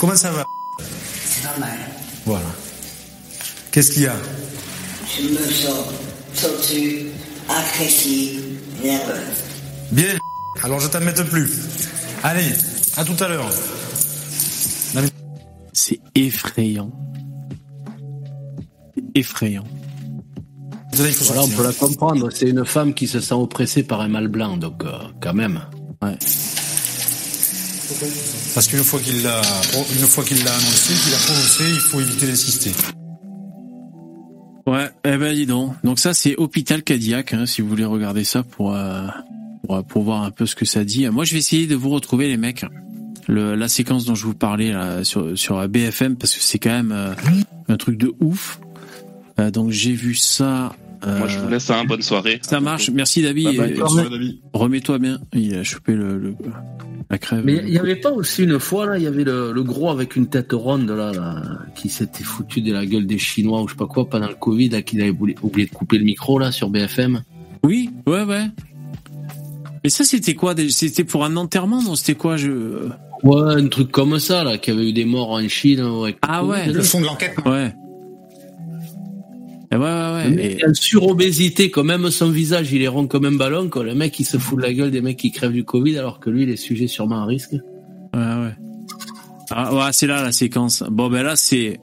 [0.00, 0.44] Comment ça va
[1.44, 1.78] Normal.
[2.24, 2.46] Voilà.
[3.70, 4.16] Qu'est-ce qu'il y a
[5.16, 5.86] Je me sens
[6.34, 7.06] sautue,
[7.48, 8.40] agressive,
[8.82, 9.18] nerveuse.
[9.92, 10.18] Bien.
[10.62, 11.50] Alors je t'embête plus.
[12.22, 12.52] Allez,
[12.96, 13.50] à tout à l'heure.
[15.72, 16.90] C'est effrayant.
[19.14, 19.64] Effrayant.
[20.92, 22.30] Voilà, on peut la comprendre.
[22.32, 25.60] C'est une femme qui se sent oppressée par un mâle blanc, donc euh, quand même.
[26.02, 26.16] Ouais.
[28.54, 29.40] Parce qu'une fois qu'il l'a,
[29.92, 32.70] une fois qu'il l'a annoncé, qu'il a prononcé, il faut éviter d'insister.
[34.66, 35.74] Ouais, eh ben dis donc.
[35.84, 39.06] Donc ça, c'est Hôpital Cadillac, hein, si vous voulez regarder ça pour, euh,
[39.66, 41.08] pour, pour voir un peu ce que ça dit.
[41.08, 42.64] Moi, je vais essayer de vous retrouver, les mecs.
[43.26, 46.70] Le, la séquence dont je vous parlais là, sur, sur BFM, parce que c'est quand
[46.70, 47.14] même euh,
[47.68, 48.58] un truc de ouf.
[49.40, 50.72] Euh, donc j'ai vu ça.
[51.06, 52.40] euh, Moi, je vous laisse, hein, bonne soirée.
[52.42, 52.90] Ça marche.
[52.90, 53.44] Merci David.
[53.46, 53.70] Bye bye.
[53.72, 54.38] Et- Bonne soirée, David.
[54.52, 55.18] Remets-toi bien.
[55.32, 56.34] Il a chopé le, le-
[57.10, 57.42] la crève.
[57.44, 59.90] Mais il y avait pas aussi une fois là, il y avait le, le gros
[59.90, 61.42] avec une tête ronde là, là
[61.74, 64.34] qui s'était foutu de la gueule des Chinois ou je sais pas quoi pendant le
[64.34, 67.22] Covid, là, qu'il avait oublié, oublié de couper le micro là sur BFM.
[67.64, 68.46] Oui, ouais, ouais.
[69.84, 71.94] Mais ça, c'était quoi C'était pour un enterrement, non?
[71.94, 72.88] C'était quoi je...
[73.22, 75.80] Ouais, un truc comme ça là, qui avait eu des morts en Chine.
[75.80, 76.66] avec Ah ouais.
[76.70, 77.34] Le fond de l'enquête.
[77.46, 77.72] Ouais.
[79.70, 80.58] Et ouais, ouais, ouais.
[80.60, 83.84] Et- surobésité, quand même son visage, il est rond comme un ballon, quoi.
[83.84, 86.20] Le mec, il se fout de la gueule des mecs qui crèvent du Covid, alors
[86.20, 87.52] que lui, il est sujet sûrement à risque.
[87.52, 87.60] Ouais,
[88.14, 88.54] ouais.
[89.50, 90.82] Ah, ouais, c'est là la séquence.
[90.90, 91.80] Bon, ben là, c'est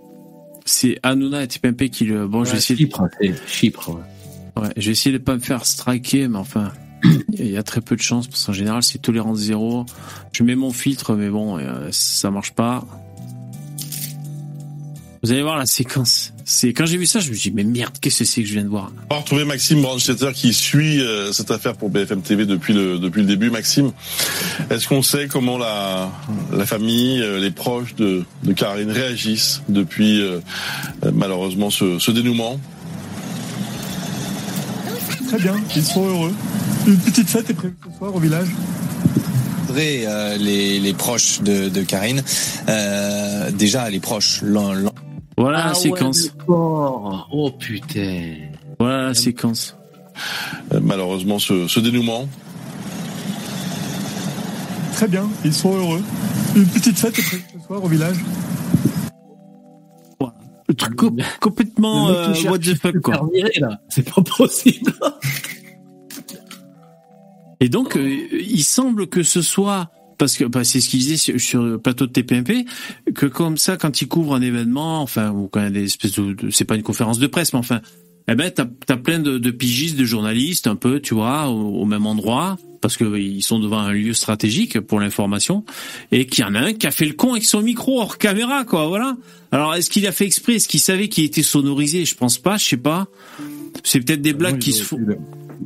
[0.66, 2.28] c'est Hanouna et Tipempe qui le.
[2.28, 2.78] Bon, je vais essayer.
[2.78, 4.64] Chypre, c'est Chypre, ouais.
[4.64, 6.72] Ouais, je vais essayer de pas me faire striker, mais enfin,
[7.34, 9.86] il y a très peu de chance parce qu'en général, c'est tolérance zéro.
[10.32, 12.86] Je mets mon filtre, mais bon, euh, ça marche pas.
[15.26, 16.34] Vous allez voir la séquence.
[16.44, 18.48] C'est quand j'ai vu ça, je me suis dit mais merde, qu'est-ce que c'est que
[18.48, 18.92] je viens de voir?
[19.10, 23.00] On va retrouver Maxime Brandstetter qui suit euh, cette affaire pour BFM TV depuis le
[23.00, 23.50] depuis le début.
[23.50, 23.92] Maxime,
[24.70, 26.12] est-ce qu'on sait comment la
[26.54, 30.42] la famille, euh, les proches de de Karine réagissent depuis euh,
[31.12, 32.60] malheureusement ce, ce dénouement?
[35.30, 36.34] Très bien, ils sont heureux.
[36.86, 38.50] Une petite fête est prévue ce soir au village.
[39.76, 42.24] Les, les proches de, de Karine,
[42.70, 44.92] euh, déjà les proches, l'un, l'un-
[45.38, 46.24] Voilà Ah la séquence.
[46.48, 46.56] ouais,
[47.32, 48.36] oh putain.
[48.80, 49.76] Voilà la séquence.
[50.74, 52.28] Euh, malheureusement ce, ce dénouement
[54.94, 56.02] Très bien, ils sont heureux.
[56.56, 58.16] Une petite fête est prévue ce soir au village.
[60.68, 63.30] Le truc co- complètement euh, what the fuck se quoi.
[63.90, 64.94] C'est pas possible.
[67.60, 71.38] Et donc, euh, il semble que ce soit parce que bah, c'est ce qu'il disait
[71.38, 72.66] sur, le plateau de TPMP
[73.14, 75.84] que comme ça, quand il couvre un événement, enfin ou quand il y a des
[75.86, 77.82] espèces de, de- c'est pas une conférence de presse, mais enfin,
[78.28, 81.82] eh ben t'as as plein de, de pigistes, de journalistes, un peu, tu vois, au,
[81.82, 85.64] au même endroit parce que ils sont devant un lieu stratégique pour l'information
[86.12, 88.20] et qu'il y en a un qui a fait le con avec son micro hors
[88.20, 89.18] caméra, quoi, voilà.
[89.52, 90.56] Alors est-ce qu'il a fait exprès?
[90.56, 92.06] Est-ce qu'il savait qu'il était sonorisé?
[92.06, 93.08] Je pense pas, je sais pas.
[93.84, 95.00] C'est peut-être des blagues qui se font.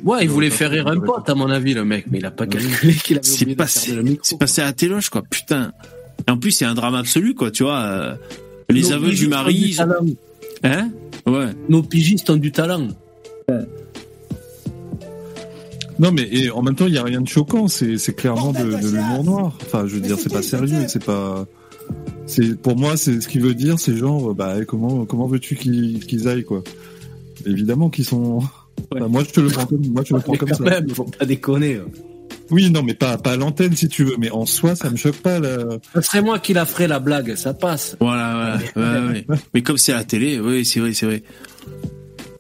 [0.04, 2.32] Ouais, il voulait faire rire un pote, à mon avis, le mec, mais il a
[2.32, 4.24] pas calculé qu'il avait C'est oublié de passé, fermer le micro.
[4.26, 5.24] c'est passé à téloche, quoi.
[5.30, 5.72] Putain.
[6.28, 7.52] Et en plus, c'est un drame absolu, quoi.
[7.52, 8.16] Tu vois, euh,
[8.70, 10.18] les aveux du pigistes ont mari.
[10.64, 10.90] Hein
[11.26, 11.48] Ouais.
[11.70, 12.88] Nos pigistes ont du talent.
[16.00, 17.68] Non, mais et en même temps, il y a rien de choquant.
[17.68, 19.58] C'est c'est clairement de, de l'humour noir.
[19.64, 20.86] Enfin, je veux dire, c'est pas sérieux.
[20.88, 21.46] C'est pas.
[22.26, 23.80] C'est pour moi, c'est ce qu'il veut dire.
[23.80, 26.64] C'est genre, bah comment comment veux-tu qu'ils qu'ils aillent quoi
[27.46, 28.42] Évidemment qu'ils sont.
[28.92, 30.56] Enfin, moi, je te le prends comme moi, je te le prends Mais comme quand
[30.58, 30.64] ça.
[30.64, 31.76] même, faut pas déconner.
[31.76, 31.86] hein.
[32.52, 34.16] Oui, non, mais pas pas à l'antenne si tu veux.
[34.18, 35.40] Mais en soi, ça me choque pas.
[35.40, 35.60] Là.
[35.94, 37.96] Ça serait moi qui la ferais la blague, ça passe.
[38.00, 39.02] Voilà, voilà.
[39.08, 39.38] ouais, ouais.
[39.54, 41.24] Mais comme c'est à la télé, oui, c'est vrai, c'est vrai.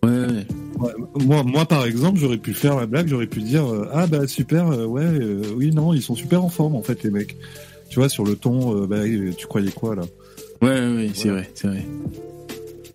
[0.04, 0.48] Ouais, ouais.
[0.80, 0.94] Ouais,
[1.26, 3.08] moi, moi, par exemple, j'aurais pu faire la blague.
[3.08, 6.44] J'aurais pu dire, euh, ah bah super, euh, ouais, euh, oui, non, ils sont super
[6.44, 7.36] en forme en fait, les mecs.
[7.90, 9.00] Tu vois, sur le ton, euh, bah,
[9.38, 10.04] tu croyais quoi là?
[10.62, 11.86] Ouais, ouais, ouais, c'est vrai, c'est vrai.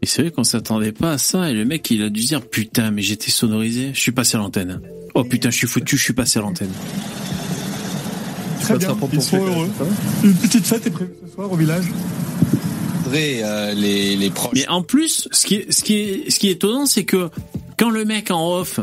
[0.05, 1.49] Et c'est vrai qu'on s'attendait pas à ça.
[1.49, 3.93] Et le mec, il a dû se dire, putain, mais j'étais sonorisé.
[3.95, 4.83] Je suis passé à l'antenne.
[5.15, 6.69] Oh putain, je suis foutu, je suis passé à l'antenne.
[8.61, 9.71] Très bien, ils sont heureux.
[10.23, 11.87] Une petite fête est prévue ce soir au village.
[13.43, 14.53] euh, les, les proches.
[14.53, 17.31] Mais en plus, ce qui est, ce qui est, ce qui est étonnant, c'est que
[17.79, 18.81] quand le mec en off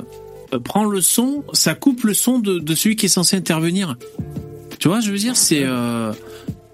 [0.55, 3.95] euh, prend le son, ça coupe le son de, de celui qui est censé intervenir.
[4.79, 5.61] Tu vois, je veux dire, c'est.
[5.65, 6.13] Euh...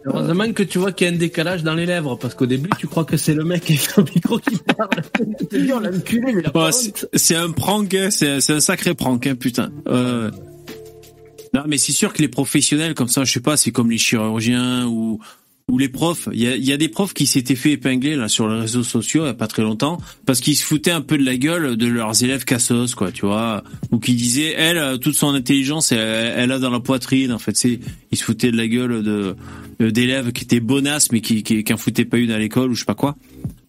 [0.07, 2.69] Heureusement que tu vois qu'il y a un décalage dans les lèvres, parce qu'au début,
[2.79, 4.89] tu crois que c'est le mec avec son micro qui parle.
[6.55, 7.05] Ouais, honte.
[7.13, 9.71] c'est un prank, hein, c'est un sacré prank, hein, putain.
[9.87, 10.31] Euh,
[11.53, 13.97] Non, mais c'est sûr que les professionnels comme ça, je sais pas, c'est comme les
[13.97, 15.19] chirurgiens ou
[15.69, 16.29] ou les profs.
[16.31, 18.57] Il y a, il y a des profs qui s'étaient fait épingler là sur les
[18.61, 21.25] réseaux sociaux il y a pas très longtemps parce qu'ils se foutaient un peu de
[21.25, 25.33] la gueule de leurs élèves cassos, quoi, tu vois, ou qui disaient elle toute son
[25.35, 27.33] intelligence elle, elle a dans la poitrine.
[27.33, 29.35] En fait, c'est ils se foutaient de la gueule de
[29.79, 32.73] d'élèves qui étaient bonasses mais qui qui, qui en foutaient pas une à l'école ou
[32.73, 33.15] je sais pas quoi.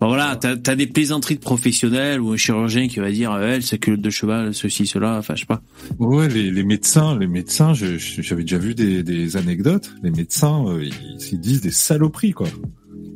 [0.01, 3.55] Bon, voilà, t'as as des plaisanteries de professionnels ou un chirurgien qui va dire euh,
[3.55, 5.61] elle c'est que de cheval, ceci, cela, enfin je sais pas.
[5.99, 9.93] Ouais, les, les médecins, les médecins, j'avais déjà vu des, des anecdotes.
[10.03, 10.89] Les médecins, euh,
[11.33, 12.47] ils disent des saloperies, quoi.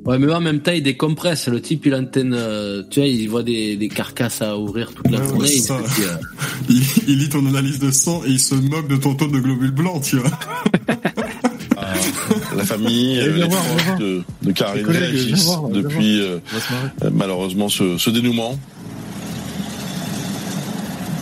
[0.04, 1.46] Ouais, mais en même temps, il décompresse.
[1.46, 5.08] Le type, il antenne, euh, tu vois, il voit des, des carcasses à ouvrir toute
[5.10, 5.48] la Ouais, journée.
[5.54, 6.16] il euh,
[6.68, 9.38] il, il lit ton analyse de sang et il se moque de ton taux de
[9.38, 10.30] globules blancs, tu vois.
[12.56, 14.86] La famille, euh, les voir, de, de Karine
[15.44, 16.38] voir, depuis euh,
[17.02, 18.58] euh, malheureusement ce, ce dénouement.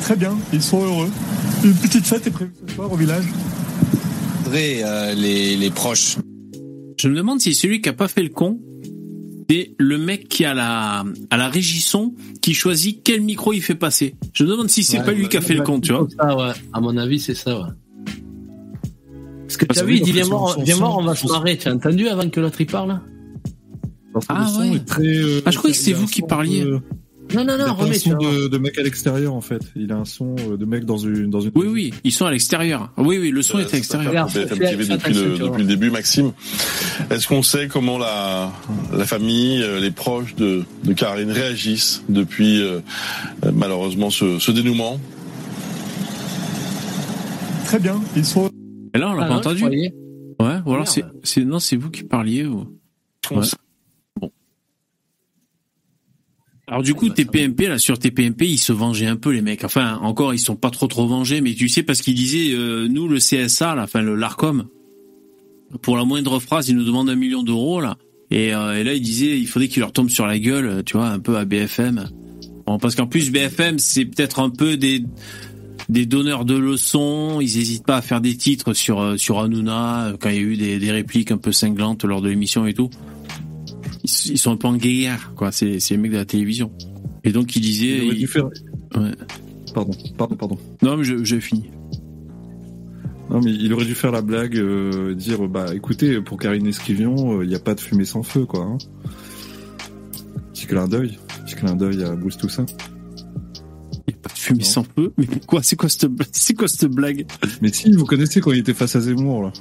[0.02, 1.08] Très bien, ils sont heureux.
[1.64, 3.24] Une petite fête est prévue ce soir au village.
[4.52, 6.16] Euh, les, les proches.
[7.00, 8.60] Je me demande si celui qui a pas fait le con,
[9.48, 13.74] c'est le mec qui a la à la régisson qui choisit quel micro il fait
[13.74, 14.16] passer.
[14.34, 15.92] Je me demande si c'est ouais, pas lui qui a fait le ouais, con, tu
[15.94, 16.06] vois.
[16.18, 16.52] Ça, ouais.
[16.74, 17.68] À mon avis, c'est ça, ouais.
[19.46, 21.56] Parce que t'as vu, oui, il dit, en viens voir, on va se marrer.
[21.56, 23.00] Tu as entendu avant que l'autre il parle?
[24.28, 24.76] Ah ouais.
[24.76, 26.64] est très, euh, Ah je croyais que y a vous qui parliez.
[26.64, 26.80] de-
[27.34, 29.40] Non, non, Il a non, pas un remets, son de, de mec à l'extérieur en
[29.40, 29.62] fait.
[29.76, 31.52] Il a un son euh, de mec dans une dans une.
[31.54, 32.92] Oui, oui, ils sont à l'extérieur.
[32.96, 34.26] Oui, oui, le son est à l'extérieur.
[34.26, 36.32] Depuis le, depuis le début, Maxime.
[37.10, 38.52] Est-ce qu'on sait comment la,
[38.92, 42.80] la famille, euh, les proches de, de Karine réagissent depuis euh,
[43.44, 45.00] euh, malheureusement ce, ce dénouement?
[47.66, 48.50] Très bien, ils sont.
[48.94, 49.64] Et là, on l'a Ah pas non, entendu.
[49.64, 49.92] Ouais,
[50.38, 50.88] ou alors Merde.
[50.88, 52.46] c'est, c'est, non, c'est vous qui parliez.
[52.46, 52.66] Ou...
[53.30, 53.46] Ouais.
[54.20, 54.32] Bon.
[56.70, 59.64] Alors du coup, TPMP, là, sur TPMP, ils se vengeaient un peu, les mecs.
[59.64, 62.86] Enfin, encore, ils sont pas trop trop vengés, mais tu sais, parce qu'ils disaient, euh,
[62.86, 64.68] nous, le CSA, là, enfin, le l'ARCOM,
[65.82, 67.98] pour la moindre phrase, ils nous demandent un million d'euros, là.
[68.30, 70.96] Et, euh, et là, ils disaient, il faudrait qu'ils leur tombent sur la gueule, tu
[70.96, 72.08] vois, un peu à BFM.
[72.68, 75.02] Bon, parce qu'en plus, BFM, c'est peut-être un peu des
[75.88, 80.12] des donneurs de leçons, ils hésitent pas à faire des titres sur euh, sur Hanouna
[80.20, 82.74] quand il y a eu des, des répliques un peu cinglantes lors de l'émission et
[82.74, 82.90] tout.
[84.04, 85.52] Ils, sont un peu en guerre, quoi.
[85.52, 86.72] C'est les mecs de la télévision.
[87.24, 87.98] Et donc ils disaient.
[87.98, 88.48] Il aurait dû ils- faire-
[88.96, 89.12] Ouais.
[89.74, 90.58] Pardon, pardon, pardon.
[90.82, 91.70] Non, mais j'ai fini.
[93.30, 97.42] Non, mais il aurait dû faire la blague, euh, dire bah écoutez, pour Karine Esquivion,
[97.42, 98.64] il n'y a pas de fumée sans feu, quoi.
[98.64, 98.78] Hein.
[100.52, 102.66] Petit clin d'œil, petit clin d'œil à Bruce Toussaint.
[104.22, 105.12] Pas de fumée sans feu.
[105.16, 107.24] Mais quoi C'est quoi cette c'est quoi cette blague?
[107.62, 109.52] Mais si, vous connaissez quand il était face à Zemmour là.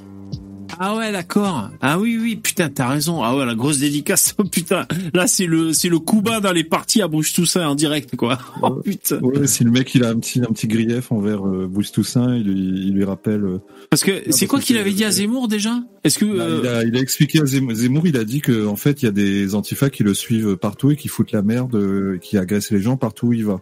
[0.78, 1.70] Ah ouais, d'accord.
[1.80, 3.22] Ah oui, oui, putain, t'as raison.
[3.22, 4.34] Ah ouais, la grosse dédicace.
[4.38, 7.66] Oh putain, là c'est le c'est le coup bas dans les parties à Bruce Toussaint
[7.68, 8.38] en direct, quoi.
[8.62, 9.18] Oh putain.
[9.20, 12.36] Ouais, si le mec il a un petit un petit grief envers euh, Bruce Toussaint,
[12.36, 13.44] il lui, il lui rappelle.
[13.44, 13.58] euh,
[13.90, 15.82] Parce que c'est quoi qu'il avait dit à Zemmour déjà?
[16.04, 18.40] Est-ce que Bah, euh, il, a, il a expliqué à Zemmour, Zemmour, il a dit
[18.40, 21.32] que en fait il y a des antifas qui le suivent partout et qui foutent
[21.32, 23.60] la merde, euh, qui agressent les gens partout où il va.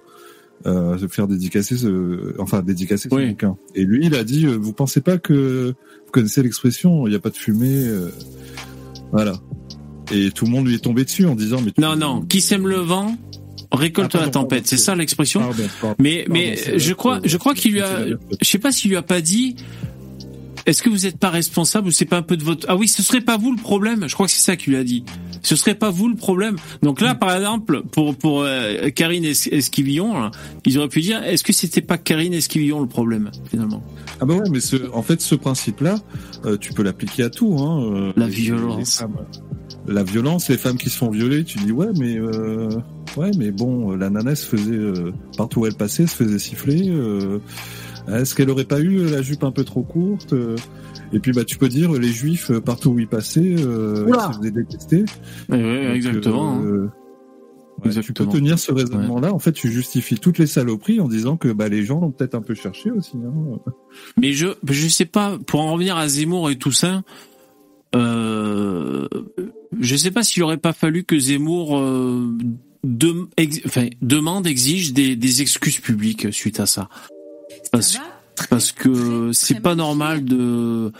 [0.66, 3.28] Euh, faire dédicacer, ce, enfin dédicacer son Oui.
[3.28, 3.56] bouquin.
[3.76, 5.68] Et lui, il a dit, euh, vous pensez pas que
[6.04, 8.10] vous connaissez l'expression, il n'y a pas de fumée, euh,
[9.12, 9.34] voilà.
[10.12, 12.22] Et tout le monde lui est tombé dessus en disant, mais Non, non.
[12.22, 13.16] Qui sème le vent
[13.70, 14.66] récolte Ah, la tempête.
[14.66, 15.42] C'est ça l'expression.
[15.98, 18.06] Mais mais je crois je crois qu'il lui a.
[18.40, 19.56] Je sais pas s'il lui a pas dit.
[20.68, 22.86] Est-ce que vous n'êtes pas responsable ou c'est pas un peu de votre ah oui
[22.88, 25.02] ce serait pas vous le problème je crois que c'est ça qu'il a dit
[25.42, 29.48] ce serait pas vous le problème donc là par exemple pour pour euh, Karine Es-
[29.50, 30.30] Esquivillon là,
[30.66, 33.82] ils auraient pu dire est-ce que c'était pas Karine Esquivillon le problème finalement?
[34.20, 35.96] Ah bah ouais, mais ce, en fait, ce principe-là,
[36.44, 37.56] euh, tu peux l'appliquer à tout.
[37.60, 39.02] Hein, euh, La violence.
[39.86, 42.18] la violence, les femmes qui se font violer, tu dis ouais, mais
[43.16, 44.78] ouais, mais bon, la nana se faisait
[45.36, 46.90] partout où elle passait, se faisait siffler.
[48.08, 50.56] Euh, Est-ce qu'elle aurait pas eu la jupe un peu trop courte euh,
[51.12, 54.14] Et puis bah tu peux dire les juifs euh, partout où ils passaient, euh, ils
[54.32, 55.04] se faisaient détester.
[55.48, 56.64] Ouais, Donc, exactement, hein.
[56.64, 56.88] euh,
[57.84, 59.32] ouais, tu peux tenir ce raisonnement-là.
[59.32, 62.34] En fait, tu justifies toutes les saloperies en disant que bah les gens l'ont peut-être
[62.34, 63.16] un peu cherché aussi.
[63.16, 63.58] Hein.
[64.20, 67.02] Mais je je sais pas pour en revenir à Zemmour et tout ça.
[67.94, 69.08] Euh,
[69.80, 72.28] je sais pas s'il aurait pas fallu que Zemmour euh,
[72.84, 76.88] de- ex- enfin, demande, exige des, des excuses publiques suite à ça.
[77.72, 77.98] Parce,
[78.50, 80.92] parce que c'est pas normal de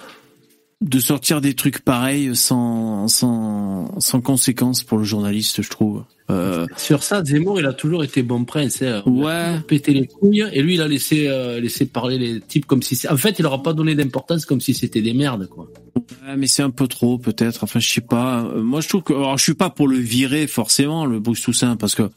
[0.80, 6.05] de sortir des trucs pareils sans sans sans conséquences pour le journaliste, je trouve.
[6.30, 8.82] Euh, Sur ça, Zemmour, il a toujours été bon prince.
[8.82, 9.02] Hein.
[9.06, 9.58] On Ouais.
[9.66, 10.44] pété les couilles.
[10.52, 13.00] Et lui, il a laissé, euh, laissé parler les types comme si...
[13.08, 15.68] En fait, il aura pas donné d'importance comme si c'était des merdes, quoi.
[15.97, 17.64] Ouais, mais c'est un peu trop peut-être.
[17.64, 18.42] Enfin, je sais pas.
[18.42, 21.40] Euh, Moi, je trouve que alors je suis pas pour le virer forcément, le Bruce
[21.40, 22.10] Toussaint, parce que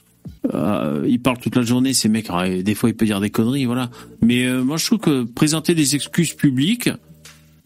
[0.53, 2.29] euh, il parle toute la journée, ces mecs.
[2.63, 3.89] Des fois, il peut dire des conneries, voilà.
[4.21, 6.89] Mais euh, moi, je trouve que présenter des excuses publiques,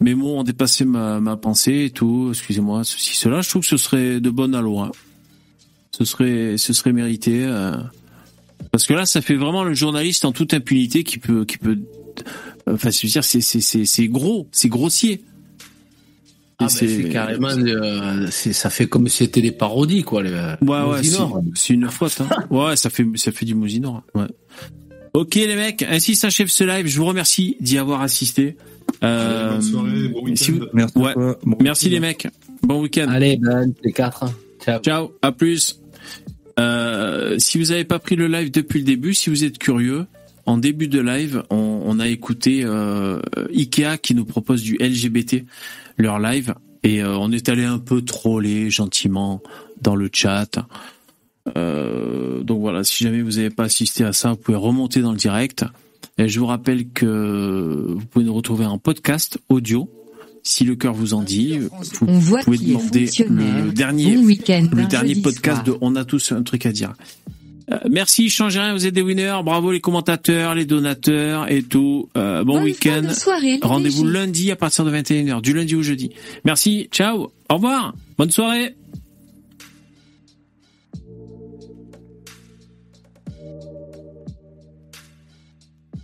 [0.00, 2.28] mes mots ont dépassé ma, pensée et tout.
[2.30, 3.40] Excusez-moi, ceci, cela.
[3.40, 4.92] Je trouve que ce serait de bonne loi.
[5.92, 7.44] Ce serait, ce serait mérité.
[7.44, 7.76] euh,
[8.70, 11.78] parce que là, ça fait vraiment le journaliste en toute impunité qui peut, qui peut.
[12.68, 15.24] Enfin, je veux dire, c'est gros, c'est grossier.
[16.58, 17.48] Ah, ben, c'est carrément...
[17.50, 20.22] euh, c'est- ça fait comme si c'était des parodies, quoi.
[20.22, 21.02] Les, Ouais, ouais,
[21.54, 22.18] c'est une faute.
[22.20, 22.28] Hein.
[22.50, 24.02] Ouais, ça fait, ça fait du Mosinor.
[24.14, 24.24] Ouais.
[25.12, 26.86] Ok, les mecs, ainsi s'achève ce live.
[26.86, 28.56] Je vous remercie d'y avoir assisté.
[29.04, 30.36] Euh, Bonne soirée, bon week-end.
[30.36, 30.98] si vous- Merci.
[30.98, 31.14] Ouais.
[31.60, 32.26] Merci les mecs.
[32.62, 33.06] Bon week-end.
[33.08, 34.24] Allez, ben, les quatre.
[34.64, 34.80] Ciao.
[34.80, 35.12] Ciao.
[35.22, 35.80] À plus.
[36.58, 40.06] Euh, si vous n'avez pas pris le live depuis le début, si vous êtes curieux,
[40.46, 43.20] en début de live, on, on a écouté euh,
[43.54, 45.44] Ikea qui nous propose du LGBT,
[45.96, 49.42] leur live, et euh, on est allé un peu troller gentiment
[49.80, 50.66] dans le chat.
[51.56, 55.12] Euh, donc voilà, si jamais vous n'avez pas assisté à ça, vous pouvez remonter dans
[55.12, 55.64] le direct.
[56.18, 59.90] Et je vous rappelle que vous pouvez nous retrouver en podcast audio.
[60.42, 61.70] Si le cœur vous en dit, vous
[62.06, 65.64] On voit pouvez demander le dernier, Bon le dernier podcast soir.
[65.64, 66.94] de On a tous un truc à dire.
[67.72, 69.40] Euh, merci, changez rien, vous êtes des winners.
[69.44, 72.08] Bravo les commentateurs, les donateurs et tout.
[72.16, 73.02] Euh, bon week-end.
[73.62, 76.10] Rendez-vous lundi à partir de 21h, du lundi au jeudi.
[76.44, 78.76] Merci, ciao, au revoir, bonne soirée.